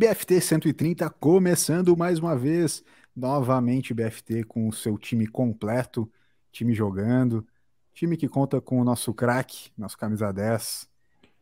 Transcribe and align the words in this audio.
BFT 0.00 0.40
130 0.40 1.10
começando 1.10 1.94
mais 1.94 2.18
uma 2.18 2.34
vez. 2.34 2.82
Novamente 3.14 3.92
BFT 3.92 4.44
com 4.44 4.66
o 4.66 4.72
seu 4.72 4.96
time 4.96 5.26
completo, 5.26 6.10
time 6.50 6.72
jogando, 6.72 7.46
time 7.92 8.16
que 8.16 8.26
conta 8.26 8.62
com 8.62 8.80
o 8.80 8.84
nosso 8.84 9.12
craque, 9.12 9.70
nosso 9.76 9.98
camisa 9.98 10.32
10, 10.32 10.88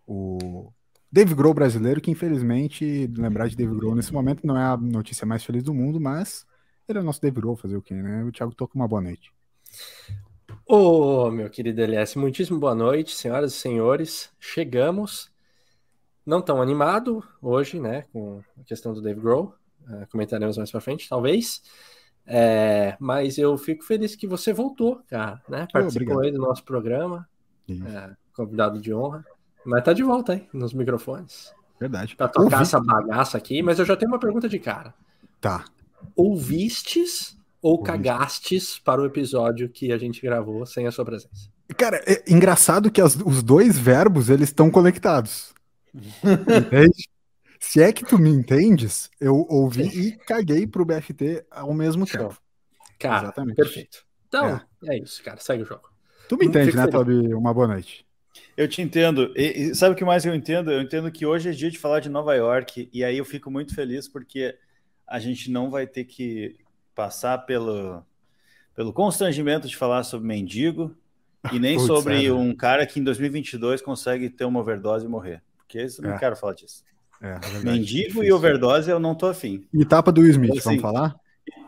o 0.09 0.73
Dave 1.13 1.37
Grohl 1.37 1.55
brasileiro, 1.55 2.01
que 2.01 2.11
infelizmente, 2.11 3.09
lembrar 3.17 3.47
de 3.47 3.55
Dave 3.55 3.77
Grohl 3.77 3.95
nesse 3.95 4.13
momento 4.13 4.45
não 4.45 4.59
é 4.59 4.65
a 4.65 4.77
notícia 4.77 5.25
mais 5.25 5.45
feliz 5.45 5.63
do 5.63 5.73
mundo, 5.73 6.01
mas 6.01 6.45
ele 6.89 6.99
é 6.99 7.01
o 7.01 7.05
nosso 7.05 7.23
Dave 7.23 7.41
Grohl, 7.41 7.55
fazer 7.55 7.77
o 7.77 7.83
quê, 7.83 7.95
né? 7.95 8.25
O 8.25 8.33
Thiago 8.33 8.57
toca 8.57 8.75
uma 8.75 8.89
boa 8.89 9.01
noite. 9.01 9.33
Ô, 10.67 11.27
oh, 11.27 11.31
meu 11.31 11.49
querido 11.49 11.81
LS, 11.81 12.19
muitíssimo 12.19 12.59
boa 12.59 12.75
noite, 12.75 13.15
senhoras 13.15 13.53
e 13.53 13.57
senhores. 13.57 14.33
Chegamos 14.41 15.31
não 16.29 16.43
tão 16.43 16.61
animado 16.61 17.25
hoje, 17.41 17.81
né, 17.81 18.05
com 18.13 18.43
a 18.61 18.65
questão 18.65 18.93
do 18.93 19.01
Dave 19.01 19.19
Grohl, 19.19 19.55
uh, 19.89 20.07
comentaremos 20.13 20.59
mais 20.59 20.71
para 20.71 20.81
frente, 20.81 21.09
talvez. 21.09 21.63
É, 22.27 22.95
mas 23.01 23.39
eu 23.39 23.57
fico 23.57 23.83
feliz 23.83 24.15
que 24.15 24.27
você 24.27 24.53
voltou, 24.53 25.01
cara, 25.09 25.41
né? 25.49 25.67
Participou 25.73 26.21
aí 26.21 26.31
do 26.31 26.39
nosso 26.39 26.63
programa, 26.63 27.27
é, 27.71 28.11
convidado 28.35 28.79
de 28.79 28.93
honra. 28.93 29.25
Mas 29.65 29.83
tá 29.83 29.95
de 29.95 30.03
volta 30.03 30.35
aí 30.35 30.47
nos 30.53 30.75
microfones. 30.75 31.55
Verdade. 31.81 32.15
Pra 32.15 32.29
tocar 32.29 32.59
Ouvi... 32.59 32.63
essa 32.63 32.79
bagaça 32.79 33.39
aqui, 33.39 33.63
mas 33.63 33.79
eu 33.79 33.87
já 33.87 33.97
tenho 33.97 34.13
uma 34.13 34.19
pergunta 34.19 34.47
de 34.47 34.59
cara. 34.59 34.93
Tá. 35.41 35.65
Ouvistes 36.15 37.39
ou 37.63 37.79
Ouvi. 37.79 37.85
cagastes 37.85 38.79
para 38.79 39.01
o 39.01 39.07
episódio 39.07 39.71
que 39.71 39.91
a 39.91 39.97
gente 39.97 40.21
gravou 40.21 40.67
sem 40.67 40.87
a 40.87 40.93
sua 40.93 41.07
presença? 41.07 41.49
Cara, 41.79 42.03
é 42.07 42.31
engraçado 42.31 42.91
que 42.91 43.01
as, 43.01 43.17
os 43.17 43.43
dois 43.43 43.79
verbos 43.79 44.29
eles 44.29 44.51
estão 44.51 44.71
conectados. 44.71 45.55
Entende? 45.95 47.09
Se 47.61 47.83
é 47.83 47.93
que 47.93 48.05
tu 48.05 48.19
me 48.19 48.31
entendes, 48.31 49.11
eu 49.21 49.47
ouvi 49.49 49.91
Sim. 49.91 50.01
e 50.01 50.13
caguei 50.13 50.67
pro 50.67 50.85
BFT 50.85 51.45
ao 51.51 51.75
mesmo 51.75 52.07
Show. 52.07 52.29
tempo. 52.29 52.41
Cara, 52.99 53.25
Exatamente. 53.25 53.57
perfeito. 53.57 54.05
Então, 54.29 54.61
é. 54.85 54.95
é. 54.95 54.99
isso, 54.99 55.23
cara. 55.23 55.39
Segue 55.41 55.63
o 55.63 55.67
jogo. 55.67 55.91
Tu 56.29 56.37
me 56.37 56.47
entende, 56.47 56.77
né, 56.77 56.87
Tobi? 56.87 57.35
Uma 57.35 57.53
boa 57.53 57.67
noite. 57.67 58.07
Eu 58.57 58.69
te 58.69 58.81
entendo. 58.81 59.33
E, 59.37 59.71
e, 59.71 59.75
sabe 59.75 59.95
o 59.95 59.97
que 59.97 60.05
mais 60.05 60.25
eu 60.25 60.35
entendo? 60.35 60.71
Eu 60.71 60.81
entendo 60.81 61.11
que 61.11 61.27
hoje 61.27 61.49
é 61.49 61.53
dia 61.53 61.71
de 61.71 61.79
falar 61.79 62.01
de 62.01 62.09
Nova 62.09 62.35
York 62.35 62.89
e 62.93 63.03
aí 63.03 63.19
eu 63.19 63.25
fico 63.25 63.51
muito 63.51 63.75
feliz 63.75 64.07
porque 64.07 64.57
a 65.07 65.19
gente 65.19 65.51
não 65.51 65.71
vai 65.71 65.87
ter 65.87 66.05
que 66.05 66.57
passar 66.95 67.39
pelo, 67.39 68.05
pelo 68.75 68.93
constrangimento 68.93 69.67
de 69.67 69.77
falar 69.77 70.05
sobre 70.05 70.29
mendigo 70.29 70.95
e 71.53 71.59
nem 71.59 71.77
Putz, 71.77 71.87
sobre 71.87 72.27
é. 72.27 72.33
um 72.33 72.55
cara 72.55 72.87
que 72.87 73.01
em 73.01 73.05
2022 73.05 73.81
consegue 73.81 74.29
ter 74.29 74.45
uma 74.45 74.61
overdose 74.61 75.07
e 75.07 75.09
morrer 75.09 75.43
porque 75.69 75.79
eu 75.79 76.03
não 76.03 76.15
é. 76.15 76.19
quero 76.19 76.35
falar 76.35 76.55
disso. 76.55 76.83
É, 77.21 77.33
é 77.33 77.59
Mendigo 77.63 78.25
e 78.25 78.33
overdose 78.33 78.91
eu 78.91 78.99
não 78.99 79.15
tô 79.15 79.27
afim. 79.27 79.67
E 79.75 79.85
tapa 79.85 80.11
do 80.11 80.23
Will 80.23 80.31
Smith, 80.31 80.51
então, 80.51 80.59
assim, 80.59 80.81
vamos 80.81 80.83
falar? 80.83 81.17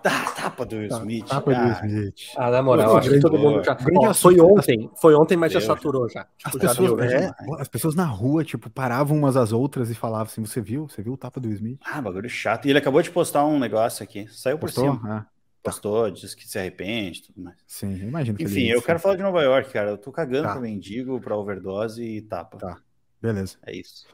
Tá, 0.02 0.30
tapa 0.30 0.64
do 0.64 0.76
Will 0.76 0.88
tá, 0.88 0.98
Smith. 0.98 1.26
Tapa 1.26 1.52
do 1.52 1.60
Will 1.60 1.74
ah. 1.74 1.86
Smith. 1.86 2.14
Ah, 2.36 2.50
na 2.50 2.62
moral, 2.62 2.96
acho 2.96 3.10
que 3.10 3.20
todo 3.20 3.38
mundo 3.38 3.62
já. 3.62 3.76
Ó, 3.96 4.14
foi 4.14 4.40
ontem, 4.40 4.90
foi 4.96 5.14
ontem, 5.14 5.36
mas 5.36 5.52
já 5.52 5.60
saturou 5.60 6.08
já. 6.08 6.26
Tipo, 6.38 6.48
as, 6.48 6.76
pessoas, 6.76 7.10
já 7.10 7.18
é, 7.18 7.30
as 7.58 7.68
pessoas 7.68 7.94
na 7.94 8.06
rua, 8.06 8.42
tipo, 8.42 8.70
paravam 8.70 9.16
umas 9.16 9.36
às 9.36 9.52
outras 9.52 9.90
e 9.90 9.94
falavam 9.94 10.26
assim: 10.26 10.44
você 10.44 10.60
viu? 10.60 10.88
Você 10.88 11.02
viu 11.02 11.12
o 11.12 11.16
tapa 11.16 11.38
do 11.40 11.48
Will 11.48 11.56
Smith? 11.56 11.80
Ah, 11.84 12.00
bagulho 12.00 12.30
chato. 12.30 12.66
E 12.66 12.70
ele 12.70 12.78
acabou 12.78 13.02
de 13.02 13.10
postar 13.10 13.44
um 13.44 13.58
negócio 13.58 14.02
aqui. 14.02 14.26
Saiu 14.30 14.58
por 14.58 14.68
Postou? 14.68 14.94
cima. 14.94 15.00
Ah. 15.04 15.26
Postou, 15.62 16.10
disse 16.10 16.34
que 16.34 16.48
se 16.48 16.58
arrepende 16.58 17.22
tudo 17.22 17.42
mais. 17.42 17.56
Sim, 17.66 17.94
imagino. 17.96 18.38
Enfim, 18.40 18.68
eu 18.68 18.80
quero 18.80 18.98
falar 18.98 19.16
de 19.16 19.22
Nova 19.22 19.42
York, 19.42 19.70
cara. 19.70 19.90
Eu 19.90 19.98
tô 19.98 20.10
cagando 20.10 20.44
tá. 20.44 20.52
pra 20.52 20.60
mendigo, 20.60 21.20
pra 21.20 21.36
overdose 21.36 22.02
e 22.02 22.22
tapa. 22.22 22.56
Tá. 22.56 22.78
Beleza. 23.20 23.56
É 23.66 23.76
isso. 23.76 24.06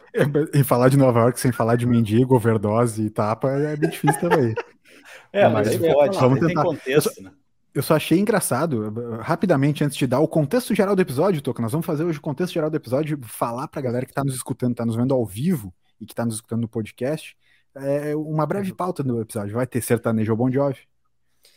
E 0.53 0.65
falar 0.65 0.89
de 0.89 0.97
Nova 0.97 1.21
York 1.21 1.39
sem 1.39 1.53
falar 1.53 1.77
de 1.77 1.87
mendigo, 1.87 2.35
overdose 2.35 3.03
e 3.03 3.11
tapa 3.11 3.51
é 3.51 3.77
bem 3.77 3.91
difícil 3.91 4.21
também. 4.21 4.55
é, 5.33 5.49
mas, 5.49 5.79
mas 5.79 5.93
pode, 5.95 6.19
vamos 6.19 6.41
tentar. 6.41 6.63
Contexto, 6.63 6.89
eu, 6.89 7.01
só, 7.15 7.23
né? 7.23 7.33
eu 7.75 7.83
só 7.83 7.95
achei 7.95 8.19
engraçado, 8.19 8.93
rapidamente, 9.21 9.85
antes 9.85 9.97
de 9.97 10.07
dar 10.07 10.21
o 10.21 10.27
contexto 10.27 10.75
geral 10.75 10.97
do 10.97 11.03
episódio, 11.03 11.43
Toca, 11.43 11.63
nós 11.63 11.73
vamos 11.73 11.87
fazer 11.87 12.05
hoje 12.05 12.19
o 12.19 12.23
contexto 12.23 12.55
geral 12.55 12.71
do 12.71 12.77
episódio, 12.77 13.19
falar 13.23 13.69
pra 13.69 13.83
galera 13.83 14.07
que 14.07 14.15
tá 14.15 14.25
nos 14.25 14.35
escutando, 14.35 14.75
tá 14.75 14.85
nos 14.85 14.97
vendo 14.97 15.15
ao 15.15 15.25
vivo 15.25 15.73
e 16.01 16.07
que 16.07 16.15
tá 16.15 16.25
nos 16.25 16.37
escutando 16.37 16.63
no 16.63 16.69
podcast, 16.69 17.37
é, 17.77 18.17
uma 18.17 18.47
breve 18.47 18.73
pauta 18.73 19.03
do 19.03 19.21
episódio. 19.21 19.55
Vai 19.55 19.67
ter 19.67 19.83
sertanejo 19.83 20.33
ou 20.33 20.39
Bon 20.39 20.51
Jovi, 20.51 20.81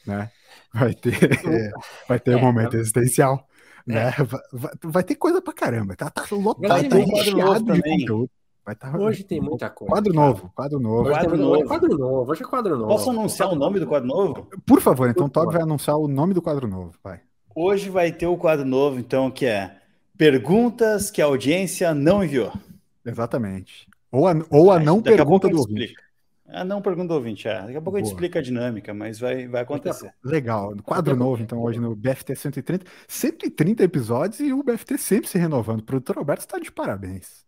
né? 0.06 0.30
Vai 0.74 0.94
ter, 0.94 1.16
é, 1.24 1.72
vai 2.08 2.20
ter 2.20 2.32
é, 2.32 2.36
um 2.36 2.42
momento 2.42 2.76
existencial. 2.76 3.49
Né? 3.86 4.10
É. 4.10 4.24
Vai, 4.52 4.72
vai, 4.84 5.04
ter 5.04 5.16
coisa 5.16 5.42
pra 5.42 5.54
caramba. 5.54 5.96
Tá, 5.96 6.10
tá 6.10 6.24
lotado, 6.32 6.90
tá 6.90 6.96
recheado 6.98 7.74
de 7.74 7.82
conteúdo. 7.82 8.30
Vai 8.66 8.76
tá... 8.76 8.96
Hoje 8.98 9.24
tem 9.24 9.42
muita 9.42 9.70
coisa. 9.70 9.92
Quadro 9.92 10.14
cara. 10.14 10.28
novo, 10.28 10.52
quadro 10.56 10.80
novo. 10.80 11.10
Quadro 11.10 11.38
novo. 11.38 11.66
Quadro 11.66 11.98
novo. 11.98 12.32
Hoje 12.32 12.44
é 12.44 12.46
quadro 12.46 12.78
novo. 12.78 12.88
Posso 12.88 13.10
anunciar 13.10 13.50
o 13.50 13.56
nome 13.56 13.80
do 13.80 13.88
quadro 13.88 14.08
novo? 14.08 14.48
Por 14.66 14.82
favor, 14.82 15.10
então 15.10 15.26
o 15.26 15.30
Todd 15.30 15.52
vai 15.52 15.62
anunciar 15.62 15.98
o 15.98 16.08
nome 16.08 16.34
do 16.34 16.42
quadro 16.42 16.68
novo, 16.68 16.94
vai. 17.04 17.22
Hoje 17.56 17.90
vai 17.90 18.12
ter 18.12 18.28
o 18.28 18.38
quadro 18.38 18.66
novo, 18.66 19.00
então, 19.00 19.32
que 19.32 19.46
é 19.46 19.80
Perguntas 20.20 21.10
que 21.10 21.22
a 21.22 21.26
audiência 21.26 21.94
não 21.94 22.22
enviou. 22.22 22.52
Exatamente. 23.06 23.88
Ou 24.12 24.28
a, 24.28 24.34
ou 24.50 24.70
a 24.70 24.78
não 24.78 25.02
pergunta 25.02 25.48
do 25.48 25.60
ouvinte. 25.60 25.84
Explica. 25.84 26.04
Ah, 26.52 26.66
não 26.66 26.82
pergunta 26.82 27.14
ouvinte, 27.14 27.48
é. 27.48 27.62
Daqui 27.62 27.78
a 27.78 27.82
pouco 27.82 27.92
Boa. 27.92 27.98
a 27.98 28.04
gente 28.04 28.12
explica 28.12 28.40
a 28.40 28.42
dinâmica, 28.42 28.94
mas 28.94 29.20
vai, 29.20 29.48
vai 29.48 29.62
acontecer. 29.62 30.14
Legal. 30.24 30.76
Quadro 30.84 31.16
novo, 31.16 31.42
então, 31.44 31.62
hoje 31.62 31.80
no 31.80 31.96
BFT 31.96 32.36
130. 32.36 32.86
130 33.08 33.84
episódios 33.84 34.40
e 34.40 34.52
o 34.52 34.64
BFT 34.64 34.98
sempre 34.98 35.30
se 35.30 35.38
renovando. 35.38 35.82
O 35.82 35.84
produtor 35.84 36.18
Alberto 36.18 36.42
está 36.42 36.58
de 36.58 36.72
parabéns. 36.72 37.46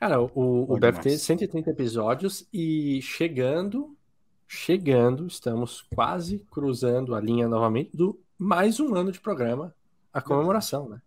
Cara, 0.00 0.20
o, 0.20 0.72
o 0.72 0.78
BFT 0.78 1.18
130 1.18 1.70
episódios 1.70 2.46
e 2.52 3.00
chegando, 3.02 3.96
chegando, 4.48 5.26
estamos 5.26 5.82
quase 5.94 6.38
cruzando 6.50 7.14
a 7.14 7.20
linha 7.20 7.48
novamente 7.48 7.96
do 7.96 8.18
mais 8.38 8.80
um 8.80 8.94
ano 8.94 9.12
de 9.12 9.20
programa, 9.20 9.74
a 10.12 10.20
comemoração, 10.20 10.88
né? 10.88 11.00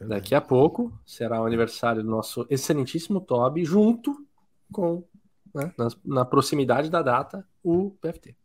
Daqui 0.00 0.34
a 0.34 0.40
pouco 0.40 0.92
será 1.06 1.40
o 1.40 1.46
aniversário 1.46 2.02
do 2.02 2.10
nosso 2.10 2.46
excelentíssimo 2.50 3.20
Toby, 3.20 3.64
junto 3.64 4.26
com 4.70 5.04
né, 5.56 5.72
na, 5.76 5.88
na, 6.04 6.24
proximidade 6.24 6.90
da 6.90 7.02
data, 7.02 7.46
o 7.62 7.90
PFT. 8.00 8.36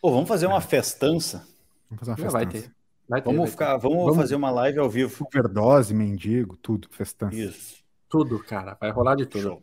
Oh, 0.00 0.10
vamos 0.10 0.28
fazer 0.28 0.46
uma 0.46 0.60
festança. 0.60 1.46
Vamos 1.90 2.00
fazer 2.00 2.10
uma 2.10 2.16
festança. 2.16 2.32
Vai 2.32 2.46
ter. 2.46 2.72
Vai 3.08 3.20
ter 3.22 3.26
vamos, 3.26 3.40
vai 3.40 3.50
ficar, 3.50 3.76
vamos, 3.76 3.98
vamos, 3.98 4.16
fazer 4.16 4.34
uma 4.34 4.50
live 4.50 4.78
ao 4.78 4.88
vivo. 4.88 5.26
Overdose, 5.26 5.94
mendigo, 5.94 6.56
tudo, 6.56 6.88
festança. 6.90 7.36
Isso. 7.36 7.82
Tudo, 8.08 8.38
cara. 8.42 8.76
Vai 8.80 8.90
rolar 8.90 9.14
de 9.14 9.26
tudo. 9.26 9.42
Show. 9.42 9.62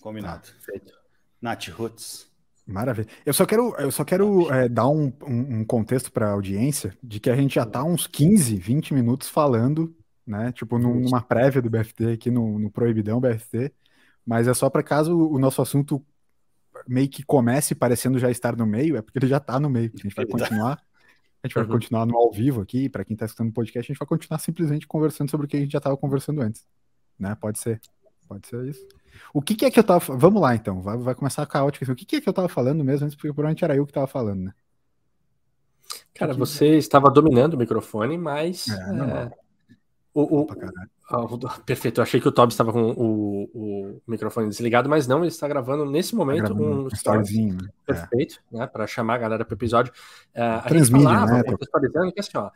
Combinado. 0.00 0.48
Ah, 0.48 0.64
feito. 0.64 0.92
Nath 1.40 1.68
Roots. 1.68 2.30
Maravilha. 2.66 3.08
Eu 3.26 3.32
só 3.32 3.44
quero, 3.44 3.74
eu 3.76 3.90
só 3.90 4.04
quero 4.04 4.50
é, 4.52 4.68
dar 4.68 4.88
um, 4.88 5.12
um, 5.22 5.60
um 5.60 5.64
contexto 5.64 6.12
para 6.12 6.28
a 6.28 6.32
audiência 6.32 6.96
de 7.02 7.18
que 7.18 7.28
a 7.28 7.34
gente 7.36 7.56
já 7.56 7.64
está 7.64 7.82
uns 7.82 8.06
15, 8.06 8.56
20 8.56 8.94
minutos 8.94 9.28
falando, 9.28 9.94
né? 10.26 10.52
Tipo, 10.52 10.78
numa 10.78 11.20
prévia 11.20 11.60
do 11.60 11.70
BFT 11.70 12.12
aqui 12.12 12.30
no, 12.30 12.58
no 12.58 12.70
Proibidão 12.70 13.20
BFT, 13.20 13.72
mas 14.26 14.48
é 14.48 14.54
só 14.54 14.70
para 14.70 14.82
caso 14.82 15.16
o 15.16 15.38
nosso 15.38 15.60
assunto 15.60 16.04
meio 16.86 17.08
que 17.08 17.22
comece 17.22 17.74
parecendo 17.74 18.18
já 18.18 18.30
estar 18.30 18.56
no 18.56 18.66
meio, 18.66 18.96
é 18.96 19.02
porque 19.02 19.18
ele 19.18 19.26
já 19.26 19.36
está 19.36 19.58
no 19.60 19.68
meio. 19.68 19.90
A 19.94 20.02
gente 20.02 20.14
vai 20.14 20.26
continuar. 20.26 20.82
A 21.42 21.48
gente 21.48 21.54
vai 21.54 21.64
uhum. 21.64 21.70
continuar 21.70 22.06
no 22.06 22.16
ao 22.16 22.30
vivo 22.30 22.60
aqui, 22.60 22.88
para 22.88 23.04
quem 23.04 23.14
está 23.14 23.26
escutando 23.26 23.50
o 23.50 23.52
podcast, 23.52 23.90
a 23.90 23.92
gente 23.92 23.98
vai 23.98 24.06
continuar 24.06 24.38
simplesmente 24.38 24.86
conversando 24.86 25.28
sobre 25.28 25.46
o 25.46 25.48
que 25.48 25.56
a 25.56 25.60
gente 25.60 25.72
já 25.72 25.78
estava 25.78 25.96
conversando 25.96 26.40
antes. 26.40 26.64
Né? 27.18 27.36
Pode 27.40 27.58
ser. 27.58 27.80
Pode 28.28 28.46
ser 28.46 28.64
isso. 28.68 28.86
O 29.34 29.42
que, 29.42 29.56
que 29.56 29.64
é 29.64 29.70
que 29.70 29.78
eu 29.78 29.84
tava. 29.84 30.16
Vamos 30.16 30.40
lá 30.40 30.54
então, 30.54 30.80
vai, 30.80 30.96
vai 30.96 31.14
começar 31.14 31.44
caótico. 31.46 31.90
O 31.90 31.96
que, 31.96 32.06
que 32.06 32.16
é 32.16 32.20
que 32.20 32.28
eu 32.28 32.32
tava 32.32 32.48
falando 32.48 32.84
mesmo 32.84 33.04
antes, 33.04 33.16
porque 33.16 33.28
provavelmente 33.28 33.64
era 33.64 33.76
eu 33.76 33.84
que 33.84 33.92
tava 33.92 34.06
falando, 34.06 34.44
né? 34.44 34.52
Cara, 36.14 36.32
você 36.32 36.76
estava 36.76 37.10
dominando 37.10 37.54
o 37.54 37.58
microfone, 37.58 38.16
mas. 38.16 38.68
É, 38.68 38.72
é, 38.72 39.30
o, 40.14 40.42
o, 40.42 40.46
ah, 41.10 41.58
perfeito, 41.64 42.00
eu 42.00 42.02
achei 42.02 42.20
que 42.20 42.28
o 42.28 42.32
Toby 42.32 42.52
estava 42.52 42.72
com 42.72 42.90
o, 42.90 43.50
o, 43.54 44.02
microfone 44.06 44.48
desligado, 44.48 44.88
mas 44.88 45.06
não, 45.06 45.18
ele 45.18 45.28
está 45.28 45.48
gravando 45.48 45.84
nesse 45.84 46.14
momento 46.14 46.54
tá 46.54 46.54
um 46.54 46.86
storyzinho. 46.88 47.54
Né? 47.54 47.68
É. 47.88 47.92
Perfeito, 47.92 48.42
é. 48.52 48.58
né? 48.58 48.66
Para 48.66 48.86
chamar 48.86 49.14
a 49.14 49.18
galera 49.18 49.44
para 49.44 49.54
o 49.54 49.56
episódio. 49.56 49.92
Uh, 50.34 50.74
gente 50.74 50.90
falava, 50.90 51.32
né? 51.32 51.42
contextualizando 51.44 52.12
que 52.12 52.20
assim, 52.20 52.36
ó, 52.36 52.50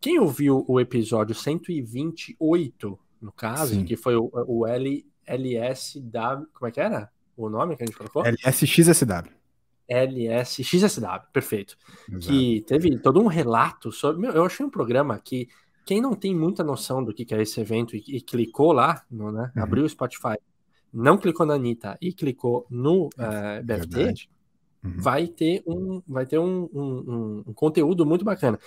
quem 0.00 0.18
ouviu 0.18 0.64
o 0.66 0.80
episódio 0.80 1.34
128, 1.34 2.98
no 3.20 3.32
caso, 3.32 3.74
Sim. 3.74 3.84
que 3.84 3.96
foi 3.96 4.16
o, 4.16 4.30
o 4.32 4.66
L, 4.66 5.06
LSW, 5.26 6.46
como 6.52 6.68
é 6.68 6.70
que 6.70 6.80
era? 6.80 7.10
O 7.36 7.48
nome 7.48 7.76
que 7.76 7.82
a 7.82 7.86
gente 7.86 7.96
colocou? 7.96 8.24
LSXSW. 8.24 9.30
LSXSW, 9.88 11.26
perfeito. 11.32 11.76
Exato. 12.08 12.26
Que 12.26 12.64
teve 12.66 12.98
todo 12.98 13.20
um 13.20 13.26
relato 13.26 13.92
sobre. 13.92 14.20
Meu, 14.20 14.32
eu 14.32 14.44
achei 14.44 14.64
um 14.64 14.70
programa 14.70 15.18
que 15.18 15.48
quem 15.84 16.00
não 16.00 16.14
tem 16.14 16.34
muita 16.34 16.62
noção 16.62 17.02
do 17.02 17.12
que 17.12 17.34
é 17.34 17.42
esse 17.42 17.60
evento 17.60 17.96
e, 17.96 18.02
e 18.06 18.20
clicou 18.20 18.72
lá, 18.72 19.02
no, 19.10 19.30
né, 19.32 19.52
uhum. 19.56 19.62
abriu 19.62 19.84
o 19.84 19.88
Spotify, 19.88 20.36
não 20.92 21.16
clicou 21.16 21.46
na 21.46 21.54
Anitta 21.54 21.96
e 22.00 22.12
clicou 22.12 22.66
no 22.70 23.06
uh, 23.06 23.10
eh, 23.18 23.62
BFT, 23.62 24.28
uhum. 24.84 24.94
vai 24.98 25.26
ter 25.26 25.62
um, 25.66 26.02
vai 26.06 26.26
ter 26.26 26.38
um, 26.38 26.68
um, 26.72 27.42
um 27.46 27.52
conteúdo 27.54 28.04
muito 28.04 28.24
bacana. 28.24 28.58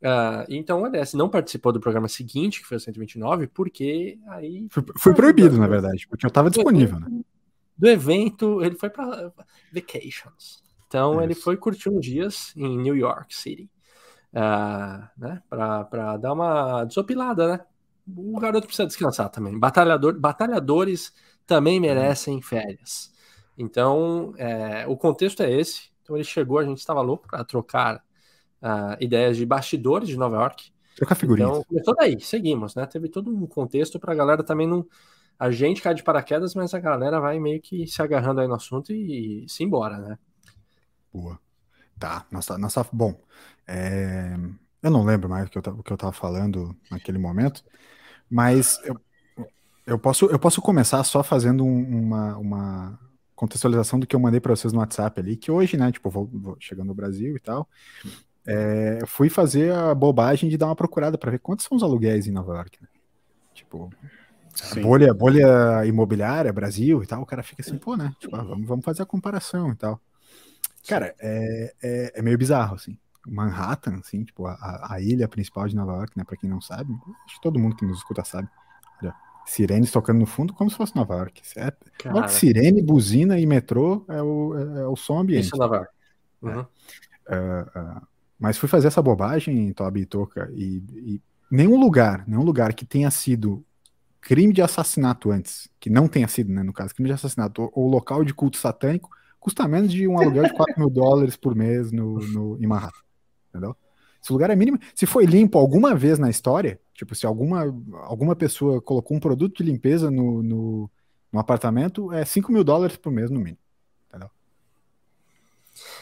Uh, 0.00 0.44
então 0.48 0.82
o 0.82 0.86
LS 0.86 1.16
não 1.16 1.28
participou 1.28 1.72
do 1.72 1.80
programa 1.80 2.08
seguinte, 2.08 2.60
que 2.60 2.66
foi 2.66 2.76
o 2.76 2.80
129, 2.80 3.48
porque 3.48 4.18
aí. 4.28 4.66
Foi, 4.70 4.84
foi 4.98 5.14
proibido, 5.14 5.56
na 5.56 5.66
verdade, 5.66 6.06
porque 6.08 6.26
eu 6.26 6.28
estava 6.28 6.50
disponível, 6.50 7.00
né? 7.00 7.08
do 7.76 7.88
evento, 7.88 8.62
ele 8.62 8.76
foi 8.76 8.88
para 8.90 9.32
vacations. 9.72 10.62
Então, 10.86 11.14
Isso. 11.14 11.22
ele 11.22 11.34
foi 11.34 11.56
curtir 11.56 11.88
uns 11.88 12.04
dias 12.04 12.52
em 12.56 12.78
New 12.78 12.96
York 12.96 13.34
City. 13.34 13.68
Uh, 14.34 15.08
né, 15.16 15.40
para 15.48 16.16
dar 16.16 16.32
uma 16.32 16.84
desopilada, 16.84 17.52
né? 17.56 17.60
O 18.16 18.38
garoto 18.40 18.66
precisa 18.66 18.86
descansar 18.86 19.30
também. 19.30 19.56
Batalhador, 19.56 20.18
batalhadores 20.18 21.12
também 21.46 21.78
merecem 21.78 22.42
férias. 22.42 23.12
Então, 23.56 24.34
é, 24.36 24.86
o 24.88 24.96
contexto 24.96 25.42
é 25.42 25.52
esse. 25.52 25.90
Então, 26.02 26.16
ele 26.16 26.24
chegou, 26.24 26.58
a 26.58 26.64
gente 26.64 26.78
estava 26.78 27.00
louco 27.00 27.28
para 27.28 27.44
trocar 27.44 28.02
uh, 28.60 28.96
ideias 29.00 29.36
de 29.36 29.46
bastidores 29.46 30.08
de 30.08 30.16
Nova 30.16 30.36
York. 30.36 30.72
Trocar 30.96 31.14
figurinhas. 31.14 31.50
Então, 31.50 31.64
começou 31.64 31.94
daí, 31.94 32.20
seguimos, 32.20 32.74
né? 32.74 32.84
Teve 32.86 33.08
todo 33.08 33.30
um 33.30 33.46
contexto 33.46 33.98
para 33.98 34.12
a 34.12 34.16
galera 34.16 34.42
também 34.42 34.66
não. 34.66 34.84
A 35.38 35.50
gente 35.50 35.80
cai 35.80 35.94
de 35.94 36.02
paraquedas, 36.02 36.54
mas 36.54 36.74
a 36.74 36.78
galera 36.78 37.20
vai 37.20 37.38
meio 37.40 37.60
que 37.60 37.86
se 37.86 38.02
agarrando 38.02 38.40
aí 38.40 38.48
no 38.48 38.54
assunto 38.54 38.92
e, 38.92 39.44
e 39.44 39.48
se 39.48 39.64
embora, 39.64 39.98
né? 39.98 40.18
Boa. 41.12 41.38
Tá, 41.98 42.26
nossa, 42.30 42.58
nossa, 42.58 42.86
bom, 42.92 43.14
é, 43.66 44.36
eu 44.82 44.90
não 44.90 45.04
lembro 45.04 45.28
mais 45.28 45.46
o 45.46 45.50
que 45.50 45.58
eu, 45.58 45.62
o 45.74 45.82
que 45.82 45.92
eu 45.92 45.96
tava 45.96 46.12
falando 46.12 46.76
naquele 46.90 47.18
momento, 47.18 47.64
mas 48.30 48.80
eu, 48.84 49.00
eu, 49.86 49.98
posso, 49.98 50.26
eu 50.26 50.38
posso 50.38 50.60
começar 50.60 51.02
só 51.04 51.22
fazendo 51.22 51.64
uma, 51.64 52.36
uma 52.36 52.98
contextualização 53.34 53.98
do 53.98 54.06
que 54.06 54.14
eu 54.14 54.20
mandei 54.20 54.40
para 54.40 54.54
vocês 54.54 54.72
no 54.72 54.80
WhatsApp 54.80 55.20
ali, 55.20 55.36
que 55.36 55.50
hoje, 55.50 55.76
né, 55.76 55.90
tipo, 55.90 56.10
vou, 56.10 56.26
vou 56.32 56.56
chegando 56.60 56.88
no 56.88 56.94
Brasil 56.94 57.36
e 57.36 57.40
tal, 57.40 57.68
é, 58.46 58.98
fui 59.06 59.30
fazer 59.30 59.72
a 59.72 59.94
bobagem 59.94 60.50
de 60.50 60.58
dar 60.58 60.66
uma 60.66 60.76
procurada 60.76 61.16
para 61.16 61.30
ver 61.30 61.38
quantos 61.38 61.64
são 61.64 61.76
os 61.76 61.82
aluguéis 61.82 62.26
em 62.26 62.32
Nova 62.32 62.54
York, 62.54 62.78
né? 62.80 62.88
Tipo, 63.54 63.90
bolha, 64.82 65.14
bolha 65.14 65.86
imobiliária, 65.86 66.52
Brasil 66.52 67.02
e 67.02 67.06
tal, 67.06 67.22
o 67.22 67.26
cara 67.26 67.42
fica 67.42 67.62
assim, 67.62 67.78
pô, 67.78 67.96
né? 67.96 68.14
Tipo, 68.18 68.36
ah, 68.36 68.42
vamos, 68.42 68.66
vamos 68.66 68.84
fazer 68.84 69.02
a 69.02 69.06
comparação 69.06 69.72
e 69.72 69.76
tal. 69.76 70.00
Cara, 70.86 71.14
é, 71.18 71.74
é, 71.82 72.12
é, 72.16 72.22
meio 72.22 72.36
bizarro, 72.36 72.74
assim. 72.74 72.98
Manhattan, 73.26 73.96
assim, 73.96 74.24
tipo, 74.24 74.46
a, 74.46 74.88
a 74.90 75.00
ilha 75.00 75.28
principal 75.28 75.66
de 75.66 75.74
Nova 75.74 75.92
York, 75.92 76.16
né? 76.16 76.24
Pra 76.24 76.36
quem 76.36 76.48
não 76.48 76.60
sabe, 76.60 76.92
acho 77.24 77.36
que 77.36 77.42
todo 77.42 77.58
mundo 77.58 77.76
que 77.76 77.84
nos 77.84 77.98
escuta 77.98 78.24
sabe. 78.24 78.48
Olha, 79.02 79.14
sirenes 79.46 79.90
tocando 79.90 80.18
no 80.20 80.26
fundo 80.26 80.52
como 80.52 80.70
se 80.70 80.76
fosse 80.76 80.94
Nova 80.94 81.14
York. 81.14 81.42
É, 81.56 82.28
sirene, 82.28 82.82
buzina 82.82 83.38
e 83.38 83.46
metrô 83.46 84.04
é 84.08 84.22
o, 84.22 84.54
é, 84.56 84.80
é 84.80 84.86
o 84.86 84.96
som 84.96 85.20
ambiente. 85.20 85.46
Isso 85.46 85.56
é 85.56 85.58
Nova 85.58 85.76
York. 85.76 85.92
É. 86.42 86.46
Uhum. 86.46 86.60
Uh, 86.60 87.98
uh, 87.98 88.06
mas 88.38 88.58
fui 88.58 88.68
fazer 88.68 88.88
essa 88.88 89.00
bobagem, 89.00 89.72
Toby 89.72 90.00
e 90.00 90.06
Toca, 90.06 90.50
e, 90.52 90.82
e 90.94 91.22
nenhum 91.50 91.78
lugar, 91.80 92.24
nenhum 92.26 92.42
lugar 92.42 92.74
que 92.74 92.84
tenha 92.84 93.10
sido 93.10 93.64
crime 94.20 94.52
de 94.52 94.62
assassinato 94.62 95.30
antes, 95.30 95.68
que 95.78 95.88
não 95.88 96.08
tenha 96.08 96.26
sido, 96.28 96.52
né, 96.52 96.62
no 96.62 96.72
caso, 96.72 96.94
crime 96.94 97.08
de 97.08 97.14
assassinato, 97.14 97.62
ou, 97.62 97.70
ou 97.74 97.88
local 97.88 98.24
de 98.24 98.34
culto 98.34 98.56
satânico, 98.56 99.10
custa 99.38 99.68
menos 99.68 99.92
de 99.92 100.08
um 100.08 100.18
aluguel 100.18 100.44
de 100.44 100.54
4 100.54 100.78
mil 100.78 100.90
dólares 100.90 101.36
por 101.36 101.54
mês 101.54 101.92
no, 101.92 102.18
no, 102.18 102.58
em 102.58 102.66
Manhattan. 102.66 103.03
Entendeu? 103.54 103.76
Se 104.20 104.30
o 104.30 104.32
lugar 104.32 104.50
é 104.50 104.56
mínimo. 104.56 104.78
Se 104.94 105.06
foi 105.06 105.26
limpo 105.26 105.58
alguma 105.58 105.94
vez 105.94 106.18
na 106.18 106.28
história, 106.28 106.80
tipo, 106.92 107.14
se 107.14 107.24
alguma, 107.24 107.62
alguma 108.02 108.34
pessoa 108.34 108.80
colocou 108.80 109.16
um 109.16 109.20
produto 109.20 109.62
de 109.62 109.70
limpeza 109.70 110.10
no, 110.10 110.42
no, 110.42 110.90
no 111.30 111.38
apartamento, 111.38 112.12
é 112.12 112.24
5 112.24 112.50
mil 112.50 112.64
dólares 112.64 112.96
por 112.96 113.12
mês 113.12 113.30
no 113.30 113.38
mínimo. 113.38 113.58
Entendeu? 114.08 114.30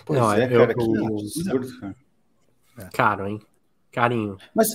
Pois 0.06 0.20
Não, 0.20 0.32
é, 0.32 0.48
cara, 0.48 0.54
eu, 0.54 0.66
que 0.68 1.14
absurdo, 1.14 1.80
cara. 1.80 1.96
É. 2.78 2.84
Caro, 2.92 3.26
hein? 3.26 3.40
Carinho. 3.90 4.38
Mas 4.54 4.68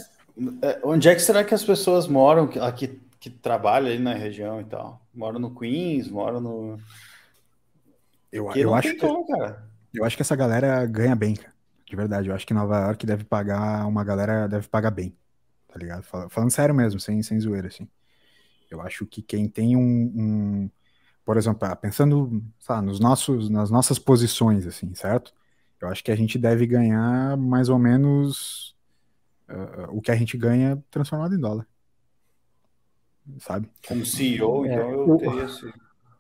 é, 0.62 0.80
onde 0.84 1.10
é 1.10 1.16
que 1.16 1.22
será 1.22 1.44
que 1.44 1.54
as 1.54 1.64
pessoas 1.64 2.08
moram 2.08 2.50
aqui 2.62 3.02
que 3.20 3.30
trabalham 3.30 3.88
ali 3.88 4.00
na 4.00 4.14
região 4.14 4.62
e 4.62 4.66
tal? 4.66 5.02
Moram 5.16 5.40
no 5.40 5.58
Queens, 5.58 6.08
moram 6.10 6.40
no. 6.40 6.78
Eu, 8.32 8.52
eu 8.52 8.76
acho 8.76 8.94
que, 8.94 9.00
como, 9.00 9.26
eu 9.94 10.04
acho 10.04 10.16
que 10.16 10.22
essa 10.22 10.36
galera 10.36 10.86
ganha 10.86 11.16
bem, 11.16 11.34
cara. 11.34 11.57
De 11.88 11.96
verdade. 11.96 12.30
Eu 12.30 12.36
acho 12.36 12.46
que 12.46 12.54
Nova 12.54 12.78
York 12.80 13.06
deve 13.06 13.24
pagar, 13.24 13.88
uma 13.88 14.04
galera 14.04 14.48
deve 14.48 14.68
pagar 14.68 14.92
bem. 14.92 15.18
Tá 15.68 15.80
ligado? 15.80 16.04
Falando 16.04 16.52
sério 16.52 16.76
mesmo, 16.76 17.00
sem, 17.00 17.24
sem 17.24 17.40
zoeira, 17.40 17.68
assim. 17.68 17.88
Eu 18.70 18.82
acho 18.82 19.06
que 19.06 19.22
quem 19.22 19.48
tem 19.48 19.76
um, 19.76 19.82
um 19.82 20.70
por 21.24 21.38
exemplo, 21.38 21.68
ah, 21.68 21.76
pensando 21.76 22.44
sabe, 22.60 22.88
nos 22.88 23.00
nossos, 23.00 23.50
nas 23.50 23.70
nossas 23.70 23.98
posições, 23.98 24.66
assim, 24.66 24.94
certo? 24.94 25.34
Eu 25.80 25.88
acho 25.88 26.04
que 26.04 26.12
a 26.12 26.16
gente 26.16 26.38
deve 26.38 26.66
ganhar 26.66 27.38
mais 27.38 27.70
ou 27.70 27.78
menos 27.78 28.76
uh, 29.50 29.90
o 29.90 30.02
que 30.02 30.12
a 30.12 30.16
gente 30.16 30.38
ganha 30.38 30.82
transformado 30.90 31.36
em 31.36 31.40
dólar. 31.40 31.68
Sabe? 33.40 33.70
Como 33.86 34.06
CEO, 34.06 34.66
é, 34.66 34.74
então 34.74 34.90
eu 34.90 35.18
teria 35.18 35.48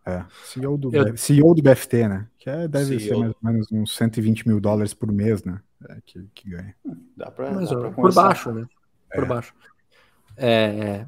é, 0.07 0.25
CEO 0.45 0.77
do, 0.77 0.95
eu... 0.95 1.17
CEO 1.17 1.53
do 1.53 1.61
BFT, 1.61 2.07
né? 2.07 2.27
Que 2.39 2.49
é, 2.49 2.67
deve 2.67 2.99
CEO. 2.99 2.99
ser 2.99 3.17
mais 3.17 3.31
ou 3.31 3.51
menos 3.51 3.71
uns 3.71 3.95
120 3.95 4.47
mil 4.47 4.59
dólares 4.59 4.93
por 4.93 5.11
mês, 5.11 5.43
né? 5.43 5.59
É, 5.89 5.97
que, 6.05 6.25
que 6.33 6.49
ganha. 6.49 6.75
Dá 7.15 7.29
pra, 7.29 7.51
Mas, 7.51 7.69
dá 7.69 7.77
pra 7.77 7.91
por 7.91 8.13
baixo, 8.13 8.51
né? 8.51 8.65
Por 9.13 9.23
é. 9.23 9.27
baixo. 9.27 9.53
É, 10.37 11.05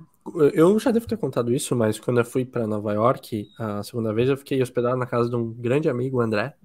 eu 0.54 0.78
já 0.80 0.92
devo 0.92 1.08
ter 1.08 1.18
contado 1.18 1.54
isso, 1.54 1.76
mas 1.76 2.00
quando 2.00 2.20
eu 2.20 2.26
fui 2.26 2.44
para 2.44 2.68
Nova 2.68 2.94
York 2.94 3.50
a 3.58 3.82
segunda 3.84 4.14
vez, 4.14 4.30
eu 4.30 4.38
fiquei 4.38 4.62
hospedado 4.62 4.98
na 4.98 5.06
casa 5.06 5.30
de 5.30 5.36
um 5.36 5.52
grande 5.54 5.90
amigo, 5.90 6.20
André, 6.20 6.56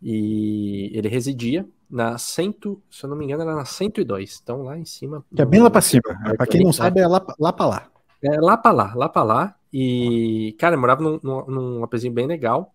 e 0.00 0.90
ele 0.92 1.08
residia 1.08 1.66
na 1.88 2.18
100, 2.18 2.56
se 2.90 3.04
eu 3.04 3.10
não 3.10 3.16
me 3.16 3.24
engano, 3.24 3.42
era 3.42 3.54
na 3.54 3.64
102, 3.64 4.40
então 4.42 4.62
lá 4.62 4.78
em 4.78 4.84
cima. 4.84 5.24
Que 5.34 5.42
é 5.42 5.44
bem 5.44 5.62
lá 5.62 5.70
para 5.70 5.80
cima. 5.80 6.02
Para 6.36 6.46
quem 6.46 6.62
não 6.62 6.72
sabe, 6.72 7.00
é 7.00 7.06
lá, 7.06 7.24
lá 7.38 7.52
para 7.52 7.66
lá. 7.66 7.90
É 8.22 8.40
lá 8.40 8.56
para 8.56 8.72
lá, 8.72 8.94
lá 8.94 9.08
para 9.08 9.22
lá. 9.22 9.56
E, 9.72 10.54
cara, 10.58 10.74
eu 10.74 10.80
morava 10.80 11.02
num, 11.02 11.18
num, 11.22 11.46
num 11.46 11.84
apezinho 11.84 12.12
bem 12.12 12.26
legal. 12.26 12.74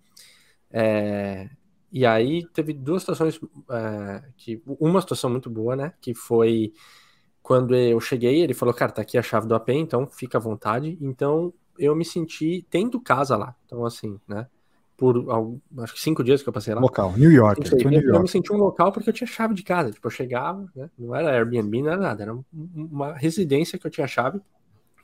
É, 0.71 1.49
e 1.91 2.05
aí 2.05 2.45
teve 2.53 2.73
duas 2.73 3.03
situações, 3.03 3.39
é, 3.69 4.23
que 4.35 4.61
uma 4.65 5.01
situação 5.01 5.29
muito 5.29 5.49
boa, 5.49 5.75
né? 5.75 5.93
Que 6.01 6.13
foi 6.13 6.73
quando 7.41 7.73
eu 7.75 7.99
cheguei, 8.01 8.41
ele 8.41 8.53
falou, 8.53 8.73
cara, 8.73 8.91
tá 8.91 9.01
aqui 9.01 9.17
a 9.17 9.21
chave 9.23 9.47
do 9.47 9.55
AP, 9.55 9.69
então 9.69 10.05
fica 10.05 10.37
à 10.37 10.41
vontade. 10.41 10.97
Então 10.99 11.53
eu 11.79 11.95
me 11.95 12.03
senti 12.03 12.65
tendo 12.69 12.99
casa 12.99 13.37
lá. 13.37 13.55
Então, 13.65 13.85
assim, 13.85 14.19
né? 14.27 14.47
Por 14.97 15.25
acho 15.77 15.93
que 15.93 16.01
cinco 16.01 16.23
dias 16.23 16.41
que 16.41 16.49
eu 16.49 16.53
passei 16.53 16.73
lá. 16.73 16.81
Local, 16.81 17.13
New 17.15 17.31
York. 17.31 17.65
Sei, 17.67 17.79
eu, 17.79 17.89
New 17.89 18.01
York. 18.01 18.15
eu 18.15 18.21
me 18.21 18.27
senti 18.27 18.51
um 18.51 18.57
local 18.57 18.91
porque 18.91 19.09
eu 19.09 19.13
tinha 19.13 19.27
chave 19.27 19.53
de 19.53 19.63
casa. 19.63 19.91
Tipo, 19.91 20.07
eu 20.07 20.11
chegava, 20.11 20.67
né? 20.75 20.89
Não 20.97 21.15
era 21.15 21.31
Airbnb, 21.31 21.83
não 21.83 21.91
era 21.91 22.01
nada. 22.01 22.23
Era 22.23 22.37
uma 22.51 23.13
residência 23.13 23.77
que 23.77 23.85
eu 23.85 23.91
tinha 23.91 24.07
chave. 24.07 24.41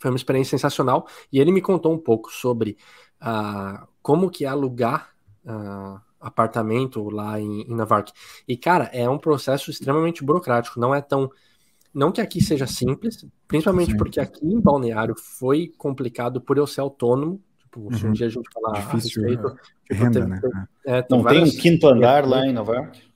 Foi 0.03 0.11
uma 0.11 0.17
experiência 0.17 0.57
sensacional. 0.57 1.07
E 1.31 1.39
ele 1.39 1.49
me 1.49 1.61
contou 1.61 1.93
um 1.93 1.97
pouco 1.97 2.29
sobre 2.29 2.75
uh, 3.21 3.87
como 4.01 4.29
que 4.29 4.43
é 4.43 4.49
alugar 4.49 5.15
uh, 5.45 5.97
apartamento 6.19 7.09
lá 7.09 7.39
em, 7.39 7.61
em 7.61 7.77
York. 7.77 8.11
E, 8.45 8.57
cara, 8.57 8.89
é 8.91 9.09
um 9.09 9.17
processo 9.17 9.71
extremamente 9.71 10.21
burocrático. 10.21 10.77
Não 10.77 10.93
é 10.93 10.99
tão... 10.99 11.31
Não 11.93 12.11
que 12.11 12.19
aqui 12.19 12.43
seja 12.43 12.67
simples, 12.67 13.25
principalmente 13.47 13.91
Sim. 13.91 13.97
porque 13.97 14.19
aqui 14.19 14.45
em 14.45 14.59
Balneário 14.59 15.15
foi 15.17 15.71
complicado 15.77 16.41
por 16.41 16.57
eu 16.57 16.67
ser 16.67 16.81
autônomo. 16.81 17.41
Tipo, 17.59 17.79
uhum. 17.79 17.93
se 17.93 18.03
um 18.03 18.07
uhum. 18.07 18.13
dia 18.13 18.27
a 18.27 18.29
gente 18.29 18.49
falar 18.53 18.73
Difícil, 18.81 19.23
a 19.23 19.27
respeito... 19.29 19.57
É, 19.89 19.95
renda, 19.95 20.19
teve, 20.19 20.27
né? 20.27 20.67
É, 20.85 21.01
tem 21.01 21.17
não 21.17 21.25
tem 21.25 21.43
um 21.45 21.49
quinto 21.49 21.87
andar 21.87 22.27
lá 22.27 22.45
em 22.45 22.51
Nova 22.51 22.75
York? 22.75 23.12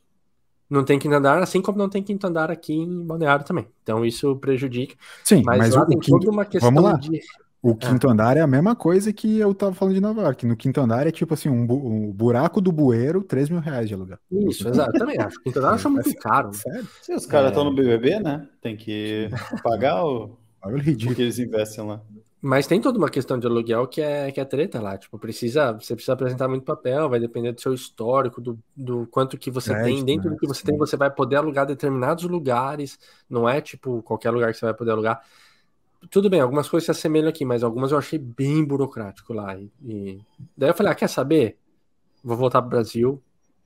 Não 0.70 0.84
tem 0.84 1.00
quinto 1.00 1.16
andar, 1.16 1.42
assim 1.42 1.62
como 1.62 1.78
não 1.78 1.90
tem 1.90 2.04
quinto 2.04 2.28
andar 2.28 2.52
aqui 2.52 2.74
em 2.74 3.04
Balneário 3.06 3.46
também. 3.46 3.68
Então 3.84 4.06
isso 4.06 4.36
prejudica. 4.36 4.96
Sim, 5.24 5.42
mas, 5.46 5.58
mas 5.58 5.76
lá 5.76 5.84
o, 5.84 5.86
tem 5.86 5.98
quinto... 5.98 6.20
toda 6.20 6.32
uma 6.32 6.46
questão 6.46 6.72
Vamos 6.72 6.92
lá. 6.92 6.98
de. 6.98 7.22
O 7.62 7.76
quinto 7.76 8.08
é. 8.08 8.12
andar 8.12 8.38
é 8.38 8.42
a 8.42 8.48
mesma 8.48 8.76
coisa 8.76 9.12
que 9.12 9.40
eu 9.40 9.54
tava 9.54 9.74
falando 9.74 9.96
de 9.96 10.00
Nova 10.00 10.22
York. 10.22 10.46
No 10.46 10.56
quinto 10.56 10.80
andar 10.80 11.08
é 11.08 11.12
tipo 11.12 11.34
assim, 11.34 11.50
um, 11.50 11.66
bu 11.66 11.76
um 11.88 12.12
buraco 12.12 12.62
do 12.62 12.72
bueiro, 12.72 13.24
3 13.24 13.50
mil 13.50 13.60
reais 13.60 13.88
de 13.88 13.96
aluguel. 13.96 14.20
Isso, 14.32 14.68
exato. 14.68 14.92
Também 14.94 15.18
acho. 15.18 15.42
Quinto 15.42 15.60
andar 15.60 15.70
eu 15.70 15.74
acho 15.76 15.90
muito 15.92 16.16
caro. 16.16 16.54
Sério? 16.54 16.88
Se 17.02 17.14
os 17.14 17.26
caras 17.26 17.50
estão 17.50 17.64
é... 17.64 17.70
no 17.70 17.76
BBB, 17.76 18.20
né? 18.20 18.48
Tem 18.62 18.78
que 18.78 19.30
pagar 19.64 20.06
o... 20.06 20.38
o 20.64 21.16
que 21.16 21.22
eles 21.22 21.40
investem 21.40 21.86
lá. 21.86 22.02
Mas 22.40 22.68
tem 22.68 22.80
toda 22.80 23.00
uma 23.00 23.10
questão 23.10 23.40
de 23.40 23.48
aluguel 23.48 23.88
que 23.88 24.00
é, 24.00 24.32
que 24.32 24.40
é 24.40 24.46
treta 24.46 24.80
lá. 24.80 24.96
Tipo, 24.98 25.18
precisa, 25.18 25.74
você 25.74 25.96
precisa 25.96 26.14
apresentar 26.14 26.48
muito 26.48 26.64
papel, 26.64 27.10
vai 27.10 27.20
depender 27.20 27.52
do 27.52 27.60
seu 27.60 27.74
histórico, 27.74 28.40
do, 28.40 28.60
do 28.76 29.08
quanto 29.08 29.38
que 29.38 29.50
você 29.50 29.74
tem. 29.82 30.06
Dentro 30.06 30.30
né? 30.30 30.36
do 30.36 30.40
que 30.40 30.48
você 30.48 30.64
tem, 30.64 30.78
você 30.78 30.96
vai 30.96 31.10
poder 31.10 31.38
alugar 31.38 31.66
determinados 31.66 32.26
lugares. 32.26 33.00
Não 33.28 33.50
é 33.50 33.60
tipo 33.60 34.04
qualquer 34.04 34.30
lugar 34.30 34.52
que 34.52 34.60
você 34.60 34.66
vai 34.66 34.74
poder 34.74 34.92
alugar. 34.92 35.22
Tudo 36.12 36.30
bem, 36.30 36.40
algumas 36.40 36.70
coisas 36.70 36.86
se 36.86 36.92
assemelham 36.92 37.28
aqui, 37.28 37.44
mas 37.44 37.64
algumas 37.64 37.92
eu 37.92 37.98
achei 37.98 38.20
bem 38.20 38.64
burocrático 38.64 39.34
lá. 39.34 39.58
E, 39.58 39.72
e... 39.84 40.22
Daí 40.56 40.70
eu 40.70 40.76
falei, 40.76 40.92
ah, 40.92 40.96
quer 40.96 41.10
saber? 41.10 41.58
Vou 42.24 42.38
voltar 42.38 42.62
pro 42.62 42.70
Brasil, 42.70 43.22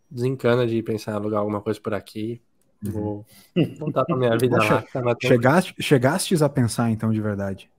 desencana 0.10 0.66
de 0.66 0.82
pensar 0.82 1.12
em 1.12 1.16
alugar 1.16 1.42
alguma 1.42 1.60
coisa 1.60 1.80
por 1.80 1.94
aqui. 1.94 2.42
Vou 2.82 3.26
uhum. 3.56 3.76
voltar 3.78 4.06
pra 4.06 4.16
minha 4.16 4.36
vida 4.40 4.58
lá. 4.58 4.82
Tá 4.82 5.16
chegaste, 5.22 5.76
chegastes 5.80 6.42
a 6.42 6.48
pensar 6.48 6.90
então 6.90 7.12
de 7.12 7.22
verdade? 7.22 7.71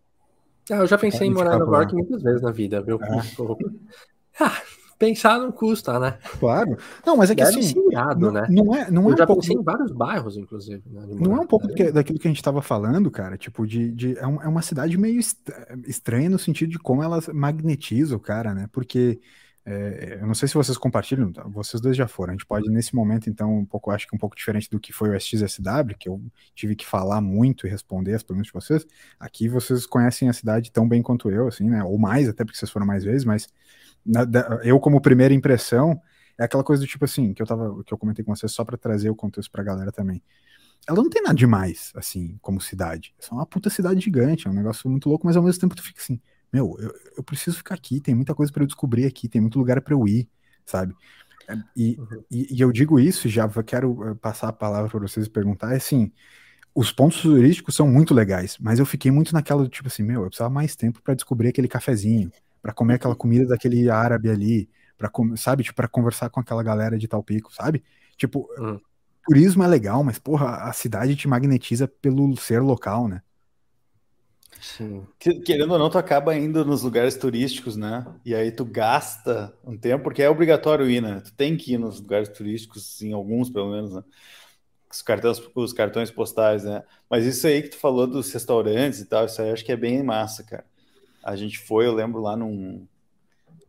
Ah, 0.70 0.76
eu 0.76 0.86
já 0.86 0.96
pensei 0.96 1.26
em 1.26 1.32
morar 1.32 1.56
em 1.56 1.58
Nova 1.58 1.78
York 1.78 1.94
muitas 1.94 2.22
vezes 2.22 2.42
na 2.42 2.50
vida, 2.50 2.80
viu? 2.82 2.98
É. 3.02 3.20
Ah, 4.40 4.62
pensar 5.02 5.38
não 5.40 5.50
custa, 5.50 5.98
né? 5.98 6.16
Claro. 6.38 6.76
Não, 7.04 7.16
mas 7.16 7.30
é 7.30 7.34
que 7.34 7.42
Deve 7.42 7.58
assim. 7.58 7.74
Irado, 7.90 8.20
não, 8.20 8.32
né? 8.32 8.46
não 8.48 8.74
é, 8.74 8.90
não 8.90 9.08
é 9.08 9.12
eu 9.12 9.16
já 9.16 9.24
um 9.24 9.26
pouco... 9.26 9.42
pensei 9.42 9.56
em 9.56 9.62
vários 9.62 9.90
bairros, 9.90 10.36
inclusive. 10.36 10.82
Né, 10.86 11.06
não 11.18 11.36
é 11.36 11.40
um 11.40 11.46
pouco 11.46 11.66
daquilo 11.66 12.18
que 12.18 12.28
a 12.28 12.30
gente 12.30 12.36
estava 12.36 12.62
falando, 12.62 13.10
cara. 13.10 13.36
Tipo, 13.36 13.66
de, 13.66 13.90
de 13.90 14.16
é, 14.16 14.22
é, 14.22 14.26
uma 14.26 14.62
cidade 14.62 14.96
meio 14.96 15.20
estranha 15.86 16.30
no 16.30 16.38
sentido 16.38 16.70
de 16.70 16.78
como 16.78 17.02
ela 17.02 17.18
magnetiza 17.34 18.14
o 18.14 18.20
cara, 18.20 18.54
né? 18.54 18.68
Porque 18.70 19.20
É, 19.64 20.18
eu 20.20 20.26
não 20.26 20.34
sei 20.34 20.48
se 20.48 20.54
vocês 20.54 20.76
compartilham, 20.76 21.32
tá? 21.32 21.44
vocês 21.44 21.80
dois 21.80 21.96
já 21.96 22.08
foram. 22.08 22.32
A 22.32 22.34
gente 22.34 22.46
pode, 22.46 22.68
nesse 22.68 22.94
momento, 22.94 23.30
então, 23.30 23.58
um 23.58 23.64
pouco, 23.64 23.90
acho 23.92 24.08
que 24.08 24.14
um 24.14 24.18
pouco 24.18 24.34
diferente 24.34 24.68
do 24.68 24.80
que 24.80 24.92
foi 24.92 25.10
o 25.10 25.14
SXSW, 25.14 25.96
que 25.98 26.08
eu 26.08 26.20
tive 26.54 26.74
que 26.74 26.84
falar 26.84 27.20
muito 27.20 27.66
e 27.66 27.70
responder 27.70 28.14
as 28.14 28.22
perguntas 28.22 28.48
de 28.48 28.52
vocês. 28.52 28.86
Aqui 29.20 29.48
vocês 29.48 29.86
conhecem 29.86 30.28
a 30.28 30.32
cidade 30.32 30.72
tão 30.72 30.88
bem 30.88 31.00
quanto 31.00 31.30
eu, 31.30 31.46
assim, 31.46 31.68
né? 31.68 31.84
Ou 31.84 31.96
mais, 31.96 32.28
até 32.28 32.44
porque 32.44 32.58
vocês 32.58 32.70
foram 32.70 32.86
mais 32.86 33.04
vezes, 33.04 33.24
mas 33.24 33.48
na, 34.04 34.24
da, 34.24 34.60
eu, 34.64 34.80
como 34.80 35.00
primeira 35.00 35.32
impressão, 35.32 36.00
é 36.36 36.44
aquela 36.44 36.64
coisa 36.64 36.82
do 36.82 36.88
tipo 36.88 37.04
assim, 37.04 37.32
que 37.32 37.40
eu 37.40 37.46
tava, 37.46 37.84
que 37.84 37.94
eu 37.94 37.98
comentei 37.98 38.24
com 38.24 38.34
vocês 38.34 38.50
só 38.50 38.64
para 38.64 38.76
trazer 38.76 39.10
o 39.10 39.14
contexto 39.16 39.50
pra 39.50 39.62
galera 39.62 39.92
também. 39.92 40.20
Ela 40.88 41.00
não 41.00 41.08
tem 41.08 41.22
nada 41.22 41.36
demais, 41.36 41.92
assim, 41.94 42.36
como 42.42 42.60
cidade. 42.60 43.14
É 43.16 43.22
só 43.22 43.36
uma 43.36 43.46
puta 43.46 43.70
cidade 43.70 44.00
gigante, 44.00 44.48
é 44.48 44.50
um 44.50 44.54
negócio 44.54 44.90
muito 44.90 45.08
louco, 45.08 45.24
mas 45.24 45.36
ao 45.36 45.42
mesmo 45.42 45.60
tempo 45.60 45.76
tu 45.76 45.82
fica 45.82 46.00
assim 46.00 46.20
meu, 46.52 46.76
eu, 46.78 46.92
eu 47.16 47.22
preciso 47.22 47.56
ficar 47.56 47.74
aqui, 47.74 48.00
tem 48.00 48.14
muita 48.14 48.34
coisa 48.34 48.52
para 48.52 48.62
eu 48.62 48.66
descobrir 48.66 49.06
aqui, 49.06 49.28
tem 49.28 49.40
muito 49.40 49.58
lugar 49.58 49.80
para 49.80 49.94
eu 49.94 50.06
ir, 50.06 50.28
sabe? 50.66 50.94
É, 51.48 51.56
e, 51.76 51.96
uhum. 51.98 52.24
e, 52.30 52.54
e, 52.56 52.60
eu 52.60 52.70
digo 52.70 53.00
isso, 53.00 53.28
já 53.28 53.48
quero 53.64 54.10
eh, 54.10 54.14
passar 54.14 54.48
a 54.48 54.52
palavra 54.52 54.90
para 54.90 55.00
vocês 55.00 55.26
e 55.26 55.30
perguntar, 55.30 55.72
é 55.72 55.76
assim, 55.76 56.12
os 56.74 56.92
pontos 56.92 57.20
turísticos 57.22 57.74
são 57.74 57.88
muito 57.88 58.14
legais, 58.14 58.56
mas 58.60 58.78
eu 58.78 58.86
fiquei 58.86 59.10
muito 59.10 59.32
naquela 59.32 59.62
do 59.62 59.68
tipo 59.68 59.88
assim, 59.88 60.02
meu, 60.02 60.22
eu 60.22 60.28
precisava 60.28 60.50
mais 60.50 60.76
tempo 60.76 61.02
para 61.02 61.14
descobrir 61.14 61.48
aquele 61.48 61.68
cafezinho, 61.68 62.30
para 62.60 62.72
comer 62.72 62.94
aquela 62.94 63.16
comida 63.16 63.46
daquele 63.46 63.90
árabe 63.90 64.30
ali, 64.30 64.68
para 64.96 65.10
sabe, 65.36 65.64
tipo, 65.64 65.74
para 65.74 65.88
conversar 65.88 66.30
com 66.30 66.38
aquela 66.40 66.62
galera 66.62 66.98
de 66.98 67.08
tal 67.08 67.22
pico, 67.22 67.52
sabe? 67.52 67.82
Tipo, 68.16 68.48
uhum. 68.58 68.80
turismo 69.26 69.62
é 69.64 69.66
legal, 69.66 70.04
mas 70.04 70.18
porra, 70.18 70.68
a 70.68 70.72
cidade 70.72 71.16
te 71.16 71.26
magnetiza 71.26 71.88
pelo 71.88 72.36
ser 72.36 72.60
local, 72.60 73.08
né? 73.08 73.22
Sim. 74.62 75.04
Querendo 75.18 75.72
ou 75.72 75.78
não, 75.78 75.90
tu 75.90 75.98
acaba 75.98 76.36
indo 76.36 76.64
nos 76.64 76.82
lugares 76.82 77.16
turísticos, 77.16 77.76
né? 77.76 78.04
E 78.24 78.34
aí 78.34 78.50
tu 78.50 78.64
gasta 78.64 79.52
um 79.64 79.76
tempo, 79.76 80.02
porque 80.04 80.22
é 80.22 80.28
obrigatório 80.28 80.88
ir, 80.90 81.00
né? 81.00 81.20
Tu 81.20 81.32
tem 81.34 81.56
que 81.56 81.74
ir 81.74 81.78
nos 81.78 82.00
lugares 82.00 82.28
turísticos, 82.28 83.00
em 83.02 83.12
alguns 83.12 83.48
pelo 83.50 83.70
menos, 83.70 83.92
né? 83.94 84.02
Os 84.90 85.02
cartões, 85.02 85.40
os 85.54 85.72
cartões 85.72 86.10
postais, 86.10 86.64
né? 86.64 86.84
Mas 87.10 87.24
isso 87.24 87.46
aí 87.46 87.62
que 87.62 87.70
tu 87.70 87.78
falou 87.78 88.06
dos 88.06 88.32
restaurantes 88.32 89.00
e 89.00 89.06
tal, 89.06 89.26
isso 89.26 89.40
aí 89.42 89.50
acho 89.50 89.64
que 89.64 89.72
é 89.72 89.76
bem 89.76 90.02
massa, 90.02 90.44
cara. 90.44 90.64
A 91.22 91.36
gente 91.36 91.58
foi, 91.58 91.86
eu 91.86 91.94
lembro 91.94 92.20
lá 92.20 92.36
num, 92.36 92.86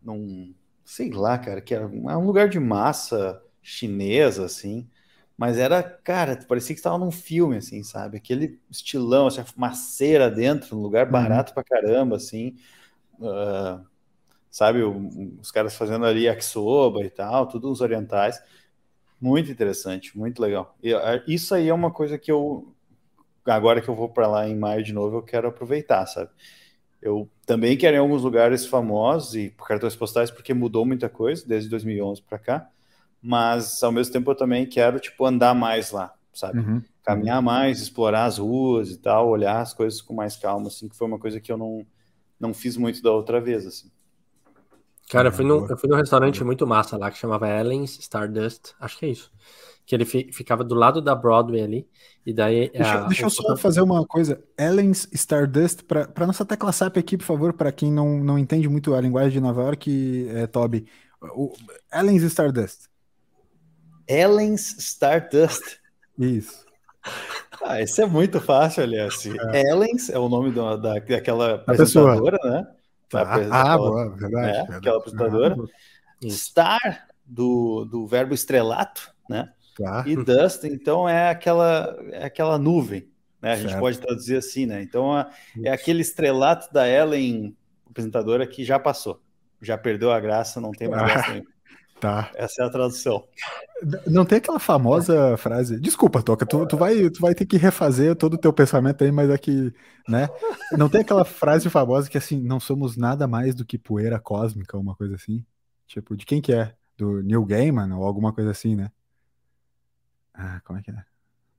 num 0.03 0.53
sei 0.85 1.11
lá, 1.11 1.37
cara, 1.37 1.61
que 1.61 1.73
era 1.75 1.87
um 1.87 2.09
é 2.09 2.15
lugar 2.15 2.49
de 2.49 2.59
massa 2.59 3.41
chinesa, 3.61 4.45
assim. 4.45 4.87
Mas 5.37 5.57
era, 5.57 5.81
cara, 5.81 6.37
parecia 6.47 6.75
que 6.75 6.79
estava 6.79 6.97
num 6.97 7.11
filme, 7.11 7.57
assim, 7.57 7.83
sabe? 7.83 8.17
Aquele 8.17 8.59
estilão, 8.69 9.27
assim, 9.27 9.41
a 9.41 9.45
fumaceira 9.45 10.29
dentro, 10.29 10.77
um 10.77 10.81
lugar 10.81 11.07
uhum. 11.07 11.11
barato 11.11 11.49
uhum. 11.51 11.55
pra 11.55 11.63
caramba, 11.63 12.17
assim. 12.17 12.55
Uh, 13.19 13.83
sabe, 14.49 14.83
o, 14.83 15.37
os 15.41 15.51
caras 15.51 15.75
fazendo 15.75 16.05
ali 16.05 16.25
yakisoba 16.25 17.03
e 17.03 17.09
tal, 17.09 17.47
tudo 17.47 17.71
os 17.71 17.81
orientais. 17.81 18.39
Muito 19.19 19.51
interessante, 19.51 20.17
muito 20.17 20.41
legal. 20.41 20.77
E, 20.83 20.93
uh, 20.93 20.99
isso 21.27 21.55
aí 21.55 21.67
é 21.67 21.73
uma 21.73 21.91
coisa 21.91 22.17
que 22.17 22.31
eu, 22.31 22.71
agora 23.45 23.81
que 23.81 23.89
eu 23.89 23.95
vou 23.95 24.09
para 24.09 24.27
lá 24.27 24.47
em 24.47 24.55
maio 24.55 24.83
de 24.83 24.93
novo, 24.93 25.17
eu 25.17 25.23
quero 25.23 25.47
aproveitar, 25.47 26.05
sabe? 26.05 26.29
Eu 27.01 27.27
também 27.45 27.75
quero 27.75 27.95
ir 27.95 27.97
em 27.97 28.01
alguns 28.01 28.21
lugares 28.21 28.65
famosos 28.65 29.35
e 29.35 29.49
cartões 29.67 29.95
postais, 29.95 30.31
porque 30.31 30.53
mudou 30.53 30.85
muita 30.85 31.09
coisa 31.09 31.45
desde 31.45 31.69
2011 31.69 32.21
para 32.21 32.37
cá 32.39 32.72
mas 33.23 33.81
ao 33.81 33.91
mesmo 33.91 34.11
tempo 34.11 34.29
eu 34.29 34.35
também 34.35 34.65
quero 34.65 34.99
tipo 34.99 35.25
andar 35.25 35.55
mais 35.55 35.91
lá, 35.91 36.13
sabe? 36.33 36.59
Uhum. 36.59 36.83
Caminhar 37.01 37.41
mais, 37.41 37.81
explorar 37.81 38.25
as 38.25 38.37
ruas 38.37 38.91
e 38.91 38.97
tal, 38.97 39.29
olhar 39.29 39.61
as 39.61 39.73
coisas 39.73 40.01
com 40.01 40.13
mais 40.13 40.35
calma, 40.35 40.67
assim, 40.67 40.89
que 40.89 40.95
foi 40.95 41.07
uma 41.07 41.19
coisa 41.19 41.39
que 41.39 41.51
eu 41.51 41.57
não 41.57 41.85
não 42.39 42.53
fiz 42.53 42.75
muito 42.75 43.01
da 43.01 43.11
outra 43.11 43.39
vez, 43.39 43.65
assim. 43.65 43.89
Cara, 45.09 45.29
eu 45.29 45.31
fui, 45.31 45.45
num, 45.45 45.67
eu 45.67 45.77
fui 45.77 45.89
num 45.89 45.95
restaurante 45.95 46.43
muito 46.43 46.65
massa 46.65 46.97
lá 46.97 47.11
que 47.11 47.17
chamava 47.17 47.47
Ellen's 47.47 47.97
Stardust, 47.99 48.73
acho 48.79 48.97
que 48.97 49.05
é 49.05 49.09
isso. 49.09 49.31
Que 49.85 49.95
ele 49.95 50.05
fi, 50.05 50.29
ficava 50.31 50.63
do 50.63 50.75
lado 50.75 51.01
da 51.01 51.13
Broadway 51.13 51.61
ali, 51.61 51.87
e 52.25 52.33
daí. 52.33 52.69
Deixa, 52.69 52.93
a, 52.93 53.07
deixa 53.07 53.25
eu 53.25 53.29
só 53.29 53.55
fazer 53.57 53.81
uma 53.81 54.05
coisa. 54.05 54.41
Ellen's 54.57 55.07
Stardust, 55.11 55.83
para 55.83 56.25
nossa 56.25 56.45
tecla 56.45 56.71
SAP 56.71 56.97
aqui, 56.97 57.17
por 57.17 57.25
favor, 57.25 57.53
para 57.53 57.71
quem 57.71 57.91
não, 57.91 58.17
não 58.23 58.39
entende 58.39 58.67
muito 58.69 58.93
a 58.93 59.01
linguagem 59.01 59.31
de 59.31 59.39
Nova 59.41 59.61
York, 59.61 60.27
é, 60.29 60.47
Toby. 60.47 60.85
O, 61.35 61.53
Ellen's 61.93 62.23
Stardust. 62.23 62.87
Ellen's 64.07 64.77
Stardust. 64.77 65.79
Isso. 66.17 66.65
Ah, 67.63 67.81
esse 67.81 68.01
é 68.01 68.05
muito 68.05 68.39
fácil, 68.41 68.83
aliás. 68.83 69.25
É. 69.25 69.61
Ellen's 69.69 70.09
é 70.09 70.17
o 70.17 70.29
nome 70.29 70.51
da, 70.51 70.75
da, 70.75 70.93
daquela 70.99 71.55
apresentadora, 71.55 72.37
né? 72.43 72.67
Tá. 73.09 73.35
Ah, 73.51 73.77
boa, 73.77 74.09
verdade, 74.09 74.49
é, 74.49 74.53
verdade. 74.53 74.77
Aquela 74.77 74.97
apresentadora. 74.97 75.55
Ah, 75.55 76.29
Star, 76.29 77.07
do, 77.25 77.85
do 77.85 78.07
verbo 78.07 78.33
estrelato, 78.33 79.13
né? 79.29 79.51
Tá. 79.77 80.03
E 80.05 80.15
Dust, 80.15 80.63
então, 80.65 81.07
é 81.07 81.29
aquela, 81.29 81.97
é 82.11 82.25
aquela 82.25 82.57
nuvem, 82.57 83.09
né? 83.41 83.53
A 83.53 83.55
gente 83.55 83.69
certo. 83.69 83.79
pode 83.79 83.99
traduzir 83.99 84.37
assim, 84.37 84.65
né? 84.65 84.81
Então, 84.81 85.17
é, 85.17 85.27
é 85.65 85.71
aquele 85.71 86.01
estrelato 86.01 86.71
da 86.71 86.87
Ellen, 86.87 87.55
apresentadora, 87.89 88.45
que 88.45 88.63
já 88.63 88.79
passou. 88.79 89.21
Já 89.61 89.77
perdeu 89.77 90.11
a 90.11 90.19
graça, 90.19 90.61
não 90.61 90.71
tem 90.71 90.87
mais 90.87 91.01
ah. 91.01 91.05
graça 91.05 91.29
nenhuma. 91.31 91.52
Tá. 92.03 92.29
Essa 92.35 92.63
é 92.63 92.65
a 92.65 92.69
tradução. 92.69 93.25
Não 94.05 94.25
tem 94.25 94.37
aquela 94.37 94.59
famosa 94.59 95.37
frase. 95.37 95.79
Desculpa, 95.79 96.21
Toca, 96.21 96.45
tu, 96.45 96.67
tu, 96.67 96.75
vai, 96.75 97.09
tu 97.09 97.21
vai 97.21 97.33
ter 97.33 97.45
que 97.45 97.55
refazer 97.55 98.13
todo 98.17 98.33
o 98.33 98.37
teu 98.37 98.51
pensamento 98.51 99.05
aí, 99.05 99.09
mas 99.09 99.29
é 99.29 99.37
né? 100.05 100.27
Não 100.77 100.89
tem 100.89 100.99
aquela 100.99 101.23
frase 101.23 101.69
famosa 101.69 102.09
que 102.09 102.17
assim, 102.17 102.41
não 102.41 102.59
somos 102.59 102.97
nada 102.97 103.25
mais 103.25 103.55
do 103.55 103.63
que 103.63 103.77
poeira 103.77 104.19
cósmica, 104.19 104.77
uma 104.77 104.93
coisa 104.93 105.15
assim? 105.15 105.45
Tipo, 105.87 106.17
de 106.17 106.25
quem 106.25 106.41
que 106.41 106.51
é? 106.51 106.75
Do 106.97 107.23
Neil 107.23 107.45
Gaiman 107.45 107.95
ou 107.95 108.03
alguma 108.03 108.33
coisa 108.33 108.51
assim, 108.51 108.75
né? 108.75 108.91
Ah, 110.33 110.59
como 110.65 110.79
é 110.79 110.81
que 110.81 110.91
é? 110.91 111.05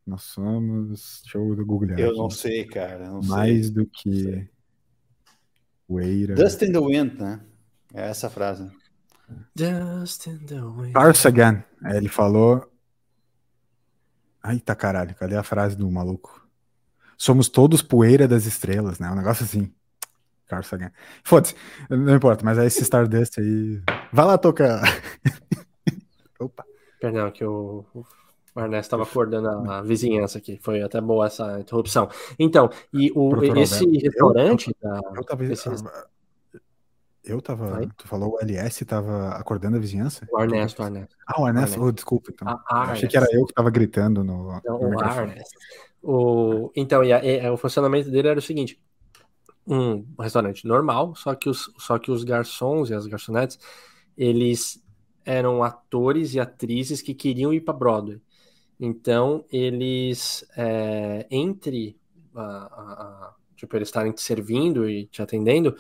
Nós 0.07 0.25
somos. 0.25 1.23
Deixa 1.23 1.39
eu 1.39 1.65
googlear. 1.65 1.99
Eu 1.99 2.13
não 2.13 2.29
sei, 2.29 2.67
cara. 2.67 3.09
Não 3.09 3.23
mais 3.23 3.69
sei. 3.69 3.75
do 3.75 3.87
que. 3.87 4.47
Poeira. 5.89 6.35
Dust 6.35 6.61
in 6.61 6.73
the 6.73 6.79
Wind, 6.79 7.19
né? 7.19 7.41
É 7.95 8.11
essa 8.11 8.29
frase. 8.29 8.71
Just 9.57 10.27
in 10.27 10.39
the 10.47 10.61
wind. 10.61 10.95
again. 11.27 11.65
Ele 11.85 12.09
falou. 12.09 12.71
Eita 14.45 14.75
caralho, 14.75 15.15
cadê 15.15 15.37
a 15.37 15.43
frase 15.43 15.75
do 15.77 15.91
maluco? 15.91 16.47
Somos 17.17 17.49
todos 17.49 17.81
poeira 17.81 18.29
das 18.29 18.45
estrelas, 18.45 18.99
né? 18.99 19.11
Um 19.11 19.15
negócio 19.15 19.45
assim. 19.45 19.73
again. 20.51 20.91
Foda-se, 21.23 21.55
não 21.89 22.15
importa, 22.15 22.45
mas 22.45 22.59
é 22.59 22.67
esse 22.67 22.83
Stardust 22.83 23.39
aí. 23.39 23.83
Vai 24.13 24.27
lá 24.27 24.37
tocar. 24.37 24.83
Opa. 26.39 26.65
Perdão, 27.01 27.31
que 27.31 27.45
o, 27.45 27.85
o 28.55 28.61
Ernesto 28.61 28.87
estava 28.87 29.03
acordando 29.05 29.49
a, 29.49 29.79
a, 29.79 29.83
vizinhança 29.83 30.39
aqui. 30.39 30.59
Foi 30.63 30.83
até 30.83 31.01
boa 31.01 31.27
essa 31.27 31.61
interrupção. 31.61 32.09
Então, 32.39 32.69
e 32.93 33.11
o, 33.15 33.43
esse 33.57 33.87
restaurante. 33.99 34.75
Eu, 34.83 34.91
eu, 34.91 35.15
eu 35.17 35.25
tava, 35.25 35.45
esse... 35.45 35.69
Eu 37.25 37.41
tava. 37.41 37.71
Vai? 37.71 37.89
Tu 37.97 38.07
falou 38.07 38.35
o 38.35 38.41
LS 38.41 38.85
tava 38.85 39.31
acordando 39.31 39.77
a 39.77 39.81
vizinhança? 39.81 40.29
O 40.31 40.41
Ernesto, 40.41 40.83
o 40.83 40.87
Ernesto. 40.87 41.17
Ah, 41.27 41.41
o 41.41 41.49
Ernesto, 41.49 41.83
oh, 41.83 41.91
desculpa. 41.91 42.31
Então. 42.31 42.47
A, 42.47 42.63
a 42.69 42.83
Achei 42.93 43.09
que 43.09 43.17
era 43.17 43.27
eu 43.33 43.47
que 43.47 43.55
tava 43.55 43.71
gritando 43.71 44.23
no. 44.23 44.61
Não, 44.65 44.79
no 44.79 44.89
o 44.91 45.01
Ernesto. 45.01 45.59
O, 46.03 46.71
então, 46.77 47.03
e, 47.03 47.13
a, 47.13 47.25
e, 47.25 47.49
o 47.49 47.57
funcionamento 47.57 48.11
dele 48.11 48.29
era 48.29 48.39
o 48.39 48.43
seguinte: 48.43 48.79
um 49.67 50.05
restaurante 50.21 50.67
normal, 50.67 51.15
só 51.17 51.35
que 51.35 51.49
os, 51.49 51.73
só 51.79 51.99
que 51.99 52.11
os 52.11 52.25
garçons 52.25 52.91
e 52.91 52.95
as 52.95 53.07
garçonetes, 53.07 53.59
eles 54.17 54.85
eram 55.25 55.63
atores 55.63 56.35
e 56.35 56.41
atrizes 56.41 57.01
que 57.01 57.15
queriam 57.15 57.55
ir 57.55 57.63
para 57.63 57.73
Broadway. 57.73 58.21
Então, 58.79 59.45
eles, 59.51 60.45
é, 60.57 61.27
entre 61.31 61.97
a, 62.35 62.43
a, 62.43 63.35
tipo, 63.57 63.75
eles 63.77 63.89
estarem 63.89 64.13
te 64.13 64.21
servindo 64.21 64.89
e 64.89 65.07
te 65.07 65.23
atendendo, 65.23 65.75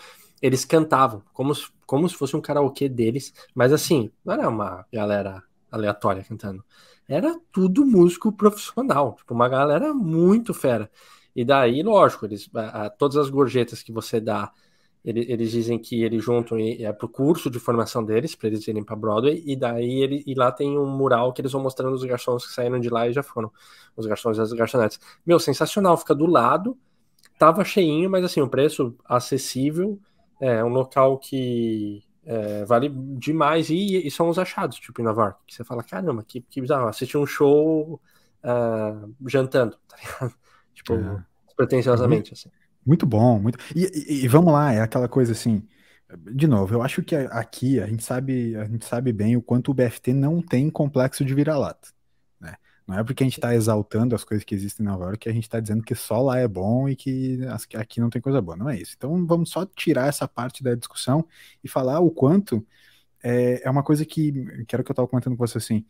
eles 0.45 0.63
cantavam, 0.63 1.23
como, 1.33 1.55
como 1.87 2.07
se 2.07 2.15
fosse 2.15 2.37
um 2.37 2.41
karaokê 2.41 2.87
deles, 2.87 3.33
mas 3.55 3.73
assim, 3.73 4.11
não 4.23 4.35
era 4.35 4.47
uma 4.47 4.85
galera 4.93 5.43
aleatória 5.73 6.23
cantando. 6.23 6.63
Era 7.09 7.35
tudo 7.51 7.87
músico 7.87 8.31
profissional, 8.31 9.15
tipo, 9.15 9.33
uma 9.33 9.49
galera 9.49 9.95
muito 9.95 10.53
fera. 10.53 10.91
E 11.35 11.47
daí, 11.47 11.83
lógico, 11.83 12.27
eles, 12.27 12.51
a, 12.55 12.85
a, 12.85 12.91
todas 12.91 13.17
as 13.17 13.31
gorjetas 13.31 13.83
que 13.83 13.91
você 13.91 14.21
dá, 14.21 14.53
ele, 15.03 15.25
eles 15.33 15.51
dizem 15.51 15.79
que 15.79 16.03
eles 16.03 16.23
juntam 16.23 16.61
e 16.61 16.85
é 16.85 16.93
pro 16.93 17.09
curso 17.09 17.49
de 17.49 17.59
formação 17.59 18.05
deles, 18.05 18.35
para 18.35 18.49
eles 18.49 18.69
irem 18.69 18.85
para 18.85 18.95
Broadway, 18.95 19.43
e 19.47 19.57
daí 19.57 20.03
ele, 20.03 20.23
e 20.27 20.35
lá 20.35 20.53
tem 20.53 20.79
um 20.79 20.87
mural 20.87 21.33
que 21.33 21.41
eles 21.41 21.53
vão 21.53 21.63
mostrando 21.63 21.95
os 21.95 22.05
garçons 22.05 22.47
que 22.47 22.53
saíram 22.53 22.79
de 22.79 22.91
lá 22.91 23.09
e 23.09 23.15
já 23.15 23.23
foram, 23.23 23.51
os 23.97 24.05
garçons 24.05 24.37
e 24.37 24.43
as 24.43 24.53
garçonetes. 24.53 25.01
Meu, 25.25 25.41
sensacional, 25.41 25.97
fica 25.97 26.15
do 26.15 26.27
lado, 26.27 26.77
tava 27.39 27.65
cheinho, 27.65 28.11
mas 28.11 28.23
assim, 28.27 28.43
o 28.43 28.49
preço 28.49 28.95
acessível, 29.07 29.99
é 30.45 30.65
um 30.65 30.69
local 30.69 31.19
que 31.19 32.05
é, 32.25 32.65
vale 32.65 32.89
demais 33.19 33.71
e, 33.71 34.07
e, 34.07 34.11
são 34.11 34.29
os 34.29 34.39
achados, 34.39 34.79
tipo 34.79 35.01
em 35.01 35.05
Nova 35.05 35.23
York, 35.23 35.41
que 35.47 35.55
você 35.55 35.65
fala, 35.65 35.83
caramba, 35.83 36.23
que, 36.23 36.41
que 36.41 36.61
bizarro, 36.61 36.89
assistir 36.89 37.17
um 37.17 37.27
show 37.27 38.01
uh, 38.43 39.15
jantando, 39.27 39.77
tá 39.89 39.97
ligado? 39.97 40.35
tipo, 40.75 40.95
é. 40.95 41.25
pretensiosamente, 41.57 42.33
assim. 42.33 42.51
Muito 42.85 43.07
bom, 43.07 43.39
muito. 43.39 43.59
E, 43.75 43.85
e, 43.85 44.25
e, 44.25 44.29
vamos 44.29 44.53
lá, 44.53 44.73
é 44.73 44.81
aquela 44.81 45.09
coisa 45.09 45.33
assim, 45.33 45.67
de 46.33 46.47
novo, 46.47 46.75
eu 46.75 46.83
acho 46.83 47.03
que 47.03 47.15
aqui 47.17 47.81
a 47.81 47.87
gente 47.87 48.05
sabe, 48.05 48.57
a 48.57 48.65
gente 48.65 48.85
sabe 48.85 49.13
bem 49.13 49.37
o 49.37 49.43
quanto 49.43 49.71
o 49.71 49.75
BFT 49.75 50.13
não 50.13 50.43
tem 50.43 50.69
complexo 50.69 51.25
de 51.25 51.35
vira-lata. 51.35 51.89
Não 52.87 52.99
é 52.99 53.05
porque 53.05 53.23
a 53.23 53.27
gente 53.27 53.39
está 53.39 53.55
exaltando 53.55 54.15
as 54.15 54.25
coisas 54.25 54.45
que 54.45 54.55
existem 54.55 54.85
em 54.85 54.89
Nova 54.89 55.05
York 55.05 55.21
que 55.21 55.29
a 55.29 55.33
gente 55.33 55.45
está 55.45 55.59
dizendo 55.59 55.83
que 55.83 55.95
só 55.95 56.21
lá 56.21 56.39
é 56.39 56.47
bom 56.47 56.89
e 56.89 56.95
que 56.95 57.39
aqui 57.75 58.01
não 58.01 58.11
tem 58.11 58.21
coisa 58.21 58.43
boa. 58.43 58.57
Não 58.57 58.69
é 58.69 58.79
isso. 58.79 58.95
Então 58.97 59.27
vamos 59.27 59.51
só 59.51 59.65
tirar 59.65 60.09
essa 60.09 60.29
parte 60.29 60.63
da 60.63 60.75
discussão 60.75 61.27
e 61.63 61.69
falar 61.69 62.01
o 62.01 62.11
quanto 62.11 62.67
é, 63.23 63.63
é 63.65 63.71
uma 63.71 63.83
coisa 63.83 64.05
que, 64.05 64.33
que 64.67 64.75
era 64.75 64.83
o 64.83 64.85
que 64.85 64.91
eu 64.91 64.93
estava 64.93 65.09
comentando 65.09 65.35
com 65.37 65.47
você 65.47 65.57
assim, 65.57 65.85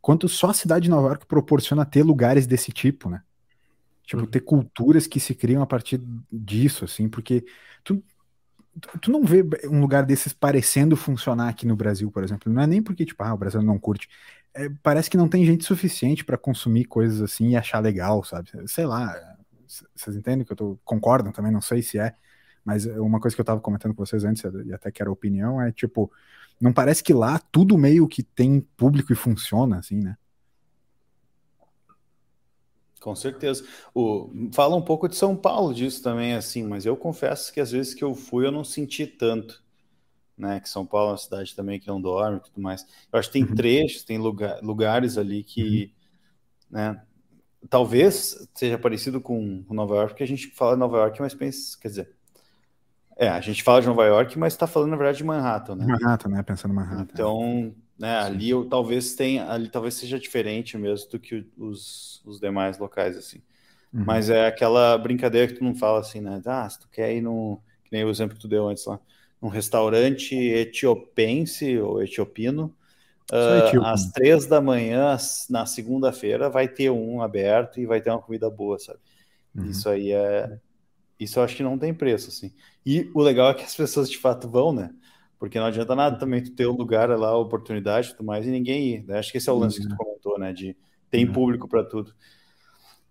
quanto 0.00 0.28
só 0.28 0.50
a 0.50 0.54
cidade 0.54 0.84
de 0.84 0.90
Nova 0.90 1.08
York 1.08 1.26
proporciona 1.26 1.86
ter 1.86 2.02
lugares 2.02 2.46
desse 2.46 2.70
tipo, 2.70 3.08
né? 3.08 3.22
Tipo, 4.04 4.22
uhum. 4.22 4.28
ter 4.28 4.40
culturas 4.40 5.06
que 5.06 5.18
se 5.18 5.34
criam 5.34 5.62
a 5.62 5.66
partir 5.66 6.00
disso, 6.30 6.84
assim, 6.84 7.08
porque 7.08 7.44
tu, 7.82 8.00
tu 9.00 9.10
não 9.10 9.24
vê 9.24 9.44
um 9.64 9.80
lugar 9.80 10.04
desses 10.04 10.32
parecendo 10.32 10.96
funcionar 10.96 11.48
aqui 11.48 11.66
no 11.66 11.74
Brasil, 11.74 12.10
por 12.10 12.22
exemplo. 12.22 12.52
Não 12.52 12.62
é 12.62 12.66
nem 12.66 12.82
porque, 12.82 13.04
tipo, 13.04 13.22
ah, 13.24 13.34
o 13.34 13.38
Brasil 13.38 13.60
não 13.62 13.78
curte. 13.78 14.08
É, 14.56 14.70
parece 14.82 15.10
que 15.10 15.18
não 15.18 15.28
tem 15.28 15.44
gente 15.44 15.64
suficiente 15.64 16.24
para 16.24 16.38
consumir 16.38 16.86
coisas 16.86 17.20
assim 17.20 17.50
e 17.50 17.56
achar 17.56 17.78
legal, 17.80 18.24
sabe? 18.24 18.50
Sei 18.66 18.86
lá. 18.86 19.14
Vocês 19.94 20.16
entendem 20.16 20.44
que 20.44 20.52
eu 20.52 20.56
tô. 20.56 20.78
Concordam 20.84 21.30
também, 21.30 21.52
não 21.52 21.60
sei 21.60 21.82
se 21.82 21.98
é. 21.98 22.14
Mas 22.64 22.86
uma 22.86 23.20
coisa 23.20 23.36
que 23.36 23.40
eu 23.40 23.44
tava 23.44 23.60
comentando 23.60 23.94
com 23.94 24.04
vocês 24.04 24.24
antes, 24.24 24.42
e 24.64 24.72
até 24.72 24.90
que 24.90 25.00
era 25.00 25.10
opinião, 25.10 25.60
é 25.60 25.70
tipo, 25.70 26.10
não 26.60 26.72
parece 26.72 27.02
que 27.02 27.12
lá 27.12 27.38
tudo 27.38 27.76
meio 27.78 28.08
que 28.08 28.22
tem 28.22 28.60
público 28.76 29.12
e 29.12 29.16
funciona, 29.16 29.78
assim, 29.78 30.00
né? 30.00 30.16
Com 33.00 33.14
certeza. 33.14 33.64
O, 33.94 34.28
fala 34.52 34.74
um 34.74 34.82
pouco 34.82 35.08
de 35.08 35.14
São 35.14 35.36
Paulo 35.36 35.72
disso 35.72 36.02
também, 36.02 36.34
assim, 36.34 36.64
mas 36.64 36.84
eu 36.84 36.96
confesso 36.96 37.52
que 37.52 37.60
às 37.60 37.70
vezes 37.70 37.94
que 37.94 38.02
eu 38.02 38.14
fui 38.14 38.46
eu 38.46 38.50
não 38.50 38.64
senti 38.64 39.06
tanto, 39.06 39.62
né? 40.36 40.60
Que 40.60 40.68
São 40.68 40.84
Paulo 40.84 41.08
é 41.08 41.12
uma 41.12 41.18
cidade 41.18 41.54
também 41.54 41.80
que 41.80 41.86
não 41.88 42.00
dorme 42.00 42.38
e 42.38 42.40
tudo 42.40 42.60
mais. 42.60 42.86
Eu 43.12 43.18
acho 43.18 43.28
que 43.28 43.32
tem 43.34 43.44
uhum. 43.44 43.54
trechos, 43.54 44.04
tem 44.04 44.18
lugar, 44.18 44.60
lugares 44.62 45.16
ali 45.16 45.42
que, 45.42 45.92
uhum. 46.70 46.78
né? 46.78 47.02
Talvez 47.68 48.48
seja 48.54 48.78
parecido 48.78 49.20
com, 49.20 49.64
com 49.64 49.74
Nova 49.74 49.96
York, 49.96 50.10
porque 50.10 50.22
a 50.22 50.28
gente 50.28 50.48
fala 50.48 50.74
de 50.74 50.80
Nova 50.80 50.98
York, 50.98 51.20
mas 51.20 51.34
pensa, 51.34 51.76
quer 51.80 51.88
dizer, 51.88 52.16
é, 53.16 53.28
a 53.28 53.40
gente 53.40 53.62
fala 53.62 53.80
de 53.80 53.86
Nova 53.86 54.04
York, 54.04 54.38
mas 54.38 54.52
está 54.52 54.66
falando 54.66 54.90
na 54.90 54.96
verdade 54.96 55.18
de 55.18 55.24
Manhattan, 55.24 55.74
né? 55.74 55.86
Manhattan, 55.86 56.28
né? 56.28 56.42
Pensando 56.42 56.72
em 56.72 56.74
Manhattan. 56.74 57.10
Então, 57.12 57.74
né? 57.98 58.18
Ali 58.18 58.50
eu, 58.50 58.68
talvez 58.68 59.14
tenha, 59.14 59.50
ali 59.50 59.68
talvez 59.68 59.94
seja 59.94 60.18
diferente 60.18 60.76
mesmo 60.76 61.10
do 61.10 61.18
que 61.18 61.46
os, 61.56 62.22
os 62.26 62.38
demais 62.38 62.78
locais 62.78 63.16
assim. 63.16 63.42
Uhum. 63.92 64.04
Mas 64.04 64.28
é 64.28 64.46
aquela 64.46 64.98
brincadeira 64.98 65.48
que 65.48 65.58
tu 65.58 65.64
não 65.64 65.74
fala 65.74 66.00
assim, 66.00 66.20
né? 66.20 66.42
Ah, 66.44 66.68
se 66.68 66.78
tu 66.78 66.88
quer 66.88 67.14
ir 67.14 67.22
no, 67.22 67.58
que 67.84 67.90
nem 67.90 68.04
o 68.04 68.10
exemplo 68.10 68.36
que 68.36 68.42
tu 68.42 68.48
deu 68.48 68.68
antes 68.68 68.84
lá, 68.84 69.00
num 69.40 69.48
restaurante 69.48 70.34
etiopense 70.34 71.78
ou 71.78 72.02
etiopino, 72.02 72.74
uh, 73.32 73.84
às 73.84 74.10
três 74.10 74.46
da 74.46 74.60
manhã 74.60 75.16
na 75.50 75.66
segunda-feira 75.66 76.48
vai 76.48 76.68
ter 76.68 76.90
um 76.90 77.20
aberto 77.20 77.80
e 77.80 77.86
vai 77.86 78.00
ter 78.00 78.10
uma 78.10 78.22
comida 78.22 78.48
boa, 78.48 78.78
sabe? 78.78 78.98
Uhum. 79.54 79.66
Isso 79.66 79.88
aí 79.88 80.12
é, 80.12 80.58
isso 81.18 81.38
eu 81.38 81.42
acho 81.42 81.56
que 81.56 81.62
não 81.62 81.78
tem 81.78 81.94
preço 81.94 82.28
assim. 82.28 82.52
E 82.84 83.10
o 83.14 83.20
legal 83.20 83.50
é 83.50 83.54
que 83.54 83.64
as 83.64 83.74
pessoas 83.74 84.10
de 84.10 84.18
fato 84.18 84.48
vão, 84.48 84.72
né? 84.72 84.90
Porque 85.38 85.58
não 85.58 85.66
adianta 85.66 85.94
nada 85.94 86.18
também 86.18 86.42
tu 86.42 86.52
ter 86.52 86.66
um 86.66 86.76
lugar 86.76 87.08
lá, 87.10 87.36
oportunidade 87.36 88.08
e 88.08 88.10
tudo 88.12 88.24
mais, 88.24 88.46
e 88.46 88.50
ninguém 88.50 88.88
ir. 88.88 89.04
Né? 89.04 89.18
Acho 89.18 89.30
que 89.30 89.38
esse 89.38 89.48
é 89.48 89.52
o 89.52 89.58
lance 89.58 89.80
que 89.80 89.86
tu 89.86 89.90
uhum. 89.90 89.96
comentou, 89.96 90.38
né? 90.38 90.52
De 90.52 90.76
tem 91.10 91.26
uhum. 91.26 91.32
público 91.32 91.68
para 91.68 91.84
tudo. 91.84 92.14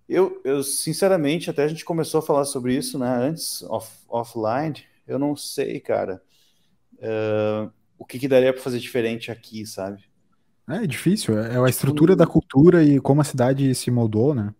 Eu, 0.07 0.39
eu, 0.43 0.63
sinceramente, 0.63 1.49
até 1.49 1.63
a 1.63 1.67
gente 1.67 1.83
começou 1.83 2.19
a 2.19 2.23
falar 2.23 2.45
sobre 2.45 2.75
isso, 2.75 2.99
né? 2.99 3.07
Antes, 3.07 3.63
off, 3.63 3.91
offline, 4.07 4.83
eu 5.07 5.19
não 5.19 5.35
sei, 5.35 5.79
cara, 5.79 6.21
uh, 6.95 7.71
o 7.97 8.05
que, 8.05 8.19
que 8.19 8.27
daria 8.27 8.53
para 8.53 8.61
fazer 8.61 8.79
diferente 8.79 9.31
aqui, 9.31 9.65
sabe? 9.65 10.03
É, 10.67 10.85
difícil, 10.87 11.37
é, 11.37 11.41
é 11.41 11.45
a 11.45 11.51
tipo, 11.51 11.67
estrutura 11.67 12.15
da 12.15 12.25
cultura 12.25 12.83
e 12.83 12.99
como 12.99 13.21
a 13.21 13.25
cidade 13.25 13.73
se 13.75 13.91
moldou, 13.91 14.33
né? 14.33 14.53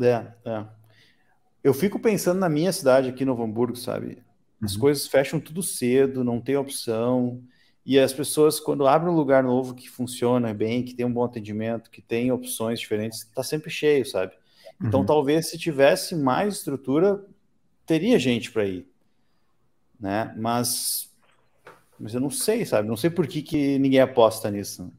É, 0.00 0.26
é. 0.44 0.66
Eu 1.64 1.72
fico 1.72 1.98
pensando 1.98 2.38
na 2.38 2.48
minha 2.48 2.72
cidade 2.72 3.08
aqui 3.08 3.24
no 3.24 3.40
Hamburgo, 3.40 3.76
sabe? 3.76 4.18
As 4.60 4.74
uhum. 4.74 4.80
coisas 4.80 5.06
fecham 5.06 5.40
tudo 5.40 5.62
cedo, 5.62 6.24
não 6.24 6.40
tem 6.40 6.56
opção. 6.56 7.42
E 7.84 7.98
as 7.98 8.12
pessoas, 8.12 8.60
quando 8.60 8.86
abrem 8.86 9.12
um 9.12 9.16
lugar 9.16 9.42
novo 9.42 9.74
que 9.74 9.88
funciona 9.88 10.52
bem, 10.52 10.84
que 10.84 10.94
tem 10.94 11.06
um 11.06 11.12
bom 11.12 11.24
atendimento, 11.24 11.90
que 11.90 12.02
tem 12.02 12.30
opções 12.30 12.78
diferentes, 12.78 13.20
está 13.20 13.42
sempre 13.42 13.70
cheio, 13.70 14.04
sabe? 14.04 14.32
Então, 14.80 15.00
uhum. 15.00 15.06
talvez 15.06 15.48
se 15.50 15.58
tivesse 15.58 16.14
mais 16.14 16.56
estrutura, 16.56 17.24
teria 17.86 18.18
gente 18.18 18.50
para 18.50 18.64
ir, 18.64 18.86
né? 20.02 20.34
Mas, 20.36 21.08
mas 21.98 22.12
eu 22.12 22.20
não 22.20 22.30
sei, 22.30 22.66
sabe? 22.66 22.88
Não 22.88 22.96
sei 22.96 23.08
por 23.08 23.26
que, 23.26 23.40
que 23.40 23.78
ninguém 23.78 24.00
aposta 24.00 24.50
nisso. 24.50 24.92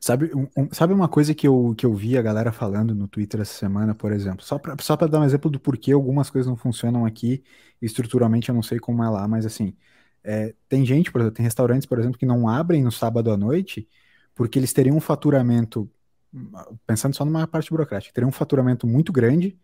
Sabe, 0.00 0.32
um, 0.34 0.68
sabe 0.72 0.92
uma 0.92 1.08
coisa 1.08 1.32
que 1.34 1.46
eu, 1.46 1.72
que 1.76 1.86
eu 1.86 1.94
vi 1.94 2.18
a 2.18 2.22
galera 2.22 2.50
falando 2.50 2.94
no 2.94 3.06
Twitter 3.06 3.40
essa 3.40 3.54
semana, 3.54 3.94
por 3.94 4.10
exemplo? 4.10 4.44
Só 4.44 4.58
para 4.58 4.74
só 4.80 4.96
dar 4.96 5.20
um 5.20 5.24
exemplo 5.24 5.48
do 5.48 5.60
porquê 5.60 5.92
algumas 5.92 6.28
coisas 6.28 6.48
não 6.48 6.56
funcionam 6.56 7.06
aqui, 7.06 7.44
estruturalmente 7.80 8.48
eu 8.48 8.54
não 8.54 8.62
sei 8.62 8.80
como 8.80 9.04
é 9.04 9.08
lá, 9.08 9.28
mas 9.28 9.46
assim, 9.46 9.76
é, 10.24 10.52
tem 10.68 10.84
gente, 10.84 11.12
por 11.12 11.20
exemplo, 11.20 11.36
tem 11.36 11.44
restaurantes, 11.44 11.86
por 11.86 11.98
exemplo, 11.98 12.18
que 12.18 12.26
não 12.26 12.48
abrem 12.48 12.82
no 12.82 12.90
sábado 12.90 13.30
à 13.30 13.36
noite 13.36 13.88
porque 14.34 14.58
eles 14.58 14.72
teriam 14.72 14.96
um 14.96 15.00
faturamento, 15.00 15.90
pensando 16.86 17.14
só 17.14 17.24
numa 17.24 17.46
parte 17.46 17.70
burocrática, 17.70 18.12
teriam 18.14 18.28
um 18.28 18.32
faturamento 18.32 18.86
muito 18.86 19.12
grande 19.12 19.58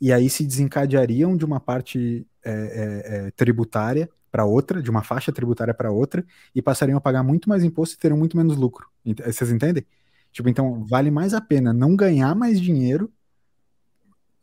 e 0.00 0.12
aí 0.12 0.30
se 0.30 0.44
desencadeariam 0.44 1.36
de 1.36 1.44
uma 1.44 1.60
parte 1.60 2.26
é, 2.44 2.50
é, 2.52 3.26
é 3.26 3.30
tributária 3.32 4.08
para 4.30 4.44
outra, 4.44 4.82
de 4.82 4.90
uma 4.90 5.02
faixa 5.02 5.32
tributária 5.32 5.74
para 5.74 5.90
outra, 5.90 6.24
e 6.54 6.60
passariam 6.62 6.98
a 6.98 7.00
pagar 7.00 7.22
muito 7.22 7.48
mais 7.48 7.64
imposto 7.64 7.96
e 7.96 7.98
teriam 7.98 8.18
muito 8.18 8.36
menos 8.36 8.56
lucro. 8.56 8.88
Vocês 9.24 9.50
entendem? 9.50 9.84
Tipo, 10.32 10.48
então 10.48 10.84
vale 10.84 11.10
mais 11.10 11.34
a 11.34 11.40
pena 11.40 11.72
não 11.72 11.96
ganhar 11.96 12.34
mais 12.34 12.60
dinheiro, 12.60 13.10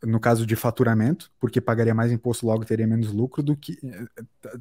no 0.04 0.20
caso 0.20 0.46
de 0.46 0.54
faturamento, 0.54 1.30
porque 1.40 1.60
pagaria 1.60 1.94
mais 1.94 2.12
imposto, 2.12 2.46
logo 2.46 2.64
teria 2.64 2.86
menos 2.86 3.12
lucro 3.12 3.42
do 3.42 3.56
que. 3.56 3.78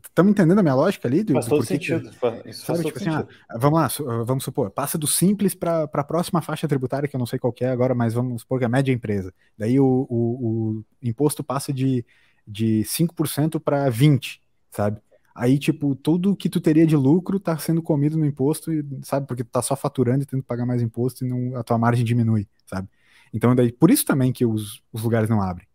Estamos 0.04 0.32
entendendo 0.32 0.60
a 0.60 0.64
minha 0.64 0.76
lógica 0.76 1.08
ali? 1.08 1.24
Do, 1.24 1.34
faz 1.34 1.46
todo 1.48 1.66
sentido. 1.66 2.10
Que, 2.10 2.50
Isso 2.50 2.66
sabe, 2.66 2.84
tipo 2.84 2.98
assim, 2.98 3.10
ah, 3.10 3.28
vamos 3.58 3.80
lá, 3.80 4.24
vamos 4.24 4.44
supor, 4.44 4.70
passa 4.70 4.98
do 4.98 5.08
simples 5.08 5.54
para 5.54 5.84
a 5.84 6.04
próxima 6.04 6.42
faixa 6.42 6.68
tributária, 6.68 7.08
que 7.08 7.16
eu 7.16 7.20
não 7.20 7.26
sei 7.26 7.38
qual 7.38 7.54
é 7.60 7.68
agora, 7.68 7.94
mas 7.94 8.14
vamos 8.14 8.42
supor 8.42 8.60
que 8.60 8.66
é 8.66 8.68
a 8.68 8.70
média 8.70 8.94
empresa. 8.94 9.34
Daí 9.58 9.80
o, 9.80 10.08
o, 10.10 10.80
o 10.80 10.86
imposto 11.02 11.44
passa 11.44 11.74
de, 11.74 12.06
de 12.48 12.84
5% 12.86 13.60
para 13.60 13.90
20%, 13.92 14.40
sabe? 14.72 15.00
Aí, 15.36 15.60
tipo, 15.60 15.94
tudo 15.96 16.34
que 16.34 16.48
tu 16.48 16.62
teria 16.62 16.88
de 16.88 16.96
lucro 16.96 17.42
tá 17.42 17.58
sendo 17.58 17.82
comido 17.82 18.18
no 18.18 18.26
imposto, 18.26 18.72
e, 18.72 18.86
sabe? 19.04 19.28
Porque 19.28 19.44
tu 19.44 19.50
tá 19.50 19.62
só 19.62 19.76
faturando 19.76 20.24
e 20.24 20.26
tendo 20.26 20.42
que 20.42 20.48
pagar 20.48 20.66
mais 20.66 20.82
imposto 20.82 21.26
e 21.26 21.28
não, 21.28 21.58
a 21.58 21.64
tua 21.64 21.78
margem 21.78 22.06
diminui, 22.06 22.48
sabe? 22.66 22.88
Então, 23.34 23.56
daí, 23.56 23.72
por 23.72 23.92
isso 23.92 24.06
também 24.06 24.32
que 24.32 24.46
os, 24.46 24.82
os 24.92 25.04
lugares 25.04 25.30
não 25.30 25.42
abrem, 25.42 25.68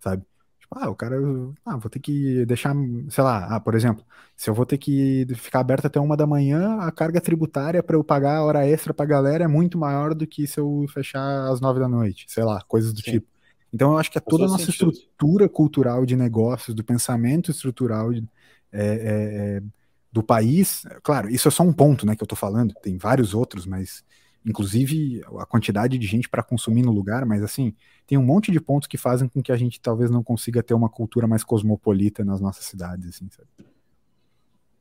sabe? 0.00 0.24
Tipo, 0.60 0.78
ah, 0.78 0.90
o 0.90 0.94
cara, 0.94 1.16
ah, 1.64 1.76
vou 1.76 1.90
ter 1.90 1.98
que 1.98 2.46
deixar, 2.46 2.74
sei 3.08 3.22
lá, 3.22 3.46
ah, 3.54 3.60
por 3.60 3.74
exemplo, 3.74 4.04
se 4.36 4.48
eu 4.48 4.54
vou 4.54 4.64
ter 4.64 4.78
que 4.78 5.26
ficar 5.34 5.60
aberto 5.60 5.86
até 5.86 6.00
uma 6.00 6.16
da 6.16 6.26
manhã, 6.26 6.78
a 6.78 6.90
carga 6.90 7.20
tributária 7.20 7.82
para 7.82 7.96
eu 7.96 8.04
pagar 8.04 8.36
a 8.36 8.44
hora 8.44 8.66
extra 8.66 8.94
pra 8.94 9.04
galera 9.04 9.44
é 9.44 9.48
muito 9.48 9.76
maior 9.78 10.14
do 10.14 10.26
que 10.26 10.46
se 10.46 10.58
eu 10.58 10.86
fechar 10.92 11.48
às 11.50 11.60
nove 11.60 11.80
da 11.80 11.88
noite, 11.88 12.26
sei 12.28 12.44
lá, 12.44 12.62
coisas 12.62 12.92
do 12.92 13.02
Sim. 13.02 13.12
tipo. 13.12 13.26
Então, 13.72 13.92
eu 13.92 13.98
acho 13.98 14.10
que 14.10 14.18
é 14.18 14.20
toda 14.20 14.44
a 14.44 14.48
nossa 14.48 14.66
sentido. 14.66 14.90
estrutura 14.90 15.48
cultural 15.48 16.04
de 16.04 16.14
negócios, 16.14 16.74
do 16.74 16.84
pensamento 16.84 17.50
estrutural 17.50 18.12
de, 18.12 18.28
é, 18.70 18.84
é, 18.84 19.56
é, 19.56 19.62
do 20.10 20.22
país. 20.22 20.82
Claro, 21.02 21.30
isso 21.30 21.48
é 21.48 21.50
só 21.50 21.62
um 21.62 21.72
ponto 21.72 22.04
né, 22.04 22.14
que 22.14 22.22
eu 22.22 22.26
estou 22.26 22.36
falando, 22.36 22.74
tem 22.82 22.98
vários 22.98 23.32
outros, 23.32 23.64
mas 23.66 24.04
inclusive 24.44 25.22
a 25.38 25.46
quantidade 25.46 25.96
de 25.98 26.06
gente 26.06 26.28
para 26.28 26.42
consumir 26.42 26.82
no 26.82 26.92
lugar, 26.92 27.24
mas 27.24 27.42
assim, 27.42 27.74
tem 28.06 28.18
um 28.18 28.24
monte 28.24 28.50
de 28.50 28.60
pontos 28.60 28.88
que 28.88 28.98
fazem 28.98 29.28
com 29.28 29.42
que 29.42 29.52
a 29.52 29.56
gente 29.56 29.80
talvez 29.80 30.10
não 30.10 30.22
consiga 30.22 30.62
ter 30.62 30.74
uma 30.74 30.88
cultura 30.88 31.26
mais 31.26 31.44
cosmopolita 31.44 32.24
nas 32.24 32.40
nossas 32.40 32.64
cidades, 32.64 33.08
assim, 33.08 33.28
sabe? 33.30 33.48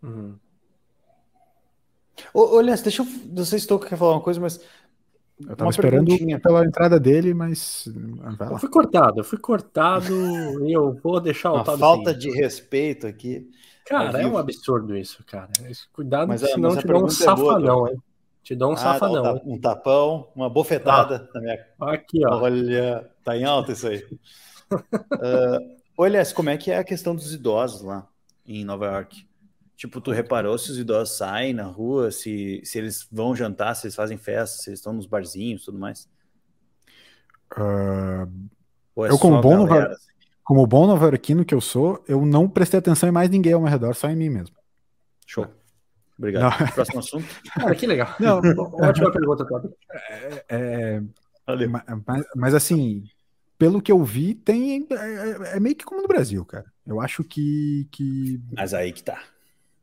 Uhum. 0.02 0.36
Olha, 2.34 2.76
deixa 2.76 3.02
eu. 3.02 3.06
Não 3.06 3.46
sei 3.46 3.60
se 3.60 3.66
estou 3.66 3.80
quer 3.80 3.98
falar 3.98 4.14
uma 4.14 4.22
coisa, 4.22 4.40
mas. 4.40 4.60
Eu 5.48 5.56
tava 5.56 5.72
esperando 5.72 6.06
pela 6.42 6.66
entrada 6.66 7.00
dele, 7.00 7.34
mas. 7.34 7.88
Eu 8.40 8.60
fui 8.60 8.70
cortado, 8.70 9.20
eu 9.20 9.24
fui 9.24 9.40
cortado 9.40 10.14
e 10.66 10.72
eu 10.72 10.94
vou 10.94 11.20
deixar 11.20 11.52
o 11.52 11.56
Uma 11.56 11.78
falta 11.78 12.14
de 12.14 12.30
respeito 12.32 13.08
aqui. 13.08 13.50
Cara, 13.86 14.22
é 14.22 14.28
um 14.28 14.38
absurdo 14.38 14.96
isso, 14.96 15.24
cara. 15.26 15.50
Cuidado, 15.92 16.28
mas, 16.28 16.42
senão 16.42 16.70
mas 16.70 16.80
te 16.80 16.88
dá 16.88 16.98
um 16.98 17.10
safanão, 17.10 17.88
é 17.88 17.92
hein? 17.92 18.02
Te 18.44 18.56
dá 18.56 18.68
um 18.68 18.74
ah, 18.74 18.78
safanão. 18.78 19.42
um 19.46 19.60
tapão, 19.60 20.32
uma 20.36 20.50
bofetada 20.50 21.30
ah, 21.30 21.34
na 21.34 21.42
minha. 21.42 21.68
Aqui, 21.80 22.26
ó. 22.26 22.42
Olha, 22.42 23.10
tá 23.24 23.38
em 23.38 23.44
alta 23.44 23.72
isso 23.72 23.88
aí. 23.88 24.04
uh, 24.74 25.78
olha, 25.98 26.24
como 26.34 26.50
é 26.50 26.58
que 26.58 26.72
é 26.72 26.78
a 26.78 26.84
questão 26.84 27.16
dos 27.16 27.34
idosos 27.34 27.82
lá 27.82 28.08
em 28.46 28.66
Nova 28.66 28.88
York? 28.88 29.28
Tipo, 29.76 30.02
tu 30.02 30.12
reparou 30.12 30.58
se 30.58 30.72
os 30.72 30.78
idosos 30.78 31.18
saem 31.18 31.54
na 31.54 31.64
rua, 31.64 32.12
se, 32.12 32.62
se 32.64 32.78
eles 32.78 33.08
vão 33.12 33.36
jantar, 33.36 33.76
se 33.76 33.88
eles 33.88 33.96
fazem 33.96 34.18
festa, 34.18 34.58
se 34.58 34.70
eles 34.70 34.80
estão 34.80 34.94
nos 34.94 35.06
barzinhos 35.06 35.66
tudo 35.66 35.78
mais? 35.78 36.10
Uh, 37.58 38.28
é 39.06 39.12
eu, 39.12 39.20
como 39.20 39.42
bom, 39.42 39.66
galera, 39.66 39.96
como 40.44 40.66
bom 40.66 40.88
novarquino 40.88 41.46
que 41.46 41.54
eu 41.54 41.62
sou, 41.62 42.04
eu 42.08 42.26
não 42.26 42.50
prestei 42.50 42.80
atenção 42.80 43.10
em 43.10 43.12
mais 43.12 43.30
ninguém 43.30 43.54
ao 43.54 43.62
meu 43.62 43.70
redor, 43.70 43.96
só 43.96 44.10
em 44.10 44.16
mim 44.16 44.30
mesmo. 44.30 44.56
Show. 45.26 45.48
Obrigado. 46.22 46.60
Não. 46.60 46.68
Próximo 46.68 47.00
assunto. 47.00 47.26
Cara, 47.52 47.76
que 47.76 47.88
legal. 47.88 48.16
Não, 48.20 48.38
Ótima 48.80 49.12
pergunta, 49.12 49.44
Todd. 49.44 49.70
É, 49.92 50.46
é, 50.50 51.02
mas, 52.06 52.26
mas, 52.36 52.54
assim, 52.54 53.04
pelo 53.58 53.82
que 53.82 53.92
eu 53.92 54.04
vi, 54.04 54.36
tem 54.36 54.88
é, 54.92 54.96
é, 54.96 55.58
é, 55.58 55.60
meio 55.60 55.76
que 55.76 55.84
como 55.84 56.00
no 56.00 56.08
Brasil, 56.08 56.46
cara. 56.46 56.72
Eu 56.86 57.02
acho 57.02 57.24
que, 57.24 57.88
que. 57.92 58.40
Mas 58.56 58.72
aí 58.76 58.94
que 58.94 59.04
tá. 59.04 59.20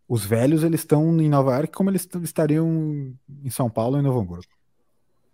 Os 0.07 0.24
velhos 0.24 0.62
eles 0.62 0.81
estão 0.81 1.20
em 1.20 1.29
Nova 1.29 1.57
York 1.57 1.72
como 1.72 1.90
eles 1.90 2.09
estariam 2.22 3.12
em 3.44 3.51
São 3.51 3.68
Paulo 3.68 3.98
e 3.98 4.03
Novo 4.03 4.20
Hamburgo. 4.20 4.46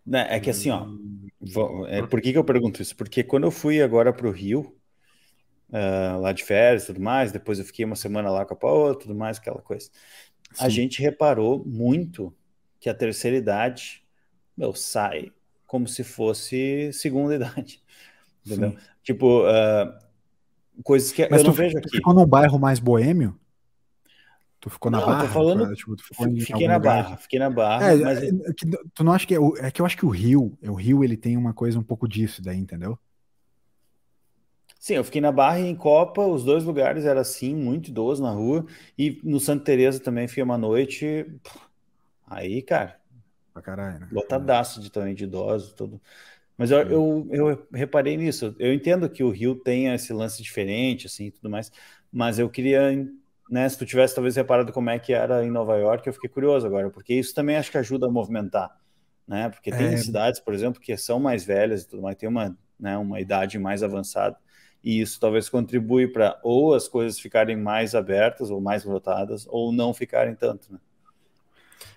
Né, 0.07 0.27
é 0.31 0.41
que 0.41 0.51
assim, 0.51 0.71
ó. 0.71 0.87
É, 1.87 2.03
por 2.03 2.21
que, 2.21 2.33
que 2.33 2.39
eu 2.39 2.45
pergunto 2.45 2.81
isso? 2.81 2.97
Porque 2.97 3.23
quando 3.23 3.45
eu 3.45 3.51
fui 3.51 3.81
agora 3.81 4.13
para 4.13 4.27
o 4.27 4.33
Rio, 4.33 4.75
uh, 5.69 6.21
lá 6.21 6.33
de 6.33 6.43
férias 6.45 6.85
e 6.85 6.87
tudo 6.89 7.01
mais, 7.01 7.31
depois 7.31 7.59
eu 7.59 7.65
fiquei 7.65 7.85
uma 7.85 7.97
semana 7.97 8.31
lá 8.31 8.45
com 8.45 8.55
a 8.55 8.57
Paola, 8.57 8.99
tudo 8.99 9.15
mais, 9.15 9.39
aquela 9.39 9.61
coisa. 9.61 9.89
Sim. 10.55 10.65
A 10.65 10.69
gente 10.69 11.03
reparou 11.03 11.65
muito 11.67 12.33
que 12.81 12.89
a 12.89 12.95
terceira 12.95 13.37
idade, 13.37 14.05
meu, 14.57 14.75
sai 14.75 15.33
como 15.67 15.89
se 15.89 16.05
fosse 16.05 16.93
segunda 16.93 17.35
idade. 17.35 17.83
Entendeu? 18.47 18.71
Sim. 18.71 18.79
Tipo, 19.03 19.43
uh, 19.43 19.93
coisas 20.83 21.13
que 21.13 21.29
Mas 21.29 21.41
eu 21.41 21.49
não 21.49 21.53
vejo 21.53 21.77
aqui. 21.79 21.91
ficou 21.91 22.15
num 22.15 22.27
bairro 22.27 22.59
mais 22.59 22.79
boêmio? 22.79 23.39
Tu 24.61 24.71
ficou 24.71 24.91
na 24.91 24.99
não, 24.99 25.07
barra? 25.07 25.27
Tô 25.27 25.29
falando, 25.29 25.75
tipo, 25.75 25.95
fiquei 26.41 26.67
na 26.67 26.77
lugar? 26.77 27.03
barra, 27.03 27.17
fiquei 27.19 27.39
na 27.39 27.51
barra. 27.51 27.93
É, 27.93 27.97
mas... 27.97 28.23
é, 28.23 28.31
que, 28.57 28.67
tu 28.95 29.05
não 29.05 29.13
acha 29.13 29.27
que 29.27 29.35
é, 29.35 29.39
é, 29.59 29.71
que 29.71 29.83
eu 29.83 29.85
acho 29.85 29.97
que 29.97 30.07
o 30.07 30.09
Rio, 30.09 30.57
o 30.63 30.73
Rio 30.73 31.05
ele 31.05 31.19
tem 31.19 31.37
uma 31.37 31.53
coisa 31.53 31.79
um 31.79 31.83
pouco 31.83 32.09
disso 32.09 32.41
daí, 32.41 32.57
entendeu? 32.57 32.99
Sim, 34.85 34.97
eu 34.97 35.05
fiquei 35.05 35.19
na 35.19 35.33
Barra 35.33 35.61
e 35.61 35.67
em 35.67 35.75
Copa, 35.75 36.21
os 36.21 36.45
dois 36.45 36.63
lugares 36.63 37.07
era 37.07 37.23
assim, 37.23 37.55
muito 37.55 37.89
idoso 37.89 38.23
na 38.23 38.31
rua, 38.31 38.67
e 38.99 39.19
no 39.25 39.41
Santa 39.41 39.65
Teresa 39.65 39.99
também 39.99 40.29
fiquei 40.29 40.43
uma 40.43 40.59
noite. 40.59 41.25
Aí, 42.27 42.61
cara, 42.61 43.01
pra 43.55 43.63
caralho, 43.63 44.01
né? 44.01 44.09
lotadaço 44.13 44.83
de 44.83 44.93
também 44.93 45.15
de 45.15 45.25
idosos, 45.25 45.73
tudo. 45.73 45.99
Mas 46.59 46.71
eu, 46.71 46.81
eu, 46.81 47.29
eu, 47.31 47.67
reparei 47.73 48.15
nisso. 48.19 48.55
Eu 48.59 48.75
entendo 48.75 49.09
que 49.09 49.25
o 49.25 49.31
Rio 49.31 49.55
tenha 49.55 49.95
esse 49.95 50.13
lance 50.13 50.43
diferente, 50.43 51.07
assim, 51.07 51.31
tudo 51.31 51.49
mais, 51.49 51.73
mas 52.13 52.39
eu 52.39 52.51
queria 52.51 53.09
né, 53.49 53.67
se 53.67 53.79
tu 53.79 53.87
tivesse 53.87 54.15
talvez 54.15 54.37
reparado 54.37 54.71
como 54.71 54.91
é 54.91 54.99
que 54.99 55.15
era 55.15 55.43
em 55.47 55.51
Nova 55.51 55.79
York, 55.79 56.07
eu 56.07 56.13
fiquei 56.13 56.29
curioso 56.29 56.67
agora, 56.67 56.91
porque 56.91 57.15
isso 57.15 57.35
também 57.35 57.57
acho 57.57 57.71
que 57.71 57.79
ajuda 57.79 58.07
a 58.07 58.11
movimentar, 58.11 58.79
né? 59.27 59.49
Porque 59.49 59.71
tem 59.71 59.95
é... 59.95 59.97
cidades, 59.97 60.41
por 60.41 60.53
exemplo, 60.53 60.79
que 60.79 60.95
são 60.95 61.19
mais 61.19 61.43
velhas 61.43 61.85
e 61.85 61.89
tudo 61.89 62.03
mais, 62.03 62.17
tem 62.17 62.29
uma, 62.29 62.55
né, 62.79 62.99
uma 62.99 63.19
idade 63.19 63.59
mais 63.59 63.83
avançada, 63.83 64.37
e 64.85 65.01
isso 65.01 65.19
talvez 65.19 65.49
contribui 65.49 66.07
para 66.07 66.39
ou 66.43 66.75
as 66.75 66.87
coisas 66.87 67.19
ficarem 67.19 67.57
mais 67.57 67.95
abertas 67.95 68.51
ou 68.51 68.61
mais 68.61 68.85
lotadas, 68.85 69.47
ou 69.49 69.73
não 69.73 69.95
ficarem 69.95 70.35
tanto, 70.35 70.73
né? 70.73 70.79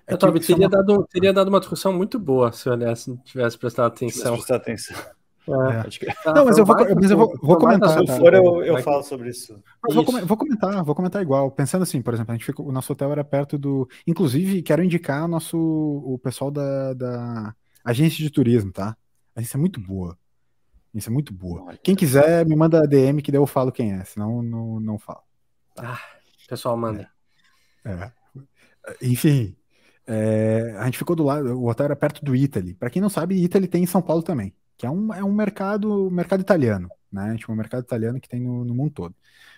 É 0.07 0.13
eu 0.13 0.17
talvez 0.17 0.47
teria, 0.47 0.67
uma... 0.67 0.69
dado, 0.69 1.05
teria 1.11 1.33
dado 1.33 1.49
uma 1.49 1.59
discussão 1.59 1.91
muito 1.91 2.17
boa 2.17 2.53
se 2.53 2.69
eu 2.69 2.73
olhasse, 2.73 3.15
tivesse 3.25 3.57
prestado 3.57 3.87
atenção. 3.87 4.09
Tivesse 4.09 4.31
prestado 4.31 4.61
atenção. 4.61 5.17
É. 5.49 6.33
Não, 6.33 6.45
mas 6.45 6.57
eu 6.57 6.65
vou, 6.65 6.75
mas 6.75 7.11
eu 7.11 7.17
vou, 7.17 7.33
vou 7.41 7.57
comentar. 7.57 7.89
Se 7.89 8.17
for, 8.17 8.33
eu, 8.33 8.63
eu 8.63 8.77
falo 8.79 9.01
sobre 9.01 9.29
isso. 9.29 9.57
Vou, 9.81 10.03
vou, 10.03 10.37
comentar, 10.37 10.83
vou 10.83 10.93
comentar 10.93 11.21
igual. 11.21 11.49
Pensando 11.49 11.83
assim, 11.83 12.01
por 12.01 12.13
exemplo, 12.13 12.33
a 12.33 12.35
gente 12.35 12.45
fica, 12.45 12.61
o 12.61 12.71
nosso 12.71 12.91
hotel 12.91 13.11
era 13.13 13.23
perto 13.23 13.57
do. 13.57 13.87
Inclusive, 14.05 14.61
quero 14.61 14.83
indicar 14.83 15.23
o 15.23 15.27
nosso, 15.27 15.57
o 15.57 16.19
pessoal 16.21 16.51
da, 16.51 16.93
da 16.93 17.55
agência 17.83 18.17
de 18.17 18.29
turismo, 18.29 18.73
tá? 18.73 18.97
A 19.33 19.39
agência 19.39 19.57
é 19.57 19.59
muito 19.59 19.79
boa. 19.79 20.17
Agência 20.93 21.09
é 21.09 21.13
muito 21.13 21.33
boa. 21.33 21.77
Quem 21.83 21.95
quiser, 21.95 22.45
me 22.45 22.55
manda 22.55 22.87
DM 22.87 23.21
que 23.21 23.31
daí 23.31 23.39
eu 23.39 23.47
falo 23.47 23.71
quem 23.71 23.93
é, 23.93 24.03
senão 24.03 24.41
não, 24.41 24.79
não 24.79 24.97
falo. 24.97 25.21
Tá? 25.75 25.93
Ah, 25.93 26.19
pessoal, 26.47 26.75
manda. 26.77 27.09
É. 27.85 27.91
é. 27.91 28.11
Enfim, 29.01 29.55
é, 30.05 30.75
a 30.79 30.85
gente 30.85 30.97
ficou 30.97 31.15
do 31.15 31.23
lado, 31.23 31.59
o 31.59 31.67
hotel 31.67 31.85
era 31.85 31.95
perto 31.95 32.23
do 32.23 32.35
Italy. 32.35 32.73
Para 32.73 32.89
quem 32.89 33.01
não 33.01 33.09
sabe, 33.09 33.43
Italy 33.43 33.67
tem 33.67 33.83
em 33.83 33.87
São 33.87 34.01
Paulo 34.01 34.23
também 34.23 34.53
que 34.77 34.85
é 34.85 34.89
um, 34.89 35.13
é 35.13 35.23
um 35.23 35.33
mercado, 35.33 36.09
mercado 36.11 36.41
italiano, 36.41 36.87
né? 37.11 37.35
Tipo, 37.35 37.51
um 37.51 37.55
mercado 37.55 37.83
italiano 37.83 38.21
que 38.21 38.29
tem 38.29 38.39
no, 38.39 38.63
no 38.63 38.75
mundo 38.75 38.91
todo. 38.91 39.15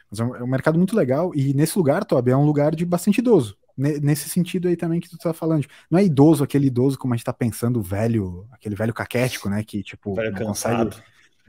Mas 0.09 0.19
é 0.19 0.23
um, 0.23 0.35
é 0.35 0.43
um, 0.43 0.47
mercado 0.47 0.77
muito 0.77 0.95
legal, 0.95 1.31
e 1.35 1.53
nesse 1.53 1.77
lugar, 1.77 2.05
Toby, 2.05 2.31
é 2.31 2.37
um 2.37 2.45
lugar 2.45 2.73
de 2.73 2.85
bastante 2.85 3.19
idoso. 3.19 3.57
Nesse 3.77 4.27
sentido 4.27 4.67
aí 4.67 4.75
também 4.75 4.99
que 4.99 5.09
tu 5.09 5.17
tá 5.17 5.31
falando. 5.33 5.65
Não 5.89 5.99
é 5.99 6.03
idoso, 6.03 6.43
aquele 6.43 6.67
idoso 6.67 6.97
como 6.97 7.13
a 7.13 7.17
gente 7.17 7.25
tá 7.25 7.31
pensando, 7.31 7.81
velho, 7.81 8.45
aquele 8.51 8.75
velho 8.75 8.93
caquético, 8.93 9.49
né? 9.49 9.63
Que, 9.63 9.81
tipo, 9.83 10.15
velho 10.15 10.31
não 10.31 10.47
consegue. 10.47 10.89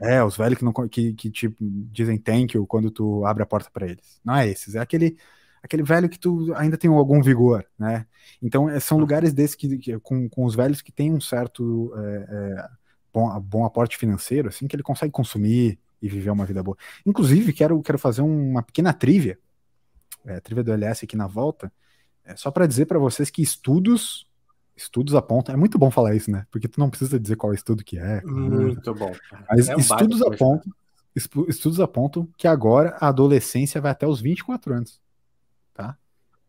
É, 0.01 0.23
os 0.23 0.35
velhos 0.35 0.57
que, 0.57 0.65
não, 0.65 0.73
que, 0.89 1.13
que 1.13 1.29
tipo, 1.29 1.57
dizem 1.61 2.17
thank 2.17 2.55
you 2.57 2.65
quando 2.65 2.89
tu 2.89 3.23
abre 3.25 3.43
a 3.43 3.45
porta 3.45 3.69
para 3.71 3.85
eles. 3.85 4.19
Não 4.25 4.35
é 4.35 4.47
esses, 4.47 4.75
é 4.75 4.79
aquele 4.79 5.15
aquele 5.63 5.83
velho 5.83 6.09
que 6.09 6.17
tu 6.17 6.53
ainda 6.55 6.77
tem 6.77 6.89
algum 6.89 7.21
vigor, 7.21 7.65
né? 7.77 8.05
Então, 8.41 8.67
é, 8.67 8.79
são 8.79 8.97
lugares 8.97 9.31
desses 9.33 9.55
que, 9.55 9.77
que 9.77 9.99
com, 9.99 10.27
com 10.27 10.45
os 10.45 10.55
velhos 10.55 10.81
que 10.81 10.91
têm 10.91 11.13
um 11.13 11.21
certo 11.21 11.93
é, 11.95 12.27
é, 12.29 12.69
bom, 13.13 13.39
bom 13.41 13.65
aporte 13.65 13.97
financeiro, 13.97 14.49
assim, 14.49 14.67
que 14.67 14.75
ele 14.75 14.83
consegue 14.83 15.11
consumir 15.11 15.79
e 16.01 16.09
viver 16.09 16.31
uma 16.31 16.45
vida 16.45 16.63
boa. 16.63 16.77
Inclusive, 17.05 17.53
quero, 17.53 17.79
quero 17.81 17.99
fazer 17.99 18.21
uma 18.21 18.63
pequena 18.63 18.91
trivia, 18.91 19.37
é, 20.25 20.39
trivia 20.39 20.63
do 20.63 20.73
LS 20.73 21.05
aqui 21.05 21.15
na 21.15 21.27
volta, 21.27 21.71
é, 22.25 22.35
só 22.35 22.49
para 22.49 22.65
dizer 22.65 22.85
para 22.85 22.97
vocês 22.97 23.29
que 23.29 23.41
estudos 23.41 24.27
estudos 24.81 25.15
apontam, 25.15 25.53
é 25.53 25.57
muito 25.57 25.77
bom 25.77 25.91
falar 25.91 26.15
isso, 26.15 26.29
né? 26.31 26.45
Porque 26.51 26.67
tu 26.67 26.79
não 26.79 26.89
precisa 26.89 27.19
dizer 27.19 27.35
qual 27.35 27.53
estudo 27.53 27.83
que 27.83 27.97
é. 27.97 28.21
Muito 28.23 28.93
bom. 28.93 29.11
Mas 29.49 29.69
é 29.69 29.75
um 29.75 29.79
estudos 29.79 30.21
apontam, 30.21 30.73
estudos 31.47 31.79
apontam 31.79 32.27
que 32.37 32.47
agora 32.47 32.97
a 32.99 33.07
adolescência 33.07 33.79
vai 33.81 33.91
até 33.91 34.07
os 34.07 34.19
24 34.21 34.73
anos. 34.73 35.01
Tá? 35.73 35.97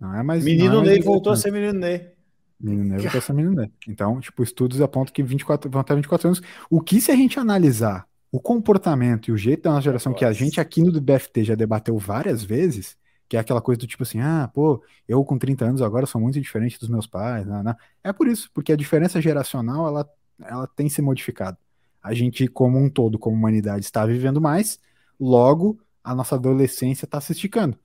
Não 0.01 0.15
é 0.15 0.23
mais 0.23 0.45
Menino 0.45 0.81
é 0.81 0.87
Ney 0.87 1.01
voltou 1.01 1.33
a 1.33 1.37
ser 1.37 1.53
menino 1.53 1.79
Ney. 1.79 2.13
Menino 2.61 2.85
Ney 2.85 3.07
vai 3.07 3.21
ser 3.21 3.33
menino 3.35 3.55
Ney. 3.55 3.71
Então, 3.89 4.21
tipo, 4.21 4.43
estudos 4.43 4.81
apontam 4.81 5.13
que 5.13 5.23
24, 5.23 5.71
vão 5.71 5.81
até 5.81 5.95
24 5.95 6.29
anos. 6.29 6.43
O 6.71 6.81
que 6.81 7.01
se 7.01 7.11
a 7.11 7.17
gente 7.17 7.39
analisar 7.39 8.07
o 8.31 8.41
comportamento 8.41 9.29
e 9.29 9.33
o 9.33 9.37
jeito 9.37 9.65
da 9.65 9.73
nossa 9.73 9.83
geração, 9.83 10.15
que 10.15 10.25
a 10.25 10.33
gente 10.33 10.59
aqui 10.59 10.83
no 10.83 10.99
BFT 11.01 11.45
já 11.45 11.55
debateu 11.55 11.99
várias 11.99 12.43
vezes, 12.43 12.97
que 13.33 13.37
é 13.39 13.41
aquela 13.41 13.63
coisa 13.63 13.79
do 13.79 13.87
tipo 13.87 14.03
assim, 14.03 14.21
ah, 14.21 14.51
pô, 14.53 14.85
eu 15.09 15.25
com 15.25 15.39
30 15.39 15.65
anos 15.65 15.81
agora 15.81 16.05
sou 16.05 16.21
muito 16.21 16.39
diferente 16.39 16.79
dos 16.79 16.91
meus 16.91 17.07
pais. 17.07 17.47
Não, 17.47 17.63
não. 17.63 17.75
É 18.05 18.13
por 18.13 18.29
isso, 18.29 18.51
porque 18.53 18.71
a 18.71 18.77
diferença 18.77 19.23
geracional, 19.23 19.89
ela, 19.89 20.07
ela 20.39 20.67
tem 20.67 20.87
se 20.91 21.01
modificado. 21.01 21.57
A 22.03 22.13
gente, 22.13 22.47
como 22.47 22.79
um 22.79 22.91
todo, 22.91 23.19
como 23.19 23.35
humanidade, 23.35 23.87
está 23.87 24.05
vivendo 24.05 24.39
mais, 24.39 24.79
logo 25.19 25.81
a 26.05 26.15
nossa 26.15 26.35
adolescência 26.35 27.07
está 27.07 27.23
se 27.23 27.33
esticando. 27.33 27.79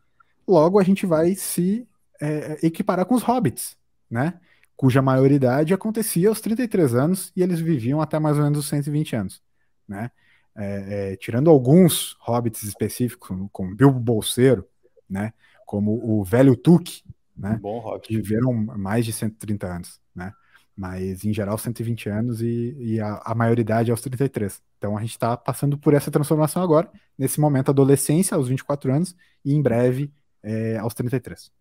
Logo 0.45 0.79
a 0.79 0.83
gente 0.83 1.05
vai 1.05 1.33
se 1.33 1.87
é, 2.19 2.57
equiparar 2.61 3.05
com 3.05 3.15
os 3.15 3.23
hobbits, 3.23 3.77
né? 4.11 4.33
cuja 4.75 5.01
maioridade 5.01 5.73
acontecia 5.73 6.27
aos 6.27 6.41
33 6.41 6.93
anos 6.93 7.31
e 7.37 7.41
eles 7.41 7.61
viviam 7.61 8.01
até 8.01 8.19
mais 8.19 8.37
ou 8.37 8.43
menos 8.43 8.59
os 8.59 8.67
120 8.67 9.15
anos, 9.15 9.41
né? 9.87 10.11
É, 10.53 11.11
é, 11.13 11.15
tirando 11.15 11.49
alguns 11.49 12.17
hobbits 12.19 12.63
específicos, 12.63 13.29
como 13.53 13.75
Bilbo 13.75 13.97
Bolseiro, 13.99 14.67
né? 15.09 15.33
Como 15.65 15.99
o 16.03 16.23
velho 16.23 16.55
Tuque, 16.55 17.03
né? 17.35 17.59
Bom 17.61 17.99
que 17.99 18.15
viveram 18.15 18.53
mais 18.53 19.05
de 19.05 19.13
130 19.13 19.67
anos, 19.67 19.99
né? 20.15 20.33
Mas 20.75 21.23
em 21.25 21.33
geral 21.33 21.57
120 21.57 22.09
anos 22.09 22.41
e, 22.41 22.75
e 22.79 22.99
a, 22.99 23.21
a 23.25 23.35
maioridade 23.35 23.89
aos 23.91 24.01
33. 24.01 24.61
Então 24.77 24.97
a 24.97 25.01
gente 25.01 25.11
está 25.11 25.35
passando 25.35 25.77
por 25.77 25.93
essa 25.93 26.11
transformação 26.11 26.61
agora, 26.61 26.89
nesse 27.17 27.39
momento 27.39 27.69
adolescência 27.69 28.35
aos 28.35 28.47
24 28.47 28.93
anos 28.93 29.15
e 29.43 29.53
em 29.53 29.61
breve 29.61 30.11
é, 30.43 30.77
aos 30.77 30.93
33. 30.93 31.51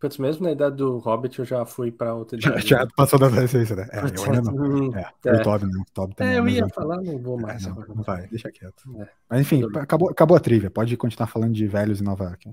Putz, 0.00 0.16
mesmo 0.16 0.44
na 0.44 0.52
idade 0.52 0.76
do 0.76 0.96
Hobbit 0.96 1.38
eu 1.38 1.44
já 1.44 1.66
fui 1.66 1.92
para 1.92 2.14
outra 2.14 2.38
idade. 2.38 2.66
Já, 2.66 2.78
já 2.78 2.88
passou 2.96 3.18
da 3.18 3.26
adolescência, 3.26 3.76
né? 3.76 3.86
É, 3.92 3.98
eu 3.98 4.32
ainda 4.32 4.50
não. 4.50 4.96
É, 4.96 5.12
é. 5.26 5.32
O 5.34 5.42
Toby 5.42 5.66
não. 5.66 5.82
O 5.82 5.84
Toby 5.92 6.14
também. 6.14 6.34
É, 6.34 6.38
eu 6.38 6.48
ia 6.48 6.68
falar, 6.70 7.02
não 7.02 7.18
vou 7.18 7.38
mais. 7.38 7.66
É, 7.66 7.68
não, 7.68 7.84
não, 7.94 8.02
vai, 8.02 8.26
deixa 8.28 8.50
quieto. 8.50 8.82
É. 8.98 9.08
Mas 9.28 9.40
enfim, 9.42 9.62
acabou, 9.76 10.08
acabou 10.08 10.38
a 10.38 10.40
trivia. 10.40 10.70
Pode 10.70 10.96
continuar 10.96 11.26
falando 11.26 11.52
de 11.52 11.66
velhos 11.66 12.00
em 12.00 12.04
Nova 12.04 12.24
York. 12.24 12.50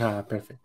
Ah, 0.00 0.22
perfeito. 0.22 0.62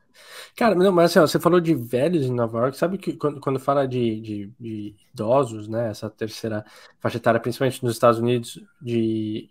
Cara, 0.55 0.75
não, 0.75 0.91
mas 0.91 1.09
assim, 1.11 1.19
ó, 1.19 1.25
você 1.25 1.39
falou 1.39 1.59
de 1.59 1.73
velhos 1.73 2.25
em 2.25 2.33
Nova 2.33 2.59
York, 2.59 2.77
sabe 2.77 2.97
que 2.99 3.13
quando, 3.13 3.39
quando 3.39 3.59
fala 3.59 3.87
de, 3.87 4.19
de, 4.19 4.53
de, 4.59 4.95
idosos, 5.11 5.67
né, 5.67 5.89
essa 5.89 6.09
terceira 6.09 6.63
faixa 6.99 7.17
etária, 7.17 7.39
principalmente 7.39 7.83
nos 7.83 7.93
Estados 7.93 8.19
Unidos, 8.19 8.61
de, 8.79 9.49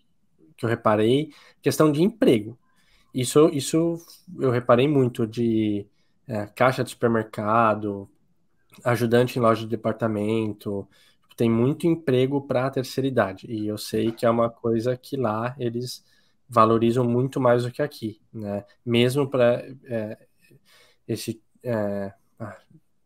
que 0.56 0.64
eu 0.64 0.68
reparei, 0.68 1.30
questão 1.60 1.90
de 1.90 2.02
emprego. 2.02 2.56
Isso, 3.12 3.48
isso 3.48 3.98
eu 4.38 4.50
reparei 4.50 4.86
muito 4.86 5.26
de 5.26 5.86
é, 6.28 6.46
caixa 6.46 6.84
de 6.84 6.90
supermercado, 6.90 8.08
ajudante 8.84 9.38
em 9.38 9.42
loja 9.42 9.62
de 9.62 9.68
departamento, 9.68 10.86
tem 11.36 11.50
muito 11.50 11.86
emprego 11.86 12.42
para 12.42 12.66
a 12.66 12.70
terceira 12.70 13.08
idade. 13.08 13.46
E 13.50 13.66
eu 13.66 13.78
sei 13.78 14.12
que 14.12 14.26
é 14.26 14.30
uma 14.30 14.50
coisa 14.50 14.96
que 14.96 15.16
lá 15.16 15.54
eles 15.58 16.04
valorizam 16.48 17.04
muito 17.04 17.40
mais 17.40 17.64
do 17.64 17.70
que 17.70 17.80
aqui, 17.80 18.20
né? 18.32 18.64
Mesmo 18.84 19.28
para 19.28 19.64
é, 19.84 20.18
esse 21.06 21.40
é, 21.62 22.12
ah, 22.38 22.56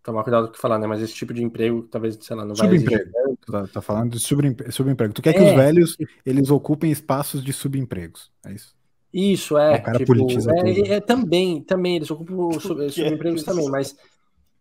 tomar 0.03 0.23
cuidado 0.23 0.45
com 0.45 0.51
o 0.51 0.53
que 0.55 0.61
falar, 0.61 0.79
né? 0.79 0.87
Mas 0.87 1.03
esse 1.03 1.15
tipo 1.15 1.35
de 1.35 1.43
emprego, 1.43 1.83
talvez, 1.83 2.19
sei 2.21 2.37
lá, 2.37 2.45
não 2.45 2.55
vai 2.55 2.69
subemprego. 2.69 3.11
Tá, 3.47 3.67
tá, 3.67 3.83
falando 3.83 4.13
de 4.13 4.21
subemprego. 4.21 5.13
Tu 5.13 5.23
quer 5.23 5.33
que 5.33 5.41
os 5.41 5.49
é. 5.49 5.57
velhos 5.57 5.97
eles 6.25 6.49
ocupem 6.51 6.91
espaços 6.91 7.43
de 7.43 7.53
subempregos, 7.53 8.31
é 8.47 8.53
isso? 8.53 8.75
Isso, 9.13 9.59
é. 9.59 9.77
O 9.77 9.83
cara 9.83 9.99
tipo, 9.99 10.15
politiza 10.15 10.51
é, 10.53 10.55
tudo. 10.55 10.93
É, 10.93 11.01
também, 11.01 11.61
também, 11.63 11.97
eles 11.97 12.11
ocupam 12.11 12.59
subempregos 12.59 13.43
também, 13.43 13.69
mas, 13.69 13.97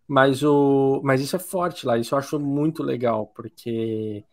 mas, 0.07 0.43
o, 0.43 0.99
mas 1.03 1.21
isso 1.21 1.35
é 1.35 1.39
forte 1.39 1.85
lá, 1.85 1.97
isso 1.97 2.13
eu 2.13 2.19
acho 2.19 2.37
muito 2.39 2.83
legal, 2.83 3.27
porque 3.27 4.25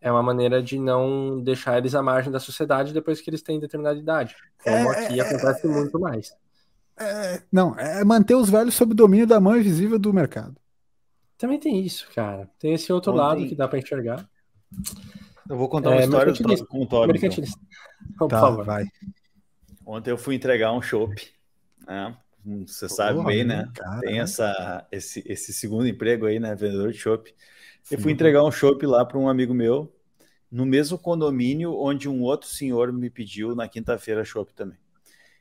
é 0.00 0.10
uma 0.10 0.22
maneira 0.22 0.62
de 0.62 0.78
não 0.78 1.40
deixar 1.42 1.76
eles 1.76 1.94
à 1.94 2.02
margem 2.02 2.32
da 2.32 2.40
sociedade 2.40 2.94
depois 2.94 3.20
que 3.20 3.28
eles 3.28 3.42
têm 3.42 3.60
determinada 3.60 3.98
idade. 3.98 4.34
Como 4.62 4.92
é, 4.92 5.04
aqui 5.04 5.20
é, 5.20 5.22
acontece 5.22 5.66
é, 5.66 5.70
muito 5.70 6.00
mais. 6.00 6.32
É, 6.98 7.42
não, 7.52 7.78
é 7.78 8.02
manter 8.04 8.34
os 8.34 8.48
velhos 8.48 8.74
sob 8.74 8.94
domínio 8.94 9.26
da 9.26 9.38
mão 9.38 9.56
invisível 9.56 9.98
do 9.98 10.14
mercado. 10.14 10.56
Também 11.36 11.58
tem 11.58 11.80
isso, 11.80 12.08
cara. 12.14 12.48
Tem 12.58 12.72
esse 12.72 12.92
outro 12.92 13.12
Ontem... 13.12 13.20
lado 13.20 13.46
que 13.46 13.54
dá 13.54 13.68
para 13.68 13.78
enxergar. 13.78 14.28
Eu 15.48 15.56
vou 15.56 15.68
contar 15.68 15.90
uma 15.90 16.02
história 16.02 16.32
com 16.66 16.82
o 16.82 16.86
Toby. 16.86 17.18
Então. 17.22 17.44
Por 18.18 18.28
tá, 18.28 18.40
favor. 18.40 18.64
vai. 18.64 18.84
Ontem 19.88 20.10
eu 20.10 20.18
fui 20.18 20.34
entregar 20.34 20.70
um 20.74 20.82
chopp. 20.82 21.32
Né? 21.86 22.14
Você 22.66 22.86
Porra, 22.88 22.96
sabe 22.96 23.24
bem, 23.24 23.42
né? 23.42 23.72
Cara. 23.74 24.00
Tem 24.00 24.20
essa, 24.20 24.86
esse, 24.92 25.24
esse 25.26 25.50
segundo 25.54 25.88
emprego 25.88 26.26
aí, 26.26 26.38
né? 26.38 26.54
Vendedor 26.54 26.92
de 26.92 26.98
chopp. 26.98 27.34
Eu 27.90 27.98
fui 27.98 28.12
entregar 28.12 28.44
um 28.44 28.50
chopp 28.50 28.84
lá 28.84 29.02
para 29.02 29.16
um 29.16 29.30
amigo 29.30 29.54
meu, 29.54 29.90
no 30.52 30.66
mesmo 30.66 30.98
condomínio 30.98 31.74
onde 31.74 32.06
um 32.06 32.20
outro 32.20 32.50
senhor 32.50 32.92
me 32.92 33.08
pediu 33.08 33.56
na 33.56 33.66
quinta-feira 33.66 34.26
chopp 34.26 34.52
também. 34.52 34.76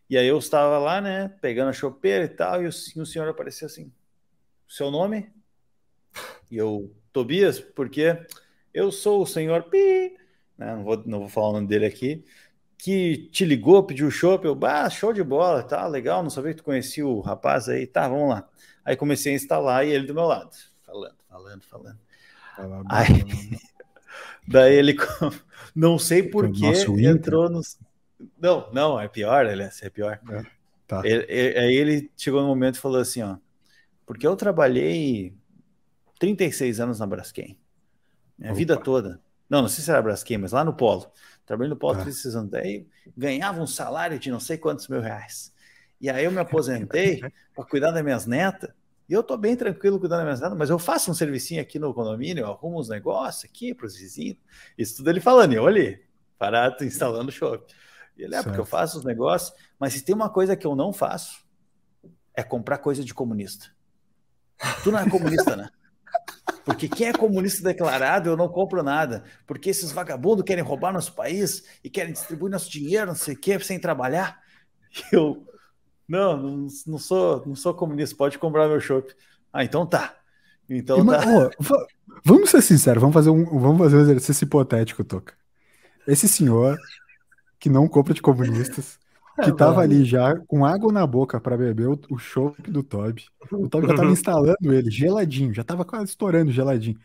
E 0.10 0.18
aí 0.18 0.26
eu 0.26 0.38
estava 0.38 0.80
lá, 0.80 1.02
né, 1.02 1.28
pegando 1.42 1.68
a 1.68 1.74
chopeira 1.74 2.24
e 2.24 2.30
tal, 2.30 2.64
e 2.64 2.68
o, 2.68 2.70
e 2.96 3.02
o 3.02 3.06
senhor 3.06 3.28
apareceu 3.28 3.66
assim: 3.66 3.92
seu 4.66 4.90
nome? 4.90 5.30
E 6.50 6.56
eu, 6.56 6.96
Tobias, 7.12 7.60
porque 7.60 8.18
eu 8.74 8.94
sou 8.94 9.24
o 9.24 9.28
senhor 9.28 9.64
Pi, 9.64 10.16
né, 10.58 10.74
não, 10.74 10.86
vou, 10.86 11.04
não 11.06 11.20
vou 11.20 11.28
falar 11.28 11.50
o 11.50 11.54
nome 11.54 11.68
dele 11.68 11.86
aqui 11.86 12.24
que 12.78 13.30
te 13.32 13.44
ligou, 13.44 13.84
pediu 13.84 14.12
chopp, 14.12 14.46
eu, 14.46 14.54
bah, 14.54 14.90
show 14.90 15.12
de 15.12 15.24
bola, 15.24 15.64
tá 15.64 15.88
legal, 15.88 16.22
não 16.22 16.30
sabia 16.30 16.52
que 16.52 16.58
tu 16.58 16.64
conhecia 16.64 17.06
o 17.06 17.20
rapaz 17.20 17.68
aí, 17.68 17.88
tá, 17.88 18.08
vamos 18.08 18.30
lá. 18.30 18.48
Aí 18.86 18.96
comecei 18.96 19.34
a 19.34 19.36
instalar 19.36 19.86
e 19.86 19.90
ele 19.90 20.06
do 20.06 20.14
meu 20.14 20.26
lado, 20.26 20.52
falando, 20.86 21.16
falando, 21.28 21.64
falando. 21.64 22.00
Aí, 22.90 23.08
daí 24.48 24.76
ele, 24.76 24.96
não 25.76 25.98
sei 25.98 26.24
por 26.24 26.52
que, 26.52 26.66
entrou 27.06 27.50
nos... 27.50 27.78
Não, 28.40 28.72
não, 28.72 29.00
é 29.00 29.08
pior, 29.08 29.46
aliás, 29.46 29.82
é 29.82 29.90
pior. 29.90 30.20
É, 30.30 30.44
tá. 30.88 31.02
Ele, 31.04 31.26
ele, 31.28 31.60
aí 31.60 31.76
ele 31.76 32.12
chegou 32.16 32.42
no 32.42 32.48
momento 32.48 32.76
e 32.76 32.80
falou 32.80 33.00
assim, 33.00 33.22
ó, 33.22 33.38
porque 34.06 34.26
eu 34.26 34.36
trabalhei 34.36 35.36
36 36.20 36.80
anos 36.80 37.00
na 37.00 37.08
Braskem, 37.08 37.58
minha 38.38 38.52
Opa. 38.52 38.58
vida 38.58 38.78
toda. 38.78 39.20
Não, 39.50 39.62
não 39.62 39.70
sei 39.70 39.84
se 39.84 39.90
era 39.90 40.02
Braskem, 40.02 40.38
mas 40.38 40.52
lá 40.52 40.64
no 40.64 40.74
Polo. 40.74 41.12
Trabalhei 41.48 41.70
no 41.70 41.78
Polo 41.78 41.98
ah. 42.00 42.04
36 42.04 42.50
Daí 42.50 42.86
ganhava 43.16 43.62
um 43.62 43.66
salário 43.66 44.20
de 44.20 44.30
não 44.30 44.40
sei 44.40 44.58
quantos 44.58 44.88
mil 44.90 45.02
reais. 45.02 45.54
E 46.00 46.10
aí 46.10 46.26
eu 46.26 46.32
me 46.32 46.40
aposentei 46.40 47.22
para 47.56 47.66
cuidar 47.66 47.92
das 47.92 48.04
minhas 48.04 48.28
netas. 48.28 48.70
E 49.10 49.14
eu 49.14 49.24
tô 49.24 49.38
bem 49.38 49.56
tranquilo 49.56 49.98
cuidando 49.98 50.20
das 50.20 50.26
minhas 50.26 50.42
netas, 50.42 50.58
mas 50.58 50.70
eu 50.70 50.78
faço 50.78 51.10
um 51.10 51.14
servicinho 51.14 51.62
aqui 51.62 51.80
no 51.80 51.94
condomínio, 51.94 52.42
eu 52.42 52.52
arrumo 52.52 52.78
uns 52.78 52.90
negócios 52.90 53.50
aqui 53.50 53.74
para 53.74 53.88
os 53.88 53.96
vizinhos. 53.96 54.38
Isso 54.78 54.98
tudo 54.98 55.10
ele 55.10 55.22
falando, 55.22 55.54
e 55.54 55.56
eu 55.56 55.64
olhei, 55.64 56.06
parado 56.38 56.84
instalando 56.84 57.30
o 57.30 57.32
shopping. 57.32 57.74
E 58.18 58.24
ele 58.24 58.36
é, 58.36 58.38
certo. 58.38 58.48
porque 58.48 58.60
eu 58.60 58.66
faço 58.66 58.98
os 58.98 59.06
negócios, 59.06 59.58
mas 59.80 59.94
se 59.94 60.04
tem 60.04 60.14
uma 60.14 60.30
coisa 60.30 60.58
que 60.58 60.68
eu 60.68 60.76
não 60.76 60.92
faço, 60.92 61.46
é 62.36 62.44
comprar 62.44 62.80
coisa 62.80 63.02
de 63.02 63.14
comunista. 63.14 63.68
Tu 64.84 64.92
não 64.92 65.00
é 65.00 65.10
comunista, 65.10 65.56
né? 65.56 65.70
Porque 66.68 66.90
quem 66.90 67.08
é 67.08 67.14
comunista 67.14 67.64
declarado, 67.64 68.30
eu 68.30 68.36
não 68.36 68.50
compro 68.50 68.84
nada. 68.84 69.24
Porque 69.46 69.70
esses 69.70 69.90
vagabundos 69.94 70.44
querem 70.44 70.62
roubar 70.62 70.92
nosso 70.92 71.14
país 71.14 71.64
e 71.82 71.90
querem 71.90 72.12
distribuir 72.12 72.52
nosso 72.52 72.70
dinheiro, 72.70 73.06
não 73.08 73.16
sei 73.16 73.36
o 73.36 73.40
quê, 73.40 73.58
sem 73.60 73.80
trabalhar. 73.80 74.42
Eu, 75.10 75.48
não, 76.06 76.68
não, 76.86 76.98
sou, 77.00 77.42
não 77.46 77.56
sou 77.56 77.74
comunista, 77.74 78.18
pode 78.18 78.38
comprar 78.38 78.68
meu 78.68 78.82
chopp. 78.82 79.16
Ah, 79.54 79.64
então 79.64 79.86
tá. 79.86 80.14
Então 80.70 81.06
tá. 81.06 81.22
vamos 82.22 82.50
ser 82.50 82.62
sinceros, 82.62 83.00
vamos 83.00 83.14
fazer 83.14 83.30
um, 83.30 83.46
vamos 83.46 83.78
fazer 83.78 83.96
um 83.96 84.02
exercício 84.02 84.44
hipotético, 84.44 85.06
Toca. 85.06 85.36
Esse 86.06 86.28
senhor 86.28 86.78
que 87.58 87.70
não 87.70 87.88
compra 87.88 88.14
de 88.14 88.22
comunistas 88.22 89.00
que 89.44 89.52
tava 89.52 89.82
ali 89.82 90.04
já 90.04 90.36
com 90.48 90.66
água 90.66 90.92
na 90.92 91.06
boca 91.06 91.40
para 91.40 91.58
beber 91.58 91.88
o, 91.88 92.00
o 92.10 92.18
chopp 92.18 92.70
do 92.70 92.84
Toby. 92.84 93.26
O 93.52 93.70
Toby 93.70 93.88
já 93.88 93.96
tava 93.96 94.12
instalando 94.12 94.74
ele, 94.74 94.90
geladinho, 94.90 95.54
já 95.54 95.64
tava 95.64 95.86
quase 95.86 96.06
estourando 96.06 96.52
geladinho. 96.52 96.98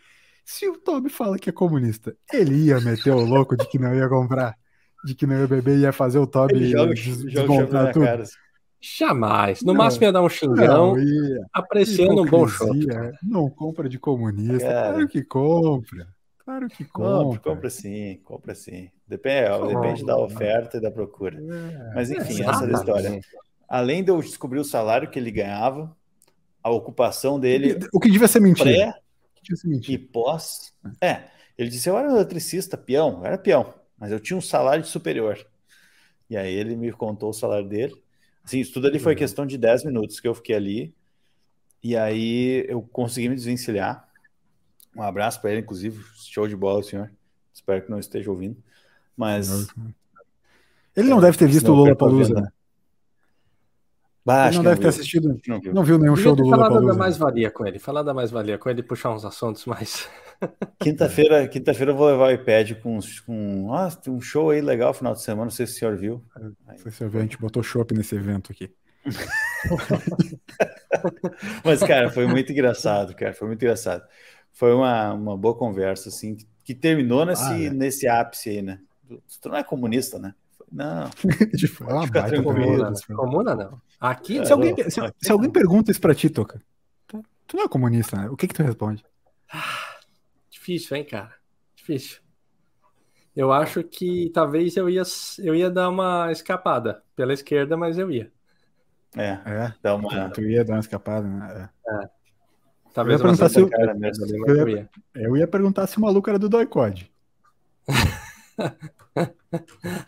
Se 0.45 0.69
o 0.69 0.77
Toby 0.77 1.09
fala 1.09 1.39
que 1.39 1.49
é 1.49 1.53
comunista, 1.53 2.17
ele 2.33 2.67
ia 2.67 2.81
meter 2.81 3.13
o 3.13 3.25
louco 3.25 3.57
de 3.57 3.67
que 3.69 3.79
não 3.79 3.95
ia 3.95 4.09
comprar, 4.09 4.57
de 5.05 5.15
que 5.15 5.27
não 5.27 5.39
ia 5.39 5.47
beber, 5.47 5.79
ia 5.79 5.93
fazer 5.93 6.19
o 6.19 6.27
Toby 6.27 6.71
joga, 6.71 6.95
desmontar 6.95 7.93
tudo. 7.93 8.05
Cara. 8.05 8.25
Jamais. 8.81 9.63
No 9.63 9.69
não, 9.69 9.75
máximo 9.79 10.05
ia 10.05 10.13
dar 10.13 10.23
um 10.23 10.29
xingão, 10.29 10.97
apreciando 11.53 12.23
um 12.23 12.27
bom 12.27 12.49
chopp. 12.49 12.77
Não 13.23 13.49
compra 13.49 13.89
de 13.89 13.99
comunista, 13.99 14.67
cara. 14.67 14.93
claro 14.93 15.09
que 15.09 15.23
compra. 15.23 16.09
Claro 16.45 16.69
que 16.69 16.85
compra. 16.85 17.39
compra 17.41 17.71
sim, 17.71 18.21
compra 18.25 18.55
sim. 18.55 18.91
Depende, 19.07 19.67
depende 19.69 20.05
da 20.05 20.19
oferta 20.19 20.77
e 20.77 20.81
da 20.81 20.91
procura. 20.91 21.39
É, 21.39 21.95
Mas 21.95 22.11
enfim, 22.11 22.43
é, 22.43 22.47
essa 22.47 22.65
é 22.65 22.69
a 22.69 22.73
história. 22.73 23.21
Além 23.69 24.03
de 24.03 24.11
eu 24.11 24.21
descobrir 24.21 24.59
o 24.59 24.65
salário 24.65 25.09
que 25.09 25.19
ele 25.19 25.31
ganhava, 25.31 25.97
a 26.63 26.71
ocupação 26.71 27.39
dele. 27.39 27.79
O 27.93 28.01
que 28.01 28.11
devia 28.11 28.29
ser 28.29 28.41
mentira. 28.41 28.71
Pré 28.71 29.03
e 29.89 29.99
pós. 29.99 30.73
É, 31.01 31.25
ele 31.57 31.69
disse: 31.69 31.89
eu 31.89 31.99
era 31.99 32.09
eletricista, 32.09 32.77
peão, 32.77 33.21
eu 33.21 33.27
era 33.27 33.39
peão, 33.39 33.75
mas 33.99 34.11
eu 34.11 34.21
tinha 34.21 34.37
um 34.37 34.43
salário 34.43 34.85
superior. 34.85 35.39
E 36.29 36.37
aí 36.37 36.53
ele 36.53 36.77
me 36.77 36.91
contou 36.93 37.31
o 37.31 37.35
salário 37.35 37.69
dele. 37.69 37.95
Assim, 38.45 38.59
isso 38.59 38.73
tudo 38.73 38.89
ali 38.89 38.99
foi 38.99 39.15
questão 39.15 39.47
de 39.47 39.57
10 39.57 39.85
minutos 39.85 40.19
que 40.19 40.27
eu 40.27 40.35
fiquei 40.35 40.57
ali. 40.57 40.95
E 41.83 41.97
aí 41.97 42.65
eu 42.69 42.83
consegui 42.83 43.29
me 43.29 43.35
desvencilhar 43.35 44.09
um 44.95 45.03
abraço 45.03 45.41
para 45.41 45.51
ele, 45.51 45.61
inclusive. 45.61 46.05
Show 46.15 46.47
de 46.47 46.57
bola, 46.57 46.83
senhor. 46.83 47.11
Espero 47.53 47.83
que 47.83 47.91
não 47.91 47.99
esteja 47.99 48.31
ouvindo. 48.31 48.57
Mas. 49.17 49.69
Ele 50.97 51.09
não 51.09 51.19
é, 51.19 51.23
deve 51.23 51.39
ter 51.39 51.49
visto 51.49 51.71
o 51.71 51.75
Lula 51.75 51.97
Palusa. 51.97 52.35
Né? 52.35 52.49
Bah, 54.25 54.47
ele 54.47 54.57
não 54.57 54.63
deve 54.63 54.77
não 54.77 54.83
ter 54.83 54.89
assistido. 54.89 55.41
Não 55.47 55.61
viu, 55.61 55.75
não 55.75 55.83
viu 55.83 55.99
nenhum 55.99 56.17
show 56.17 56.37
do 56.37 56.43
Lula 56.43 56.59
Palusa. 56.59 56.81
Falar 56.81 56.93
da 56.93 56.99
mais-valia 56.99 57.51
com 57.51 57.67
ele. 57.67 57.79
Falar 57.79 58.03
da 58.03 58.15
mais-valia 58.15 58.59
com 58.59 58.69
ele 58.69 58.81
e 58.81 58.83
puxar 58.83 59.11
uns 59.11 59.25
assuntos 59.25 59.65
mais. 59.65 60.09
Quinta-feira, 60.79 61.47
quinta-feira 61.47 61.93
eu 61.93 61.97
vou 61.97 62.09
levar 62.09 62.27
o 62.27 62.31
iPad 62.33 62.73
com, 62.81 62.99
com 63.25 63.73
ah, 63.73 63.89
um 64.09 64.21
show 64.21 64.51
aí 64.51 64.61
legal 64.61 64.93
final 64.93 65.15
de 65.15 65.23
semana. 65.23 65.45
Não 65.45 65.51
sei 65.51 65.69
se 65.69 65.75
o 65.75 65.79
senhor 65.79 65.97
viu. 65.97 66.25
Não 66.37 66.77
sei 66.77 66.79
se 66.79 66.89
o 66.89 66.93
senhor 66.93 67.11
viu, 67.11 67.21
a 67.21 67.23
gente 67.23 67.39
botou 67.39 67.63
shopping 67.63 67.95
nesse 67.95 68.17
evento 68.17 68.51
aqui. 68.51 68.69
Mas, 71.65 71.81
cara, 71.81 72.11
foi 72.11 72.27
muito 72.27 72.51
engraçado, 72.51 73.15
cara. 73.15 73.33
Foi 73.33 73.47
muito 73.47 73.63
engraçado 73.63 74.03
foi 74.53 74.75
uma, 74.75 75.13
uma 75.13 75.37
boa 75.37 75.55
conversa, 75.55 76.09
assim, 76.09 76.37
que, 76.37 76.47
que 76.65 76.75
terminou 76.75 77.25
nesse, 77.25 77.43
ah, 77.43 77.65
é. 77.65 77.71
nesse 77.71 78.07
ápice 78.07 78.51
aí, 78.51 78.63
né? 78.63 78.79
Tu 79.41 79.49
não 79.49 79.57
é 79.57 79.65
comunista, 79.65 80.19
né? 80.19 80.35
Não. 80.71 81.11
tipo, 81.57 81.85
é 81.85 81.93
uma 81.93 82.07
Fica 82.07 82.23
baita 82.23 82.43
comuna, 82.43 82.89
assim. 82.89 83.15
comuna 83.15 83.55
não. 83.55 83.81
Aqui, 84.01 84.39
é, 84.39 84.45
se, 84.45 84.53
alguém, 84.53 84.75
se, 84.91 85.01
aqui 85.01 85.17
se 85.21 85.33
alguém 85.33 85.51
pergunta 85.51 85.91
isso 85.91 86.01
pra 86.01 86.15
ti, 86.15 86.31
Toca, 86.31 86.63
tu, 87.07 87.23
tu, 87.47 87.57
não 87.57 87.65
é 87.65 87.69
comunista, 87.69 88.17
né? 88.17 88.31
O 88.31 88.37
que 88.37 88.49
que 88.49 88.55
tu 88.55 88.63
responde? 88.63 89.05
Ah, 89.53 89.99
difícil, 90.51 90.97
hein, 90.97 91.05
cara? 91.05 91.35
Difícil. 91.77 92.21
Eu 93.35 93.53
acho 93.53 93.83
que 93.83 94.31
talvez 94.33 94.77
eu 94.77 94.89
ia, 94.89 95.03
eu 95.39 95.55
ia 95.55 95.71
dar 95.71 95.89
uma 95.89 96.31
escapada 96.31 97.03
pela 97.17 97.33
esquerda, 97.33 97.77
mas 97.77 97.99
eu 97.99 98.11
ia. 98.11 98.31
É, 99.17 99.39
é. 99.45 99.75
Dá 99.83 99.95
uma... 99.95 100.31
Tu 100.31 100.43
ia 100.43 100.65
dar 100.65 100.75
uma 100.75 100.81
escapada, 100.81 101.27
né? 101.27 101.71
É. 101.87 102.05
é. 102.05 102.22
Talvez 102.93 103.21
eu 103.21 103.27
ia 103.27 103.37
perguntar 103.37 103.49
se 103.49 103.63
o... 103.63 103.71
eu, 104.47 104.69
ia... 104.69 104.91
eu 105.15 105.37
ia 105.37 105.47
perguntar 105.47 105.87
se 105.87 105.99
o 105.99 106.01
maluco 106.01 106.29
era 106.29 106.39
do 106.39 106.49
Doicode. 106.49 107.11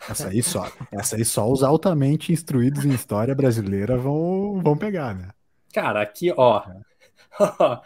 essa 0.09 0.29
aí 0.29 0.41
só, 0.41 0.71
essa 0.91 1.15
aí 1.15 1.25
só 1.25 1.51
os 1.51 1.63
altamente 1.63 2.31
instruídos 2.31 2.85
em 2.85 2.93
história 2.93 3.35
brasileira 3.35 3.97
vão, 3.97 4.61
vão 4.63 4.77
pegar, 4.77 5.15
né? 5.15 5.29
Cara, 5.73 6.01
aqui, 6.01 6.33
ó. 6.35 6.61
É. 6.61 6.81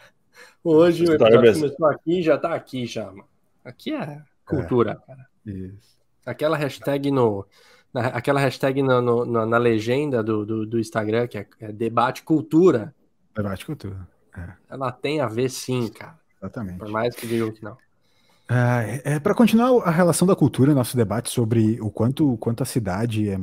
Hoje 0.64 1.06
o 1.06 1.14
episódio 1.14 1.38
começou 1.38 1.88
aqui 1.88 2.22
já 2.22 2.38
tá 2.38 2.54
aqui 2.54 2.86
já, 2.86 3.06
mano. 3.06 3.28
Aqui 3.64 3.94
é 3.94 4.22
cultura, 4.46 4.92
é. 4.92 5.08
cara. 5.08 5.28
Isso. 5.46 6.00
Aquela 6.26 6.58
hashtag 6.58 7.12
no. 7.12 7.46
Na, 7.94 8.08
aquela 8.08 8.40
hashtag 8.40 8.84
no, 8.84 9.02
no, 9.02 9.46
na 9.46 9.58
legenda 9.58 10.22
do, 10.22 10.46
do, 10.46 10.66
do 10.66 10.80
Instagram, 10.80 11.28
que 11.28 11.40
é, 11.40 11.48
é 11.60 11.72
debate 11.72 12.22
cultura. 12.22 12.94
Debate 13.36 13.66
cultura. 13.66 14.08
É. 14.40 14.74
Ela 14.74 14.92
tem 14.92 15.22
a 15.22 15.28
ver 15.28 15.50
sim, 15.50 15.88
cara. 15.90 16.18
Exatamente. 16.42 16.80
Por 16.80 16.90
mais 16.90 17.16
que 17.16 17.28
digam 17.28 17.52
que 17.52 17.64
não. 17.64 17.78
É, 18.52 19.02
é 19.14 19.20
para 19.20 19.36
continuar 19.36 19.70
a 19.84 19.92
relação 19.92 20.28
da 20.28 20.36
cultura, 20.36 20.74
nosso 20.74 20.98
debate 20.98 21.30
sobre 21.30 21.80
o 21.82 21.92
quanto, 21.92 22.36
quanto 22.38 22.64
a 22.64 22.66
cidade 22.66 23.30
é 23.30 23.36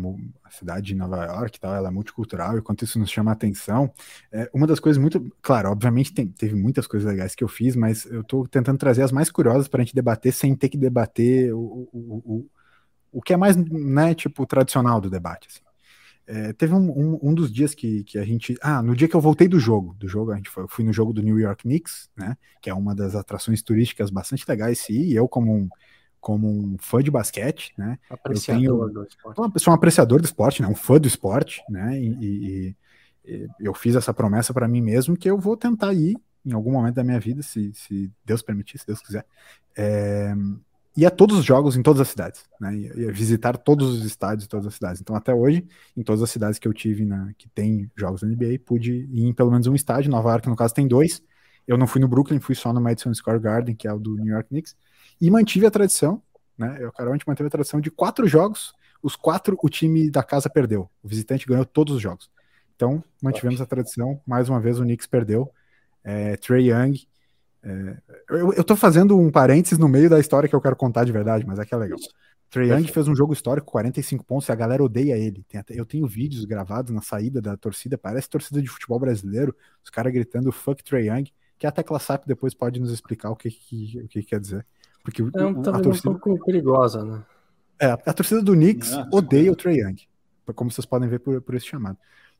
a 0.42 0.50
cidade 0.50 0.86
de 0.86 0.94
Nova 0.96 1.24
York, 1.24 1.60
tal, 1.60 1.72
ela 1.72 1.88
é 1.88 1.90
multicultural 1.92 2.58
e 2.58 2.62
quanto 2.62 2.82
isso 2.82 2.98
nos 2.98 3.08
chama 3.08 3.30
a 3.30 3.34
atenção. 3.34 3.92
É, 4.32 4.50
uma 4.52 4.66
das 4.66 4.80
coisas 4.80 5.00
muito, 5.00 5.32
claro, 5.40 5.70
obviamente 5.70 6.12
tem, 6.12 6.26
teve 6.26 6.56
muitas 6.56 6.88
coisas 6.88 7.08
legais 7.08 7.36
que 7.36 7.44
eu 7.44 7.46
fiz, 7.46 7.76
mas 7.76 8.04
eu 8.06 8.22
estou 8.22 8.48
tentando 8.48 8.78
trazer 8.78 9.02
as 9.02 9.12
mais 9.12 9.30
curiosas 9.30 9.68
para 9.68 9.80
a 9.80 9.84
gente 9.84 9.94
debater 9.94 10.32
sem 10.32 10.56
ter 10.56 10.68
que 10.68 10.76
debater 10.76 11.54
o, 11.54 11.88
o, 11.92 12.22
o, 12.24 12.50
o 13.12 13.22
que 13.22 13.32
é 13.32 13.36
mais, 13.36 13.54
né, 13.54 14.12
tipo, 14.12 14.44
tradicional 14.44 15.00
do 15.00 15.08
debate. 15.08 15.46
Assim. 15.48 15.60
É, 16.26 16.52
teve 16.52 16.74
um, 16.74 16.90
um, 16.90 17.18
um, 17.22 17.34
dos 17.34 17.52
dias 17.52 17.74
que, 17.74 18.02
que 18.02 18.18
a 18.18 18.24
gente. 18.24 18.56
Ah, 18.60 18.82
no 18.82 18.96
dia 18.96 19.06
que 19.06 19.14
eu 19.14 19.20
voltei 19.20 19.46
do 19.46 19.60
jogo, 19.60 19.94
do 19.94 20.08
jogo, 20.08 20.32
a 20.32 20.36
gente 20.36 20.50
foi, 20.50 20.64
eu 20.64 20.68
fui 20.68 20.84
no 20.84 20.92
jogo 20.92 21.12
do 21.12 21.22
New 21.22 21.38
York 21.38 21.62
Knicks, 21.62 22.10
né? 22.16 22.36
Que 22.60 22.68
é 22.68 22.74
uma 22.74 22.94
das 22.94 23.14
atrações 23.14 23.62
turísticas 23.62 24.10
bastante 24.10 24.44
legais, 24.48 24.80
sim, 24.80 25.02
e 25.02 25.14
eu, 25.14 25.28
como 25.28 25.54
um, 25.54 25.68
como 26.20 26.48
um 26.48 26.76
fã 26.78 27.00
de 27.00 27.12
basquete, 27.12 27.72
né? 27.78 27.96
Apreciador 28.10 28.62
eu 28.62 28.78
tenho, 28.78 28.88
do 28.92 29.04
esporte. 29.04 29.62
Sou 29.62 29.72
um 29.72 29.76
apreciador 29.76 30.20
do 30.20 30.24
esporte, 30.24 30.62
né? 30.62 30.68
Um 30.68 30.74
fã 30.74 30.98
do 30.98 31.06
esporte, 31.06 31.62
né? 31.68 31.96
E, 31.96 32.08
e, 32.08 32.76
e 33.24 33.46
eu 33.60 33.72
fiz 33.72 33.94
essa 33.94 34.12
promessa 34.12 34.52
para 34.52 34.66
mim 34.66 34.80
mesmo 34.80 35.16
que 35.16 35.30
eu 35.30 35.38
vou 35.38 35.56
tentar 35.56 35.92
ir 35.94 36.16
em 36.44 36.52
algum 36.52 36.72
momento 36.72 36.94
da 36.94 37.04
minha 37.04 37.18
vida, 37.18 37.42
se, 37.42 37.72
se 37.74 38.10
Deus 38.24 38.40
permitir, 38.40 38.78
se 38.78 38.86
Deus 38.86 39.00
quiser. 39.00 39.26
É, 39.76 40.32
e 40.96 41.04
a 41.04 41.10
todos 41.10 41.36
os 41.36 41.44
jogos 41.44 41.76
em 41.76 41.82
todas 41.82 42.00
as 42.00 42.08
cidades, 42.08 42.44
né? 42.58 42.74
E, 42.74 43.12
visitar 43.12 43.56
todos 43.58 43.98
os 43.98 44.04
estádios 44.04 44.46
em 44.46 44.48
todas 44.48 44.66
as 44.66 44.74
cidades. 44.74 45.00
Então, 45.00 45.14
até 45.14 45.34
hoje, 45.34 45.66
em 45.96 46.02
todas 46.02 46.22
as 46.22 46.30
cidades 46.30 46.58
que 46.58 46.66
eu 46.66 46.72
tive 46.72 47.04
na, 47.04 47.32
que 47.36 47.48
tem 47.50 47.90
jogos 47.94 48.22
da 48.22 48.26
NBA, 48.26 48.60
pude 48.64 49.06
ir 49.12 49.26
em 49.26 49.32
pelo 49.32 49.50
menos 49.50 49.66
um 49.66 49.74
estádio. 49.74 50.10
Nova 50.10 50.30
York, 50.30 50.48
no 50.48 50.56
caso, 50.56 50.72
tem 50.72 50.88
dois. 50.88 51.22
Eu 51.66 51.76
não 51.76 51.86
fui 51.86 52.00
no 52.00 52.08
Brooklyn, 52.08 52.40
fui 52.40 52.54
só 52.54 52.72
no 52.72 52.80
Madison 52.80 53.12
Square 53.12 53.40
Garden, 53.40 53.74
que 53.74 53.86
é 53.86 53.92
o 53.92 53.98
do 53.98 54.16
New 54.16 54.32
York 54.32 54.48
Knicks, 54.48 54.74
e 55.20 55.30
mantive 55.30 55.66
a 55.66 55.70
tradição, 55.70 56.22
né? 56.56 56.78
Eu, 56.80 56.90
Carol, 56.92 57.12
a 57.12 57.16
gente 57.16 57.26
manteve 57.26 57.48
a 57.48 57.50
tradição 57.50 57.80
de 57.80 57.90
quatro 57.90 58.26
jogos, 58.26 58.72
os 59.02 59.16
quatro 59.16 59.58
o 59.62 59.68
time 59.68 60.10
da 60.10 60.22
casa 60.22 60.48
perdeu. 60.48 60.88
O 61.02 61.08
visitante 61.08 61.46
ganhou 61.46 61.64
todos 61.66 61.94
os 61.94 62.00
jogos. 62.00 62.30
Então, 62.74 63.02
mantivemos 63.22 63.60
a 63.60 63.66
tradição. 63.66 64.20
Mais 64.26 64.48
uma 64.48 64.60
vez, 64.60 64.78
o 64.78 64.82
Knicks 64.82 65.06
perdeu. 65.06 65.50
É, 66.02 66.36
Trey 66.36 66.70
Young 66.70 67.06
é, 67.66 67.96
eu, 68.30 68.52
eu 68.52 68.64
tô 68.64 68.76
fazendo 68.76 69.18
um 69.18 69.28
parênteses 69.28 69.76
no 69.76 69.88
meio 69.88 70.08
da 70.08 70.20
história 70.20 70.48
que 70.48 70.54
eu 70.54 70.60
quero 70.60 70.76
contar 70.76 71.04
de 71.04 71.10
verdade, 71.10 71.44
mas 71.44 71.58
é 71.58 71.64
que 71.64 71.74
é 71.74 71.76
legal. 71.76 71.98
Trey 72.48 72.70
Young 72.70 72.86
fez 72.86 73.08
um 73.08 73.16
jogo 73.16 73.32
histórico, 73.32 73.72
45 73.72 74.24
pontos, 74.24 74.48
e 74.48 74.52
a 74.52 74.54
galera 74.54 74.84
odeia 74.84 75.18
ele. 75.18 75.44
Até, 75.52 75.78
eu 75.78 75.84
tenho 75.84 76.06
vídeos 76.06 76.44
gravados 76.44 76.94
na 76.94 77.02
saída 77.02 77.40
da 77.42 77.56
torcida, 77.56 77.98
parece 77.98 78.30
torcida 78.30 78.62
de 78.62 78.68
futebol 78.68 79.00
brasileiro, 79.00 79.54
os 79.82 79.90
caras 79.90 80.12
gritando 80.12 80.52
fuck 80.52 80.82
Trey 80.84 81.08
Young, 81.08 81.24
que 81.58 81.66
a 81.66 81.72
Tecla 81.72 81.98
SAP 81.98 82.24
depois 82.24 82.54
pode 82.54 82.78
nos 82.78 82.92
explicar 82.92 83.30
o 83.30 83.36
que, 83.36 83.50
que, 83.50 84.00
o 84.04 84.08
que 84.08 84.22
quer 84.22 84.38
dizer. 84.38 84.64
Porque 85.02 85.22
é 85.22 85.44
um, 85.44 85.60
a 85.60 85.80
torcida... 85.80 86.10
um 86.10 86.18
pouco 86.18 86.44
perigosa, 86.44 87.04
né? 87.04 87.24
É, 87.80 87.86
a 87.90 88.12
torcida 88.12 88.40
do 88.40 88.52
Knicks 88.52 88.92
odeia 89.12 89.50
o 89.50 89.56
Trey 89.56 89.80
Young, 89.80 89.96
como 90.54 90.70
vocês 90.70 90.86
podem 90.86 91.08
ver 91.08 91.18
por, 91.18 91.40
por 91.42 91.54
esse 91.56 91.66
chamado. 91.66 91.98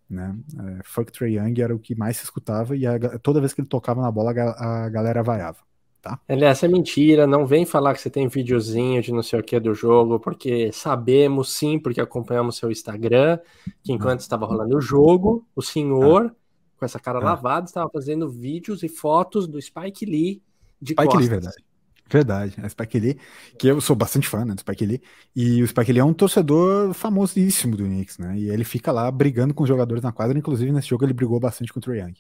Né? 0.09 0.37
É, 0.59 0.81
Fuck 0.85 1.11
Trey 1.11 1.37
Young 1.37 1.61
era 1.61 1.75
o 1.75 1.79
que 1.79 1.95
mais 1.95 2.17
se 2.17 2.25
escutava 2.25 2.77
e 2.77 2.87
a, 2.87 3.19
toda 3.19 3.41
vez 3.41 3.53
que 3.53 3.61
ele 3.61 3.69
tocava 3.69 4.01
na 4.01 4.11
bola 4.11 4.31
a, 4.33 4.85
a 4.85 4.89
galera 4.89 5.23
vaiava. 5.23 5.59
Tá? 6.01 6.21
Aliás, 6.29 6.63
é 6.63 6.69
mentira, 6.69 7.27
não 7.27 7.45
vem 7.45 7.67
falar 7.67 7.93
que 7.93 8.01
você 8.01 8.09
tem 8.09 8.29
videozinho 8.29 9.03
de 9.03 9.11
não 9.13 9.25
sei 9.25 9.41
o 9.41 9.43
que 9.43 9.59
do 9.59 9.75
jogo, 9.75 10.21
porque 10.21 10.71
sabemos 10.73 11.53
sim, 11.53 11.81
porque 11.81 12.01
acompanhamos 12.01 12.57
seu 12.57 12.71
Instagram, 12.71 13.41
que 13.83 13.93
enquanto 13.93 14.21
estava 14.21 14.47
rolando 14.47 14.77
o 14.77 14.81
jogo, 14.81 15.45
o 15.57 15.61
senhor, 15.61 16.27
ah. 16.27 16.35
com 16.79 16.85
essa 16.85 17.01
cara 17.01 17.19
ah. 17.19 17.25
lavada, 17.25 17.67
estava 17.67 17.91
fazendo 17.91 18.29
vídeos 18.29 18.85
e 18.85 18.89
fotos 18.89 19.49
do 19.49 19.61
Spike 19.61 20.07
Lee 20.07 20.41
de 20.81 20.93
Spike 20.93 21.07
costas. 21.07 21.21
Lee, 21.21 21.29
verdade. 21.29 21.65
Verdade, 22.09 22.55
a 22.63 22.69
Spike 22.69 23.01
Lee, 23.01 23.19
que 23.59 23.67
eu 23.67 23.81
sou 23.81 23.97
bastante 23.97 24.29
fã 24.29 24.45
né, 24.45 24.55
do 24.55 24.61
Spike 24.61 24.87
Lee, 24.87 25.03
e 25.35 25.63
o 25.63 25.67
Spike 25.67 25.93
Lee 25.93 26.01
é 26.01 26.05
um 26.05 26.15
torcedor 26.15 26.95
famosíssimo 26.95 27.77
do 27.77 27.85
Knicks, 27.85 28.19
né? 28.19 28.39
E 28.39 28.49
ele 28.49 28.63
fica 28.63 28.93
lá 28.93 29.11
brigando 29.11 29.53
com 29.53 29.65
os 29.65 29.69
jogadores 29.69 30.03
na 30.03 30.13
quadra, 30.13 30.39
inclusive 30.39 30.71
nesse 30.71 30.89
jogo 30.89 31.05
ele 31.05 31.13
brigou 31.13 31.41
bastante 31.41 31.73
com 31.73 31.81
o 31.81 31.83
Trae 31.83 31.99
Young. 31.99 32.15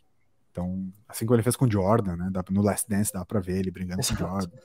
Então, 0.51 0.89
assim 1.09 1.25
como 1.25 1.37
ele 1.37 1.43
fez 1.43 1.55
com 1.55 1.67
o 1.67 1.71
Jordan, 1.71 2.17
né? 2.17 2.31
No 2.51 2.63
Last 2.63 2.89
Dance 2.89 3.13
dá 3.13 3.25
pra 3.25 3.41
ver 3.41 3.59
ele 3.59 3.71
brigando 3.71 4.01
Exato. 4.01 4.17
com 4.17 4.25
o 4.25 4.29
Jordan. 4.29 4.57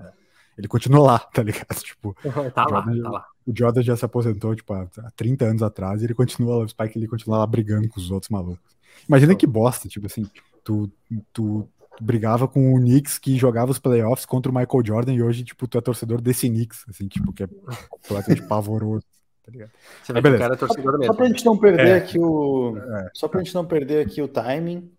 É. 0.00 0.12
Ele 0.58 0.68
continua 0.68 1.00
lá, 1.00 1.18
tá 1.18 1.42
ligado? 1.42 1.66
Tipo, 1.82 2.14
tá 2.54 2.66
lá, 2.66 2.82
Jordan, 2.82 3.02
tá 3.02 3.10
lá. 3.10 3.26
O 3.46 3.52
Jordan 3.56 3.82
já 3.82 3.96
se 3.96 4.04
aposentou, 4.04 4.54
tipo, 4.54 4.74
há 4.74 4.86
30 5.16 5.44
anos 5.44 5.62
atrás, 5.62 6.02
e 6.02 6.04
ele 6.04 6.14
continua 6.14 6.58
lá, 6.58 6.64
o 6.64 6.68
Spike 6.68 6.98
Lee 6.98 7.08
continua 7.08 7.38
lá 7.38 7.46
brigando 7.46 7.88
com 7.88 7.98
os 7.98 8.10
outros 8.10 8.28
malucos. 8.28 8.76
Imagina 9.08 9.34
que 9.34 9.46
bosta, 9.46 9.88
tipo 9.88 10.06
assim, 10.06 10.28
tu, 10.62 10.90
tu 11.32 11.68
brigava 12.00 12.46
com 12.48 12.74
o 12.74 12.78
Knicks 12.78 13.18
que 13.18 13.36
jogava 13.36 13.70
os 13.70 13.78
playoffs 13.78 14.26
contra 14.26 14.50
o 14.50 14.54
Michael 14.54 14.84
Jordan 14.84 15.14
e 15.14 15.22
hoje, 15.22 15.44
tipo, 15.44 15.66
tu 15.66 15.78
é 15.78 15.80
torcedor 15.80 16.20
desse 16.20 16.48
Knicks, 16.48 16.84
assim, 16.88 17.08
tipo, 17.08 17.32
que 17.32 17.44
é 17.44 17.48
completamente 17.90 18.42
pavoroso. 18.48 19.04
Tá 19.44 19.52
ligado? 19.52 19.70
Você 20.02 20.12
vai 20.12 20.20
o 20.20 20.38
cara 20.38 20.54
é 20.54 20.56
torcedor 20.56 20.98
mesmo. 20.98 21.06
Só 21.06 21.14
pra 21.14 21.26
gente 21.26 21.46
não 21.46 21.58
perder 21.58 21.88
é. 21.88 21.96
aqui 21.96 22.18
o. 22.18 22.76
É. 22.76 23.10
Só 23.14 23.28
pra 23.28 23.42
gente 23.42 23.54
não 23.54 23.64
perder 23.64 24.06
aqui 24.06 24.20
o 24.20 24.28
timing. 24.28 24.92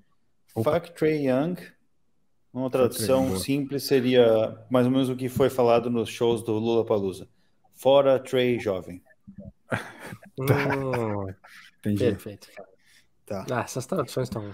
Opa. 0.55 0.73
Fuck 0.73 0.91
Trey 0.93 1.29
Young. 1.29 1.55
Uma 2.51 2.69
tradução 2.69 3.37
simples 3.37 3.83
seria 3.83 4.57
mais 4.69 4.87
ou 4.87 4.91
menos 4.91 5.07
o 5.07 5.15
que 5.15 5.29
foi 5.29 5.51
falado 5.51 5.89
nos 5.91 6.09
shows 6.09 6.41
do 6.41 6.53
Lula 6.53 6.83
Palusa. 6.83 7.27
Fora 7.75 8.17
Trey 8.17 8.59
jovem. 8.59 9.03
tá. 9.69 10.75
Hum, 10.75 11.31
Entendi. 11.79 12.05
Perfeito. 12.05 12.47
Tá. 13.25 13.45
Ah, 13.51 13.61
essas 13.61 13.85
traduções 13.85 14.27
estão 14.27 14.51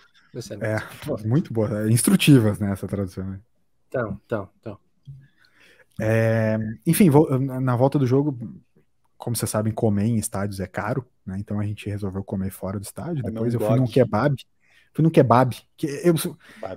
é, 0.61 1.27
muito 1.27 1.53
boa. 1.53 1.83
É, 1.83 1.89
instrutivas, 1.89 2.59
né, 2.59 2.71
essa 2.71 2.87
tradução. 2.87 3.25
Né? 3.25 3.39
Então, 3.87 4.19
então, 4.25 4.49
então. 4.59 4.79
É, 5.99 6.57
enfim, 6.85 7.09
na 7.61 7.75
volta 7.75 7.97
do 7.97 8.05
jogo, 8.05 8.37
como 9.17 9.35
vocês 9.35 9.49
sabem, 9.49 9.73
comer 9.73 10.05
em 10.05 10.17
estádios 10.17 10.59
é 10.59 10.67
caro, 10.67 11.05
né? 11.25 11.37
Então 11.39 11.59
a 11.59 11.65
gente 11.65 11.89
resolveu 11.89 12.23
comer 12.23 12.51
fora 12.51 12.79
do 12.79 12.83
estádio. 12.83 13.23
Depois 13.23 13.53
eu 13.53 13.59
fui 13.59 13.77
num 13.77 13.87
kebab. 13.87 14.35
Fui 14.93 15.03
num 15.03 15.09
kebab. 15.09 15.55
Que 15.77 15.87
eu, 15.87 16.15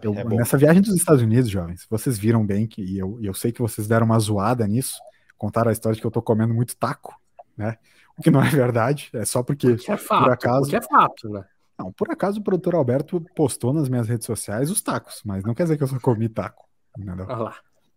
eu 0.02 0.14
é 0.14 0.24
nessa 0.24 0.56
viagem 0.56 0.80
dos 0.80 0.94
Estados 0.94 1.22
Unidos, 1.22 1.50
jovens, 1.50 1.86
vocês 1.90 2.18
viram 2.18 2.44
bem 2.46 2.66
que 2.66 2.82
e 2.82 2.98
eu, 2.98 3.18
eu 3.20 3.34
sei 3.34 3.52
que 3.52 3.60
vocês 3.60 3.88
deram 3.88 4.06
uma 4.06 4.18
zoada 4.18 4.66
nisso, 4.66 4.98
contaram 5.36 5.68
a 5.68 5.72
história 5.72 5.94
de 5.94 6.00
que 6.00 6.06
eu 6.06 6.10
tô 6.10 6.22
comendo 6.22 6.54
muito 6.54 6.76
taco, 6.76 7.14
né? 7.56 7.76
O 8.16 8.22
que 8.22 8.30
não 8.30 8.42
é 8.42 8.48
verdade, 8.50 9.10
é 9.12 9.24
só 9.24 9.42
porque, 9.42 9.74
porque 9.74 9.92
é 9.92 9.96
fato, 9.96 10.24
por 10.24 10.32
acaso. 10.32 10.62
Porque 10.62 10.76
é 10.76 10.82
fato, 10.82 11.28
né? 11.28 11.44
Não, 11.78 11.92
por 11.92 12.10
acaso 12.10 12.40
o 12.40 12.42
produtor 12.42 12.74
Alberto 12.74 13.20
postou 13.36 13.72
nas 13.72 13.88
minhas 13.88 14.08
redes 14.08 14.26
sociais 14.26 14.70
os 14.70 14.82
tacos, 14.82 15.22
mas 15.24 15.44
não 15.44 15.54
quer 15.54 15.62
dizer 15.62 15.76
que 15.76 15.82
eu 15.82 15.88
só 15.88 16.00
comi 16.00 16.28
taco. 16.28 16.68
Entendeu? 16.98 17.26
Olha 17.28 17.36
lá. 17.36 17.56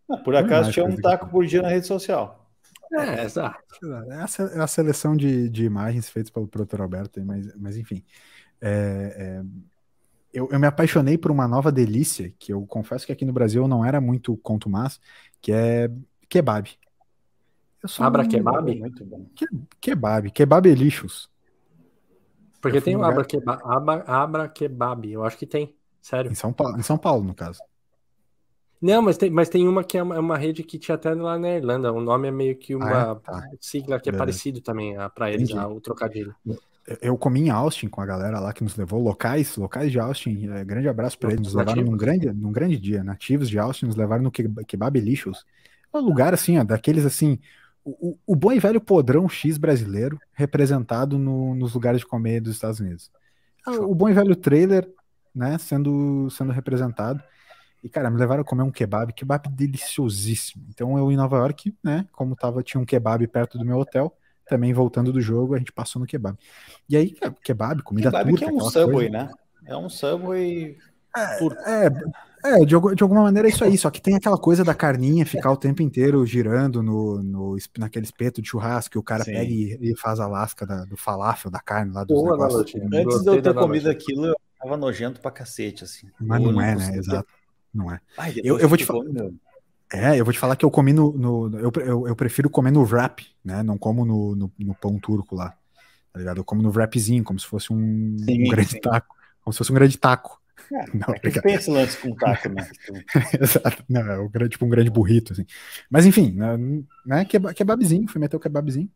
Ah, 0.10 0.17
por 0.17 0.36
acaso 0.36 0.72
tinha 0.72 0.86
um 0.86 0.96
taco 0.96 1.28
por 1.28 1.46
dia 1.46 1.62
na 1.62 1.70
rede 1.70 1.88
social. 1.88 2.50
É, 2.94 3.24
exato. 3.24 3.60
É 4.10 4.62
a, 4.62 4.67
seleção 4.67 5.15
de, 5.15 5.50
de 5.50 5.63
imagens 5.63 6.10
feitas 6.10 6.30
pelo 6.30 6.48
produtor 6.48 6.82
Alberto, 6.82 7.24
mas, 7.26 7.56
mas 7.56 7.78
enfim. 7.78 8.04
É, 8.60 9.15
é, 9.17 9.44
eu, 10.34 10.50
eu, 10.52 10.60
me 10.60 10.67
apaixonei 10.67 11.17
por 11.17 11.32
uma 11.32 11.48
nova 11.48 11.72
delícia, 11.72 12.34
que 12.38 12.54
eu 12.54 12.65
confesso 12.67 13.06
que 13.06 13.12
aqui 13.12 13.26
no 13.26 13.34
Brasil 13.34 13.63
eu 13.63 13.67
não 13.67 13.84
era 13.84 14.02
muito 14.02 14.36
contumaz, 14.38 15.00
que 15.41 15.52
é 15.52 15.89
kebab. 16.30 16.70
Abra 17.98 18.24
um... 18.24 18.28
kebab? 18.28 18.76
Muito 18.76 19.06
bom. 19.06 19.26
Que, 19.36 19.48
kebab, 19.80 20.30
kebab 20.30 20.70
é 20.70 20.74
lixos. 20.74 21.31
Porque 22.62 22.80
tem 22.80 22.95
o 22.95 23.04
Abra, 23.04 23.26
Kebab, 23.26 23.62
Abra, 23.63 24.04
Abra 24.06 24.47
Kebab, 24.47 25.12
eu 25.12 25.24
acho 25.24 25.38
que 25.38 25.47
tem, 25.47 25.76
sério. 26.02 26.32
Em 26.32 26.36
São 26.36 26.54
Paulo, 26.54 26.78
em 26.78 26.84
São 26.84 26.97
Paulo 26.97 27.24
no 27.24 27.34
caso. 27.34 27.60
Não, 28.82 29.02
mas 29.02 29.15
tem, 29.17 29.30
mas 29.30 29.47
tem 29.47 29.67
uma 29.67 29.84
que 29.84 29.97
é 29.97 30.04
uma, 30.04 30.15
é 30.15 30.19
uma 30.19 30.38
rede 30.38 30.63
que 30.63 30.80
tinha 30.80 30.95
até 30.95 31.13
lá 31.13 31.38
na 31.38 31.50
Irlanda. 31.50 31.93
O 31.93 32.02
nome 32.02 32.28
é 32.28 32.32
meio 32.32 32.56
que 32.56 32.76
uma 32.76 33.12
ah, 33.12 33.15
tá. 33.15 33.47
sigla 33.60 34.00
que 34.00 34.10
é 34.10 34.12
parecido 34.12 34.60
também 34.60 34.95
para 35.13 35.32
eles, 35.32 35.52
o 35.54 35.80
trocadilho. 35.80 36.36
Eu 37.00 37.15
comi 37.15 37.41
em 37.41 37.50
Austin 37.52 37.88
com 37.88 38.02
a 38.02 38.06
galera 38.06 38.39
lá 38.39 38.52
que 38.52 38.63
nos 38.63 38.76
levou, 38.76 39.00
locais, 39.00 39.56
locais 39.56 39.91
de 39.91 40.00
Austin. 40.00 40.50
É, 40.50 40.65
grande 40.65 40.89
abraço 40.89 41.17
para 41.19 41.30
eles. 41.30 41.41
Nos 41.41 41.54
levaram 41.54 41.84
num 41.84 41.95
grande, 41.95 42.34
num 42.34 42.52
grande 42.52 42.80
dia. 42.80 43.04
Nativos 43.04 43.47
de 43.50 43.60
Austin 43.60 43.86
nos 43.86 43.95
levaram 43.95 44.24
no 44.24 44.32
Kebab 44.32 45.00
Lixos. 45.00 45.45
É 45.93 45.97
um 45.97 46.02
lugar 46.02 46.34
assim, 46.34 46.57
ó, 46.57 46.64
daqueles 46.64 47.05
assim, 47.05 47.39
o, 47.84 48.17
o 48.25 48.36
bom 48.36 48.51
e 48.51 48.59
velho 48.59 48.79
podrão 48.79 49.27
X 49.27 49.57
brasileiro 49.57 50.19
representado 50.34 51.17
no, 51.17 51.55
nos 51.55 51.73
lugares 51.73 52.01
de 52.01 52.07
comer 52.07 52.41
dos 52.41 52.53
Estados 52.53 52.79
Unidos. 52.79 53.11
Ah, 53.65 53.71
o 53.71 53.93
bom 53.93 54.09
e 54.09 54.13
velho 54.13 54.36
trailer, 54.36 54.88
né, 55.34 55.57
sendo, 55.57 56.29
sendo 56.29 56.51
representado. 56.51 57.23
E, 57.84 57.89
cara, 57.89 58.11
me 58.11 58.17
levaram 58.17 58.41
a 58.41 58.45
comer 58.45 58.63
um 58.63 58.71
kebab, 58.71 59.11
kebab 59.13 59.49
deliciosíssimo. 59.49 60.65
Então, 60.69 60.97
eu 60.97 61.11
em 61.11 61.15
Nova 61.15 61.38
York, 61.38 61.75
né, 61.84 62.07
como 62.11 62.36
tava, 62.36 62.61
tinha 62.61 62.79
um 62.79 62.86
kebab 62.86 63.25
perto 63.27 63.57
do 63.57 63.65
meu 63.65 63.77
hotel, 63.77 64.15
também 64.47 64.73
voltando 64.73 65.11
do 65.11 65.21
jogo, 65.21 65.55
a 65.55 65.57
gente 65.57 65.71
passou 65.71 65.99
no 65.99 66.05
kebab. 66.05 66.38
E 66.88 66.95
aí, 66.95 67.15
kebab, 67.43 67.82
comida 67.82 68.11
kebab 68.11 68.29
turca. 68.29 68.45
que 68.45 68.51
é 68.51 68.53
um 68.53 68.59
Subway, 68.59 69.09
coisa. 69.09 69.25
né? 69.25 69.34
É 69.65 69.77
um 69.77 69.89
Subway 69.89 70.77
é, 71.15 71.86
é, 71.86 71.89
é, 72.44 72.60
de, 72.60 72.76
de 72.96 73.04
alguma 73.04 73.24
maneira 73.24 73.48
é 73.48 73.52
isso 73.52 73.64
aí, 73.64 73.78
só 73.78 73.89
que 73.89 74.02
tem 74.02 74.16
aquela 74.16 74.38
coisa 74.38 74.64
da 74.64 74.74
carninha 74.74 75.26
ficar 75.26 75.52
o 75.52 75.58
tempo 75.58 75.82
inteiro 75.82 76.26
girando 76.26 76.82
no, 76.82 77.22
no, 77.22 77.58
naquele 77.78 78.06
espeto 78.06 78.42
de 78.42 78.50
churrasco 78.50 78.92
que 78.92 78.98
o 78.98 79.04
cara 79.04 79.24
Sim. 79.24 79.34
pega 79.34 79.52
e, 79.52 79.78
e, 79.82 79.96
faz 79.96 80.20
a 80.20 80.28
lasca 80.28 80.66
da, 80.66 80.86
do 80.86 80.98
falafel, 80.98 81.52
da 81.52 81.60
carne 81.60 81.94
lá 81.94 82.04
dos 82.04 82.16
Boa, 82.16 82.32
negócios. 82.32 82.76
Antes 82.76 83.22
de 83.22 83.28
eu 83.28 83.42
ter 83.42 83.54
comido 83.54 83.89
aquilo, 83.89 84.26
eu 84.28 84.36
tava 84.62 84.78
nojento 84.78 85.20
pra 85.20 85.32
cacete, 85.32 85.84
assim. 85.84 86.08
Mas 86.20 86.42
não, 86.42 86.52
não 86.52 86.62
é, 86.62 86.76
né? 86.76 86.98
Exato. 86.98 87.32
Não 87.74 87.92
é. 87.92 88.00
Ai, 88.18 88.34
eu, 88.44 88.60
eu 88.60 88.68
vou 88.68 88.78
te 88.78 88.86
falar. 88.86 89.06
É, 89.94 90.20
eu 90.20 90.24
vou 90.24 90.34
te 90.34 90.39
falar 90.39 90.56
que 90.56 90.66
eu 90.66 90.72
comi 90.72 90.94
no. 90.94 91.12
no 91.14 91.60
eu, 91.60 91.72
eu, 91.86 92.08
eu, 92.08 92.16
prefiro 92.16 92.50
comer 92.50 92.72
no 92.72 92.84
wrap, 92.84 93.26
né? 93.44 93.62
Não 93.62 93.78
como 93.78 94.06
no, 94.06 94.36
no, 94.36 94.52
no, 94.58 94.76
pão 94.76 94.98
turco 94.98 95.36
lá. 95.36 95.54
Tá 96.12 96.20
ligado? 96.20 96.38
Eu 96.38 96.44
como 96.44 96.62
no 96.62 96.70
wrapzinho, 96.70 97.24
como 97.24 97.39
se 97.39 97.46
fosse 97.46 97.72
um, 97.72 98.18
sim, 98.20 98.46
um 98.46 98.50
grande 98.50 98.72
sim. 98.72 98.80
taco. 98.80 99.16
Como 99.44 99.54
se 99.54 99.58
fosse 99.58 99.72
um 99.72 99.76
grande 99.76 99.98
taco. 99.98 100.41
É, 100.72 100.86
não, 100.93 101.13
é 101.13 101.41
tem 101.41 101.55
esse 101.55 101.69
lance 101.69 101.97
com 101.97 102.15
taco, 102.15 102.47
né? 102.49 102.69
Exato. 103.39 103.84
Não, 103.89 104.01
é 104.01 104.17
o, 104.19 104.30
tipo 104.47 104.65
um 104.65 104.69
grande 104.69 104.89
burrito, 104.89 105.34
assim. 105.34 105.45
Mas 105.89 106.05
enfim, 106.05 106.32
né, 106.32 106.57
né 107.05 107.26
kebabzinho, 107.26 108.07
fui 108.07 108.22
meter 108.22 108.38
o 108.38 108.39
kebabzinho. 108.39 108.89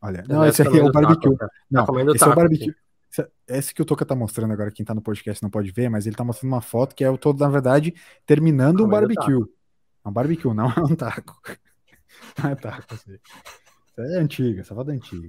Olha, 0.00 0.24
não, 0.28 0.46
esse 0.46 0.62
aqui 0.62 0.78
é 0.78 0.84
o 0.84 0.92
barbecue. 0.92 1.36
Taco, 1.36 1.52
não, 1.70 2.10
esse 2.10 2.18
taco, 2.18 2.30
é 2.30 2.32
o 2.32 2.36
barbecue. 2.36 2.70
Aqui. 2.70 2.86
Esse 3.48 3.74
que 3.74 3.82
o 3.82 3.84
Toca 3.84 4.04
tá 4.04 4.14
mostrando 4.14 4.52
agora, 4.52 4.70
quem 4.70 4.84
tá 4.84 4.94
no 4.94 5.00
podcast 5.00 5.42
não 5.42 5.50
pode 5.50 5.70
ver, 5.70 5.88
mas 5.88 6.06
ele 6.06 6.14
tá 6.16 6.24
mostrando 6.24 6.52
uma 6.52 6.60
foto 6.60 6.94
que 6.94 7.02
é 7.02 7.10
o 7.10 7.16
todo, 7.16 7.40
na 7.40 7.48
verdade, 7.48 7.94
terminando 8.26 8.84
um 8.84 8.88
barbecue. 8.88 9.42
É 10.04 10.08
um 10.08 10.12
barbecue, 10.12 10.52
não 10.52 10.70
é 10.70 10.80
um 10.80 10.94
taco. 10.94 11.40
Não 12.42 12.50
é 12.50 12.54
taco, 12.54 12.94
assim. 12.94 13.18
É 13.98 14.18
antiga, 14.18 14.60
essa 14.60 14.74
foto 14.74 14.90
é 14.90 14.94
antiga. 14.94 15.28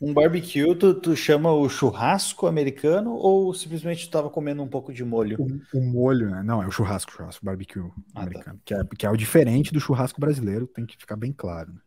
Um 0.00 0.14
barbecue, 0.14 0.74
tu, 0.76 0.94
tu 0.94 1.16
chama 1.16 1.52
o 1.52 1.68
churrasco 1.68 2.46
americano 2.46 3.14
ou 3.14 3.52
simplesmente 3.52 4.06
tu 4.06 4.10
tava 4.12 4.30
comendo 4.30 4.62
um 4.62 4.68
pouco 4.68 4.92
de 4.92 5.04
molho? 5.04 5.36
O, 5.40 5.78
o 5.78 5.82
molho, 5.82 6.30
né? 6.30 6.42
Não, 6.42 6.62
é 6.62 6.66
o 6.66 6.70
churrasco, 6.70 7.12
churrasco, 7.12 7.44
barbecue 7.44 7.80
ah, 7.80 7.90
tá. 8.14 8.22
americano. 8.22 8.56
Tá. 8.58 8.62
Que, 8.64 8.74
é, 8.74 8.84
que 8.98 9.06
é 9.06 9.10
o 9.10 9.16
diferente 9.16 9.72
do 9.72 9.80
churrasco 9.80 10.20
brasileiro, 10.20 10.66
tem 10.66 10.86
que 10.86 10.96
ficar 10.96 11.16
bem 11.16 11.32
claro. 11.32 11.72
Né? 11.72 11.80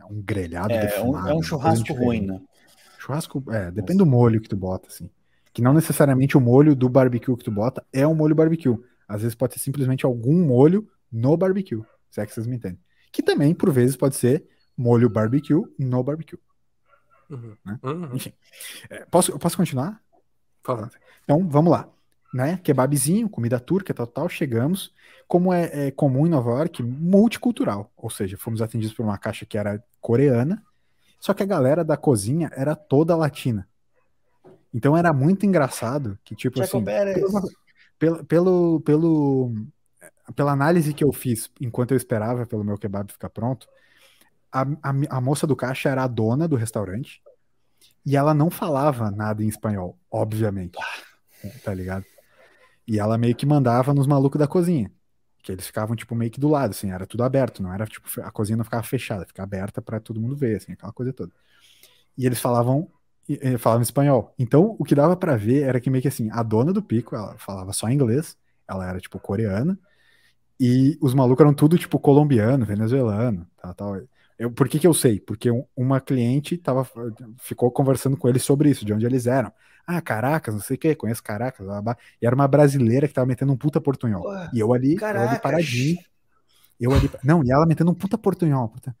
É 0.00 0.04
um 0.04 0.20
grelhado 0.20 0.72
é, 0.72 0.86
defumado. 0.86 1.30
É 1.30 1.34
um 1.34 1.42
churrasco 1.42 1.92
ruim, 1.92 2.26
né? 2.26 2.40
Churrasco, 2.98 3.42
é, 3.50 3.70
depende 3.70 3.98
do 3.98 4.06
molho 4.06 4.40
que 4.40 4.48
tu 4.48 4.56
bota, 4.56 4.88
assim. 4.88 5.08
Que 5.52 5.62
não 5.62 5.72
necessariamente 5.72 6.36
o 6.36 6.40
molho 6.40 6.74
do 6.74 6.88
barbecue 6.88 7.36
que 7.36 7.44
tu 7.44 7.50
bota 7.50 7.84
é 7.92 8.06
um 8.06 8.14
molho 8.14 8.34
barbecue. 8.34 8.76
Às 9.08 9.22
vezes 9.22 9.34
pode 9.34 9.54
ser 9.54 9.60
simplesmente 9.60 10.04
algum 10.04 10.44
molho 10.44 10.88
no 11.10 11.36
barbecue. 11.36 11.82
Se 12.10 12.20
é 12.20 12.26
que 12.26 12.32
vocês 12.32 12.46
me 12.46 12.56
entendem. 12.56 12.78
Que 13.12 13.22
também, 13.22 13.54
por 13.54 13.70
vezes, 13.72 13.96
pode 13.96 14.16
ser 14.16 14.44
molho 14.80 15.10
barbecue 15.10 15.62
no 15.78 16.02
barbecue. 16.02 16.38
Uhum. 17.28 17.54
Né? 17.64 17.78
Uhum. 17.82 18.14
Enfim. 18.14 18.32
É, 18.88 19.04
posso, 19.04 19.38
posso 19.38 19.56
continuar? 19.56 20.00
Fala. 20.62 20.90
Então, 21.22 21.46
vamos 21.46 21.70
lá. 21.70 21.86
Né? 22.32 22.58
Kebabzinho, 22.62 23.28
comida 23.28 23.60
turca, 23.60 23.92
tal, 23.92 24.06
tal. 24.06 24.28
Chegamos. 24.28 24.94
Como 25.28 25.52
é, 25.52 25.88
é 25.88 25.90
comum 25.90 26.26
em 26.26 26.30
Nova 26.30 26.50
York, 26.52 26.82
multicultural. 26.82 27.92
Ou 27.96 28.08
seja, 28.08 28.38
fomos 28.38 28.62
atendidos 28.62 28.96
por 28.96 29.04
uma 29.04 29.18
caixa 29.18 29.44
que 29.44 29.58
era 29.58 29.84
coreana, 30.00 30.62
só 31.20 31.34
que 31.34 31.42
a 31.42 31.46
galera 31.46 31.84
da 31.84 31.96
cozinha 31.96 32.50
era 32.54 32.74
toda 32.74 33.14
latina. 33.14 33.68
Então 34.72 34.96
era 34.96 35.12
muito 35.12 35.44
engraçado 35.44 36.18
que, 36.24 36.34
tipo 36.34 36.58
Checo 36.58 36.78
assim, 36.78 36.84
pelo, 37.98 38.24
pelo, 38.24 38.80
pelo, 38.80 39.52
pela 40.34 40.52
análise 40.52 40.94
que 40.94 41.04
eu 41.04 41.12
fiz 41.12 41.50
enquanto 41.60 41.90
eu 41.90 41.96
esperava 41.96 42.46
pelo 42.46 42.64
meu 42.64 42.78
kebab 42.78 43.12
ficar 43.12 43.28
pronto, 43.28 43.68
a, 44.52 44.62
a, 44.62 45.16
a 45.16 45.20
moça 45.20 45.46
do 45.46 45.56
caixa 45.56 45.88
era 45.88 46.04
a 46.04 46.08
dona 46.08 46.46
do 46.46 46.56
restaurante 46.56 47.22
e 48.04 48.16
ela 48.16 48.34
não 48.34 48.50
falava 48.50 49.10
nada 49.10 49.42
em 49.44 49.48
espanhol, 49.48 49.98
obviamente. 50.10 50.78
Tá 51.64 51.72
ligado? 51.72 52.04
E 52.86 52.98
ela 52.98 53.16
meio 53.16 53.34
que 53.34 53.46
mandava 53.46 53.94
nos 53.94 54.06
malucos 54.06 54.38
da 54.38 54.46
cozinha. 54.46 54.90
Que 55.42 55.52
eles 55.52 55.66
ficavam, 55.66 55.96
tipo, 55.96 56.14
meio 56.14 56.30
que 56.30 56.40
do 56.40 56.48
lado, 56.48 56.70
assim, 56.70 56.90
era 56.90 57.06
tudo 57.06 57.22
aberto, 57.22 57.62
não 57.62 57.72
era, 57.72 57.86
tipo, 57.86 58.08
a 58.20 58.30
cozinha 58.30 58.56
não 58.56 58.64
ficava 58.64 58.82
fechada, 58.82 59.24
ficava 59.24 59.46
aberta 59.46 59.80
para 59.80 59.98
todo 59.98 60.20
mundo 60.20 60.36
ver, 60.36 60.56
assim, 60.56 60.72
aquela 60.72 60.92
coisa 60.92 61.12
toda. 61.12 61.32
E 62.16 62.26
eles 62.26 62.38
falavam, 62.38 62.90
falavam 63.58 63.82
espanhol. 63.82 64.34
Então, 64.38 64.76
o 64.78 64.84
que 64.84 64.94
dava 64.94 65.16
para 65.16 65.36
ver 65.36 65.62
era 65.62 65.80
que 65.80 65.88
meio 65.88 66.02
que 66.02 66.08
assim, 66.08 66.28
a 66.30 66.42
dona 66.42 66.72
do 66.72 66.82
pico, 66.82 67.16
ela 67.16 67.38
falava 67.38 67.72
só 67.72 67.88
inglês, 67.88 68.36
ela 68.68 68.86
era, 68.86 68.98
tipo, 69.00 69.18
coreana, 69.18 69.78
e 70.58 70.98
os 71.00 71.14
malucos 71.14 71.42
eram 71.42 71.54
tudo, 71.54 71.78
tipo, 71.78 71.98
colombiano, 71.98 72.66
venezuelano, 72.66 73.46
tal, 73.56 73.74
tal. 73.74 73.96
Eu, 74.40 74.50
por 74.50 74.70
que 74.70 74.78
que 74.78 74.86
eu 74.86 74.94
sei? 74.94 75.20
Porque 75.20 75.50
uma 75.76 76.00
cliente 76.00 76.56
tava, 76.56 76.88
ficou 77.38 77.70
conversando 77.70 78.16
com 78.16 78.26
eles 78.26 78.42
sobre 78.42 78.70
isso, 78.70 78.86
de 78.86 78.92
onde 78.94 79.04
eles 79.04 79.26
eram. 79.26 79.52
Ah, 79.86 80.00
Caracas, 80.00 80.54
não 80.54 80.62
sei 80.62 80.76
o 80.76 80.78
que, 80.78 80.94
conheço 80.94 81.22
Caracas, 81.22 81.66
blá, 81.66 81.82
blá. 81.82 81.96
e 82.22 82.24
era 82.24 82.34
uma 82.34 82.48
brasileira 82.48 83.06
que 83.06 83.12
tava 83.12 83.26
metendo 83.26 83.52
um 83.52 83.56
puta 83.56 83.82
portunhol. 83.82 84.24
Ué, 84.24 84.50
e 84.54 84.58
eu 84.58 84.72
ali, 84.72 84.96
eu 84.98 85.06
ali 85.06 85.38
paradinho. 85.40 85.98
Eu 86.80 86.90
ali, 86.94 87.10
não, 87.22 87.44
e 87.44 87.50
ela 87.50 87.66
metendo 87.66 87.90
um 87.90 87.94
puta 87.94 88.16
portunhol. 88.16 88.70
Puta. 88.70 88.96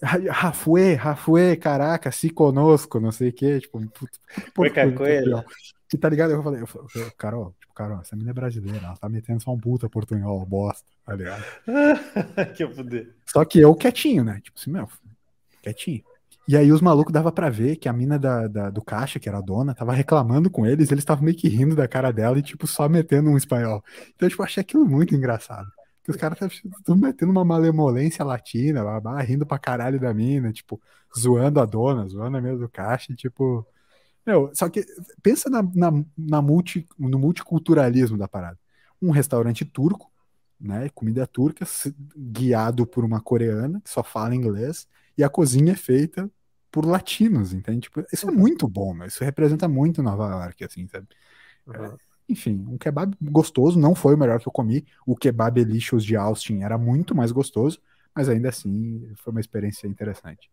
Rafue, 0.00 0.94
Rafue, 0.94 1.56
caraca, 1.56 2.12
se 2.12 2.30
conosco, 2.30 3.00
não 3.00 3.10
sei 3.10 3.30
o 3.30 3.32
que, 3.32 3.58
tipo, 3.58 3.78
um 3.78 3.88
puta, 3.88 4.18
puta 4.54 4.92
portunhol. 4.92 5.44
E 5.92 5.96
tá 5.96 6.08
ligado? 6.08 6.32
Eu 6.32 6.42
falei, 6.42 6.62
eu 6.62 6.66
falei, 6.66 7.10
Carol, 7.16 7.54
tipo, 7.60 7.72
Carol, 7.72 8.00
essa 8.00 8.16
menina 8.16 8.32
é 8.32 8.34
brasileira, 8.34 8.84
ela 8.84 8.96
tá 8.96 9.08
metendo 9.08 9.40
só 9.40 9.52
um 9.52 9.58
puta 9.58 9.88
portunhol, 9.88 10.44
bosta, 10.44 10.86
tá 11.04 11.14
ligado? 11.14 11.44
que 12.56 12.64
eu 12.64 12.70
poder. 12.70 13.14
Só 13.26 13.44
que 13.44 13.60
eu 13.60 13.74
quietinho, 13.74 14.24
né? 14.24 14.40
Tipo 14.42 14.58
assim, 14.58 14.70
meu, 14.70 14.88
quietinho. 15.62 16.02
E 16.48 16.56
aí 16.56 16.70
os 16.70 16.80
malucos 16.80 17.12
dava 17.12 17.32
para 17.32 17.50
ver 17.50 17.74
que 17.74 17.88
a 17.88 17.92
mina 17.92 18.18
da, 18.18 18.46
da, 18.46 18.70
do 18.70 18.80
caixa, 18.80 19.18
que 19.18 19.28
era 19.28 19.38
a 19.38 19.40
dona, 19.40 19.74
tava 19.74 19.92
reclamando 19.92 20.48
com 20.48 20.64
eles, 20.64 20.92
eles 20.92 21.02
estavam 21.02 21.24
meio 21.24 21.36
que 21.36 21.48
rindo 21.48 21.74
da 21.74 21.88
cara 21.88 22.12
dela 22.12 22.38
e, 22.38 22.42
tipo, 22.42 22.68
só 22.68 22.88
metendo 22.88 23.30
um 23.30 23.36
espanhol. 23.36 23.82
Então, 24.14 24.28
tipo, 24.28 24.42
eu 24.42 24.46
achei 24.46 24.60
aquilo 24.60 24.86
muito 24.86 25.12
engraçado. 25.12 25.68
Que 26.04 26.10
os 26.12 26.16
caras 26.16 26.38
estavam 26.40 27.00
metendo 27.00 27.32
uma 27.32 27.44
malemolência 27.44 28.24
latina, 28.24 28.84
babá, 28.84 29.20
rindo 29.22 29.44
pra 29.44 29.58
caralho 29.58 29.98
da 29.98 30.14
mina, 30.14 30.52
tipo, 30.52 30.80
zoando 31.18 31.58
a 31.58 31.64
dona, 31.64 32.06
zoando 32.06 32.36
a 32.36 32.40
mina 32.40 32.56
do 32.56 32.68
caixa, 32.68 33.12
e, 33.12 33.16
tipo. 33.16 33.66
Meu, 34.26 34.50
só 34.52 34.68
que 34.68 34.84
pensa 35.22 35.48
na, 35.48 35.62
na, 35.62 36.04
na 36.16 36.42
multi, 36.42 36.86
no 36.98 37.18
multiculturalismo 37.18 38.18
da 38.18 38.26
parada. 38.26 38.58
Um 39.00 39.10
restaurante 39.10 39.64
turco, 39.64 40.10
né? 40.60 40.88
Comida 40.94 41.26
turca, 41.26 41.64
guiado 42.16 42.86
por 42.86 43.04
uma 43.04 43.20
coreana 43.20 43.80
que 43.80 43.90
só 43.90 44.02
fala 44.02 44.34
inglês, 44.34 44.88
e 45.16 45.22
a 45.22 45.28
cozinha 45.28 45.72
é 45.72 45.76
feita 45.76 46.30
por 46.70 46.84
latinos, 46.84 47.52
entende? 47.52 47.82
Tipo, 47.82 48.04
isso 48.12 48.28
é 48.28 48.32
muito 48.32 48.68
bom, 48.68 48.92
mas 48.92 49.14
isso 49.14 49.24
representa 49.24 49.68
muito 49.68 50.02
Nova 50.02 50.28
York, 50.28 50.64
assim, 50.64 50.86
sabe? 50.88 51.06
Uhum. 51.66 51.96
Enfim, 52.28 52.66
um 52.68 52.76
kebab 52.76 53.16
gostoso, 53.22 53.78
não 53.78 53.94
foi 53.94 54.14
o 54.14 54.18
melhor 54.18 54.40
que 54.40 54.48
eu 54.48 54.52
comi. 54.52 54.84
O 55.06 55.14
kebab 55.14 55.60
Elicious 55.60 56.04
de 56.04 56.16
Austin 56.16 56.62
era 56.62 56.76
muito 56.76 57.14
mais 57.14 57.30
gostoso, 57.30 57.80
mas 58.14 58.28
ainda 58.28 58.48
assim 58.48 59.08
foi 59.14 59.30
uma 59.30 59.40
experiência 59.40 59.86
interessante. 59.86 60.50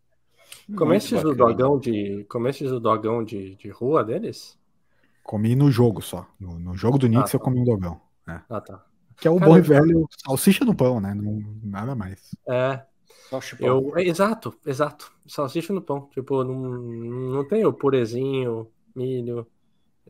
Comestes 0.76 1.22
o 1.22 1.34
dogão 1.34 1.78
de. 1.78 2.24
Comestes 2.28 2.70
o 2.70 2.80
dogão 2.80 3.22
de, 3.22 3.54
de 3.56 3.68
rua 3.68 4.02
deles? 4.02 4.58
Comi 5.22 5.54
no 5.54 5.70
jogo 5.70 6.00
só. 6.00 6.26
No, 6.38 6.58
no 6.58 6.76
jogo 6.76 6.98
do 6.98 7.06
Knicks 7.06 7.30
ah, 7.30 7.32
tá. 7.32 7.36
eu 7.36 7.40
comi 7.40 7.60
um 7.60 7.64
dogão. 7.64 8.00
É. 8.28 8.40
Ah, 8.48 8.60
tá. 8.60 8.84
Que 9.16 9.28
é 9.28 9.30
o 9.30 9.38
Cara, 9.38 9.50
bom 9.50 9.58
e 9.58 9.60
velho 9.60 10.08
salsicha 10.26 10.64
no 10.64 10.74
pão, 10.74 11.00
né? 11.00 11.14
Não, 11.14 11.42
nada 11.62 11.94
mais. 11.94 12.34
É, 12.48 12.82
eu, 13.60 13.92
é, 13.96 14.02
exato, 14.02 14.54
exato. 14.66 15.12
Salsicha 15.26 15.72
no 15.72 15.80
pão. 15.80 16.08
Tipo, 16.12 16.44
não, 16.44 16.54
não 16.54 17.48
tem 17.48 17.64
o 17.64 17.72
purezinho, 17.72 18.68
milho, 18.94 19.46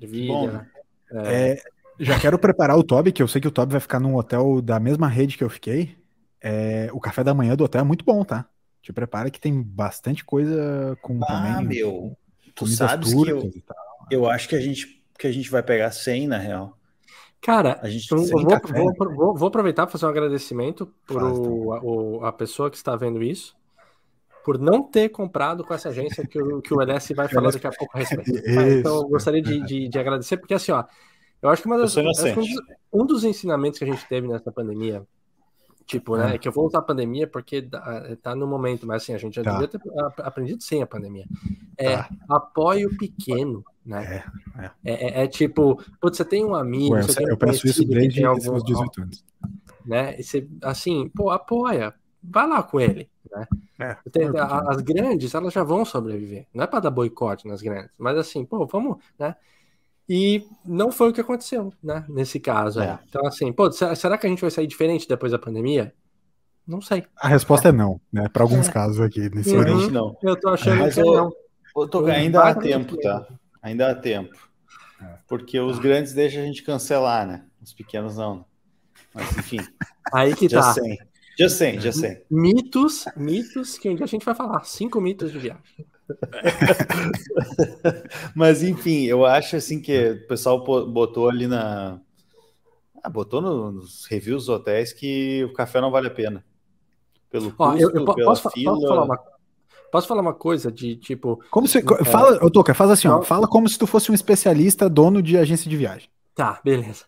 ervilha. 0.01 0.69
É. 1.11 1.53
É, 1.53 1.63
já 1.99 2.19
quero 2.19 2.39
preparar 2.39 2.77
o 2.77 2.83
Toby, 2.83 3.13
que 3.13 3.23
eu 3.23 3.29
sei 3.29 3.41
que 3.41 3.49
o 3.49 3.53
Toby 3.53 3.73
vai 3.73 3.81
ficar 3.81 4.01
num 4.01 4.17
hotel 4.17 4.61
da 4.61 4.81
mesma 4.81 5.07
rede 5.07 5.37
que 5.37 5.45
eu 5.45 5.51
fiquei. 5.51 5.97
É, 6.41 6.91
o 6.93 7.01
café 7.01 7.23
da 7.23 7.35
manhã 7.35 7.57
do 7.57 7.65
hotel 7.65 7.83
é 7.83 7.85
muito 7.85 8.05
bom, 8.05 8.25
tá? 8.25 8.47
Te 8.85 8.93
prepara 8.93 9.31
que 9.31 9.41
tem 9.41 9.63
bastante 9.63 10.23
coisa 10.23 10.95
com 11.01 11.19
ah, 11.23 11.27
também. 11.27 11.67
meu. 11.67 12.15
Tu 12.55 12.67
sabes 12.67 13.15
que 13.15 13.31
eu, 13.31 13.51
eu 14.11 14.29
acho 14.29 14.47
que 14.47 14.55
a, 14.55 14.61
gente, 14.61 15.03
que 15.19 15.27
a 15.27 15.33
gente 15.33 15.51
vai 15.51 15.63
pegar 15.63 15.91
100, 15.91 16.27
na 16.27 16.37
real. 16.37 16.77
Cara, 17.41 17.81
a 17.81 17.89
gente 17.89 18.13
eu 18.13 18.19
vou, 18.19 18.43
vou, 18.43 19.15
vou, 19.17 19.35
vou, 19.37 19.49
aproveitar 19.49 19.87
para 19.87 19.93
fazer 19.93 20.05
um 20.05 20.11
agradecimento 20.11 20.93
por 21.07 21.23
o, 21.23 22.19
o, 22.19 22.25
a 22.27 22.31
pessoa 22.31 22.71
que 22.71 22.77
está 22.77 22.95
vendo 22.95 23.23
isso, 23.23 23.57
por 24.45 24.59
não 24.59 24.83
ter 24.83 25.09
comprado 25.09 25.65
com 25.65 25.73
essa 25.73 25.89
agência 25.89 26.27
que 26.27 26.39
o, 26.39 26.61
que 26.61 26.75
o 26.75 26.83
LS 26.83 27.15
vai 27.15 27.27
falar 27.33 27.53
daqui 27.53 27.67
a 27.67 27.73
pouco 27.73 27.97
a 27.97 28.01
respeito. 28.01 28.33
então, 28.47 28.97
eu 28.97 29.09
gostaria 29.09 29.41
de, 29.41 29.65
de, 29.65 29.89
de, 29.89 29.99
agradecer, 29.99 30.37
porque 30.37 30.53
assim, 30.53 30.73
ó, 30.73 30.85
eu 31.41 31.49
acho 31.49 31.63
que 31.63 31.69
uma 31.69 31.79
das, 31.79 31.97
um, 31.97 32.03
dos, 32.03 32.49
um 32.93 33.07
dos 33.07 33.25
ensinamentos 33.25 33.79
que 33.79 33.85
a 33.87 33.89
gente 33.89 34.07
teve 34.07 34.29
nessa 34.29 34.53
pandemia 34.53 35.07
Tipo, 35.87 36.17
né? 36.17 36.35
É. 36.35 36.39
Que 36.39 36.49
eu 36.49 36.53
vou 36.53 36.67
usar 36.67 36.79
a 36.79 36.83
pandemia 36.83 37.27
porque 37.27 37.69
tá 38.23 38.35
no 38.35 38.47
momento, 38.47 38.87
mas 38.87 39.03
assim, 39.03 39.15
a 39.15 39.19
gente 39.19 39.35
já 39.35 39.43
tá. 39.43 39.53
devia 39.53 39.69
ter 39.69 39.81
aprendido 40.23 40.63
sem 40.63 40.83
a 40.83 40.87
pandemia. 40.87 41.27
É 41.77 41.97
tá. 41.97 42.09
apoio 42.31 42.97
pequeno, 42.97 43.63
né? 43.85 44.25
É, 44.57 44.65
é. 44.65 44.71
é, 44.85 45.21
é, 45.21 45.25
é 45.25 45.27
tipo, 45.27 45.83
putz, 46.01 46.17
você 46.17 46.25
tem 46.25 46.45
um 46.45 46.55
amigo. 46.55 46.95
Ué, 46.95 47.03
você 47.03 47.17
tem 47.17 47.27
um 47.27 47.31
eu 47.31 47.37
penso 47.37 47.67
isso 47.67 47.85
desde 47.85 48.25
algum, 48.25 48.55
os 48.55 48.65
18 48.65 49.03
anos. 49.03 49.25
Né? 49.85 50.19
E 50.19 50.23
você, 50.23 50.49
assim, 50.63 51.09
pô, 51.09 51.31
apoia, 51.31 51.95
vai 52.23 52.49
lá 52.49 52.63
com 52.63 52.81
ele. 52.81 53.11
Né? 53.31 53.47
É, 53.79 53.97
tem, 54.11 54.31
as 54.69 54.81
grandes, 54.81 55.35
elas 55.35 55.53
já 55.53 55.63
vão 55.63 55.85
sobreviver. 55.85 56.47
Não 56.55 56.65
é 56.65 56.67
para 56.67 56.81
dar 56.81 56.91
boicote 56.91 57.47
nas 57.47 57.61
grandes, 57.61 57.95
mas 57.99 58.17
assim, 58.17 58.45
pô, 58.45 58.65
vamos, 58.67 58.97
né? 59.19 59.37
E 60.09 60.47
não 60.65 60.93
foi 60.93 61.11
o 61.11 61.13
que 61.13 61.21
aconteceu, 61.21 61.73
né? 61.83 62.05
Nesse 62.09 62.39
caso. 62.39 62.81
É. 62.81 62.99
Então, 63.09 63.27
assim, 63.27 63.53
pô, 63.53 63.71
será 63.73 64.19
que 64.19 64.27
a 64.27 64.31
gente 64.31 64.41
vai 64.41 64.51
sair 64.51 64.67
diferente 64.67 65.09
depois 65.09 65.33
da 65.33 65.39
pandemia? 65.39 65.95
Não 66.67 66.81
sei. 66.81 67.05
A 67.17 67.29
resposta 67.29 67.69
é, 67.69 67.71
é 67.71 67.73
não, 67.73 68.01
né? 68.13 68.29
Para 68.29 68.43
alguns 68.43 68.69
é. 68.69 68.73
casos 68.73 69.01
aqui. 69.01 69.29
Nesse 69.35 69.55
uhum. 69.57 69.91
não. 69.91 70.17
Eu 70.23 70.39
tô 70.39 70.51
achando 70.51 70.81
Mas 70.81 70.95
que 70.95 71.01
eu, 71.01 71.13
não. 71.13 71.33
Eu 71.77 71.89
tô, 71.89 72.07
ainda 72.07 72.43
há 72.43 72.55
tempo, 72.55 72.97
tá? 72.99 73.27
Ainda 73.63 73.91
há 73.91 73.95
tempo. 73.95 74.37
É. 75.01 75.19
Porque 75.27 75.59
os 75.59 75.79
grandes 75.79 76.13
deixam 76.13 76.43
a 76.43 76.47
gente 76.47 76.63
cancelar, 76.63 77.27
né? 77.27 77.45
Os 77.63 77.73
pequenos 77.73 78.17
não. 78.17 78.45
Mas 79.15 79.37
enfim. 79.37 79.59
Aí 80.13 80.35
que 80.35 80.49
já 80.49 80.61
tá. 80.61 80.73
Sei. 80.75 80.99
Já 81.39 81.49
sei, 81.49 81.81
já 81.81 81.93
sei. 81.93 82.25
Mitos, 82.31 83.07
mitos 83.17 83.77
que 83.77 83.89
a 83.89 84.07
gente 84.07 84.25
vai 84.25 84.35
falar. 84.35 84.65
Cinco 84.65 85.01
mitos 85.01 85.33
de 85.33 85.39
viagem. 85.39 85.87
Mas 88.35 88.63
enfim, 88.63 89.05
eu 89.05 89.25
acho 89.25 89.57
assim 89.57 89.81
que 89.81 90.11
o 90.11 90.29
pessoal 90.29 90.65
botou 90.65 91.29
ali 91.29 91.47
na. 91.47 92.01
Ah, 93.03 93.11
botou 93.11 93.41
nos 93.41 94.07
reviews 94.07 94.47
dos 94.47 94.49
hotéis 94.49 94.93
que 94.93 95.45
o 95.45 95.53
café 95.53 95.81
não 95.81 95.91
vale 95.91 96.09
a 96.09 96.11
pena. 96.11 96.45
Pelo 97.31 97.51
custo, 97.51 97.63
Ó, 97.63 97.75
eu, 97.75 97.91
eu, 97.91 98.05
pela 98.05 98.29
posso, 98.29 98.51
fila. 98.51 98.73
Posso 98.73 98.87
falar, 98.87 99.05
uma, 99.05 99.19
Posso 99.95 100.09
falar 100.09 100.23
uma 100.23 100.35
coisa 100.35 100.73
de 100.73 100.97
tipo. 100.97 101.41
Como 101.51 101.69
se. 101.69 101.79
É... 101.79 102.05
Fala, 102.05 102.45
ô 102.45 102.51
Toca, 102.51 102.75
faz 102.75 102.91
assim, 102.91 103.07
ó. 103.07 103.23
Fala 103.23 103.47
como 103.47 103.69
se 103.69 103.79
tu 103.79 103.87
fosse 103.87 104.11
um 104.11 104.15
especialista 104.15 104.89
dono 104.89 105.23
de 105.23 105.39
agência 105.39 105.71
de 105.71 105.77
viagem. 105.77 106.09
Tá, 106.35 106.61
beleza. 106.65 107.05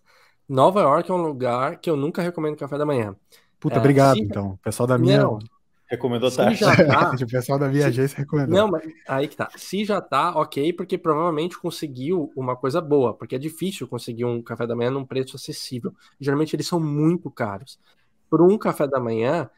Nova 0.49 0.83
York 0.83 1.11
é 1.11 1.15
um 1.15 1.23
lugar 1.23 1.81
que 1.81 1.91
eu 1.91 1.97
nunca 1.97 2.23
recomendo 2.23 2.57
café 2.57 2.79
da 2.79 2.87
manhã. 2.87 3.17
Puta, 3.59 3.75
é, 3.75 3.79
obrigado, 3.79 4.17
se... 4.17 4.23
então. 4.23 4.51
O 4.51 4.59
pessoal 4.59 4.87
da 4.87 4.97
minha. 4.97 5.19
Não, 5.19 5.41
Recomendou 5.89 6.31
tarde. 6.31 6.57
Já 6.57 6.75
tá, 6.87 7.11
o 7.11 7.27
pessoal 7.27 7.59
da 7.59 7.69
minha 7.69 7.83
se, 7.83 7.89
agência 7.89 8.19
recomendou. 8.19 8.57
Não, 8.57 8.69
mas 8.69 8.83
aí 9.09 9.29
que 9.29 9.37
tá. 9.37 9.49
Se 9.57 9.85
já 9.85 10.01
tá, 10.01 10.33
ok, 10.37 10.73
porque 10.73 10.99
provavelmente 10.99 11.59
conseguiu 11.59 12.33
uma 12.37 12.57
coisa 12.57 12.81
boa, 12.81 13.15
porque 13.15 13.37
é 13.37 13.39
difícil 13.39 13.87
conseguir 13.87 14.25
um 14.25 14.43
café 14.43 14.67
da 14.67 14.75
manhã 14.75 14.91
num 14.91 15.05
preço 15.05 15.37
acessível. 15.37 15.95
Geralmente 16.21 16.55
eles 16.57 16.67
são 16.67 16.81
muito 16.81 17.31
caros. 17.31 17.79
Por 18.29 18.43
um 18.43 18.59
café 18.59 18.89
da 18.89 18.99
manhã, 18.99 19.49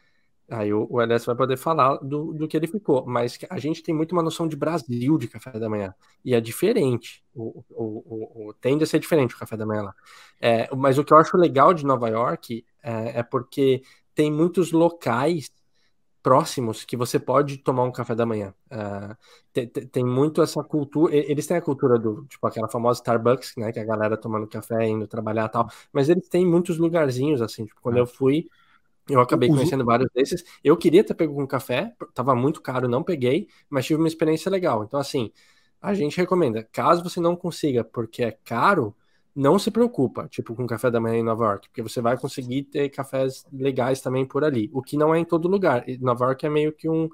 Aí 0.51 0.73
o, 0.73 0.87
o 0.89 0.95
vai 0.97 1.35
poder 1.35 1.57
falar 1.57 1.97
do, 1.97 2.33
do 2.33 2.47
que 2.47 2.57
ele 2.57 2.65
ficou, 2.65 3.05
mas 3.05 3.37
a 3.49 3.59
gente 3.59 3.83
tem 3.83 3.93
muito 3.93 4.13
uma 4.13 4.23
noção 4.23 4.47
de 4.47 4.55
Brasil 4.55 5.17
de 5.17 5.27
café 5.27 5.51
da 5.51 5.69
manhã, 5.69 5.93
e 6.25 6.33
é 6.33 6.41
diferente, 6.41 7.23
o, 7.35 7.63
o, 7.69 8.47
o 8.49 8.53
tende 8.55 8.83
a 8.83 8.87
ser 8.87 8.99
diferente 8.99 9.35
o 9.35 9.37
café 9.37 9.55
da 9.55 9.65
manhã 9.65 9.83
lá. 9.83 9.95
É, 10.41 10.67
mas 10.75 10.97
o 10.97 11.03
que 11.03 11.13
eu 11.13 11.17
acho 11.17 11.37
legal 11.37 11.73
de 11.73 11.85
Nova 11.85 12.09
York 12.09 12.65
é, 12.81 13.19
é 13.19 13.23
porque 13.23 13.83
tem 14.15 14.31
muitos 14.31 14.71
locais 14.71 15.51
próximos 16.21 16.83
que 16.83 16.97
você 16.97 17.19
pode 17.19 17.57
tomar 17.57 17.83
um 17.83 17.91
café 17.91 18.13
da 18.13 18.25
manhã. 18.25 18.53
Uh, 18.71 19.15
tem, 19.53 19.67
tem, 19.67 20.05
muito 20.05 20.41
essa 20.41 20.63
cultura. 20.63 21.15
Eles 21.15 21.47
têm 21.47 21.57
a 21.57 21.61
cultura 21.61 21.97
do, 21.97 22.25
tipo, 22.25 22.45
aquela 22.45 22.67
famosa 22.67 22.99
Starbucks, 22.99 23.53
né? 23.57 23.71
Que 23.71 23.79
a 23.79 23.85
galera 23.85 24.17
tomando 24.17 24.47
café, 24.47 24.87
indo 24.87 25.07
trabalhar 25.07 25.45
e 25.45 25.49
tal. 25.49 25.69
Mas 25.91 26.09
eles 26.09 26.27
têm 26.27 26.45
muitos 26.45 26.77
lugarzinhos, 26.77 27.41
assim. 27.41 27.65
Tipo, 27.65 27.81
quando 27.81 27.95
ah. 27.97 27.99
eu 27.99 28.05
fui, 28.07 28.49
eu 29.09 29.19
acabei 29.19 29.49
conhecendo 29.49 29.83
vários 29.85 30.09
desses. 30.13 30.43
Eu 30.63 30.77
queria 30.77 31.03
ter 31.03 31.13
pego 31.13 31.41
um 31.41 31.47
café, 31.47 31.93
tava 32.13 32.35
muito 32.35 32.61
caro, 32.61 32.87
não 32.87 33.03
peguei, 33.03 33.47
mas 33.69 33.85
tive 33.85 33.99
uma 33.99 34.07
experiência 34.07 34.51
legal. 34.51 34.83
Então, 34.83 34.99
assim, 34.99 35.31
a 35.81 35.93
gente 35.93 36.17
recomenda, 36.17 36.63
caso 36.71 37.03
você 37.03 37.19
não 37.19 37.35
consiga, 37.35 37.83
porque 37.83 38.23
é 38.23 38.31
caro, 38.31 38.95
não 39.35 39.59
se 39.59 39.71
preocupa, 39.71 40.27
tipo, 40.27 40.55
com 40.55 40.65
café 40.67 40.89
da 40.89 40.99
manhã 40.99 41.17
em 41.17 41.23
Nova 41.23 41.45
York, 41.45 41.69
porque 41.69 41.81
você 41.81 42.01
vai 42.01 42.17
conseguir 42.17 42.63
ter 42.63 42.89
cafés 42.89 43.45
legais 43.51 44.01
também 44.01 44.25
por 44.25 44.43
ali, 44.43 44.69
o 44.73 44.81
que 44.81 44.97
não 44.97 45.13
é 45.13 45.19
em 45.19 45.25
todo 45.25 45.47
lugar. 45.47 45.83
Nova 45.99 46.25
York 46.25 46.45
é 46.45 46.49
meio 46.49 46.71
que 46.73 46.89
um. 46.89 47.09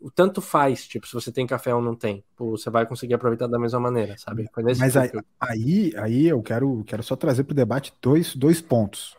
O 0.00 0.10
tanto 0.12 0.40
faz, 0.40 0.86
tipo, 0.86 1.08
se 1.08 1.12
você 1.12 1.32
tem 1.32 1.44
café 1.44 1.74
ou 1.74 1.82
não 1.82 1.94
tem, 1.96 2.22
você 2.38 2.70
vai 2.70 2.86
conseguir 2.86 3.14
aproveitar 3.14 3.48
da 3.48 3.58
mesma 3.58 3.80
maneira, 3.80 4.16
sabe? 4.16 4.48
Mas 4.78 4.96
aí, 4.96 5.10
aí, 5.40 5.92
aí, 5.96 6.26
eu 6.28 6.40
quero, 6.40 6.84
quero 6.84 7.02
só 7.02 7.16
trazer 7.16 7.42
para 7.42 7.52
o 7.52 7.56
debate 7.56 7.92
dois, 8.00 8.36
dois 8.36 8.60
pontos 8.60 9.17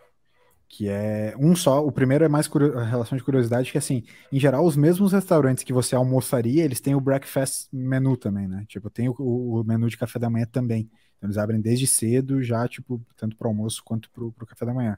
que 0.70 0.88
é 0.88 1.34
um 1.38 1.55
só. 1.55 1.84
O 1.84 1.91
primeiro 1.91 2.24
é 2.24 2.30
mais 2.30 2.47
relação 2.47 3.17
de 3.17 3.24
curiosidade, 3.24 3.72
que 3.72 3.78
assim, 3.78 4.03
em 4.32 4.39
geral, 4.39 4.63
os 4.63 4.78
mesmos 4.78 5.11
restaurantes 5.11 5.63
que 5.63 5.74
você 5.74 5.95
almoçaria, 5.95 6.63
eles 6.63 6.80
têm 6.80 6.93
o 6.93 7.01
breakfast 7.01 7.67
menu 7.74 8.15
também, 8.15 8.47
né? 8.47 8.63
Tipo, 8.67 8.89
tem 8.89 9.09
o, 9.09 9.15
o 9.17 9.63
menu 9.63 9.89
de 9.89 9.97
café 9.97 10.20
da 10.20 10.30
manhã 10.30 10.45
também. 10.45 10.89
Então, 11.17 11.28
eles 11.28 11.38
abrem 11.38 11.59
desde 11.59 11.88
cedo, 11.88 12.41
já, 12.43 12.67
tipo, 12.67 13.01
tanto 13.17 13.36
para 13.36 13.47
almoço 13.47 13.84
quanto 13.84 14.09
para 14.11 14.24
o 14.24 14.45
café 14.45 14.65
da 14.65 14.74
manhã. 14.74 14.97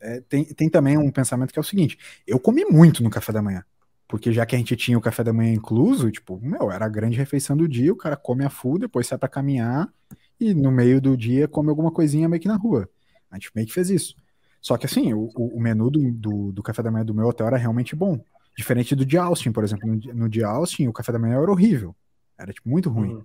É, 0.00 0.20
tem, 0.22 0.44
tem 0.44 0.68
também 0.68 0.98
um 0.98 1.10
pensamento 1.10 1.52
que 1.52 1.58
é 1.58 1.62
o 1.62 1.64
seguinte: 1.64 1.96
eu 2.26 2.38
comi 2.40 2.64
muito 2.64 3.02
no 3.02 3.08
café 3.08 3.32
da 3.32 3.40
manhã. 3.40 3.64
Porque 4.08 4.32
já 4.32 4.46
que 4.46 4.56
a 4.56 4.58
gente 4.58 4.74
tinha 4.74 4.96
o 4.96 5.02
café 5.02 5.22
da 5.22 5.32
manhã 5.34 5.52
incluso, 5.52 6.10
tipo, 6.10 6.40
meu, 6.40 6.72
era 6.72 6.86
a 6.86 6.88
grande 6.88 7.16
refeição 7.16 7.56
do 7.56 7.68
dia, 7.68 7.92
o 7.92 7.96
cara 7.96 8.16
come 8.16 8.42
a 8.44 8.48
full, 8.48 8.78
depois 8.78 9.06
sai 9.06 9.18
para 9.18 9.28
caminhar 9.28 9.86
e 10.40 10.54
no 10.54 10.72
meio 10.72 10.98
do 11.00 11.14
dia 11.16 11.46
come 11.46 11.68
alguma 11.68 11.90
coisinha 11.92 12.28
meio 12.28 12.40
que 12.40 12.48
na 12.48 12.56
rua. 12.56 12.88
A 13.30 13.36
gente 13.36 13.50
meio 13.54 13.66
que 13.66 13.74
fez 13.74 13.90
isso. 13.90 14.16
Só 14.68 14.76
que 14.76 14.84
assim, 14.84 15.14
o, 15.14 15.30
o 15.34 15.58
menu 15.58 15.90
do, 15.90 16.12
do, 16.12 16.52
do, 16.52 16.62
café 16.62 16.82
da 16.82 16.90
manhã 16.90 17.02
do 17.02 17.14
meu 17.14 17.26
hotel 17.26 17.46
era 17.46 17.56
realmente 17.56 17.96
bom. 17.96 18.20
Diferente 18.54 18.94
do 18.94 19.06
de 19.06 19.16
Austin, 19.16 19.50
por 19.50 19.64
exemplo. 19.64 19.88
No, 19.88 19.96
no 20.12 20.28
de 20.28 20.44
Austin, 20.44 20.88
o 20.88 20.92
café 20.92 21.10
da 21.10 21.18
manhã 21.18 21.40
era 21.40 21.50
horrível. 21.50 21.96
Era, 22.36 22.52
tipo, 22.52 22.68
muito 22.68 22.90
ruim. 22.90 23.14
Uhum. 23.14 23.24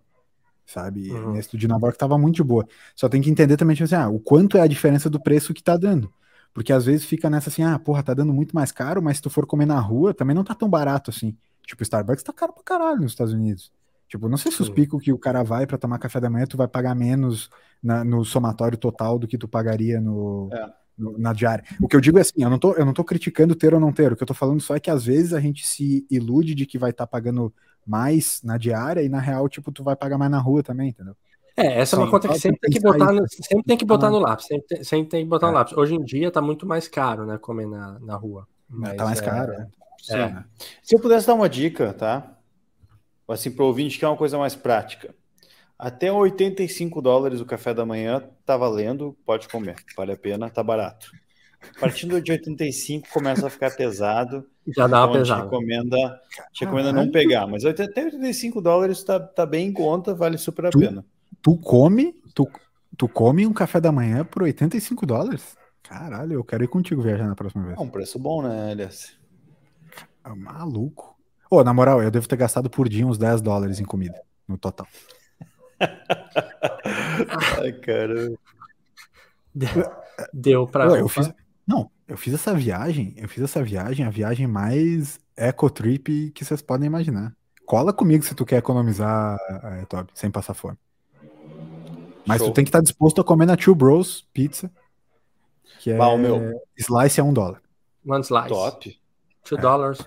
Sabe? 0.65 1.11
Uhum. 1.11 1.33
Nesse 1.33 1.51
do 1.51 1.57
de 1.57 1.67
Nova 1.67 1.87
York 1.87 1.99
tava 1.99 2.17
muito 2.17 2.35
de 2.35 2.43
boa. 2.43 2.65
Só 2.95 3.09
tem 3.09 3.21
que 3.21 3.29
entender 3.29 3.57
também, 3.57 3.75
tipo 3.75 3.83
assim, 3.83 3.95
ah, 3.95 4.07
o 4.07 4.21
quanto 4.21 4.57
é 4.57 4.61
a 4.61 4.67
diferença 4.67 5.09
do 5.09 5.19
preço 5.19 5.53
que 5.53 5.61
tá 5.61 5.75
dando. 5.75 6.13
Porque 6.53 6.71
às 6.71 6.85
vezes 6.85 7.05
fica 7.05 7.29
nessa 7.29 7.49
assim, 7.49 7.61
ah, 7.61 7.77
porra, 7.77 8.01
tá 8.01 8.13
dando 8.13 8.31
muito 8.31 8.55
mais 8.55 8.71
caro, 8.71 9.03
mas 9.03 9.17
se 9.17 9.23
tu 9.23 9.29
for 9.29 9.45
comer 9.45 9.65
na 9.65 9.81
rua, 9.81 10.13
também 10.13 10.33
não 10.33 10.45
tá 10.45 10.55
tão 10.55 10.69
barato 10.69 11.11
assim. 11.11 11.35
Tipo, 11.67 11.83
Starbucks 11.83 12.23
tá 12.23 12.31
caro 12.31 12.53
pra 12.53 12.63
caralho 12.63 13.01
nos 13.01 13.11
Estados 13.11 13.33
Unidos. 13.33 13.69
Tipo, 14.07 14.29
não 14.29 14.37
sei 14.37 14.49
se 14.49 14.61
os 14.61 14.69
picos 14.69 15.03
que 15.03 15.11
o 15.11 15.19
cara 15.19 15.43
vai 15.43 15.67
para 15.67 15.77
tomar 15.77 15.99
café 15.99 16.21
da 16.21 16.29
manhã, 16.29 16.45
tu 16.45 16.55
vai 16.55 16.69
pagar 16.69 16.95
menos 16.95 17.49
na, 17.83 18.05
no 18.05 18.23
somatório 18.23 18.77
total 18.77 19.19
do 19.19 19.27
que 19.27 19.37
tu 19.37 19.45
pagaria 19.45 19.99
no, 19.99 20.49
é 20.53 20.82
na 20.97 21.33
diária. 21.33 21.63
O 21.81 21.87
que 21.87 21.95
eu 21.95 22.01
digo 22.01 22.17
é 22.17 22.21
assim, 22.21 22.43
eu 22.43 22.49
não 22.49 22.59
tô, 22.59 22.73
eu 22.73 22.85
não 22.85 22.93
tô 22.93 23.03
criticando 23.03 23.55
ter 23.55 23.73
ou 23.73 23.79
não 23.79 23.91
ter, 23.91 24.11
o 24.11 24.15
que 24.15 24.23
eu 24.23 24.27
tô 24.27 24.33
falando 24.33 24.61
só 24.61 24.75
é 24.75 24.79
que 24.79 24.91
às 24.91 25.05
vezes 25.05 25.33
a 25.33 25.39
gente 25.39 25.65
se 25.65 26.05
ilude 26.09 26.53
de 26.53 26.65
que 26.65 26.77
vai 26.77 26.91
estar 26.91 27.05
tá 27.05 27.11
pagando 27.11 27.53
mais 27.85 28.41
na 28.43 28.57
diária 28.57 29.01
e 29.01 29.09
na 29.09 29.19
real, 29.19 29.49
tipo, 29.49 29.71
tu 29.71 29.83
vai 29.83 29.95
pagar 29.95 30.17
mais 30.17 30.31
na 30.31 30.39
rua 30.39 30.63
também, 30.63 30.89
entendeu? 30.89 31.15
É, 31.55 31.79
essa 31.81 31.95
Sim, 31.95 32.01
é 32.01 32.05
uma 32.05 32.11
conta 32.11 32.27
que 32.27 32.39
sempre 32.39 32.59
tem 32.61 32.71
que 32.71 32.79
botar 32.79 33.11
no, 33.11 33.27
sempre 33.29 33.63
tem 33.63 33.77
que 33.77 33.85
botar 33.85 34.09
no 34.09 34.19
lápis, 34.19 34.45
sempre, 34.47 34.83
sempre 34.83 35.09
tem 35.09 35.23
que 35.23 35.29
botar 35.29 35.47
é. 35.47 35.49
no 35.49 35.55
lápis. 35.55 35.77
Hoje 35.77 35.93
em 35.93 36.03
dia 36.03 36.31
tá 36.31 36.41
muito 36.41 36.65
mais 36.65 36.87
caro, 36.87 37.25
né, 37.25 37.37
comer 37.37 37.67
na, 37.67 37.99
na 37.99 38.15
rua. 38.15 38.47
Mas, 38.67 38.95
tá 38.95 39.05
mais 39.05 39.19
é, 39.19 39.23
caro, 39.23 39.51
né? 39.51 39.67
é. 40.09 40.19
é. 40.19 40.43
Se 40.81 40.95
eu 40.95 40.99
pudesse 40.99 41.27
dar 41.27 41.35
uma 41.35 41.49
dica, 41.49 41.93
tá? 41.93 42.37
Assim, 43.27 43.51
pro 43.51 43.65
ouvinte 43.65 43.99
que 43.99 44.05
é 44.05 44.07
uma 44.07 44.17
coisa 44.17 44.37
mais 44.37 44.55
prática. 44.55 45.13
Até 45.83 46.09
85 46.09 47.01
dólares 47.01 47.41
o 47.41 47.45
café 47.45 47.73
da 47.73 47.85
manhã 47.85 48.23
tá 48.45 48.55
valendo, 48.55 49.17
pode 49.25 49.49
comer, 49.49 49.75
vale 49.97 50.13
a 50.13 50.17
pena, 50.17 50.49
tá 50.49 50.63
barato. 50.63 51.11
Partindo 51.77 52.21
de 52.21 52.31
85 52.31 53.09
começa 53.11 53.47
a 53.47 53.49
ficar 53.49 53.69
pesado. 53.75 54.45
Já 54.65 54.87
dá 54.87 54.99
uma 54.99 55.09
então 55.09 55.21
pesada. 55.21 55.43
Recomenda, 55.43 56.21
te 56.53 56.63
recomenda 56.63 56.93
não 56.93 57.11
pegar, 57.11 57.47
mas 57.47 57.65
até 57.65 57.83
85 57.83 58.61
dólares 58.61 59.03
tá, 59.03 59.19
tá 59.19 59.45
bem 59.45 59.67
em 59.67 59.73
conta, 59.73 60.15
vale 60.15 60.37
super 60.37 60.67
a 60.67 60.69
tu, 60.69 60.79
pena. 60.79 61.05
Tu 61.41 61.57
come, 61.57 62.15
tu, 62.33 62.49
tu 62.97 63.09
come 63.09 63.45
um 63.45 63.51
café 63.51 63.81
da 63.81 63.91
manhã 63.91 64.23
por 64.23 64.43
85 64.43 65.05
dólares? 65.05 65.57
Caralho, 65.81 66.31
eu 66.31 66.45
quero 66.45 66.63
ir 66.63 66.69
contigo 66.69 67.01
viajar 67.01 67.27
na 67.27 67.35
próxima 67.35 67.65
vez. 67.65 67.77
É 67.77 67.81
um 67.81 67.89
preço 67.89 68.17
bom, 68.17 68.41
né, 68.41 68.71
Elias? 68.71 69.17
É 70.23 70.29
maluco. 70.33 71.13
Ô, 71.51 71.57
oh, 71.57 71.63
na 71.65 71.73
moral, 71.73 72.01
eu 72.01 72.09
devo 72.09 72.25
ter 72.25 72.37
gastado 72.37 72.69
por 72.69 72.87
dia 72.87 73.05
uns 73.05 73.17
10 73.17 73.41
dólares 73.41 73.81
em 73.81 73.85
comida 73.85 74.21
no 74.47 74.57
total. 74.57 74.87
Ai, 77.61 77.71
cara. 77.73 78.33
Deu 80.33 80.67
pra. 80.67 80.85
eu 80.85 81.07
fiz, 81.07 81.31
não, 81.65 81.89
eu 82.07 82.17
fiz 82.17 82.33
essa 82.33 82.53
viagem. 82.53 83.13
Eu 83.17 83.27
fiz 83.29 83.43
essa 83.43 83.63
viagem, 83.63 84.05
a 84.05 84.09
viagem 84.09 84.47
mais 84.47 85.19
eco 85.35 85.69
trip 85.69 86.31
que 86.31 86.45
vocês 86.45 86.61
podem 86.61 86.87
imaginar. 86.87 87.35
Cola 87.65 87.93
comigo 87.93 88.23
se 88.23 88.35
tu 88.35 88.45
quer 88.45 88.57
economizar, 88.57 89.37
é, 89.49 89.85
Toby, 89.85 90.11
sem 90.13 90.29
passar 90.29 90.53
fome. 90.53 90.77
Mas 92.25 92.39
Show. 92.39 92.51
tu 92.51 92.53
tem 92.53 92.63
que 92.63 92.69
estar 92.69 92.81
disposto 92.81 93.21
a 93.21 93.23
comer 93.23 93.45
na 93.45 93.57
Two 93.57 93.75
Bros 93.75 94.27
Pizza. 94.33 94.71
Que 95.79 95.91
é. 95.91 95.97
Bah, 95.97 96.17
meu. 96.17 96.61
Slice 96.77 97.19
é 97.19 97.23
um 97.23 97.33
dólar. 97.33 97.61
One 98.05 98.23
slice. 98.23 98.49
Top. 98.49 98.99
Two 99.43 99.57
é. 99.57 99.61
dollars. 99.61 99.99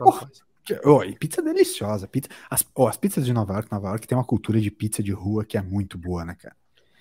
Oh, 0.84 1.02
e 1.02 1.16
pizza 1.16 1.40
deliciosa. 1.42 2.08
Pizza, 2.08 2.28
as, 2.50 2.64
oh, 2.74 2.86
as 2.86 2.96
pizzas 2.96 3.24
de 3.24 3.32
Nova 3.32 3.54
York, 3.54 3.70
Nova 3.70 3.88
York 3.88 4.06
tem 4.06 4.16
uma 4.16 4.24
cultura 4.24 4.60
de 4.60 4.70
pizza 4.70 5.02
de 5.02 5.12
rua 5.12 5.44
que 5.44 5.56
é 5.56 5.62
muito 5.62 5.96
boa, 5.96 6.24
né, 6.24 6.34
cara? 6.34 6.56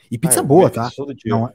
E 0.09 0.17
pizza 0.17 0.39
ah, 0.39 0.43
boa, 0.43 0.69
tá? 0.69 0.89
Não, 1.25 1.47
é, 1.47 1.53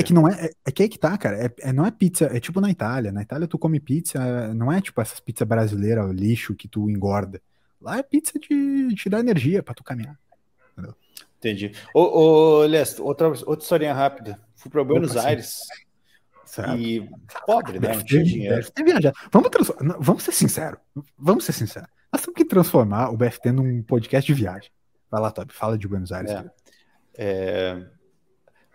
é 0.00 0.02
que 0.02 0.12
não 0.12 0.28
é, 0.28 0.46
é, 0.46 0.50
é, 0.66 0.70
que 0.72 0.82
aí 0.82 0.88
que 0.88 0.98
tá, 0.98 1.16
cara. 1.18 1.46
É, 1.46 1.50
é, 1.60 1.72
não 1.72 1.86
é 1.86 1.90
pizza, 1.90 2.24
é 2.24 2.40
tipo 2.40 2.60
na 2.60 2.70
Itália. 2.70 3.12
Na 3.12 3.22
Itália 3.22 3.46
tu 3.46 3.58
come 3.58 3.80
pizza, 3.80 4.52
não 4.54 4.72
é 4.72 4.80
tipo 4.80 5.00
essas 5.00 5.20
pizzas 5.20 5.46
brasileiras, 5.46 6.10
lixo 6.10 6.54
que 6.54 6.68
tu 6.68 6.88
engorda. 6.88 7.40
Lá 7.80 7.98
é 7.98 8.02
pizza 8.02 8.38
de 8.38 8.94
te 8.94 9.08
dar 9.08 9.20
energia 9.20 9.62
pra 9.62 9.74
tu 9.74 9.82
caminhar. 9.82 10.18
Entendeu? 10.72 10.94
Entendi. 11.38 11.72
Ô, 11.92 12.00
ô 12.00 12.66
Leste, 12.66 13.00
outra, 13.02 13.28
outra 13.28 13.62
historinha 13.62 13.92
rápida. 13.92 14.38
Fui 14.54 14.70
pra 14.70 14.84
Buenos 14.84 15.12
Opa, 15.12 15.26
Aires. 15.26 15.58
Certo. 16.52 16.76
E 16.76 17.08
pobre, 17.46 17.80
né? 17.80 17.96
Não 17.96 18.04
tinha 18.04 18.22
dinheiro. 18.22 18.62
Vamos, 19.30 19.48
vamos 20.00 20.22
ser 20.22 20.32
sinceros. 20.32 20.78
Vamos 21.16 21.46
ser 21.46 21.52
sinceros. 21.52 21.88
Nós 22.12 22.20
temos 22.20 22.36
que 22.36 22.44
transformar 22.44 23.08
o 23.08 23.16
BFT 23.16 23.52
num 23.52 23.82
podcast 23.82 24.30
de 24.30 24.38
viagem. 24.38 24.70
Vai 25.10 25.22
lá, 25.22 25.30
Tobi, 25.30 25.50
fala 25.50 25.78
de 25.78 25.88
Buenos 25.88 26.12
Aires. 26.12 26.30
É. 26.30 26.44
É... 27.14 27.86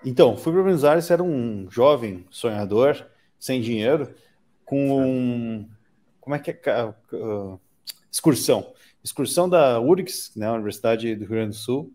Então, 0.04 0.36
fui 0.36 0.52
para 0.54 0.64
Buenos 0.64 0.84
Aires, 0.84 1.12
era 1.12 1.22
um 1.22 1.70
jovem 1.70 2.26
sonhador, 2.32 3.06
sem 3.38 3.62
dinheiro, 3.62 4.12
com 4.66 5.00
um. 5.00 5.70
Como 6.20 6.36
é 6.36 6.40
que 6.40 6.50
é? 6.68 6.86
Uh, 7.14 7.60
excursão. 8.12 8.74
Excursão 9.04 9.48
da 9.48 9.80
URGS, 9.80 10.32
né, 10.36 10.50
Universidade 10.50 11.16
do 11.16 11.26
Rio 11.26 11.30
Grande 11.30 11.50
do 11.52 11.56
Sul. 11.58 11.94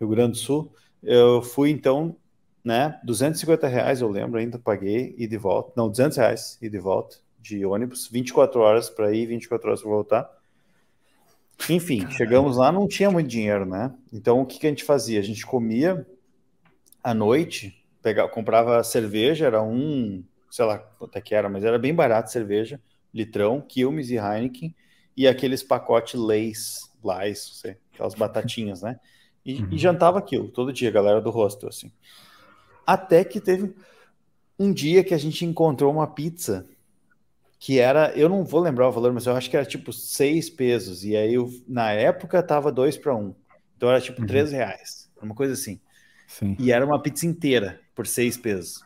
Rio 0.00 0.08
Grande 0.08 0.32
do 0.32 0.38
Sul. 0.38 0.74
Eu 1.00 1.40
fui, 1.40 1.70
então, 1.70 2.16
né? 2.64 2.98
250 3.04 3.66
reais, 3.66 4.00
eu 4.00 4.08
lembro, 4.08 4.38
ainda 4.38 4.58
paguei 4.58 5.14
e 5.16 5.26
de 5.26 5.36
volta. 5.36 5.72
Não, 5.76 5.88
200 5.88 6.16
reais 6.18 6.58
e 6.60 6.68
de 6.68 6.78
volta 6.78 7.16
de 7.40 7.64
ônibus, 7.64 8.08
24 8.08 8.60
horas 8.60 8.90
para 8.90 9.12
ir, 9.12 9.26
24 9.26 9.68
horas 9.68 9.80
para 9.80 9.90
voltar. 9.90 10.30
Enfim, 11.68 11.98
Caramba. 11.98 12.16
chegamos 12.16 12.56
lá, 12.56 12.72
não 12.72 12.86
tinha 12.86 13.10
muito 13.10 13.28
dinheiro, 13.28 13.64
né? 13.66 13.92
Então 14.12 14.40
o 14.40 14.46
que, 14.46 14.58
que 14.58 14.66
a 14.66 14.70
gente 14.70 14.84
fazia? 14.84 15.20
A 15.20 15.22
gente 15.22 15.44
comia 15.44 16.06
à 17.02 17.12
noite, 17.14 17.84
pegava, 18.02 18.28
comprava 18.28 18.82
cerveja, 18.82 19.46
era 19.46 19.62
um, 19.62 20.22
sei 20.50 20.64
lá 20.64 20.78
quanto 20.78 21.16
é 21.16 21.20
que 21.20 21.34
era, 21.34 21.48
mas 21.48 21.64
era 21.64 21.78
bem 21.78 21.94
barato 21.94 22.30
cerveja, 22.30 22.80
litrão, 23.12 23.60
Quilmes 23.60 24.10
e 24.10 24.16
Heineken, 24.16 24.74
e 25.16 25.26
aqueles 25.26 25.62
pacotes 25.62 26.18
Lays, 26.18 26.90
Lays, 27.02 27.60
sei, 27.60 27.76
aquelas 27.92 28.14
batatinhas, 28.14 28.82
né? 28.82 28.98
E, 29.44 29.62
uhum. 29.62 29.68
e, 29.72 29.78
jantava 29.78 30.18
aquilo 30.18 30.48
todo 30.48 30.72
dia, 30.72 30.90
galera 30.90 31.20
do 31.20 31.30
hostel, 31.30 31.68
assim. 31.68 31.90
Até 32.92 33.24
que 33.24 33.40
teve 33.40 33.72
um 34.58 34.72
dia 34.72 35.04
que 35.04 35.14
a 35.14 35.18
gente 35.18 35.44
encontrou 35.44 35.92
uma 35.92 36.08
pizza 36.08 36.66
que 37.56 37.78
era, 37.78 38.10
eu 38.16 38.28
não 38.28 38.42
vou 38.42 38.60
lembrar 38.60 38.88
o 38.88 38.92
valor, 38.92 39.12
mas 39.12 39.26
eu 39.26 39.36
acho 39.36 39.48
que 39.48 39.56
era 39.56 39.66
tipo 39.66 39.92
seis 39.92 40.50
pesos. 40.50 41.04
E 41.04 41.14
aí, 41.16 41.34
eu, 41.34 41.48
na 41.68 41.92
época, 41.92 42.42
tava 42.42 42.72
dois 42.72 42.96
para 42.96 43.14
um. 43.14 43.34
Então 43.76 43.88
era 43.88 44.00
tipo 44.00 44.22
uhum. 44.22 44.26
três 44.26 44.50
reais, 44.50 45.08
uma 45.22 45.34
coisa 45.34 45.52
assim. 45.52 45.78
Sim. 46.26 46.56
E 46.58 46.72
era 46.72 46.84
uma 46.84 47.00
pizza 47.00 47.26
inteira 47.26 47.80
por 47.94 48.06
seis 48.06 48.36
pesos. 48.36 48.82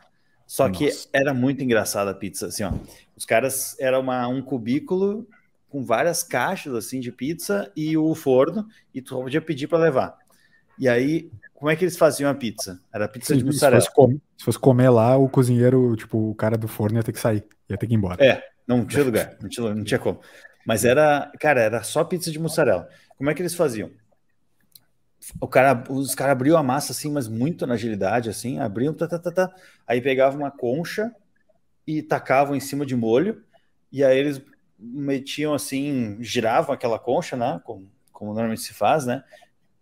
Só 0.46 0.68
Nossa. 0.68 0.78
que 0.78 0.90
era 1.12 1.32
muito 1.32 1.62
engraçada 1.64 2.10
a 2.10 2.14
pizza, 2.14 2.48
assim, 2.48 2.64
ó. 2.64 2.72
Os 3.16 3.24
caras 3.24 3.74
era 3.78 3.98
uma, 3.98 4.28
um 4.28 4.42
cubículo 4.42 5.26
com 5.70 5.82
várias 5.82 6.22
caixas 6.22 6.74
assim 6.74 7.00
de 7.00 7.10
pizza 7.10 7.72
e 7.74 7.96
o 7.96 8.14
forno 8.14 8.68
e 8.92 9.00
tu 9.00 9.16
podia 9.22 9.40
pedir 9.40 9.66
para 9.66 9.78
levar. 9.78 10.18
E 10.78 10.88
aí, 10.88 11.30
como 11.54 11.70
é 11.70 11.76
que 11.76 11.84
eles 11.84 11.96
faziam 11.96 12.30
a 12.30 12.34
pizza? 12.34 12.80
Era 12.92 13.08
pizza 13.08 13.32
Sim, 13.32 13.38
de 13.38 13.44
mussarela. 13.44 13.80
Se 13.80 13.86
fosse, 13.86 13.96
comer, 13.96 14.20
se 14.36 14.44
fosse, 14.44 14.58
comer, 14.58 14.90
lá, 14.90 15.16
o 15.16 15.28
cozinheiro, 15.28 15.96
tipo, 15.96 16.30
o 16.30 16.34
cara 16.34 16.58
do 16.58 16.68
forno 16.68 16.98
ia 16.98 17.02
ter 17.02 17.12
que 17.12 17.20
sair, 17.20 17.44
ia 17.68 17.78
ter 17.78 17.86
que 17.86 17.94
ir 17.94 17.96
embora. 17.96 18.22
É, 18.22 18.42
não 18.66 18.84
tinha 18.84 19.04
lugar, 19.04 19.36
não 19.40 19.48
tinha, 19.48 19.74
não 19.74 19.84
tinha 19.84 19.98
como. 19.98 20.20
Mas 20.66 20.84
era, 20.84 21.30
cara, 21.40 21.60
era 21.60 21.82
só 21.82 22.04
pizza 22.04 22.30
de 22.30 22.38
mussarela. 22.38 22.88
Como 23.16 23.30
é 23.30 23.34
que 23.34 23.40
eles 23.40 23.54
faziam? 23.54 23.90
O 25.40 25.48
cara, 25.48 25.84
os 25.88 26.14
caras 26.14 26.32
abriam 26.32 26.58
a 26.58 26.62
massa 26.62 26.92
assim, 26.92 27.10
mas 27.10 27.28
muito 27.28 27.66
na 27.66 27.74
agilidade, 27.74 28.28
assim, 28.28 28.58
abriam, 28.58 28.92
tá, 28.92 29.06
tá, 29.06 29.18
tá, 29.18 29.30
tá, 29.30 29.54
aí 29.86 30.00
pegavam 30.00 30.40
uma 30.40 30.50
concha 30.50 31.14
e 31.86 32.02
tacavam 32.02 32.54
em 32.54 32.60
cima 32.60 32.84
de 32.84 32.94
molho, 32.94 33.42
e 33.90 34.04
aí 34.04 34.18
eles 34.18 34.42
metiam 34.78 35.54
assim, 35.54 36.18
giravam 36.20 36.74
aquela 36.74 36.98
concha, 36.98 37.36
né, 37.36 37.58
como, 37.64 37.90
como 38.12 38.32
normalmente 38.32 38.60
se 38.60 38.74
faz, 38.74 39.06
né, 39.06 39.24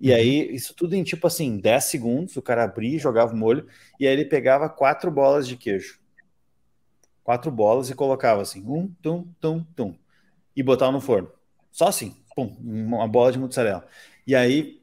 e 0.02 0.10
uhum. 0.10 0.16
aí, 0.16 0.52
isso 0.52 0.74
tudo 0.74 0.96
em 0.96 1.04
tipo 1.04 1.28
assim, 1.28 1.58
10 1.58 1.84
segundos, 1.84 2.36
o 2.36 2.42
cara 2.42 2.64
abria, 2.64 2.98
jogava 2.98 3.32
o 3.32 3.36
molho, 3.36 3.68
e 4.00 4.06
aí 4.06 4.12
ele 4.12 4.24
pegava 4.24 4.68
quatro 4.68 5.12
bolas 5.12 5.46
de 5.46 5.56
queijo. 5.56 6.00
Quatro 7.22 7.52
bolas 7.52 7.88
e 7.88 7.94
colocava 7.94 8.42
assim, 8.42 8.64
um, 8.66 8.92
tum, 9.00 9.28
tum, 9.40 9.64
tum. 9.76 9.94
E 10.56 10.62
botava 10.62 10.90
no 10.90 11.00
forno. 11.00 11.30
Só 11.70 11.86
assim, 11.86 12.16
pum, 12.34 12.52
uma 12.60 13.06
bola 13.06 13.30
de 13.30 13.38
mozzarella. 13.38 13.86
E 14.26 14.34
aí 14.34 14.82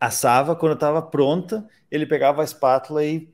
assava, 0.00 0.56
quando 0.56 0.74
estava 0.74 1.00
pronta, 1.00 1.64
ele 1.88 2.04
pegava 2.04 2.42
a 2.42 2.44
espátula 2.44 3.04
e 3.04 3.32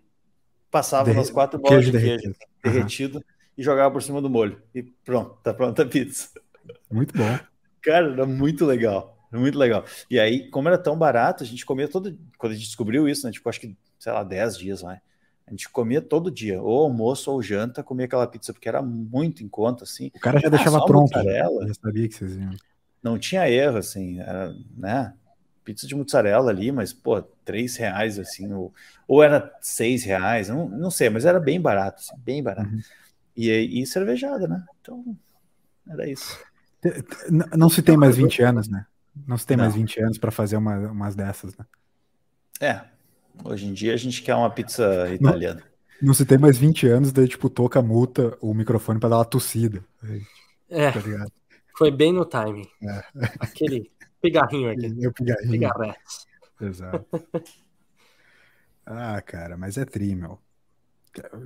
passava 0.70 1.14
nas 1.14 1.30
quatro 1.30 1.58
bolas 1.58 1.86
de 1.86 1.92
queijo 1.92 2.06
derretido, 2.06 2.36
derretido 2.62 3.16
uhum. 3.16 3.24
e 3.56 3.62
jogava 3.62 3.90
por 3.90 4.02
cima 4.02 4.20
do 4.20 4.28
molho. 4.28 4.60
E 4.74 4.82
pronto, 4.82 5.38
tá 5.42 5.54
pronta 5.54 5.82
a 5.82 5.86
pizza. 5.86 6.28
Muito 6.90 7.16
bom. 7.16 7.38
Cara, 7.80 8.12
era 8.12 8.26
muito 8.26 8.66
legal. 8.66 9.16
Muito 9.32 9.58
legal. 9.58 9.84
E 10.10 10.18
aí, 10.18 10.48
como 10.50 10.68
era 10.68 10.78
tão 10.78 10.96
barato, 10.96 11.44
a 11.44 11.46
gente 11.46 11.64
comia 11.64 11.88
todo. 11.88 12.18
Quando 12.36 12.52
a 12.52 12.54
gente 12.54 12.66
descobriu 12.66 13.08
isso, 13.08 13.26
né? 13.26 13.32
Tipo, 13.32 13.48
acho 13.48 13.60
que, 13.60 13.76
sei 13.98 14.12
lá, 14.12 14.24
10 14.24 14.58
dias, 14.58 14.80
vai. 14.82 15.00
A 15.46 15.50
gente 15.50 15.68
comia 15.68 16.00
todo 16.00 16.30
dia, 16.30 16.62
ou 16.62 16.84
almoço 16.84 17.30
ou 17.30 17.42
janta, 17.42 17.82
comia 17.82 18.06
aquela 18.06 18.26
pizza, 18.26 18.52
porque 18.52 18.68
era 18.68 18.80
muito 18.80 19.42
em 19.42 19.48
conta, 19.48 19.82
assim. 19.82 20.10
O 20.14 20.20
cara 20.20 20.38
já 20.38 20.46
ah, 20.46 20.50
deixava 20.50 20.84
pronto. 20.84 21.08
Mussarela, 21.08 21.66
já 21.66 21.74
sabia 21.74 22.08
que 22.08 22.14
vocês 22.14 22.36
iam. 22.36 22.54
Não 23.02 23.18
tinha 23.18 23.50
erro, 23.50 23.78
assim, 23.78 24.20
era, 24.20 24.54
né? 24.76 25.12
Pizza 25.64 25.88
de 25.88 25.94
mussarela 25.96 26.50
ali, 26.50 26.70
mas, 26.70 26.92
pô, 26.92 27.20
três 27.44 27.76
reais, 27.76 28.16
assim, 28.16 28.52
ou, 28.52 28.72
ou 29.08 29.22
era 29.24 29.52
seis 29.60 30.04
reais, 30.04 30.48
não, 30.48 30.68
não 30.68 30.90
sei, 30.90 31.10
mas 31.10 31.24
era 31.24 31.40
bem 31.40 31.60
barato, 31.60 32.00
assim, 32.00 32.16
bem 32.22 32.40
barato. 32.42 32.70
Uhum. 32.70 32.80
E, 33.36 33.80
e 33.80 33.86
cervejada, 33.86 34.46
né? 34.46 34.64
Então, 34.80 35.16
era 35.88 36.08
isso. 36.08 36.38
Não 37.56 37.68
se 37.68 37.82
tem 37.82 37.96
mais 37.96 38.16
20 38.16 38.40
anos, 38.42 38.68
né? 38.68 38.86
Não 39.26 39.36
se 39.36 39.46
tem 39.46 39.56
não. 39.56 39.64
mais 39.64 39.74
20 39.74 40.00
anos 40.00 40.18
para 40.18 40.30
fazer 40.30 40.56
uma, 40.56 40.76
umas 40.90 41.14
dessas, 41.14 41.56
né? 41.56 41.64
É. 42.60 42.80
Hoje 43.44 43.66
em 43.66 43.72
dia 43.72 43.94
a 43.94 43.96
gente 43.96 44.22
quer 44.22 44.34
uma 44.34 44.50
pizza 44.50 45.12
italiana. 45.12 45.62
Não, 46.00 46.08
não 46.08 46.14
se 46.14 46.24
tem 46.24 46.38
mais 46.38 46.58
20 46.58 46.86
anos, 46.86 47.12
daí, 47.12 47.28
tipo, 47.28 47.48
toca 47.48 47.80
multa 47.80 48.36
o 48.40 48.52
microfone 48.52 49.00
para 49.00 49.10
dar 49.10 49.18
uma 49.18 49.24
tossida. 49.24 49.84
É. 50.68 50.92
Tá 50.92 51.00
foi 51.76 51.90
bem 51.90 52.12
no 52.12 52.24
timing. 52.26 52.68
É. 52.82 53.02
Aquele 53.40 53.90
pigarrinho 54.20 54.70
aqui. 54.70 54.88
Meu 54.94 55.12
pigarrinho. 55.12 55.94
Exato. 56.60 57.06
ah, 58.84 59.20
cara, 59.22 59.56
mas 59.56 59.78
é 59.78 59.84
tri, 59.86 60.14
meu. 60.14 60.38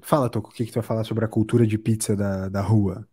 Fala, 0.02 0.28
Toco, 0.28 0.50
o 0.50 0.52
que, 0.52 0.64
que 0.64 0.72
tu 0.72 0.74
vai 0.74 0.82
falar 0.82 1.04
sobre 1.04 1.24
a 1.24 1.28
cultura 1.28 1.64
de 1.64 1.78
pizza 1.78 2.16
da, 2.16 2.48
da 2.48 2.60
rua? 2.60 3.06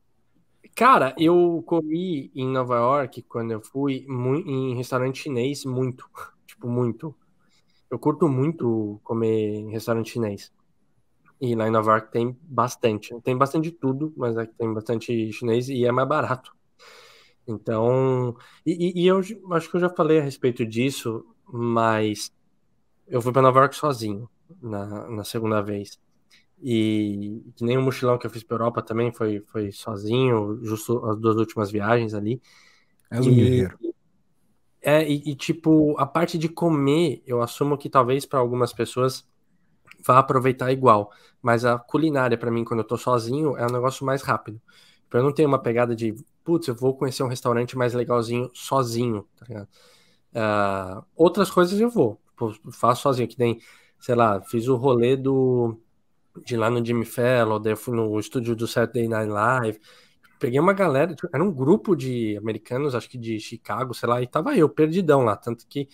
Cara, 0.76 1.14
eu 1.20 1.62
comi 1.66 2.32
em 2.34 2.48
Nova 2.48 2.76
York, 2.78 3.22
quando 3.24 3.52
eu 3.52 3.62
fui, 3.62 4.06
em 4.08 4.76
restaurante 4.76 5.20
chinês, 5.24 5.66
muito. 5.66 6.06
Tipo, 6.46 6.68
muito. 6.68 7.16
Eu 7.92 8.00
curto 8.00 8.28
muito 8.30 9.00
comer 9.04 9.56
em 9.56 9.72
restaurante 9.72 10.12
chinês. 10.12 10.52
E 11.42 11.56
lá 11.56 11.68
em 11.68 11.72
Nova 11.72 11.92
York 11.94 12.12
tem 12.12 12.38
bastante. 12.44 13.20
Tem 13.22 13.38
bastante 13.38 13.72
de 13.72 13.78
tudo, 13.78 14.14
mas 14.18 14.38
aqui 14.38 14.54
tem 14.58 14.74
bastante 14.74 15.32
chinês 15.34 15.70
e 15.70 15.86
é 15.86 15.92
mais 15.92 16.08
barato. 16.08 16.54
Então, 17.48 18.36
e, 18.66 19.02
e 19.04 19.08
eu 19.08 19.20
acho 19.54 19.70
que 19.70 19.76
eu 19.78 19.82
já 19.82 19.90
falei 19.90 20.20
a 20.20 20.24
respeito 20.24 20.66
disso, 20.66 21.26
mas 21.52 22.32
eu 23.08 23.22
fui 23.22 23.32
para 23.34 23.42
Nova 23.44 23.60
York 23.62 23.76
sozinho 23.76 24.30
na, 24.62 25.10
na 25.10 25.24
segunda 25.24 25.62
vez. 25.62 26.00
E 26.64 27.42
que 27.56 27.64
nem 27.64 27.78
o 27.78 27.82
mochilão 27.82 28.18
que 28.18 28.26
eu 28.26 28.30
fiz 28.30 28.44
para 28.44 28.56
Europa 28.56 28.82
também 28.82 29.12
foi, 29.12 29.42
foi 29.48 29.72
sozinho, 29.72 30.60
justo 30.64 31.04
as 31.06 31.18
duas 31.18 31.36
últimas 31.38 31.72
viagens 31.72 32.14
ali. 32.14 32.42
É 33.10 33.20
guerreiro. 33.20 33.80
É, 34.82 35.08
e, 35.08 35.32
e, 35.32 35.36
tipo, 35.36 35.96
a 36.00 36.06
parte 36.06 36.38
de 36.38 36.50
comer, 36.50 37.22
eu 37.26 37.42
assumo 37.42 37.78
que 37.78 37.88
talvez 37.88 38.26
para 38.26 38.40
algumas 38.40 38.74
pessoas 38.74 39.28
vá 40.06 40.18
aproveitar 40.18 40.72
igual. 40.72 41.12
Mas 41.42 41.66
a 41.66 41.78
culinária, 41.78 42.38
para 42.38 42.50
mim, 42.50 42.64
quando 42.64 42.80
eu 42.80 42.88
tô 42.88 42.98
sozinho, 42.98 43.56
é 43.58 43.66
um 43.66 43.72
negócio 43.72 44.06
mais 44.06 44.24
rápido. 44.24 44.60
Eu 45.14 45.24
não 45.24 45.34
ter 45.34 45.46
uma 45.46 45.60
pegada 45.60 45.96
de, 45.96 46.16
putz, 46.44 46.68
eu 46.68 46.76
vou 46.76 46.96
conhecer 46.96 47.22
um 47.22 47.28
restaurante 47.28 47.78
mais 47.78 47.94
legalzinho 47.94 48.50
sozinho, 48.54 49.28
tá 49.36 49.46
ligado? 49.48 49.68
Uh, 50.34 51.06
outras 51.16 51.52
coisas 51.52 51.80
eu 51.80 51.90
vou, 51.90 52.20
tipo, 52.30 52.72
faço 52.72 53.02
sozinho, 53.04 53.28
que 53.28 53.38
nem, 53.38 53.60
sei 54.00 54.16
lá, 54.16 54.42
fiz 54.42 54.68
o 54.68 54.78
rolê 54.78 55.18
do 55.18 55.78
de 56.46 56.56
lá 56.56 56.70
no 56.70 56.84
Jimmy 56.86 57.06
Fallon, 57.06 57.60
daí 57.60 57.74
eu 57.74 57.78
fui 57.78 57.96
no 57.96 58.20
estúdio 58.20 58.56
do 58.56 58.68
Saturday 58.68 59.08
Night 59.08 59.30
Live, 59.30 59.80
peguei 60.40 60.60
uma 60.60 60.74
galera, 60.74 61.14
tipo, 61.14 61.30
era 61.34 61.44
um 61.44 61.52
grupo 61.52 61.96
de 61.96 62.38
americanos, 62.38 62.96
acho 62.96 63.10
que 63.10 63.18
de 63.18 63.40
Chicago, 63.40 63.94
sei 63.94 64.10
lá, 64.10 64.22
e 64.22 64.28
tava 64.28 64.56
eu, 64.56 64.68
perdidão 64.70 65.24
lá, 65.24 65.36
tanto 65.36 65.68
que, 65.68 65.88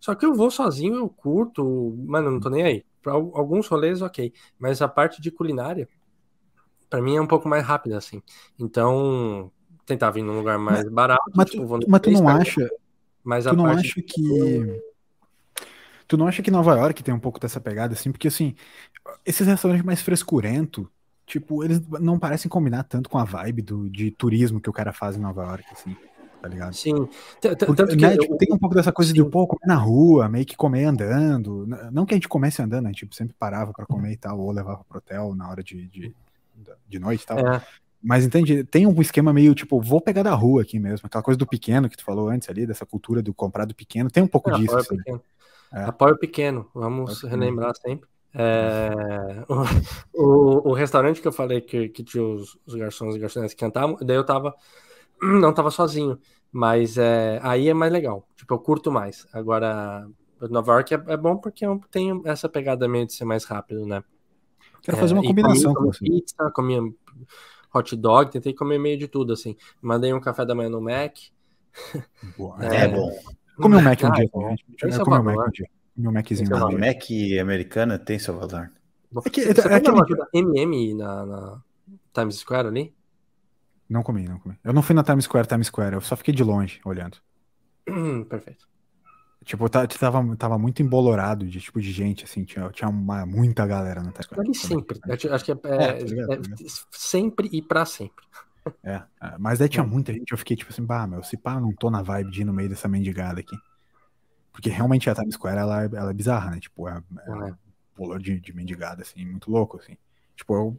só 0.00 0.14
que 0.14 0.26
eu 0.26 0.34
vou 0.34 0.50
sozinho, 0.50 0.96
eu 0.96 1.08
curto, 1.08 1.94
mano, 2.06 2.30
não 2.30 2.40
tô 2.40 2.50
nem 2.50 2.62
aí, 2.62 2.84
para 3.02 3.12
alguns 3.12 3.68
rolês, 3.68 4.02
ok, 4.02 4.32
mas 4.58 4.82
a 4.82 4.88
parte 4.88 5.20
de 5.20 5.30
culinária, 5.30 5.88
para 6.88 7.00
mim 7.00 7.16
é 7.16 7.20
um 7.20 7.26
pouco 7.26 7.48
mais 7.48 7.64
rápida, 7.64 7.96
assim, 7.98 8.22
então, 8.58 9.52
tentar 9.86 10.10
vir 10.10 10.22
num 10.22 10.36
lugar 10.36 10.58
mais 10.58 10.84
mas, 10.84 10.92
barato, 10.92 11.22
mas, 11.34 11.50
tipo, 11.50 11.78
tu, 11.78 11.86
mas 11.88 12.00
tu 12.00 12.10
não 12.10 12.28
acha, 12.28 12.70
mas 13.22 13.44
tu 13.44 13.56
não 13.56 13.66
acha 13.66 14.02
que 14.02 14.82
Tu 16.06 16.16
não 16.16 16.26
acha 16.26 16.42
que 16.42 16.50
Nova 16.50 16.74
York 16.76 17.02
tem 17.02 17.14
um 17.14 17.18
pouco 17.18 17.40
dessa 17.40 17.60
pegada, 17.60 17.94
assim? 17.94 18.12
Porque, 18.12 18.28
assim, 18.28 18.54
esses 19.24 19.46
restaurantes 19.46 19.84
mais 19.84 20.02
frescurento, 20.02 20.90
tipo, 21.26 21.64
eles 21.64 21.80
não 22.00 22.18
parecem 22.18 22.48
combinar 22.48 22.84
tanto 22.84 23.08
com 23.08 23.18
a 23.18 23.24
vibe 23.24 23.62
do, 23.62 23.90
de 23.90 24.10
turismo 24.10 24.60
que 24.60 24.70
o 24.70 24.72
cara 24.72 24.92
faz 24.92 25.16
em 25.16 25.20
Nova 25.20 25.42
York, 25.44 25.64
assim, 25.72 25.96
tá 26.40 26.48
ligado? 26.48 26.74
Sim. 26.74 27.08
Porque, 27.66 27.96
né, 27.96 28.16
tipo, 28.16 28.36
tem 28.36 28.52
um 28.52 28.58
pouco 28.58 28.74
dessa 28.74 28.92
coisa 28.92 29.10
Sim. 29.10 29.22
de, 29.22 29.24
pô, 29.24 29.46
comer 29.46 29.66
na 29.66 29.76
rua, 29.76 30.28
meio 30.28 30.44
que 30.44 30.56
comer 30.56 30.84
andando. 30.84 31.66
Não 31.92 32.04
que 32.04 32.14
a 32.14 32.16
gente 32.16 32.28
comece 32.28 32.60
andando, 32.60 32.84
né? 32.84 32.92
Tipo, 32.92 33.14
sempre 33.14 33.34
parava 33.38 33.72
para 33.72 33.86
comer 33.86 34.12
e 34.12 34.16
tal, 34.16 34.38
ou 34.40 34.50
levava 34.50 34.84
pro 34.88 34.98
hotel 34.98 35.34
na 35.34 35.48
hora 35.48 35.62
de, 35.62 35.86
de, 35.88 36.14
de 36.88 36.98
noite 36.98 37.22
e 37.22 37.26
tal. 37.26 37.38
É. 37.38 37.62
Mas 38.02 38.24
entende? 38.24 38.64
Tem 38.64 38.84
um 38.84 39.00
esquema 39.00 39.32
meio 39.32 39.54
tipo, 39.54 39.80
vou 39.80 40.00
pegar 40.00 40.24
da 40.24 40.34
rua 40.34 40.62
aqui 40.62 40.78
mesmo. 40.78 41.06
Aquela 41.06 41.22
coisa 41.22 41.38
do 41.38 41.46
pequeno 41.46 41.88
que 41.88 41.96
tu 41.96 42.04
falou 42.04 42.28
antes 42.28 42.48
ali, 42.48 42.66
dessa 42.66 42.84
cultura 42.84 43.22
do 43.22 43.32
comprar 43.32 43.64
do 43.64 43.74
pequeno. 43.74 44.10
Tem 44.10 44.22
um 44.22 44.26
pouco 44.26 44.50
é, 44.50 44.54
disso. 44.54 44.76
Assim. 44.76 44.96
É. 45.72 45.84
Apoio 45.84 46.18
pequeno, 46.18 46.68
vamos 46.74 47.22
relembrar 47.22 47.74
sempre. 47.76 48.08
É, 48.34 48.90
o, 50.14 50.22
o, 50.22 50.70
o, 50.70 50.72
restaurante 50.72 51.20
que 51.20 51.28
eu 51.28 51.32
falei 51.32 51.60
que, 51.60 51.88
que 51.88 52.02
tinha 52.02 52.24
os, 52.24 52.58
os 52.66 52.74
garçons 52.74 53.14
e 53.14 53.18
garçonetes 53.18 53.54
que 53.54 53.60
cantavam, 53.60 53.96
daí 54.00 54.16
eu 54.16 54.24
tava, 54.24 54.54
não 55.20 55.52
tava 55.52 55.70
sozinho, 55.70 56.18
mas 56.50 56.96
é, 56.98 57.38
aí 57.42 57.68
é 57.68 57.74
mais 57.74 57.92
legal, 57.92 58.26
tipo, 58.36 58.52
eu 58.52 58.58
curto 58.58 58.90
mais. 58.90 59.26
Agora, 59.32 60.06
Nova 60.50 60.72
York 60.72 60.94
é, 60.94 61.02
é 61.08 61.16
bom 61.16 61.36
porque 61.36 61.64
tem 61.90 62.20
essa 62.24 62.48
pegada 62.48 62.88
meio 62.88 63.06
de 63.06 63.14
ser 63.14 63.24
mais 63.24 63.44
rápido, 63.44 63.86
né? 63.86 64.02
Quero 64.82 64.96
fazer 64.96 65.14
uma 65.14 65.22
é, 65.22 65.26
combinação 65.26 65.74
com 65.74 65.84
você. 65.84 66.04
Pizza, 66.04 66.50
comia 66.52 66.80
hot 67.74 67.96
dog, 67.96 68.30
tentei 68.30 68.52
comer 68.52 68.78
meio 68.78 68.98
de 68.98 69.08
tudo, 69.08 69.32
assim. 69.32 69.56
Mandei 69.80 70.12
um 70.12 70.20
café 70.20 70.44
da 70.44 70.54
manhã 70.54 70.68
no 70.68 70.80
Mac. 70.80 71.16
Boa, 72.36 72.56
é, 72.66 72.84
é 72.84 72.88
bom. 72.88 73.10
Come 73.56 73.76
um 73.76 73.82
Mac 73.82 74.00
um 74.02 74.12
dia, 74.12 74.30
gente. 74.32 74.64
Eu 74.82 75.04
comi 75.04 75.18
um 75.18 75.22
Mac 75.22 75.48
um 75.48 75.50
dia. 75.50 75.68
Meu 75.96 76.12
Maczinho. 76.12 76.56
Uma 76.56 76.70
Mac 76.70 77.02
americana 77.40 77.98
tem 77.98 78.18
seu 78.18 78.34
valor. 78.38 78.70
É 79.24 79.30
que, 79.30 79.40
é, 79.42 79.48
é 79.48 79.74
aquele... 79.74 79.98
MM 80.32 80.94
na, 80.94 81.26
na, 81.26 81.62
Times 82.14 82.36
Square 82.36 82.68
ali? 82.68 82.94
Não 83.88 84.02
comi, 84.02 84.26
não 84.26 84.38
comi. 84.38 84.56
Eu 84.64 84.72
não 84.72 84.82
fui 84.82 84.94
na 84.94 85.02
Times 85.02 85.26
Square, 85.26 85.46
Times 85.46 85.66
Square, 85.66 85.94
eu 85.94 86.00
só 86.00 86.16
fiquei 86.16 86.32
de 86.32 86.42
longe 86.42 86.80
olhando. 86.84 87.18
Perfeito. 88.28 88.66
Tipo, 89.44 89.68
tá- 89.68 89.86
tava, 89.86 90.36
tava 90.36 90.56
muito 90.56 90.80
embolorado 90.82 91.46
de 91.46 91.60
tipo 91.60 91.80
de 91.80 91.90
gente, 91.90 92.24
assim, 92.24 92.44
tinha, 92.44 92.70
tinha 92.70 92.88
uma, 92.88 93.26
muita 93.26 93.66
galera 93.66 94.02
na 94.02 94.12
Times 94.12 94.24
Square. 94.26 94.40
Ali 94.48 94.54
sempre. 94.54 94.98
Acho- 95.10 95.44
que 95.44 95.52
é, 95.52 95.54
É, 95.54 95.58
é- 95.58 95.58
tá 95.58 95.74
é 95.74 95.94
tá 95.98 96.04
ligado. 96.04 96.42
sempre 96.90 97.50
e 97.52 97.60
pra 97.60 97.84
sempre. 97.84 98.24
É, 98.84 99.02
é, 99.20 99.34
mas 99.38 99.58
daí 99.58 99.68
tinha 99.68 99.84
muita 99.84 100.12
gente, 100.12 100.30
eu 100.32 100.38
fiquei 100.38 100.56
tipo 100.56 100.70
assim, 100.72 100.84
bah, 100.84 101.06
meu, 101.06 101.22
se 101.22 101.36
pá, 101.36 101.58
não 101.60 101.72
tô 101.72 101.90
na 101.90 102.02
vibe 102.02 102.30
de 102.30 102.42
ir 102.42 102.44
no 102.44 102.52
meio 102.52 102.68
dessa 102.68 102.86
mendigada 102.88 103.40
aqui. 103.40 103.56
Porque 104.52 104.68
realmente 104.70 105.08
a 105.08 105.14
Times 105.14 105.34
Square, 105.34 105.58
ela, 105.58 105.82
é- 105.84 105.90
ela 105.94 106.10
é 106.10 106.14
bizarra, 106.14 106.50
né? 106.52 106.60
Tipo, 106.60 106.88
é, 106.88 107.02
é 107.26 107.30
um 107.32 107.46
É. 107.48 107.54
bolor 107.96 108.18
de, 108.20 108.38
de 108.38 108.52
mendigada, 108.54 109.02
assim, 109.02 109.24
muito 109.24 109.50
louco, 109.50 109.78
assim. 109.78 109.96
Tipo, 110.36 110.54
eu- 110.54 110.78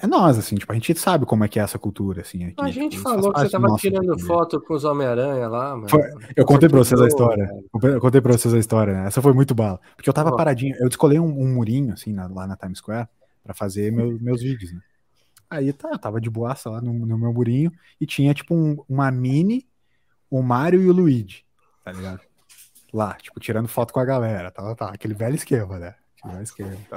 é 0.00 0.06
nós, 0.06 0.38
assim, 0.38 0.54
tipo, 0.56 0.70
a 0.72 0.74
gente 0.74 0.94
sabe 0.98 1.26
como 1.26 1.44
é 1.44 1.48
que 1.48 1.58
é 1.58 1.62
essa 1.62 1.78
cultura, 1.78 2.22
assim. 2.22 2.44
Aqui, 2.44 2.54
A 2.58 2.70
gente 2.70 2.92
tipo, 2.92 3.02
falou 3.02 3.32
que 3.32 3.40
você 3.40 3.50
tava 3.50 3.68
nosso 3.68 3.80
tirando 3.82 4.18
foto 4.20 4.60
com 4.60 4.72
os 4.74 4.84
Homem-Aranha 4.84 5.46
lá, 5.48 5.74
mano. 5.76 5.88
Foi- 5.90 6.08
Eu 6.36 6.46
contei 6.46 6.68
pra 6.68 6.78
vocês 6.78 6.98
a 7.00 7.06
história. 7.06 7.50
Eu 7.82 8.00
contei 8.00 8.20
pra 8.20 8.32
vocês 8.32 8.54
a 8.54 8.58
história, 8.58 8.94
né? 8.94 9.06
Essa 9.08 9.20
foi 9.20 9.32
muito 9.34 9.54
bala. 9.54 9.78
Porque 9.96 10.08
eu 10.08 10.14
tava 10.14 10.34
paradinho, 10.34 10.74
eu 10.80 10.88
descolei 10.88 11.18
um, 11.20 11.26
um 11.38 11.52
murinho, 11.54 11.92
assim, 11.92 12.12
na- 12.14 12.28
lá 12.28 12.46
na 12.46 12.56
Times 12.56 12.78
Square, 12.78 13.08
pra 13.42 13.52
fazer 13.52 13.92
meu- 13.92 14.18
meus 14.20 14.40
vídeos, 14.40 14.72
né? 14.72 14.80
Aí 15.56 15.72
tá, 15.72 15.90
eu 15.92 15.98
tava 15.98 16.20
de 16.20 16.30
boaça 16.30 16.70
lá 16.70 16.80
no, 16.80 16.92
no 17.06 17.18
meu 17.18 17.32
murinho 17.32 17.72
e 18.00 18.06
tinha, 18.06 18.34
tipo, 18.34 18.54
um- 18.54 18.76
uma 18.88 19.10
mini, 19.10 19.68
o 20.30 20.42
Mario 20.42 20.82
e 20.82 20.88
o 20.90 20.92
Luigi, 20.92 21.44
tá 21.84 21.92
ligado? 21.92 22.22
Lá, 22.92 23.14
tipo, 23.16 23.40
tirando 23.40 23.68
foto 23.68 23.92
com 23.92 24.00
a 24.00 24.04
galera, 24.04 24.50
tá, 24.50 24.74
tá, 24.74 24.90
aquele 24.90 25.14
velho 25.14 25.34
esquema, 25.36 25.78
né? 25.78 25.94
Aquele 26.18 26.34
velho 26.34 26.44
esquema, 26.44 26.86
tá. 26.88 26.96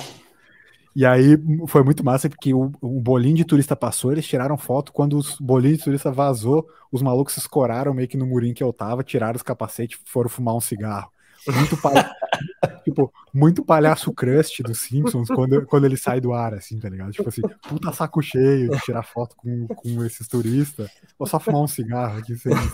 E 0.96 1.06
aí 1.06 1.38
foi 1.68 1.84
muito 1.84 2.04
massa 2.04 2.28
porque 2.30 2.54
o, 2.54 2.72
o 2.82 3.00
bolinho 3.02 3.36
de 3.36 3.46
turista 3.46 3.76
passou, 3.76 4.12
eles 4.12 4.28
tiraram 4.28 4.58
foto. 4.58 4.92
Quando 4.92 5.18
os 5.18 5.38
bolinhos 5.40 5.78
de 5.80 5.84
turista 5.84 6.12
vazou, 6.12 6.68
os 6.92 7.02
malucos 7.02 7.38
escoraram 7.38 7.94
meio 7.94 8.08
que 8.08 8.18
no 8.18 8.26
murinho 8.26 8.56
que 8.56 8.64
eu 8.64 8.74
tava, 8.74 9.04
tiraram 9.04 9.36
os 9.36 9.44
capacetes 9.44 10.00
foram 10.06 10.30
fumar 10.30 10.56
um 10.56 10.62
cigarro. 10.62 11.12
Muito, 11.56 11.78
palha... 11.78 12.10
tipo, 12.84 13.14
muito 13.34 13.64
palhaço 13.64 14.14
crust 14.14 14.62
dos 14.64 14.80
Simpsons 14.80 15.28
quando, 15.30 15.66
quando 15.66 15.86
ele 15.86 15.98
sai 15.98 16.20
do 16.22 16.34
ar, 16.34 16.54
assim, 16.54 16.80
tá 16.80 16.90
ligado? 16.90 17.12
Tipo 17.12 17.30
assim, 17.30 17.42
puta 17.68 17.92
saco 17.94 18.22
cheio 18.22 18.70
de 18.70 18.80
tirar 18.82 19.04
foto 19.04 19.36
com, 19.36 19.68
com 19.68 20.04
esses 20.06 20.28
turistas. 20.28 20.90
Vou 21.18 21.28
só 21.28 21.40
fumar 21.40 21.62
um 21.62 21.68
cigarro 21.68 22.18
aqui 22.20 22.36
sem, 22.36 22.56
sem, 22.56 22.70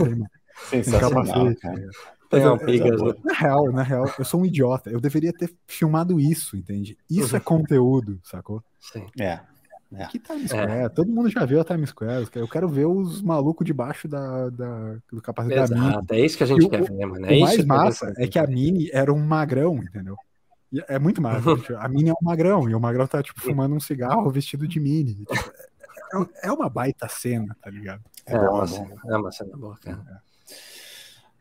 sem 0.70 0.84
Sensacional, 0.84 1.26
capacete. 1.26 1.60
cara. 1.62 1.76
né? 1.76 1.88
Tem 2.30 2.40
Mas 2.42 2.44
uma 2.50 2.56
eu- 2.56 2.66
piga, 2.66 2.88
eu- 2.88 3.20
na 3.24 3.34
real, 3.34 3.72
na 3.72 3.84
real, 3.84 4.12
eu 4.18 4.26
sou 4.26 4.42
um 4.42 4.46
idiota. 4.46 4.90
Eu 4.90 5.00
deveria 5.00 5.32
ter 5.32 5.54
filmado 5.68 6.20
isso, 6.20 6.58
entende? 6.58 6.98
Isso 7.10 7.36
é 7.36 7.40
conteúdo, 7.40 8.20
sacou? 8.24 8.64
Sim. 8.80 9.06
É. 9.20 9.40
Que 10.10 10.20
Times 10.20 10.50
Square? 10.50 10.89
Todo 10.94 11.12
mundo 11.12 11.30
já 11.30 11.46
viu 11.46 11.60
a 11.62 11.64
Times 11.64 11.89
Square. 11.89 12.28
Eu 12.36 12.48
quero 12.48 12.68
ver 12.68 12.86
os 12.86 13.22
malucos 13.22 13.66
debaixo 13.66 14.08
da, 14.08 14.50
da, 14.50 14.96
do 15.12 15.22
capacete 15.22 15.56
da 15.56 15.68
Mini. 15.76 15.88
Exato, 15.89 16.14
é 16.14 16.20
isso 16.20 16.38
que 16.38 16.44
a 16.44 16.48
gente 16.48 16.64
E 16.64 16.66
o- 16.66 16.70
quer 16.70 16.82
ver, 16.84 17.06
mano. 17.06 17.26
É 17.26 17.30
o 17.30 17.34
isso 17.34 17.41
mais 17.41 17.56
que 17.58 17.66
massa 17.66 18.14
é 18.18 18.28
que 18.28 18.39
a 18.39 18.48
Mini 18.48 18.89
era 18.91 19.14
um 19.14 19.20
magrão, 19.26 19.76
entendeu? 19.78 20.16
E 20.72 20.84
É 20.88 20.98
muito 20.98 21.22
massa. 21.22 21.41
tipo, 21.58 21.76
A 21.78 21.88
Mini 21.88 22.10
é 22.10 22.14
um 22.14 22.24
magrão, 22.24 22.68
e 22.70 22.74
o 22.76 22.80
magrão 22.80 23.06
tá, 23.08 23.22
tipo, 23.22 23.39
fumando 23.41 23.76
um 23.76 23.80
cigarro 23.80 24.30
vestido 24.32 24.68
de 24.68 24.80
Mini. 24.80 25.16
Tipo, 25.16 25.34
é- 26.44 26.48
é 26.48 26.52
uma 26.52 26.70
baita 26.70 27.08
cena, 27.08 27.56
tá 27.62 27.70
ligado? 27.70 28.02
É, 28.26 28.38
bom, 28.38 28.54
uma 28.56 28.64
é 28.64 28.68
cena, 28.68 28.96
é 29.08 29.18
uma 29.18 29.32
cena 29.32 29.58
boa, 29.58 29.78
cara. 29.80 30.22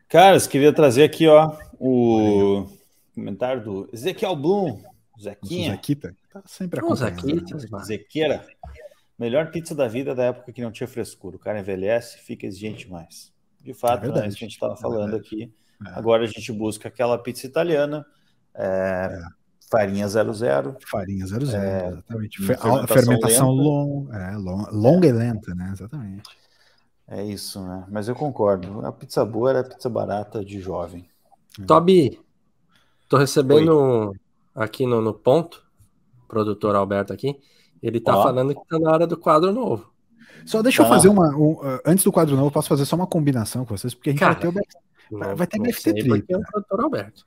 Caras, 0.09 0.45
queria 0.45 0.71
trazer 0.71 1.03
aqui, 1.03 1.27
ó, 1.27 1.55
o 1.79 2.67
comentário 3.15 3.63
do 3.63 3.89
Ezequiel 3.91 4.35
Bloom, 4.35 4.79
O 4.79 4.92
Zequinha, 5.21 5.71
Zequita 5.71 6.15
tá 6.31 6.41
sempre 6.45 6.79
acompanhando. 6.79 7.19
aqui, 7.19 7.69
mano. 7.71 7.85
Zequeira. 7.85 8.45
Melhor 9.17 9.51
pizza 9.51 9.75
da 9.75 9.87
vida 9.87 10.15
da 10.15 10.23
época 10.25 10.51
que 10.51 10.61
não 10.61 10.71
tinha 10.71 10.87
frescura. 10.87 11.35
O 11.35 11.39
cara 11.39 11.59
envelhece, 11.59 12.17
fica 12.17 12.45
exigente 12.47 12.89
mais. 12.89 13.31
De 13.61 13.73
fato, 13.73 13.99
É 13.99 14.01
verdade. 14.01 14.25
é 14.25 14.29
isso 14.29 14.37
que 14.37 14.43
a 14.43 14.47
gente 14.47 14.55
estava 14.55 14.73
É 14.73 14.77
falando 14.77 15.11
verdade. 15.11 15.23
aqui. 15.25 15.53
É. 15.87 15.89
Agora 15.91 16.23
a 16.23 16.27
gente 16.27 16.51
busca 16.51 16.87
aquela 16.87 17.17
pizza 17.17 17.45
italiana, 17.45 18.05
é, 18.55 19.21
farinha 19.71 20.07
00, 20.07 20.75
Farinha 20.89 21.25
00, 21.27 21.45
É, 21.55 21.87
exatamente. 21.89 22.37
Fe- 22.39 22.57
fermentação 22.57 22.87
fermentação 22.87 23.51
lenta. 23.51 23.63
long, 23.63 24.13
é, 24.13 24.35
long- 24.35 24.67
longa 24.71 25.07
e 25.07 25.11
lenta, 25.11 25.53
né? 25.55 25.69
Exatamente. 25.71 26.29
É 27.07 27.23
isso, 27.23 27.61
né? 27.65 27.85
Mas 27.89 28.07
eu 28.07 28.15
concordo. 28.15 28.85
A 28.85 28.91
pizza 28.91 29.23
boa 29.23 29.49
era 29.51 29.59
a 29.59 29.63
pizza 29.63 29.89
barata 29.89 30.43
de 30.43 30.59
jovem. 30.59 31.07
Tobi, 31.67 32.19
tô 33.07 33.17
recebendo 33.17 34.13
aqui 34.55 34.85
no, 34.85 35.01
no 35.01 35.13
ponto, 35.13 35.63
produtor 36.27 36.75
Alberto 36.75 37.13
aqui, 37.13 37.35
ele 37.81 37.99
tá 37.99 38.13
falando 38.13 38.55
que 38.55 38.67
tá 38.67 38.79
na 38.79 38.91
hora 38.91 39.07
do 39.07 39.17
quadro 39.17 39.51
novo. 39.51 39.91
Só 40.45 40.61
deixa 40.61 40.81
eu 40.81 40.85
Tá. 40.87 40.93
fazer 40.95 41.09
uma. 41.09 41.29
um, 41.35 41.53
uh, 41.53 41.79
antes 41.85 42.03
do 42.03 42.11
quadro 42.11 42.35
novo, 42.35 42.47
eu 42.47 42.51
posso 42.51 42.67
fazer 42.69 42.85
só 42.85 42.95
uma 42.95 43.07
combinação 43.07 43.65
com 43.65 43.77
vocês, 43.77 43.93
porque 43.93 44.09
a 44.09 44.13
gente 44.13 44.19
Cara, 44.19 44.33
vai 44.33 44.41
ter 44.41 44.47
o 44.47 44.51
Back- 44.51 44.75
Vai- 45.11 45.35
vai 45.35 45.47
ter 45.47 45.57
não 45.57 45.65
BFT 45.65 45.93
Trip, 45.93 46.25
é 46.33 46.37
o 46.37 46.41
produtor 46.41 46.79
Alberto. 46.81 47.25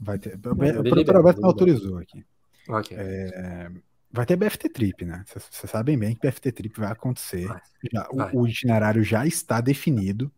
vai 0.00 0.18
ter. 0.18 0.34
O 0.36 0.40
produtor 0.56 0.98
libera, 0.98 1.18
Alberto 1.18 1.40
me 1.40 1.46
autorizou 1.46 1.98
aqui. 1.98 2.24
Ok. 2.68 2.96
É, 2.98 3.70
vai 4.10 4.24
ter 4.24 4.36
BFT 4.36 4.68
Trip, 4.70 5.04
né? 5.04 5.22
Vocês 5.26 5.70
sabem 5.70 5.98
bem 5.98 6.14
que 6.14 6.20
BFT 6.26 6.50
Trip 6.52 6.80
vai 6.80 6.90
acontecer. 6.90 7.46
Vai. 7.46 7.60
Já- 7.92 8.08
o- 8.10 8.16
Vai. 8.16 8.30
o, 8.34 8.46
itinerário 8.48 9.02
já 9.04 9.26
está 9.26 9.60
definido. 9.60 10.30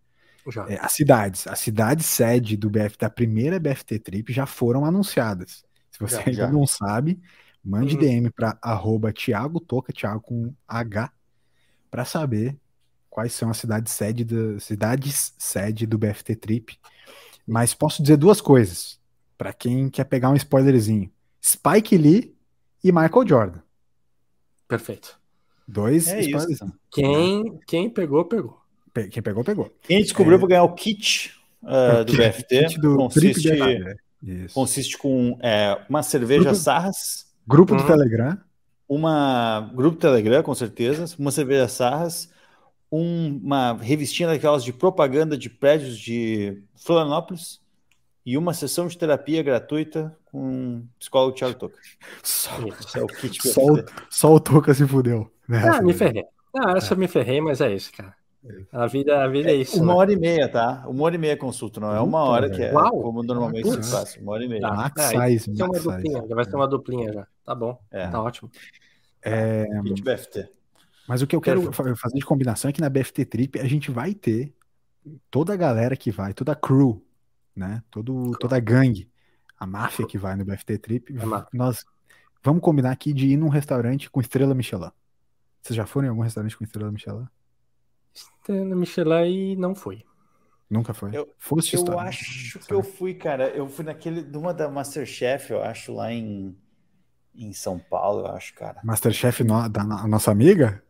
Já. 0.51 0.66
É, 0.68 0.78
as 0.80 0.93
cidades, 0.93 1.47
a 1.47 1.55
cidade 1.55 2.03
sede 2.03 2.57
do 2.57 2.68
BF, 2.70 2.97
da 2.99 3.11
primeira 3.11 3.59
BFT 3.61 3.99
Trip 3.99 4.32
já 4.32 4.47
foram 4.47 4.84
anunciadas. 4.84 5.62
Se 5.99 6.05
você 6.05 6.14
Já, 6.16 6.20
ainda 6.26 6.32
já. 6.32 6.51
não 6.53 6.66
sabe, 6.66 7.20
mande 7.64 7.94
Uhum. 7.94 8.01
DM 8.01 8.30
para 8.30 8.57
arroba 8.62 9.12
Thiago 9.12 9.59
Toca, 9.59 9.92
Thiago 9.92 10.20
com 10.20 10.55
H, 10.66 11.11
para 11.90 12.05
saber 12.05 12.57
quais 13.11 13.32
são 13.32 13.51
as 13.51 13.57
cidades 13.57 13.92
sede, 13.92 14.24
da, 14.24 14.61
cidades 14.61 15.34
sede 15.36 15.86
do 15.86 15.99
BFT 15.99 16.36
Trip. 16.36 16.78
Mas 17.46 17.74
posso 17.74 18.01
dizer 18.03 18.16
duas 18.16 18.40
coisas, 18.40 19.01
para 19.36 19.53
quem 19.53 19.88
quer 19.90 20.05
pegar 20.05 20.30
um 20.30 20.36
spoilerzinho. 20.36 21.11
Spike 21.44 21.96
Lee 21.96 22.36
e 22.84 22.92
Michael 22.92 23.26
Jordan. 23.26 23.61
Perfeito. 24.68 25.18
Dois 25.66 26.07
É. 26.09 26.20
Quem, 26.92 27.59
quem 27.66 27.90
pegou, 27.90 28.24
pegou. 28.24 28.61
Pe- 28.92 29.09
Quem 29.09 29.22
pegou, 29.22 29.44
pegou. 29.44 29.74
Quem 29.82 30.03
descobriu 30.03 30.38
para 30.38 30.49
ganhar 30.49 30.62
o 30.64 30.74
kit 30.74 31.34
uh, 31.62 32.05
do 32.05 32.12
BFT 32.16 32.66
Kit 32.66 32.80
do 32.80 32.96
consiste, 32.96 33.42
Trip 33.42 33.59
BFT. 33.84 34.01
Isso. 34.23 34.55
consiste 34.55 34.99
com 34.99 35.39
é, 35.43 35.81
uma 35.89 36.03
cerveja 36.03 36.43
Grupo- 36.45 36.57
Sarras, 36.57 37.27
Grupo 37.47 37.75
do 37.77 37.83
Uhum. 37.83 37.87
Telegram. 37.87 38.39
uma 38.89 39.71
grupo 39.75 39.97
Telegram, 39.99 40.43
com 40.43 40.55
certeza, 40.55 41.14
uma 41.19 41.31
cerveja 41.31 41.69
Sarras, 41.69 42.31
um- 42.91 43.39
uma 43.43 43.75
revistinha 43.75 44.29
daquelas 44.29 44.64
de 44.64 44.73
propaganda 44.73 45.37
de 45.37 45.49
prédios 45.51 45.99
de 45.99 46.62
Florianópolis 46.77 47.61
e 48.25 48.37
uma 48.37 48.53
sessão 48.55 48.87
de 48.89 48.97
terapia 48.99 49.43
gratuita 49.43 50.16
com 50.27 50.79
o 50.79 50.89
psicólogo 50.99 51.35
Thiago 51.37 51.55
Toca. 51.59 51.77
Só, 52.23 52.51
é 52.97 53.03
o 53.03 53.07
kit 53.07 53.39
Só 53.49 53.62
só 54.11 54.35
o 54.35 54.41
Toca 54.41 54.75
se 54.75 54.87
fudeu. 54.87 55.31
né? 55.49 55.62
Ah, 55.69 55.81
me 55.83 55.93
ferrei. 55.95 56.25
Ah, 56.57 56.73
essa 56.77 56.95
eu 56.95 56.99
me 56.99 57.07
ferrei, 57.09 57.41
mas 57.41 57.61
é 57.61 57.73
isso, 57.75 57.93
cara. 57.93 58.14
A 58.72 58.86
vida, 58.86 59.22
a 59.24 59.28
vida 59.28 59.51
é 59.51 59.55
isso. 59.57 59.76
Uma 59.82 59.93
né? 59.93 59.99
hora 59.99 60.12
e 60.12 60.16
meia, 60.16 60.49
tá? 60.49 60.84
Uma 60.86 61.05
hora 61.05 61.14
e 61.16 61.18
meia 61.18 61.36
consulta, 61.36 61.80
não 61.80 61.93
é 61.95 62.01
uma 62.01 62.20
Puta, 62.20 62.30
hora 62.30 62.51
que 62.51 62.62
é 62.62 62.72
Uau! 62.72 63.03
como 63.03 63.22
normalmente 63.22 63.68
se 63.84 63.91
faz. 63.91 64.16
Uma 64.16 64.32
hora 64.32 64.45
e 64.45 64.49
meia. 64.49 64.61
Tá. 64.62 64.74
Max 64.74 65.01
Ah, 65.03 65.09
size, 65.09 65.16
vai 65.16 65.39
ser 65.39 65.51
uma 65.62 65.66
max 65.68 65.78
size. 65.82 65.89
duplinha, 65.97 66.26
já 66.28 66.34
vai 66.34 66.45
ser 66.45 66.57
uma 66.57 66.68
duplinha 66.68 67.12
já. 67.12 67.26
Tá 67.45 67.55
bom. 67.55 67.78
É. 67.91 68.09
Tá 68.09 68.22
ótimo. 68.22 68.51
É, 69.22 69.66
BFT. 69.82 70.49
mas 71.09 71.20
o 71.20 71.26
que 71.26 71.34
eu 71.34 71.41
quero 71.41 71.62
Perfeito. 71.62 71.91
fa- 71.91 71.97
fazer 71.97 72.18
de 72.18 72.24
combinação 72.24 72.68
é 72.68 72.72
que 72.72 72.80
na 72.80 72.89
BFT 72.89 73.24
Trip 73.24 73.59
a 73.59 73.64
gente 73.66 73.91
vai 73.91 74.14
ter 74.14 74.55
toda 75.30 75.53
a 75.53 75.57
galera 75.57 75.97
que 75.97 76.11
vai, 76.11 76.32
toda 76.32 76.53
a 76.53 76.57
crew, 76.57 77.05
né? 77.55 77.82
Todo, 77.91 78.32
toda 78.39 78.57
a 78.57 78.61
gangue, 78.61 79.11
a 79.59 79.66
máfia 79.66 80.07
que 80.07 80.16
vai 80.16 80.36
no 80.36 80.45
BFT 80.45 80.78
Trip. 80.78 81.14
Nós 81.53 81.84
vamos 82.43 82.62
combinar 82.62 82.93
aqui 82.93 83.12
de 83.12 83.26
ir 83.26 83.36
num 83.36 83.49
restaurante 83.49 84.09
com 84.09 84.20
estrela 84.20 84.55
Michelin. 84.55 84.91
Vocês 85.61 85.76
já 85.76 85.84
foram 85.84 86.07
em 86.07 86.11
algum 86.11 86.22
restaurante 86.22 86.57
com 86.57 86.62
estrela 86.64 86.93
Michelin? 86.93 87.26
No 88.49 88.77
Michelin 88.77 89.53
e 89.53 89.57
não 89.57 89.75
foi. 89.75 90.05
Nunca 90.71 90.93
foi. 90.95 91.16
Eu- 91.16 91.29
Foste 91.39 91.75
Eu 91.75 91.81
história. 91.81 92.09
acho 92.09 92.59
que 92.59 92.73
eu 92.73 92.83
fui, 92.83 93.14
cara. 93.14 93.49
Eu 93.51 93.69
fui 93.69 93.85
naquele, 93.85 94.23
numa 94.23 94.53
da 94.55 94.69
Masterchef, 94.69 95.51
eu 95.53 95.62
acho, 95.62 95.93
lá 95.95 96.12
em, 96.12 96.57
em 97.35 97.53
São 97.53 97.79
Paulo, 97.79 98.27
eu 98.27 98.33
acho, 98.33 98.55
cara. 98.55 98.81
Masterchef 98.85 99.43
no- 99.45 99.69
da 99.69 99.85
no- 99.85 100.07
nossa 100.09 100.31
amiga? 100.31 100.83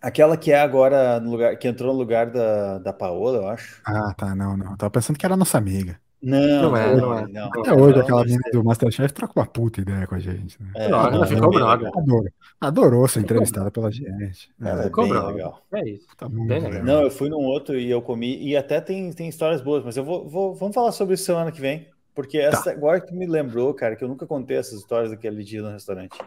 Aquela 0.00 0.36
que 0.36 0.52
é 0.52 0.60
agora 0.60 1.18
no 1.20 1.30
lugar, 1.30 1.56
que 1.58 1.66
entrou 1.68 1.92
no 1.92 1.98
lugar 1.98 2.30
da, 2.30 2.78
da 2.78 2.92
Paola, 2.92 3.38
eu 3.38 3.48
acho. 3.48 3.82
Ah, 3.84 4.12
tá, 4.14 4.34
não, 4.34 4.56
não. 4.56 4.72
Eu 4.72 4.76
tava 4.76 4.90
pensando 4.90 5.18
que 5.18 5.24
era 5.26 5.36
nossa 5.36 5.58
amiga. 5.58 6.00
Não, 6.28 6.70
Não 6.70 6.76
é, 6.76 6.96
não, 6.96 7.18
é. 7.18 7.26
não. 7.28 7.46
Até 7.46 7.72
hoje 7.72 7.94
Não, 7.96 8.02
aquela 8.02 8.22
deve 8.22 8.32
menina 8.32 8.42
ser. 8.44 8.50
do 8.50 8.64
Masterchef 8.64 9.14
troca 9.14 9.32
uma 9.38 9.46
puta 9.46 9.80
ideia 9.80 10.06
com 10.08 10.14
a 10.16 10.18
gente, 10.18 10.60
né? 10.60 10.70
É, 10.74 10.88
Não, 10.88 10.98
ela 11.00 11.10
não, 11.18 11.26
ficou 11.26 11.50
brother. 11.50 11.78
legal. 11.86 11.98
Adorou. 12.02 12.24
Adorou 12.60 13.08
ser 13.08 13.20
entrevistada 13.20 13.70
pela 13.70 13.90
gente. 13.92 14.50
Ela 14.60 14.78
é 14.78 14.80
É, 14.80 14.84
Ficou 14.88 15.08
bravo. 15.08 15.28
legal. 15.28 15.62
É 15.72 15.88
isso. 15.88 16.06
tá 16.16 16.28
muito 16.28 16.48
bem 16.48 16.58
legal. 16.60 16.70
legal. 16.80 16.84
Não, 16.96 17.02
eu 17.04 17.10
fui 17.10 17.28
num 17.28 17.44
outro 17.44 17.78
e 17.78 17.88
eu 17.88 18.02
comi, 18.02 18.42
e 18.42 18.56
até 18.56 18.80
tem, 18.80 19.12
tem 19.12 19.28
histórias 19.28 19.60
boas, 19.62 19.84
mas 19.84 19.96
eu 19.96 20.04
vou, 20.04 20.28
vou- 20.28 20.54
vamos 20.54 20.74
falar 20.74 20.90
sobre 20.90 21.14
isso 21.14 21.24
semana 21.24 21.52
que 21.52 21.60
vem, 21.60 21.86
porque 22.12 22.38
Tá. 22.40 22.44
essa, 22.46 22.70
agora 22.72 23.00
que 23.00 23.14
me 23.14 23.26
lembrou, 23.26 23.72
cara, 23.72 23.94
que 23.94 24.02
eu 24.02 24.08
nunca 24.08 24.26
contei 24.26 24.56
essas 24.56 24.80
histórias 24.80 25.10
daquele 25.12 25.44
dia 25.44 25.62
no 25.62 25.70
restaurante. 25.70 26.18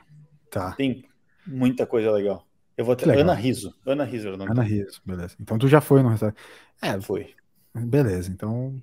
Tá. 0.50 0.72
Tem 0.72 1.04
muita 1.46 1.86
coisa 1.86 2.10
legal. 2.12 2.46
Eu 2.78 2.86
vou 2.86 2.96
ter 2.96 3.10
Ana 3.10 3.34
Riso. 3.34 3.76
Ana 3.86 4.06
Riso, 4.06 4.38
não. 4.38 4.46
Ana 4.50 4.64
Riso, 4.64 5.02
beleza. 5.06 5.36
Então 5.42 5.58
tu 5.58 5.68
já 5.68 5.82
foi 5.82 6.02
no 6.02 6.08
restaurante. 6.08 6.38
É, 6.82 7.02
foi. 7.02 7.32
Beleza, 7.76 8.32
então. 8.32 8.74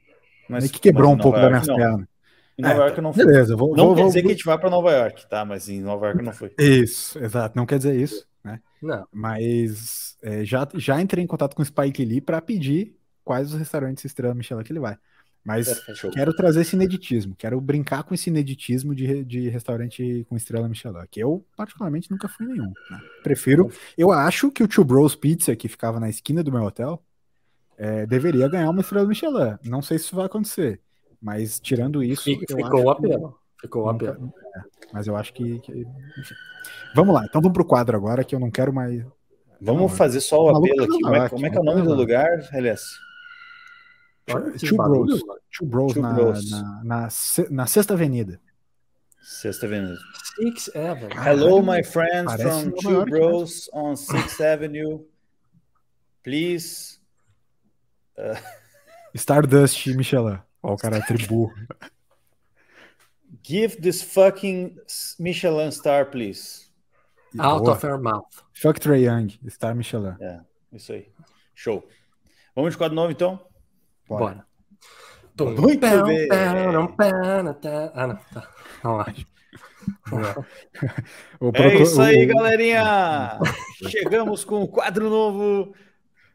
Mas 0.49 0.71
que 0.71 0.81
quebrou 0.81 1.13
um 1.13 1.19
pouco 1.19 1.39
York, 1.39 1.53
da 1.53 1.61
minha 1.61 1.77
perna. 1.77 2.09
Em 2.59 2.63
Nova 2.63 2.75
é, 2.75 2.79
York 2.79 3.01
não 3.01 3.13
foi. 3.13 3.27
Beleza, 3.27 3.57
vou, 3.57 3.77
não 3.77 3.87
vou, 3.87 3.95
quer 3.95 4.01
vou, 4.03 4.09
dizer 4.09 4.21
vou... 4.21 4.29
que 4.29 4.33
a 4.33 4.37
gente 4.37 4.47
vai 4.47 4.59
para 4.59 4.71
Nova 4.71 4.93
York, 4.93 5.29
tá? 5.29 5.45
Mas 5.45 5.69
em 5.69 5.81
Nova 5.81 6.07
York 6.07 6.23
não 6.23 6.33
foi. 6.33 6.53
Isso, 6.59 7.19
exato. 7.19 7.57
Não 7.57 7.67
quer 7.67 7.79
dizer 7.79 8.01
isso, 8.01 8.27
né? 8.43 8.61
Não. 8.81 9.07
Mas 9.13 10.17
é, 10.23 10.45
já, 10.45 10.67
já 10.75 11.01
entrei 11.01 11.23
em 11.23 11.27
contato 11.27 11.55
com 11.55 11.63
o 11.63 11.67
Spike 11.67 12.05
Lee 12.05 12.21
para 12.21 12.41
pedir 12.41 12.97
quais 13.23 13.53
os 13.53 13.59
restaurantes 13.59 14.05
estrela 14.05 14.35
Michelin 14.35 14.63
que 14.63 14.73
ele 14.73 14.81
vai. 14.81 14.97
Mas 15.45 15.69
é, 15.69 16.11
quero 16.13 16.35
trazer 16.35 16.63
esse 16.63 16.75
ineditismo, 16.75 17.37
quero 17.37 17.61
brincar 17.61 18.03
com 18.03 18.13
esse 18.13 18.29
ineditismo 18.29 18.97
de, 18.97 19.25
de 19.25 19.49
restaurante 19.49 20.27
com 20.29 20.37
estrela 20.37 20.69
Michelin, 20.69 21.07
que 21.09 21.21
eu 21.21 21.47
particularmente 21.57 22.11
nunca 22.11 22.27
fui 22.27 22.47
nenhum. 22.47 22.73
Né? 22.91 23.01
Prefiro. 23.23 23.71
Eu 23.97 24.11
acho 24.11 24.51
que 24.51 24.65
o 24.65 24.67
Two 24.67 24.85
Bros 24.85 25.15
Pizza, 25.15 25.55
que 25.55 25.69
ficava 25.69 26.01
na 26.01 26.09
esquina 26.09 26.43
do 26.43 26.51
meu 26.51 26.65
hotel, 26.65 27.01
é, 27.79 28.07
deveria 28.07 28.49
ganhar 28.49 28.71
uma 28.71 28.81
estrela 28.81 29.07
Michelin. 29.07 29.57
Não 29.65 29.83
sei 29.83 29.99
se 29.99 30.05
isso 30.07 30.17
vai 30.17 30.27
acontecer, 30.27 30.81
mas 31.21 31.61
tirando 31.61 32.03
isso. 32.03 32.25
Ficou 32.25 32.85
o 32.85 32.91
apelo. 32.91 33.39
Ficou 33.61 33.85
o 33.85 33.89
apelo. 33.89 34.33
É, 34.55 34.61
mas 34.93 35.07
eu 35.07 35.17
acho 35.17 35.33
que. 35.33 35.59
que 35.61 35.87
vamos 36.95 37.15
lá, 37.15 37.25
então 37.25 37.41
vamos 37.41 37.55
pro 37.55 37.65
quadro 37.65 37.97
agora, 37.97 38.25
que 38.25 38.35
eu 38.35 38.41
não 38.41 38.51
quero 38.51 38.73
mais. 38.73 39.05
Vamos 39.61 39.83
não, 39.83 39.89
fazer 39.89 40.21
só 40.21 40.43
o 40.45 40.49
apelo 40.51 40.85
aqui. 40.85 41.01
Como 41.01 41.15
é, 41.15 41.29
como 41.29 41.47
é 41.47 41.51
que 41.51 41.57
é 41.57 41.61
o 41.61 41.65
nome 41.65 41.83
do 41.83 41.95
lugar, 41.95 42.29
Elias? 42.53 42.83
Two 44.27 44.77
Bros. 44.77 45.23
Two 45.57 45.67
Bros, 45.67 45.93
Two 45.93 46.03
na, 46.03 46.13
Bros. 46.13 46.51
Na, 46.51 46.83
na, 46.83 47.09
na, 47.51 47.67
Sexta 47.67 47.95
Avenida. 47.95 48.41
Sexta 49.23 49.67
Avenida. 49.67 49.97
Sixth 50.37 50.77
Avenue. 50.77 51.15
Hello, 51.15 51.63
my 51.63 51.83
friends 51.83 52.33
from 52.43 52.73
Two 52.73 53.07
Bros 53.07 53.71
on 53.73 53.97
Sixth 53.97 54.41
Avenue. 54.41 55.01
Please. 56.25 56.99
Uh... 58.19 58.37
Stardust 59.15 59.87
Michelin. 59.95 60.39
Ó, 60.63 60.75
o 60.75 60.77
cara 60.77 60.99
é 60.99 61.01
tribu. 61.01 61.53
Give 63.43 63.77
this 63.81 64.03
fucking 64.03 64.77
Michelin 65.19 65.71
star, 65.71 66.07
please. 66.07 66.67
Out 67.39 67.65
Boa. 67.65 67.77
of 67.77 67.87
your 67.87 67.99
mouth. 67.99 68.45
Fuck 68.55 68.81
Trey 68.81 69.05
Young, 69.05 69.39
Star 69.49 69.75
Michelin. 69.75 70.17
É, 70.21 70.41
isso 70.73 70.93
aí. 70.93 71.09
Show. 71.55 71.87
Vamos 72.55 72.73
de 72.73 72.79
quadro 72.79 72.97
novo, 72.97 73.13
então? 73.13 73.41
Bora. 74.09 74.45
Bora. 75.37 75.61
Muito 75.61 75.81
bem. 75.81 76.29
Ah, 76.33 76.73
não. 76.73 78.17
Tá. 78.33 78.49
Vamos 78.83 79.07
lá. 79.07 80.47
é 81.55 81.83
isso 81.83 82.01
aí, 82.01 82.27
galerinha! 82.27 83.39
Chegamos 83.89 84.45
com 84.45 84.63
o 84.63 84.69
quadro 84.69 85.11
novo. 85.11 85.75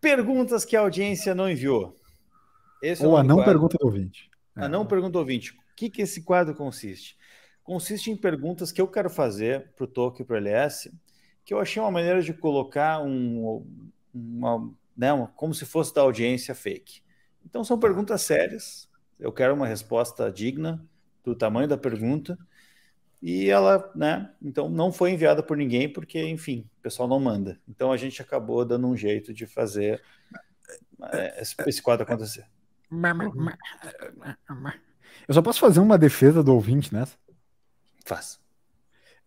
Perguntas 0.01 0.65
que 0.65 0.75
a 0.75 0.81
audiência 0.81 1.35
não 1.35 1.49
enviou. 1.49 1.95
Esse 2.81 3.03
é 3.03 3.07
Ou 3.07 3.17
é 3.17 3.21
a 3.21 3.23
não 3.23 3.35
quadro. 3.35 3.51
pergunta 3.51 3.77
do 3.77 3.85
ouvinte. 3.85 4.31
A 4.55 4.67
não 4.67 4.85
pergunta 4.85 5.11
do 5.11 5.19
ouvinte. 5.19 5.51
O 5.51 5.75
que, 5.75 5.89
que 5.89 6.01
esse 6.01 6.23
quadro 6.23 6.55
consiste? 6.55 7.15
Consiste 7.63 8.09
em 8.09 8.17
perguntas 8.17 8.71
que 8.71 8.81
eu 8.81 8.87
quero 8.87 9.09
fazer 9.09 9.71
para 9.75 9.83
o 9.83 9.87
Toque 9.87 10.23
e 10.23 10.25
para 10.25 10.33
o 10.33 10.37
LS, 10.37 10.91
que 11.45 11.53
eu 11.53 11.59
achei 11.59 11.81
uma 11.81 11.91
maneira 11.91 12.21
de 12.21 12.33
colocar 12.33 12.99
um, 13.01 13.63
uma, 14.13 14.71
né, 14.97 15.13
uma, 15.13 15.27
como 15.27 15.53
se 15.53 15.65
fosse 15.65 15.93
da 15.93 16.01
audiência 16.01 16.55
fake. 16.55 17.01
Então 17.45 17.63
são 17.63 17.79
perguntas 17.79 18.21
sérias. 18.23 18.89
Eu 19.19 19.31
quero 19.31 19.53
uma 19.53 19.67
resposta 19.67 20.31
digna 20.31 20.83
do 21.23 21.35
tamanho 21.35 21.67
da 21.67 21.77
pergunta. 21.77 22.37
E 23.21 23.49
ela, 23.49 23.91
né? 23.95 24.31
Então 24.41 24.67
não 24.67 24.91
foi 24.91 25.11
enviada 25.11 25.43
por 25.43 25.55
ninguém, 25.55 25.87
porque, 25.87 26.21
enfim, 26.23 26.67
o 26.79 26.81
pessoal 26.81 27.07
não 27.07 27.19
manda. 27.19 27.59
Então 27.67 27.91
a 27.91 27.97
gente 27.97 28.21
acabou 28.21 28.65
dando 28.65 28.87
um 28.87 28.97
jeito 28.97 29.33
de 29.33 29.45
fazer 29.45 30.01
é, 31.11 31.41
esse 31.67 31.81
quadro 31.81 32.03
acontecer. 32.03 32.45
Eu 35.27 35.33
só 35.35 35.41
posso 35.41 35.59
fazer 35.59 35.79
uma 35.79 35.97
defesa 35.97 36.43
do 36.43 36.53
ouvinte 36.53 36.93
nessa? 36.93 37.15
Faz. 38.03 38.39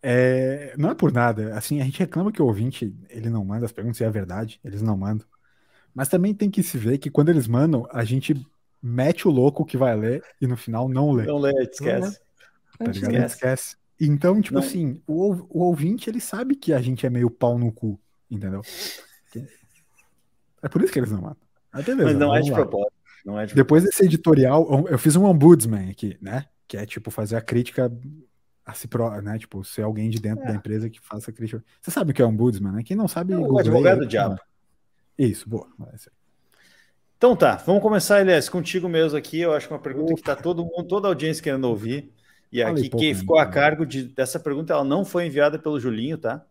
É, 0.03 0.75
não 0.77 0.91
é 0.91 0.95
por 0.95 1.11
nada. 1.11 1.57
Assim, 1.57 1.81
a 1.81 1.85
gente 1.85 1.99
reclama 1.99 2.31
que 2.31 2.41
o 2.41 2.45
ouvinte 2.45 2.93
ele 3.09 3.29
não 3.29 3.45
manda 3.45 3.65
as 3.65 3.71
perguntas, 3.71 3.99
e 3.99 4.03
é 4.03 4.09
verdade, 4.09 4.59
eles 4.63 4.81
não 4.81 4.97
mandam. 4.97 5.25
Mas 5.93 6.09
também 6.09 6.33
tem 6.33 6.51
que 6.51 6.61
se 6.61 6.77
ver 6.77 6.97
que 6.97 7.09
quando 7.09 7.29
eles 7.29 7.47
mandam, 7.47 7.87
a 7.91 8.03
gente 8.03 8.35
mete 8.83 9.27
o 9.27 9.31
louco 9.31 9.65
que 9.65 9.77
vai 9.77 9.95
ler 9.95 10.21
e 10.39 10.45
no 10.45 10.57
final 10.57 10.89
não 10.89 11.11
lê. 11.11 11.25
Não 11.25 11.39
lê, 11.39 11.53
esquece. 11.63 12.19
Tá 12.77 12.85
ligado? 12.85 13.13
Esquece. 13.13 13.35
esquece. 13.35 13.77
Então, 13.99 14.41
tipo 14.41 14.55
não. 14.55 14.61
assim, 14.61 15.01
o, 15.07 15.31
o 15.49 15.63
ouvinte 15.63 16.09
ele 16.09 16.19
sabe 16.19 16.55
que 16.55 16.73
a 16.73 16.81
gente 16.81 17.05
é 17.05 17.09
meio 17.09 17.29
pau 17.29 17.57
no 17.57 17.71
cu, 17.71 17.99
entendeu? 18.29 18.61
É 20.61 20.67
por 20.67 20.81
isso 20.81 20.91
que 20.91 20.99
eles 20.99 21.11
não 21.11 21.21
mandam. 21.21 21.37
Ah, 21.71 21.81
beleza, 21.81 22.05
Mas 22.05 22.17
não 22.17 22.35
é 22.35 22.41
de 22.41 22.51
propósito. 22.51 22.93
Não 23.25 23.39
é 23.39 23.45
de 23.45 23.55
Depois 23.55 23.83
desse 23.83 24.03
editorial, 24.03 24.85
eu 24.89 24.97
fiz 24.97 25.15
um 25.15 25.25
ombudsman 25.25 25.89
aqui, 25.89 26.17
né? 26.21 26.45
Que 26.67 26.77
é 26.77 26.85
tipo 26.85 27.11
fazer 27.11 27.35
a 27.35 27.41
crítica 27.41 27.91
a 28.65 28.73
si 28.73 28.87
pro, 28.87 29.21
né? 29.21 29.37
Tipo, 29.37 29.63
ser 29.63 29.83
alguém 29.83 30.09
de 30.09 30.19
dentro 30.19 30.43
é. 30.43 30.47
da 30.47 30.55
empresa 30.55 30.89
que 30.89 30.99
faça 30.99 31.29
a 31.29 31.33
crítica. 31.33 31.63
Você 31.79 31.91
sabe 31.91 32.11
o 32.11 32.13
que 32.13 32.21
é 32.21 32.25
ombudsman, 32.25 32.71
né? 32.71 32.83
Quem 32.83 32.97
não 32.97 33.07
sabe. 33.07 33.33
É 33.33 33.37
o 33.37 33.59
advogado 33.59 33.99
do 33.99 34.07
diabo. 34.07 34.39
Isso, 35.17 35.47
boa. 35.47 35.67
Então 37.17 37.35
tá, 37.35 37.55
vamos 37.57 37.81
começar, 37.81 38.21
Elias, 38.21 38.49
contigo 38.49 38.89
mesmo 38.89 39.17
aqui. 39.17 39.39
Eu 39.39 39.53
acho 39.53 39.67
que 39.67 39.73
é 39.73 39.75
uma 39.75 39.81
pergunta 39.81 40.13
Opa. 40.13 40.15
que 40.15 40.23
tá 40.23 40.35
todo 40.35 40.65
mundo, 40.65 40.83
toda 40.83 41.07
a 41.07 41.11
audiência 41.11 41.43
querendo 41.43 41.65
ouvir. 41.65 42.11
E 42.51 42.61
Falei 42.61 42.87
aqui, 42.87 42.89
quem 42.89 43.13
ficou 43.13 43.37
a 43.37 43.45
cargo 43.45 43.85
de, 43.85 44.03
dessa 44.03 44.39
pergunta, 44.39 44.73
ela 44.73 44.83
não 44.83 45.03
foi 45.03 45.25
enviada 45.25 45.59
pelo 45.59 45.79
Julinho, 45.79 46.17
tá? 46.17 46.45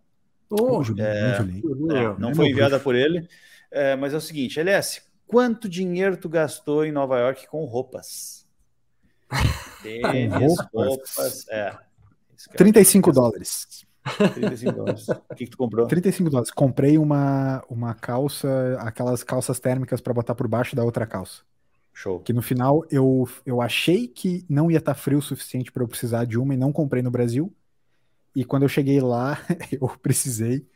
Oh, 0.51 0.83
Julinho, 0.83 1.07
é, 1.07 1.37
Julinho. 1.37 1.97
É, 1.97 2.19
não 2.19 2.35
foi 2.35 2.49
enviada 2.49 2.79
por 2.79 2.95
ele. 2.95 3.27
É, 3.71 3.97
mas 3.97 4.13
é 4.13 4.17
o 4.17 4.21
seguinte, 4.21 4.61
Elias, 4.61 5.03
Quanto 5.27 5.69
dinheiro 5.69 6.17
tu 6.17 6.29
gastou 6.29 6.85
em 6.85 6.93
Nova 6.93 7.19
York 7.19 7.49
com 7.49 7.65
roupas? 7.65 8.47
Tênis, 9.83 10.55
roupas. 10.73 11.49
É. 11.49 11.77
35 12.57 13.13
dólares. 13.13 13.85
35 14.35 14.73
dólares. 14.73 15.07
O 15.29 15.35
que, 15.35 15.45
que, 15.47 15.51
tu 15.51 15.57
comprou? 15.57 15.87
35 15.87 16.31
dólares. 16.31 16.51
Comprei 16.51 16.99
uma, 16.99 17.65
uma 17.69 17.95
calça, 17.95 18.77
aquelas 18.81 19.25
calças 19.25 19.59
térmicas 19.59 20.01
para 20.01 20.13
botar 20.13 20.35
por 20.35 20.47
baixo 20.47 20.77
da 20.77 20.85
outra 20.85 21.07
calça. 21.07 21.43
Show. 21.95 22.19
Que 22.21 22.33
no 22.33 22.43
final 22.43 22.85
eu, 22.91 23.27
eu 23.47 23.63
achei 23.63 24.09
que 24.09 24.45
não 24.49 24.69
ia 24.69 24.79
estar 24.79 24.95
tá 24.95 25.01
frio 25.01 25.19
o 25.19 25.23
suficiente 25.23 25.71
para 25.71 25.85
eu 25.85 25.89
precisar 25.89 26.25
de 26.25 26.37
uma 26.37 26.53
e 26.53 26.57
não 26.57 26.73
comprei 26.73 27.03
no 27.03 27.11
Brasil. 27.11 27.55
E 28.35 28.45
quando 28.45 28.65
eu 28.65 28.69
cheguei 28.69 29.01
lá, 29.01 29.39
eu 29.71 29.89
precisei. 30.03 30.67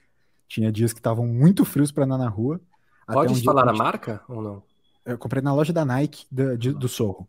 Tinha 0.46 0.72
dias 0.72 0.92
que 0.92 1.00
estavam 1.00 1.26
muito 1.26 1.64
frios 1.64 1.90
para 1.90 2.04
andar 2.04 2.18
na 2.18 2.28
rua. 2.28 2.60
Pode 3.06 3.32
um 3.32 3.42
falar 3.42 3.68
a 3.68 3.72
marca 3.72 4.22
ou 4.28 4.40
não? 4.40 4.62
Eu 5.04 5.18
comprei 5.18 5.42
na 5.42 5.52
loja 5.52 5.72
da 5.72 5.84
Nike 5.84 6.24
do, 6.30 6.56
de, 6.56 6.72
do 6.72 6.88
Sorro. 6.88 7.28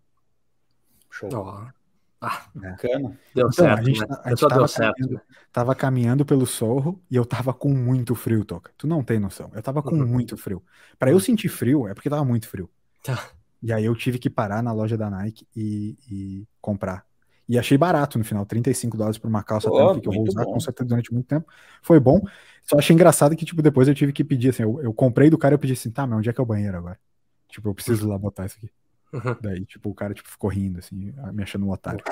Show. 1.09 1.29
Oh. 1.33 1.79
Ah, 2.21 2.45
é. 2.57 2.71
bacana. 2.71 3.19
Deu 3.33 3.47
então, 3.47 3.51
certo. 3.51 3.79
A 3.79 3.83
gente, 3.83 3.99
né? 4.01 4.07
a 4.23 4.29
gente 4.29 4.47
tava, 4.47 4.67
caminhando, 4.67 5.13
né? 5.13 5.21
tava 5.51 5.75
caminhando 5.75 6.25
pelo 6.25 6.45
Sorro 6.45 7.01
e 7.09 7.15
eu 7.15 7.25
tava 7.25 7.53
com 7.53 7.69
muito 7.69 8.13
frio, 8.13 8.45
Toca. 8.45 8.71
Tu 8.77 8.85
não 8.85 9.03
tem 9.03 9.19
noção. 9.19 9.49
Eu 9.53 9.63
tava 9.63 9.81
com 9.81 9.95
uhum. 9.95 10.05
muito 10.05 10.37
frio. 10.37 10.61
Para 10.97 11.11
eu 11.11 11.19
sentir 11.19 11.49
frio, 11.49 11.87
é 11.87 11.93
porque 11.93 12.09
tava 12.09 12.25
muito 12.25 12.47
frio. 12.47 12.69
Tá. 13.03 13.29
E 13.61 13.73
aí 13.73 13.85
eu 13.85 13.95
tive 13.95 14.17
que 14.17 14.29
parar 14.29 14.63
na 14.63 14.71
loja 14.71 14.97
da 14.97 15.09
Nike 15.09 15.45
e, 15.55 15.97
e 16.09 16.47
comprar. 16.61 17.05
E 17.47 17.57
achei 17.57 17.77
barato 17.77 18.19
no 18.19 18.23
final, 18.23 18.45
35 18.45 18.95
dólares 18.95 19.17
por 19.17 19.27
uma 19.27 19.41
calça 19.41 19.69
oh, 19.69 19.99
que 19.99 20.07
eu 20.07 20.13
vou 20.13 20.27
usar 20.27 20.45
bom. 20.45 20.53
com 20.53 20.59
certeza 20.59 20.87
durante 20.87 21.11
muito 21.11 21.25
tempo. 21.25 21.51
Foi 21.81 21.99
bom. 21.99 22.21
Só 22.61 22.77
achei 22.77 22.93
engraçado 22.93 23.35
que, 23.35 23.43
tipo, 23.43 23.61
depois 23.61 23.87
eu 23.87 23.95
tive 23.95 24.13
que 24.13 24.23
pedir, 24.23 24.49
assim, 24.49 24.61
eu, 24.61 24.79
eu 24.83 24.93
comprei 24.93 25.31
do 25.31 25.37
cara 25.37 25.53
e 25.53 25.55
eu 25.55 25.59
pedi 25.59 25.73
assim, 25.73 25.89
tá, 25.89 26.05
mas 26.05 26.19
onde 26.19 26.29
é 26.29 26.33
que 26.33 26.39
é 26.39 26.43
o 26.43 26.45
banheiro 26.45 26.77
agora? 26.77 26.99
Tipo, 27.49 27.69
eu 27.69 27.73
preciso 27.73 28.07
lá 28.07 28.17
botar 28.19 28.45
isso 28.45 28.57
aqui. 28.57 28.69
Uhum. 29.11 29.35
Daí, 29.41 29.65
tipo, 29.65 29.89
o 29.89 29.95
cara, 29.95 30.13
tipo, 30.13 30.29
ficou 30.29 30.47
rindo, 30.49 30.77
assim, 30.77 31.11
me 31.33 31.41
achando 31.41 31.65
um 31.65 31.71
otário. 31.71 32.03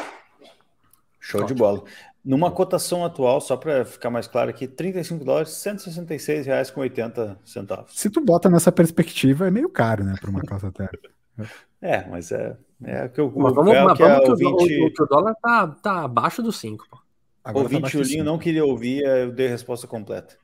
Show 1.20 1.42
Ótimo. 1.42 1.56
de 1.56 1.62
bola. 1.62 1.84
Numa 2.26 2.50
cotação 2.50 3.06
atual, 3.06 3.40
só 3.40 3.56
para 3.56 3.86
ficar 3.86 4.10
mais 4.10 4.28
claro 4.28 4.50
aqui, 4.50 4.68
35 4.68 5.24
dólares, 5.24 5.50
166 5.52 6.48
reais 6.48 6.72
com 6.72 6.82
80 6.82 7.38
centavos. 7.46 7.92
Se 7.96 8.10
tu 8.10 8.22
bota 8.22 8.50
nessa 8.50 8.72
perspectiva, 8.72 9.48
é 9.48 9.52
meio 9.52 9.70
caro, 9.70 10.04
né, 10.04 10.16
para 10.20 10.30
uma 10.30 10.42
calça 10.42 10.72
térmica. 10.72 11.10
É, 11.82 12.08
mas 12.08 12.32
é, 12.32 12.58
é 12.84 13.08
que 13.08 13.20
eu 13.20 13.32
mas 13.36 13.54
vamos, 13.54 13.74
é 13.74 13.84
mas 13.84 13.98
que, 13.98 14.04
vamos 14.04 14.40
que, 14.40 14.46
o, 14.46 14.86
o, 14.86 15.04
o, 15.04 15.06
dólar 15.08 15.36
tá, 15.36 15.68
tá 15.68 16.04
abaixo 16.04 16.42
dos 16.42 16.58
5. 16.60 16.86
O 17.54 17.60
ouvinte 17.60 17.84
tá 17.84 17.88
Julinho 17.88 18.24
não 18.24 18.38
queria 18.38 18.66
ouvir, 18.66 19.04
eu 19.04 19.32
dei 19.32 19.48
a 19.48 19.52
resposta 19.52 19.88
completa. 19.88 20.36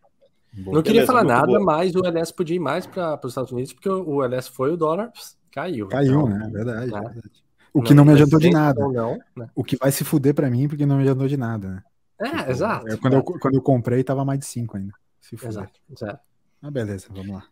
Boa. 0.53 0.75
Não 0.75 0.83
queria 0.83 1.05
falar 1.05 1.23
nada, 1.23 1.47
boa. 1.47 1.59
mas 1.59 1.95
o 1.95 2.05
LS 2.05 2.31
podia 2.33 2.55
ir 2.55 2.59
mais 2.59 2.85
para 2.85 3.19
os 3.23 3.31
Estados 3.31 3.51
Unidos, 3.51 3.73
porque 3.73 3.89
o 3.89 4.23
LS 4.23 4.49
foi 4.51 4.71
o 4.71 4.77
dólar 4.77 5.11
caiu. 5.51 5.87
Caiu, 5.87 6.21
então, 6.21 6.29
né? 6.29 6.49
Verdade, 6.51 6.91
né? 6.91 6.99
verdade. 6.99 7.43
O 7.73 7.81
que 7.81 7.93
não, 7.93 8.05
não 8.05 8.13
me 8.13 8.19
adiantou 8.19 8.39
de 8.39 8.51
nada. 8.51 8.87
Não, 8.87 9.19
né? 9.35 9.49
O 9.55 9.63
que 9.63 9.75
vai 9.77 9.91
se 9.91 10.03
fuder 10.03 10.33
para 10.33 10.49
mim, 10.49 10.67
porque 10.67 10.85
não 10.85 10.97
me 10.97 11.01
adiantou 11.01 11.27
de 11.27 11.37
nada, 11.37 11.69
né? 11.69 11.83
É, 12.19 12.29
tipo, 12.37 12.51
exato. 12.51 12.87
Eu, 12.87 12.97
quando, 12.99 13.13
Eu, 13.13 13.23
quando 13.23 13.55
eu 13.55 13.61
comprei, 13.61 14.03
tava 14.03 14.23
mais 14.23 14.39
de 14.39 14.45
5 14.45 14.77
ainda. 14.77 14.93
Se 15.19 15.35
fuder. 15.35 15.49
Exato, 15.49 15.79
exato. 15.91 16.19
Ah, 16.61 16.71
beleza, 16.71 17.07
vamos 17.09 17.33
lá. 17.35 17.43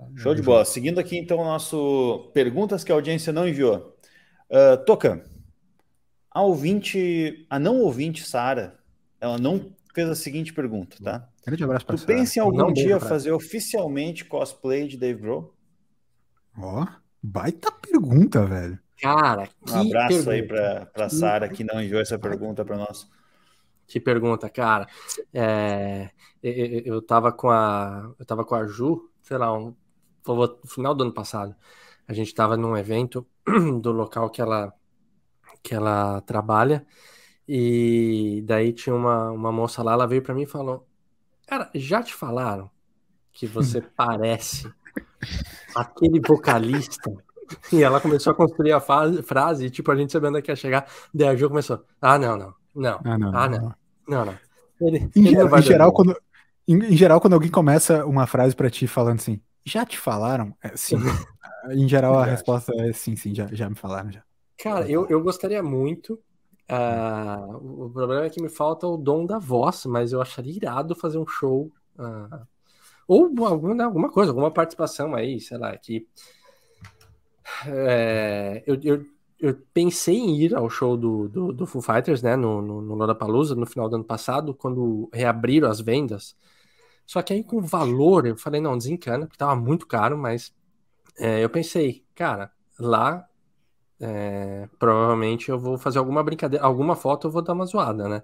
Tá, 0.00 0.06
Show 0.16 0.34
de 0.34 0.40
bola. 0.40 0.64
Seguindo 0.64 0.98
aqui, 0.98 1.18
então, 1.18 1.38
o 1.38 1.44
nosso 1.44 2.30
perguntas 2.32 2.82
que 2.82 2.90
a 2.90 2.94
audiência 2.94 3.32
não 3.32 3.46
enviou. 3.46 3.94
Uh, 4.48 4.82
Toca, 4.86 5.22
a 6.30 6.42
ouvinte, 6.42 7.46
a 7.50 7.58
não 7.58 7.80
ouvinte 7.80 8.26
Sara, 8.26 8.78
ela 9.20 9.36
não 9.38 9.72
fez 9.94 10.08
a 10.08 10.14
seguinte 10.14 10.54
pergunta, 10.54 10.96
tá? 11.02 11.28
Grande 11.46 11.64
abraço 11.64 11.84
pra 11.84 11.96
Tu 11.96 12.06
pensa 12.06 12.38
em 12.38 12.42
algum 12.42 12.72
dia 12.72 12.98
fazer 12.98 13.32
oficialmente 13.32 14.24
cosplay 14.24 14.88
de 14.88 14.96
Dave 14.96 15.20
Grohl? 15.20 15.54
Ó, 16.56 16.82
oh, 16.82 16.86
baita 17.22 17.70
pergunta, 17.70 18.44
velho. 18.46 18.78
Cara, 19.00 19.46
que 19.46 19.72
Um 19.72 19.80
abraço 19.80 20.08
pergunta. 20.08 20.30
aí 20.30 20.42
pra, 20.42 20.86
pra 20.86 21.08
Sara 21.08 21.48
que 21.48 21.62
não 21.62 21.82
enviou 21.82 22.00
essa 22.00 22.18
pergunta 22.18 22.64
para 22.64 22.76
nós. 22.76 23.08
Que 23.86 24.00
pergunta, 24.00 24.48
cara. 24.48 24.86
É, 25.32 26.10
eu, 26.42 26.94
eu 26.94 27.02
tava 27.02 27.32
com 27.32 27.50
a 27.50 28.14
eu 28.18 28.24
tava 28.24 28.44
com 28.44 28.54
a 28.54 28.66
Ju, 28.66 29.10
sei 29.22 29.36
lá, 29.36 29.56
um, 29.56 29.74
no 30.26 30.58
final 30.66 30.94
do 30.94 31.04
ano 31.04 31.12
passado. 31.12 31.54
A 32.06 32.12
gente 32.12 32.34
tava 32.34 32.56
num 32.56 32.76
evento 32.76 33.26
do 33.80 33.92
local 33.92 34.30
que 34.30 34.40
ela 34.40 34.72
que 35.62 35.74
ela 35.74 36.20
trabalha 36.22 36.86
e 37.46 38.42
daí 38.46 38.72
tinha 38.72 38.94
uma, 38.94 39.30
uma 39.30 39.52
moça 39.52 39.82
lá, 39.82 39.92
ela 39.92 40.06
veio 40.06 40.22
para 40.22 40.34
mim 40.34 40.42
e 40.42 40.46
falou: 40.46 40.86
"Cara, 41.46 41.70
já 41.74 42.02
te 42.02 42.14
falaram 42.14 42.70
que 43.32 43.46
você 43.46 43.80
parece 43.96 44.72
aquele 45.74 46.20
vocalista 46.20 47.12
e 47.72 47.82
ela 47.82 48.00
começou 48.00 48.32
a 48.32 48.36
construir 48.36 48.72
a 48.72 48.80
frase, 48.80 49.66
e 49.66 49.70
tipo, 49.70 49.90
a 49.90 49.96
gente 49.96 50.12
sabendo 50.12 50.40
que 50.40 50.50
ia 50.50 50.56
chegar, 50.56 50.86
daí 51.12 51.28
a 51.28 51.36
Ju 51.36 51.48
começou, 51.48 51.84
ah, 52.00 52.18
não, 52.18 52.36
não, 52.36 52.54
não, 52.74 53.00
ah, 53.04 53.18
não, 53.18 53.36
ah, 53.36 53.48
não, 53.48 53.74
não, 54.08 54.24
não. 54.26 54.38
Ele, 54.80 55.10
em, 55.14 55.26
ele 55.26 55.42
em 55.42 55.62
geral, 55.62 55.92
quando, 55.92 56.16
em, 56.66 56.76
em, 56.76 56.96
geral, 56.96 57.20
quando 57.20 57.34
alguém 57.34 57.50
começa 57.50 58.04
uma 58.06 58.26
frase 58.26 58.54
para 58.56 58.70
ti 58.70 58.86
falando 58.86 59.18
assim, 59.18 59.40
já 59.64 59.84
te 59.84 59.98
falaram? 59.98 60.54
É, 60.62 60.76
sim. 60.76 60.96
em 61.70 61.88
geral, 61.88 62.18
a 62.18 62.24
resposta 62.24 62.72
é 62.76 62.92
sim, 62.92 63.16
sim, 63.16 63.34
já, 63.34 63.46
já 63.48 63.68
me 63.68 63.76
falaram, 63.76 64.10
já. 64.10 64.22
Cara, 64.58 64.88
eu, 64.88 65.06
eu 65.08 65.22
gostaria 65.22 65.62
muito, 65.62 66.14
uh, 66.70 67.86
o 67.86 67.90
problema 67.90 68.26
é 68.26 68.30
que 68.30 68.42
me 68.42 68.48
falta 68.48 68.86
o 68.86 68.96
dom 68.96 69.24
da 69.24 69.38
voz, 69.38 69.86
mas 69.86 70.12
eu 70.12 70.20
acharia 70.20 70.54
irado 70.56 70.94
fazer 70.94 71.18
um 71.18 71.26
show... 71.26 71.72
Uh, 71.98 72.46
ou 73.08 73.28
alguma, 73.44 73.74
né, 73.74 73.82
alguma 73.82 74.08
coisa, 74.08 74.30
alguma 74.30 74.52
participação 74.52 75.16
aí, 75.16 75.40
sei 75.40 75.58
lá, 75.58 75.76
que 75.76 76.06
é, 77.66 78.62
eu, 78.64 78.78
eu, 78.84 79.04
eu, 79.40 79.62
pensei 79.74 80.16
em 80.16 80.36
ir 80.40 80.54
ao 80.54 80.70
show 80.70 80.96
do, 80.96 81.28
do, 81.28 81.52
do 81.52 81.66
Foo 81.66 81.82
Fighters, 81.82 82.22
né, 82.22 82.36
no, 82.36 82.62
no, 82.62 82.80
no 82.80 82.94
Lollapalooza, 82.94 83.56
no 83.56 83.66
final 83.66 83.88
do 83.88 83.96
ano 83.96 84.04
passado, 84.04 84.54
quando 84.54 85.10
reabriram 85.12 85.68
as 85.68 85.80
vendas. 85.80 86.36
Só 87.10 87.22
que 87.22 87.32
aí 87.32 87.42
com 87.42 87.56
o 87.56 87.60
valor, 87.60 88.24
eu 88.24 88.36
falei, 88.36 88.60
não, 88.60 88.78
desencana, 88.78 89.26
porque 89.26 89.36
tava 89.36 89.56
muito 89.56 89.84
caro, 89.84 90.16
mas 90.16 90.54
é, 91.18 91.42
eu 91.42 91.50
pensei, 91.50 92.04
cara, 92.14 92.52
lá 92.78 93.26
é, 94.00 94.68
provavelmente 94.78 95.50
eu 95.50 95.58
vou 95.58 95.76
fazer 95.76 95.98
alguma 95.98 96.22
brincadeira, 96.22 96.64
alguma 96.64 96.94
foto 96.94 97.26
eu 97.26 97.32
vou 97.32 97.42
dar 97.42 97.54
uma 97.54 97.66
zoada, 97.66 98.08
né? 98.08 98.22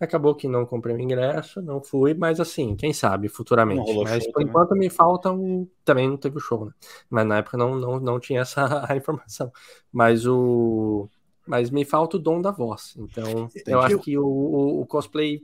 Acabou 0.00 0.34
que 0.34 0.48
não 0.48 0.66
comprei 0.66 0.96
o 0.96 1.00
ingresso, 1.00 1.62
não 1.62 1.80
fui, 1.80 2.12
mas 2.12 2.40
assim, 2.40 2.74
quem 2.74 2.92
sabe 2.92 3.28
futuramente. 3.28 3.94
Mas 4.02 4.26
por 4.26 4.32
também. 4.32 4.48
enquanto 4.48 4.72
me 4.72 4.90
falta 4.90 5.32
o. 5.32 5.68
Também 5.84 6.08
não 6.08 6.16
teve 6.16 6.38
o 6.38 6.40
show, 6.40 6.64
né? 6.64 6.72
Mas 7.08 7.24
na 7.24 7.36
época 7.36 7.56
não, 7.56 7.76
não, 7.76 8.00
não 8.00 8.18
tinha 8.18 8.40
essa 8.40 8.84
informação. 8.96 9.52
Mas 9.92 10.26
o. 10.26 11.08
Mas 11.46 11.70
me 11.70 11.84
falta 11.84 12.16
o 12.16 12.20
dom 12.20 12.42
da 12.42 12.50
voz. 12.50 12.96
Então, 12.98 13.48
eu, 13.54 13.74
eu 13.74 13.80
acho 13.80 14.00
que 14.00 14.18
o, 14.18 14.26
o, 14.26 14.80
o 14.80 14.86
cosplay. 14.86 15.40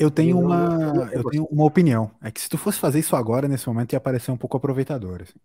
Eu 0.00 0.10
tenho 0.10 0.38
uma. 0.38 1.10
Eu 1.12 1.22
tenho 1.24 1.44
uma 1.44 1.64
opinião. 1.64 2.10
É 2.22 2.30
que 2.30 2.40
se 2.40 2.48
tu 2.48 2.56
fosse 2.56 2.78
fazer 2.78 2.98
isso 2.98 3.14
agora, 3.14 3.46
nesse 3.46 3.68
momento, 3.68 3.92
ia 3.92 4.00
parecer 4.00 4.30
um 4.30 4.36
pouco 4.36 4.56
aproveitador. 4.56 5.20
Assim. 5.22 5.38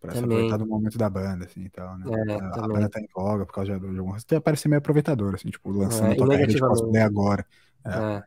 Pra 0.00 0.12
também. 0.12 0.28
se 0.28 0.34
aproveitar 0.34 0.56
do 0.56 0.66
momento 0.66 0.98
da 0.98 1.08
banda, 1.08 1.44
assim, 1.44 1.62
e 1.62 1.68
tal, 1.70 1.96
né? 1.96 2.06
É, 2.28 2.34
a, 2.34 2.64
a, 2.64 2.68
banda 2.68 2.88
tá 2.88 3.00
em 3.00 3.08
voga 3.14 3.46
por 3.46 3.52
causa 3.52 3.78
de, 3.78 3.98
algum 3.98 4.14
ia 4.30 4.40
parecer 4.40 4.68
meio 4.68 4.78
aproveitador, 4.78 5.34
assim, 5.34 5.48
tipo, 5.48 5.70
lançando 5.70 6.12
é, 6.12 6.14
tua 6.16 6.28
carreira 6.28 6.52
de 6.52 6.60
cosplay 6.60 7.02
agora. 7.02 7.46
É. 7.84 7.90
é. 7.90 8.22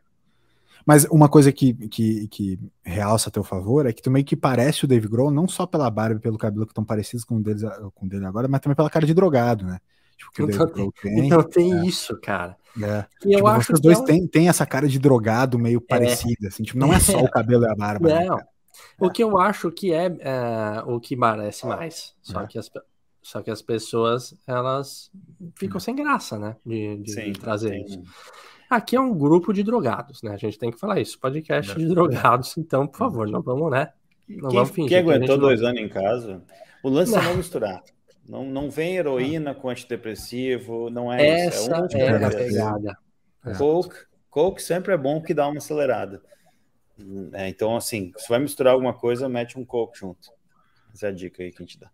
Mas 0.84 1.04
uma 1.04 1.28
coisa 1.28 1.52
que, 1.52 1.72
que, 1.88 2.28
que 2.28 2.58
realça 2.82 3.28
a 3.28 3.32
teu 3.32 3.44
favor 3.44 3.86
é 3.86 3.92
que 3.92 4.02
tu 4.02 4.10
meio 4.10 4.24
que 4.24 4.36
parece 4.36 4.84
o 4.84 4.88
Dave 4.88 5.06
Grohl, 5.06 5.30
não 5.30 5.46
só 5.46 5.64
pela 5.64 5.88
barba 5.88 6.16
e 6.16 6.22
pelo 6.22 6.36
cabelo 6.36 6.66
que 6.66 6.72
estão 6.72 6.84
parecidos 6.84 7.24
com 7.24 7.36
o, 7.36 7.42
deles, 7.42 7.62
com 7.94 8.06
o 8.06 8.08
dele 8.08 8.26
agora, 8.26 8.48
mas 8.48 8.60
também 8.60 8.74
pela 8.74 8.90
cara 8.90 9.06
de 9.06 9.14
drogado, 9.14 9.64
né? 9.64 9.78
Tipo, 10.30 10.32
que 10.32 10.42
então, 10.42 10.66
Grohl 10.66 10.92
tem. 10.92 11.18
Então 11.26 11.42
tem 11.42 11.72
é. 11.72 11.86
isso, 11.86 12.18
cara. 12.20 12.56
É. 12.80 13.04
E 13.24 13.32
eu 13.32 13.36
tipo, 13.36 13.46
acho 13.48 13.72
que 13.74 13.80
dois 13.82 14.00
é 14.00 14.04
têm 14.04 14.26
tem 14.26 14.48
essa 14.48 14.64
cara 14.64 14.88
de 14.88 14.98
drogado 14.98 15.58
meio 15.58 15.78
é. 15.78 15.86
parecida, 15.86 16.48
assim, 16.48 16.62
tipo, 16.62 16.78
não 16.78 16.92
é 16.92 17.00
só 17.00 17.18
o 17.18 17.28
cabelo 17.30 17.64
e 17.64 17.68
a 17.68 17.74
barba. 17.74 18.08
Né, 18.08 18.24
não. 18.24 18.36
Né, 18.36 18.44
o 18.98 19.10
que 19.10 19.22
eu 19.22 19.38
acho 19.38 19.70
que 19.70 19.92
é, 19.92 20.06
é 20.20 20.82
o 20.86 20.98
que 20.98 21.16
parece 21.16 21.66
mais. 21.66 22.14
Só, 22.22 22.46
que 22.46 22.58
as, 22.58 22.70
só 23.20 23.42
que 23.42 23.50
as 23.50 23.60
pessoas, 23.60 24.34
elas 24.46 25.10
ficam 25.56 25.78
sem 25.78 25.94
graça, 25.94 26.38
né? 26.38 26.56
De, 26.64 26.96
de, 26.98 27.12
Sim, 27.12 27.32
de 27.32 27.40
trazer 27.40 27.76
isso. 27.76 28.00
Aqui 28.70 28.96
é 28.96 29.00
um 29.00 29.12
grupo 29.12 29.52
de 29.52 29.62
drogados, 29.62 30.22
né? 30.22 30.32
A 30.32 30.36
gente 30.38 30.58
tem 30.58 30.70
que 30.70 30.78
falar 30.78 30.98
isso. 30.98 31.18
Podcast 31.18 31.74
de 31.76 31.86
drogados, 31.86 32.56
então, 32.56 32.86
por 32.86 32.96
favor, 32.96 33.28
não 33.28 33.42
vamos, 33.42 33.70
né? 33.70 33.92
Não 34.26 34.48
quem, 34.48 34.58
vamos 34.58 34.70
fingir. 34.70 34.88
Quem 34.88 34.98
aguentou 34.98 35.36
dois 35.36 35.60
não... 35.60 35.68
anos 35.68 35.82
em 35.82 35.88
casa, 35.88 36.42
o 36.82 36.88
lance 36.88 37.12
não. 37.12 37.20
é 37.20 37.24
não 37.24 37.36
misturar. 37.36 37.82
Não, 38.32 38.46
não 38.46 38.70
vem 38.70 38.96
heroína 38.96 39.54
com 39.54 39.68
antidepressivo, 39.68 40.88
não 40.88 41.12
é 41.12 41.44
Essa 41.44 41.60
isso. 41.60 41.98
É, 41.98 42.12
um 42.12 42.16
é 42.16 42.24
a 42.24 42.30
pegada. 42.30 42.98
Coke, 43.58 44.06
Coke 44.30 44.62
sempre 44.62 44.94
é 44.94 44.96
bom 44.96 45.20
que 45.20 45.34
dá 45.34 45.46
uma 45.46 45.58
acelerada. 45.58 46.22
É, 47.34 47.50
então, 47.50 47.76
assim, 47.76 48.10
se 48.16 48.26
vai 48.30 48.38
misturar 48.38 48.72
alguma 48.72 48.94
coisa, 48.94 49.28
mete 49.28 49.58
um 49.58 49.66
coco 49.66 49.94
junto. 49.94 50.30
Essa 50.94 51.08
é 51.08 51.08
a 51.10 51.12
dica 51.12 51.42
aí 51.42 51.50
que 51.50 51.62
a 51.62 51.66
gente 51.66 51.78
dá. 51.78 51.90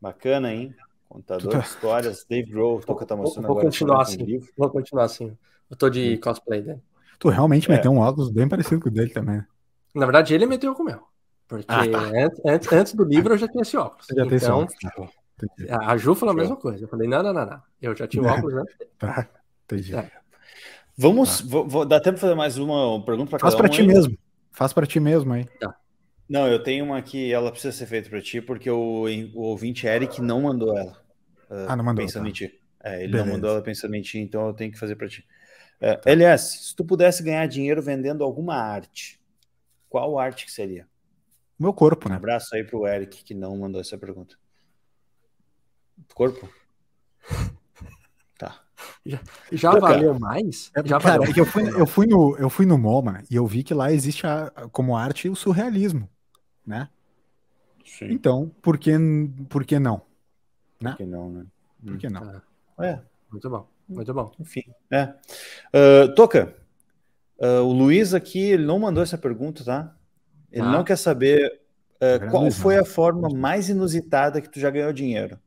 Bacana, 0.00 0.52
hein? 0.52 0.74
Contador 1.08 1.60
de 1.60 1.64
histórias, 1.64 2.26
Dave 2.28 2.50
Grohl, 2.50 2.80
Toca 2.80 3.06
tá 3.06 3.14
mostrando 3.14 3.46
vou, 3.46 3.54
vou 3.54 3.64
continuar 3.64 4.02
assim. 4.02 4.16
Livro. 4.16 4.48
Vou 4.58 4.68
continuar 4.68 5.04
assim. 5.04 5.38
Eu 5.70 5.76
tô 5.76 5.88
de 5.88 6.18
cosplay 6.18 6.60
dele. 6.60 6.82
Tu 7.20 7.28
realmente 7.28 7.70
é. 7.70 7.76
meteu 7.76 7.92
um 7.92 8.00
óculos 8.00 8.32
bem 8.32 8.48
parecido 8.48 8.80
com 8.80 8.88
o 8.88 8.92
dele 8.92 9.10
também. 9.10 9.44
Na 9.94 10.06
verdade, 10.06 10.34
ele 10.34 10.44
meteu 10.44 10.74
com 10.74 10.82
o 10.82 10.86
meu. 10.86 11.00
Porque 11.46 11.66
ah, 11.68 11.88
tá. 11.88 12.00
antes, 12.00 12.40
antes, 12.44 12.72
antes, 12.72 12.94
do 12.94 13.04
livro 13.04 13.34
eu 13.34 13.38
já 13.38 13.46
tinha 13.46 13.62
esse 13.62 13.76
óculos. 13.76 14.06
Já 14.10 14.26
então, 14.26 14.66
Tá 15.36 15.78
a 15.86 15.96
Ju 15.96 16.14
falou 16.14 16.34
a 16.34 16.36
mesma 16.36 16.56
coisa. 16.56 16.84
Eu 16.84 16.88
falei, 16.88 17.08
não, 17.08 17.22
não, 17.22 17.32
não, 17.32 17.46
não. 17.46 17.62
Eu 17.80 17.94
já 17.94 18.06
tinha 18.06 18.22
o 18.22 18.26
óculos 18.30 18.54
antes. 18.54 18.76
Tá, 18.98 19.28
entendi. 19.64 19.94
É. 19.94 20.10
Vamos, 20.96 21.40
tá. 21.40 21.46
vou, 21.48 21.68
vou, 21.68 21.84
dá 21.84 22.00
tempo 22.00 22.14
de 22.14 22.20
fazer 22.20 22.34
mais 22.34 22.56
uma 22.56 23.04
pergunta 23.04 23.30
para 23.30 23.38
cada 23.38 23.50
Faz 23.50 23.54
para 23.54 23.66
um 23.66 23.70
ti 23.70 23.82
aí? 23.82 23.86
mesmo. 23.86 24.18
Faz 24.50 24.72
para 24.72 24.86
ti 24.86 24.98
mesmo 24.98 25.32
aí. 25.34 25.44
Tá. 25.60 25.76
Não, 26.28 26.48
eu 26.48 26.60
tenho 26.62 26.84
uma 26.84 27.00
que 27.02 27.32
ela 27.32 27.50
precisa 27.50 27.76
ser 27.76 27.86
feita 27.86 28.08
para 28.08 28.20
ti, 28.20 28.40
porque 28.40 28.70
o, 28.70 29.04
o 29.34 29.40
ouvinte 29.40 29.86
Eric 29.86 30.20
não 30.20 30.40
mandou 30.40 30.76
ela. 30.76 30.92
Uh, 31.50 31.66
ah, 31.68 31.76
não 31.76 31.84
mandou. 31.84 32.04
Pensando 32.04 32.24
tá. 32.24 32.30
em 32.30 32.32
ti. 32.32 32.60
É, 32.82 33.02
ele 33.02 33.12
Beleza. 33.12 33.24
não 33.24 33.34
mandou 33.34 33.50
ela 33.50 33.62
pensando 33.62 33.94
em 33.94 34.02
ti, 34.02 34.18
então 34.18 34.46
eu 34.46 34.54
tenho 34.54 34.72
que 34.72 34.78
fazer 34.78 34.96
para 34.96 35.08
ti. 35.08 35.24
Uh, 35.76 36.00
tá. 36.00 36.10
LS, 36.10 36.68
se 36.68 36.74
tu 36.74 36.84
pudesse 36.84 37.22
ganhar 37.22 37.46
dinheiro 37.46 37.82
vendendo 37.82 38.24
alguma 38.24 38.56
arte, 38.56 39.20
qual 39.88 40.18
arte 40.18 40.46
que 40.46 40.52
seria? 40.52 40.88
Meu 41.58 41.72
corpo, 41.72 42.08
né? 42.08 42.14
Um 42.14 42.18
abraço 42.18 42.54
aí 42.54 42.64
pro 42.64 42.86
Eric 42.86 43.22
que 43.22 43.34
não 43.34 43.56
mandou 43.56 43.80
essa 43.80 43.96
pergunta. 43.96 44.36
Corpo? 46.14 46.48
Já, 49.04 49.20
já 49.52 49.70
valeu 49.78 50.18
mais? 50.18 50.70
É, 50.74 50.86
já 50.86 51.00
cara, 51.00 51.18
valeu. 51.18 51.32
É 51.34 51.40
eu, 51.40 51.46
fui, 51.46 51.68
eu, 51.68 51.86
fui 51.86 52.06
no, 52.06 52.36
eu 52.36 52.50
fui 52.50 52.66
no 52.66 52.76
MoMA 52.76 53.22
e 53.30 53.36
eu 53.36 53.46
vi 53.46 53.62
que 53.62 53.72
lá 53.72 53.92
existe 53.92 54.26
a, 54.26 54.50
como 54.72 54.96
arte 54.96 55.28
o 55.28 55.36
surrealismo, 55.36 56.08
né? 56.66 56.88
Sim. 57.84 58.06
Então, 58.10 58.50
por 58.60 58.76
que, 58.76 58.92
por 59.48 59.64
que 59.64 59.78
não? 59.78 60.02
Né? 60.80 60.90
Por 60.90 60.96
que 60.96 61.06
não, 61.06 61.30
né? 61.30 61.46
Por 61.84 61.98
que 61.98 62.08
não? 62.08 62.20
Tá. 62.20 62.42
É. 62.80 63.00
Muito 63.30 63.48
bom, 63.48 63.68
muito 63.88 64.14
bom. 64.14 64.32
Enfim, 64.40 64.64
é. 64.90 65.14
Uh, 65.74 66.14
Toca, 66.14 66.56
uh, 67.38 67.62
o 67.62 67.72
Luiz 67.72 68.12
aqui, 68.12 68.40
ele 68.40 68.66
não 68.66 68.78
mandou 68.78 69.02
essa 69.02 69.18
pergunta, 69.18 69.64
tá? 69.64 69.94
Ele 70.50 70.66
ah. 70.66 70.70
não 70.72 70.84
quer 70.84 70.96
saber 70.96 71.60
uh, 71.96 72.30
qual 72.30 72.50
foi 72.50 72.76
a 72.76 72.84
forma 72.84 73.28
mais 73.28 73.68
inusitada 73.68 74.40
que 74.40 74.48
tu 74.48 74.58
já 74.58 74.70
ganhou 74.70 74.92
dinheiro. 74.92 75.38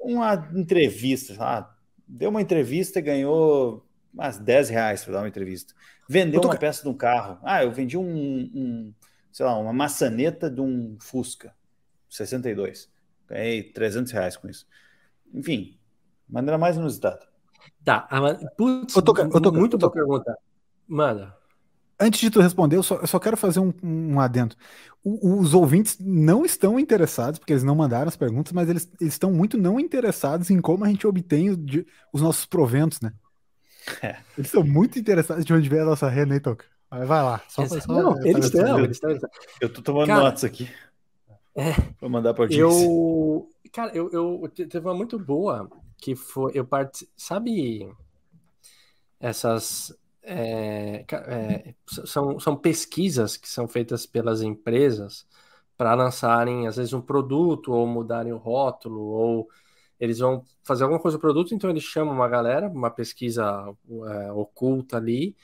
Uma 0.00 0.48
entrevista, 0.54 1.36
ah, 1.38 1.74
deu 2.06 2.30
uma 2.30 2.40
entrevista 2.40 2.98
e 2.98 3.02
ganhou 3.02 3.86
umas 4.12 4.38
10 4.38 4.70
reais 4.70 5.04
para 5.04 5.14
dar 5.14 5.18
uma 5.20 5.28
entrevista. 5.28 5.74
Vendeu 6.08 6.40
tô... 6.40 6.48
uma 6.48 6.56
peça 6.56 6.82
de 6.82 6.88
um 6.88 6.94
carro. 6.94 7.38
Ah, 7.42 7.62
eu 7.62 7.70
vendi 7.70 7.96
um, 7.96 8.02
um, 8.04 8.94
sei 9.30 9.46
lá, 9.46 9.56
uma 9.56 9.72
maçaneta 9.72 10.50
de 10.50 10.60
um 10.60 10.96
Fusca 11.00 11.54
62. 12.08 12.90
Ganhei 13.28 13.62
300 13.62 14.10
reais 14.10 14.36
com 14.36 14.48
isso. 14.48 14.66
Enfim, 15.32 15.78
maneira 16.28 16.58
mais 16.58 16.76
inusitada. 16.76 17.28
Tá, 17.84 18.08
putz, 18.56 18.94
eu 18.96 19.02
tô, 19.02 19.16
eu 19.16 19.40
tô, 19.40 19.52
muito 19.52 19.78
boa 19.78 19.92
pergunta. 19.92 20.36
Manda. 20.88 21.39
Antes 22.00 22.20
de 22.20 22.30
tu 22.30 22.40
responder, 22.40 22.76
eu 22.76 22.82
só, 22.82 22.96
eu 22.96 23.06
só 23.06 23.18
quero 23.18 23.36
fazer 23.36 23.60
um, 23.60 23.72
um 23.82 24.20
adendo. 24.20 24.56
O, 25.04 25.38
os 25.38 25.52
ouvintes 25.52 25.98
não 26.00 26.44
estão 26.44 26.80
interessados, 26.80 27.38
porque 27.38 27.52
eles 27.52 27.62
não 27.62 27.74
mandaram 27.74 28.08
as 28.08 28.16
perguntas, 28.16 28.52
mas 28.52 28.68
eles, 28.68 28.90
eles 29.00 29.14
estão 29.14 29.30
muito 29.30 29.58
não 29.58 29.78
interessados 29.78 30.50
em 30.50 30.60
como 30.60 30.84
a 30.84 30.88
gente 30.88 31.06
obtém 31.06 31.54
de, 31.54 31.86
os 32.12 32.22
nossos 32.22 32.46
proventos, 32.46 33.00
né? 33.00 33.12
É. 34.02 34.16
Eles 34.36 34.48
estão 34.48 34.64
muito 34.64 34.98
interessados 34.98 35.44
de 35.44 35.52
onde 35.52 35.68
vem 35.68 35.80
a 35.80 35.84
nossa 35.84 36.08
renda, 36.08 36.34
então. 36.34 36.56
Vai 36.90 37.22
lá. 37.22 37.40
Só, 37.48 37.66
só, 37.66 37.78
não, 37.86 38.26
eles 38.26 38.46
estão, 38.46 38.78
eles 38.80 38.96
estão. 38.96 39.30
Eu 39.60 39.72
tô 39.72 39.80
tomando 39.80 40.08
cara, 40.08 40.24
notas 40.24 40.44
aqui. 40.44 40.68
É, 41.54 41.72
Vou 42.00 42.10
mandar 42.10 42.34
para 42.34 42.52
Eu, 42.52 43.48
cara, 43.72 43.92
eu, 43.94 44.10
eu 44.12 44.48
teve 44.48 44.80
uma 44.80 44.94
muito 44.94 45.18
boa 45.18 45.70
que 45.98 46.16
foi 46.16 46.52
eu 46.54 46.64
part... 46.64 47.06
sabe 47.16 47.88
essas 49.20 49.94
é, 50.22 51.04
é, 51.10 51.74
são, 51.86 52.38
são 52.38 52.56
pesquisas 52.56 53.36
que 53.36 53.48
são 53.48 53.66
feitas 53.66 54.06
pelas 54.06 54.42
empresas 54.42 55.26
para 55.76 55.94
lançarem, 55.94 56.66
às 56.66 56.76
vezes, 56.76 56.92
um 56.92 57.00
produto 57.00 57.72
ou 57.72 57.86
mudarem 57.86 58.32
o 58.32 58.36
rótulo, 58.36 59.00
ou 59.00 59.48
eles 59.98 60.18
vão 60.18 60.44
fazer 60.62 60.84
alguma 60.84 61.00
coisa 61.00 61.16
do 61.16 61.20
produto, 61.20 61.54
então 61.54 61.70
eles 61.70 61.82
chamam 61.82 62.14
uma 62.14 62.28
galera, 62.28 62.68
uma 62.68 62.90
pesquisa 62.90 63.74
é, 64.08 64.32
oculta 64.32 64.96
ali, 64.96 65.36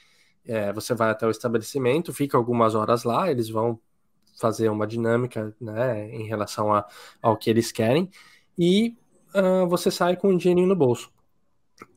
é, 0.44 0.72
você 0.72 0.94
vai 0.94 1.10
até 1.10 1.26
o 1.26 1.30
estabelecimento, 1.30 2.12
fica 2.12 2.36
algumas 2.36 2.74
horas 2.74 3.04
lá, 3.04 3.30
eles 3.30 3.48
vão 3.48 3.80
fazer 4.38 4.68
uma 4.68 4.86
dinâmica 4.86 5.54
né, 5.60 6.10
em 6.14 6.26
relação 6.26 6.72
a, 6.72 6.86
ao 7.22 7.36
que 7.36 7.50
eles 7.50 7.72
querem, 7.72 8.10
e 8.58 8.96
uh, 9.34 9.66
você 9.68 9.90
sai 9.90 10.16
com 10.16 10.28
um 10.28 10.36
dinheirinho 10.36 10.68
no 10.68 10.76
bolso. 10.76 11.10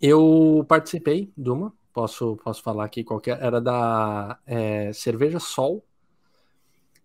Eu 0.02 0.66
participei 0.68 1.32
de 1.38 1.50
uma, 1.50 1.74
posso, 2.00 2.38
posso 2.38 2.64
falar 2.64 2.86
aqui 2.86 3.04
qualquer, 3.04 3.42
era 3.42 3.60
da 3.60 4.40
é, 4.46 4.94
Cerveja 4.94 5.40
Sol, 5.40 5.84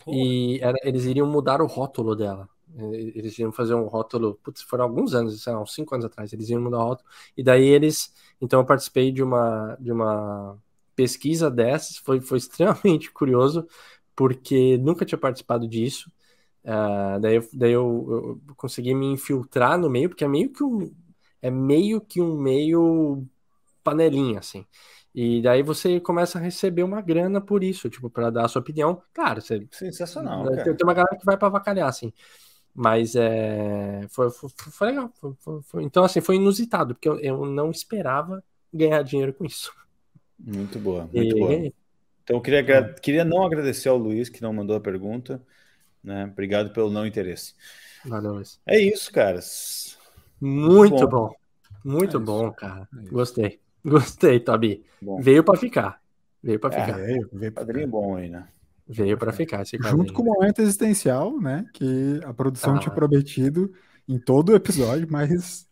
e 0.06 0.60
era, 0.62 0.78
eles 0.84 1.04
iriam 1.04 1.26
mudar 1.26 1.60
o 1.60 1.66
rótulo 1.66 2.14
dela. 2.14 2.48
Eles 2.76 3.38
iam 3.38 3.52
fazer 3.52 3.74
um 3.74 3.86
rótulo, 3.86 4.38
putz, 4.42 4.62
foram 4.62 4.84
alguns 4.84 5.14
anos, 5.14 5.42
sei 5.42 5.52
lá, 5.52 5.60
uns 5.60 5.74
cinco 5.74 5.94
anos 5.94 6.04
atrás, 6.04 6.32
eles 6.32 6.48
iam 6.48 6.60
mudar 6.60 6.78
o 6.78 6.84
rótulo, 6.84 7.08
e 7.36 7.42
daí 7.42 7.64
eles, 7.64 8.12
então 8.40 8.60
eu 8.60 8.66
participei 8.66 9.10
de 9.10 9.22
uma, 9.22 9.76
de 9.80 9.90
uma 9.90 10.58
pesquisa 10.94 11.50
dessas, 11.50 11.96
foi, 11.98 12.20
foi 12.20 12.38
extremamente 12.38 13.10
curioso, 13.12 13.66
porque 14.14 14.78
nunca 14.78 15.04
tinha 15.04 15.18
participado 15.18 15.66
disso, 15.66 16.10
uh, 16.64 17.20
daí, 17.20 17.36
eu, 17.36 17.48
daí 17.52 17.72
eu, 17.72 18.40
eu 18.46 18.54
consegui 18.56 18.94
me 18.94 19.06
infiltrar 19.06 19.76
no 19.78 19.90
meio, 19.90 20.08
porque 20.08 20.24
é 20.24 20.28
meio 20.28 20.52
que 20.52 20.62
um, 20.62 20.94
é 21.42 21.50
meio 21.50 22.00
que 22.00 22.20
um 22.20 22.36
meio 22.38 23.26
panelinha, 23.84 24.38
assim. 24.40 24.66
E 25.14 25.40
daí 25.40 25.62
você 25.62 26.00
começa 26.00 26.38
a 26.38 26.40
receber 26.40 26.82
uma 26.82 27.00
grana 27.00 27.40
por 27.40 27.62
isso, 27.62 27.88
tipo, 27.88 28.10
para 28.10 28.30
dar 28.30 28.46
a 28.46 28.48
sua 28.48 28.60
opinião. 28.60 29.00
Claro, 29.12 29.40
você. 29.40 29.64
Sensacional. 29.70 30.44
Tem, 30.50 30.74
tem 30.74 30.76
uma 30.82 30.94
galera 30.94 31.16
que 31.16 31.24
vai 31.24 31.36
para 31.36 31.46
avacalhar, 31.46 31.88
assim. 31.88 32.12
Mas 32.74 33.14
é, 33.14 34.00
foi, 34.10 34.28
foi, 34.32 34.50
foi 34.50 34.86
legal. 34.88 35.12
Foi, 35.62 35.84
então, 35.84 36.02
assim, 36.02 36.20
foi 36.20 36.34
inusitado, 36.34 36.94
porque 36.94 37.08
eu, 37.08 37.20
eu, 37.20 37.46
não 37.46 37.70
esperava 37.70 38.42
ganhar 38.72 39.00
dinheiro 39.02 39.32
com 39.32 39.44
isso. 39.44 39.72
Muito 40.36 40.80
boa, 40.80 41.08
muito 41.12 41.36
e... 41.36 41.38
boa. 41.38 41.54
Então, 41.54 42.36
eu 42.36 42.40
queria, 42.40 42.60
é. 42.60 42.92
queria 42.94 43.24
não 43.24 43.44
agradecer 43.44 43.88
ao 43.88 43.96
Luiz, 43.96 44.28
que 44.28 44.42
não 44.42 44.52
mandou 44.52 44.74
a 44.74 44.80
pergunta. 44.80 45.40
Né? 46.02 46.24
Obrigado 46.24 46.70
pelo 46.70 46.90
não 46.90 47.06
interesse. 47.06 47.54
Valeu, 48.04 48.34
Luiz. 48.34 48.60
É 48.66 48.80
isso, 48.80 49.12
caras. 49.12 49.96
Muito 50.40 51.06
bom. 51.06 51.28
bom. 51.28 51.34
Muito 51.84 52.16
é 52.16 52.20
bom, 52.20 52.50
cara. 52.50 52.88
É 52.92 53.08
Gostei. 53.08 53.63
Gostei, 53.86 54.40
Tobi. 54.40 54.82
Veio 55.20 55.44
para 55.44 55.58
ficar. 55.58 56.00
Veio 56.42 56.58
para 56.58 56.74
é, 56.74 56.84
ficar. 56.84 56.98
Veio, 56.98 57.28
veio 57.32 57.52
padrinho 57.52 57.88
bom 57.88 58.16
aí, 58.16 58.28
né? 58.28 58.46
Veio 58.86 59.16
para 59.16 59.32
ficar 59.32 59.62
esse 59.62 59.78
Junto 59.78 60.12
com 60.12 60.22
o 60.22 60.26
momento 60.26 60.60
existencial, 60.60 61.40
né? 61.40 61.64
Que 61.72 62.20
a 62.24 62.34
produção 62.34 62.76
ah. 62.76 62.78
tinha 62.78 62.94
prometido 62.94 63.72
em 64.08 64.18
todo 64.18 64.50
o 64.50 64.54
episódio, 64.54 65.06
mas. 65.10 65.66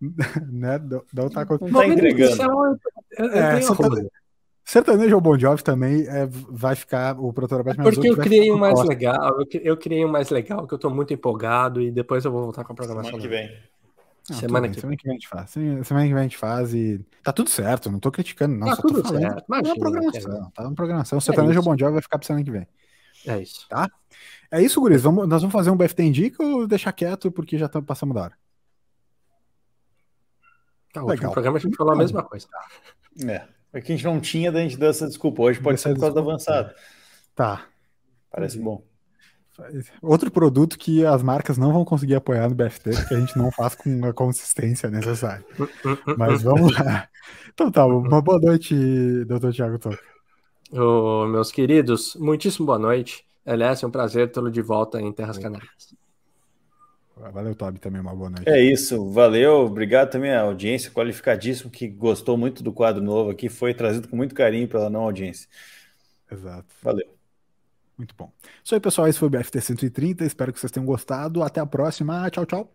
né, 0.50 0.78
não 1.12 1.28
tá 1.28 1.42
acontecendo. 1.42 1.72
Não 1.72 1.80
tá 1.80 1.86
entregando. 1.86 2.80
É, 3.18 3.58
é, 3.58 3.60
Sertanejo 4.64 5.16
ou 5.16 5.20
Bon 5.20 5.36
Jovi 5.36 5.64
também 5.64 6.06
é, 6.06 6.28
vai 6.30 6.76
ficar 6.76 7.18
o 7.18 7.32
Protorobet 7.32 7.76
mais 7.76 7.94
Porque 7.94 8.08
eu 8.08 8.16
criei 8.16 8.52
um 8.52 8.58
mais 8.58 8.80
legal, 8.84 9.40
eu, 9.40 9.60
eu 9.62 9.76
criei 9.76 10.04
um 10.04 10.08
mais 10.08 10.30
legal, 10.30 10.64
que 10.66 10.72
eu 10.72 10.78
tô 10.78 10.88
muito 10.88 11.12
empolgado 11.12 11.82
e 11.82 11.90
depois 11.90 12.24
eu 12.24 12.30
vou 12.30 12.44
voltar 12.44 12.62
com 12.62 12.72
a 12.72 12.76
programação. 12.76 13.20
Semana 13.20 13.22
que 13.22 13.28
vem. 13.28 13.69
Não, 14.30 14.38
semana, 14.38 14.68
que... 14.68 14.80
semana 14.80 14.96
que 14.96 15.04
vem 15.04 15.12
a 15.12 15.14
gente 15.14 15.28
faz. 15.28 15.50
Semana 15.50 15.82
que 15.82 15.92
vem 16.14 16.18
a 16.18 16.22
gente 16.22 16.36
faz 16.36 16.72
e 16.72 17.04
tá 17.22 17.32
tudo 17.32 17.50
certo, 17.50 17.90
não 17.90 17.98
tô 17.98 18.10
criticando, 18.10 18.54
não. 18.54 18.68
Tá 18.68 18.76
só 18.76 18.82
tudo 18.82 19.02
tô 19.02 19.08
falando. 19.08 19.22
certo. 19.22 19.44
Imagina, 19.48 19.68
tá 19.68 19.74
na 19.74 19.80
programação, 19.80 20.50
tá 20.50 20.62
na 20.62 20.72
programação. 20.72 21.18
O 21.18 21.20
Sertanejo 21.20 21.58
é 21.58 21.62
Bon 21.62 21.76
Jovi 21.76 21.92
vai 21.92 22.02
ficar 22.02 22.18
pra 22.18 22.26
semana 22.26 22.44
que 22.44 22.50
vem. 22.50 22.66
É 23.26 23.38
isso. 23.38 23.68
Tá? 23.68 23.90
É 24.50 24.62
isso, 24.62 24.80
Guris. 24.80 25.02
Vamos, 25.02 25.28
nós 25.28 25.42
vamos 25.42 25.52
fazer 25.52 25.70
um 25.70 25.76
BFT 25.76 26.02
Indica 26.02 26.42
ou 26.42 26.66
deixar 26.66 26.92
quieto 26.92 27.30
porque 27.30 27.58
já 27.58 27.68
tá, 27.68 27.82
passamos 27.82 28.14
da 28.14 28.22
hora? 28.22 28.34
Tá, 30.92 31.04
Legal. 31.04 31.30
O 31.30 31.32
programa 31.32 31.58
a 31.58 31.60
gente 31.60 31.76
falou 31.76 31.92
a 31.94 31.96
mesma 31.96 32.22
coisa. 32.22 32.48
É. 33.26 33.46
É 33.72 33.80
que 33.80 33.92
a 33.92 33.96
gente 33.96 34.04
não 34.04 34.20
tinha, 34.20 34.50
daí 34.50 34.66
a 34.66 34.68
gente 34.68 34.78
deu 34.78 34.90
essa 34.90 35.06
desculpa. 35.06 35.42
Hoje 35.42 35.60
pode 35.60 35.80
ser 35.80 35.94
por 35.94 36.00
causa 36.00 36.14
do 36.14 36.20
avançado. 36.20 36.74
Tá. 37.34 37.66
Parece 38.30 38.58
bom. 38.58 38.82
Outro 40.02 40.30
produto 40.30 40.78
que 40.78 41.04
as 41.04 41.22
marcas 41.22 41.58
não 41.58 41.72
vão 41.72 41.84
conseguir 41.84 42.14
apoiar 42.14 42.48
no 42.48 42.54
BFT, 42.54 42.90
porque 42.90 43.14
a 43.14 43.20
gente 43.20 43.36
não 43.36 43.50
faz 43.50 43.74
com 43.74 44.04
a 44.04 44.12
consistência 44.12 44.90
necessária. 44.90 45.44
Mas 46.16 46.42
vamos 46.42 46.72
lá. 46.78 47.08
Então 47.52 47.70
tá, 47.70 47.84
uma 47.84 48.22
boa 48.22 48.38
noite, 48.38 48.74
doutor 49.24 49.52
Tiago 49.52 49.78
Toca. 49.78 49.98
Oh, 50.72 51.26
meus 51.26 51.50
queridos, 51.50 52.16
muitíssimo 52.16 52.66
boa 52.66 52.78
noite. 52.78 53.24
Aliás, 53.44 53.82
é 53.82 53.86
um 53.86 53.90
prazer 53.90 54.30
tê-lo 54.30 54.50
de 54.50 54.62
volta 54.62 55.00
em 55.00 55.12
Terras 55.12 55.38
Canárias. 55.38 55.94
Valeu, 57.32 57.54
Tobi, 57.54 57.78
também 57.78 58.00
uma 58.00 58.14
boa 58.14 58.30
noite. 58.30 58.48
É 58.48 58.62
isso, 58.62 59.10
valeu. 59.10 59.66
Obrigado 59.66 60.10
também 60.10 60.32
à 60.32 60.40
audiência 60.40 60.90
qualificadíssimo 60.90 61.70
que 61.70 61.86
gostou 61.86 62.38
muito 62.38 62.62
do 62.62 62.72
quadro 62.72 63.02
novo 63.02 63.30
aqui. 63.30 63.48
Foi 63.48 63.74
trazido 63.74 64.08
com 64.08 64.16
muito 64.16 64.34
carinho 64.34 64.66
pela 64.66 64.88
não 64.88 65.02
audiência. 65.02 65.46
Exato. 66.30 66.68
Valeu. 66.82 67.19
Muito 68.00 68.14
bom. 68.16 68.32
Isso 68.64 68.74
aí, 68.74 68.80
pessoal. 68.80 69.08
Esse 69.08 69.18
foi 69.18 69.28
o 69.28 69.30
BFT 69.30 69.60
130. 69.60 70.24
Espero 70.24 70.54
que 70.54 70.58
vocês 70.58 70.72
tenham 70.72 70.86
gostado. 70.86 71.42
Até 71.42 71.60
a 71.60 71.66
próxima. 71.66 72.30
Tchau, 72.30 72.46
tchau. 72.46 72.74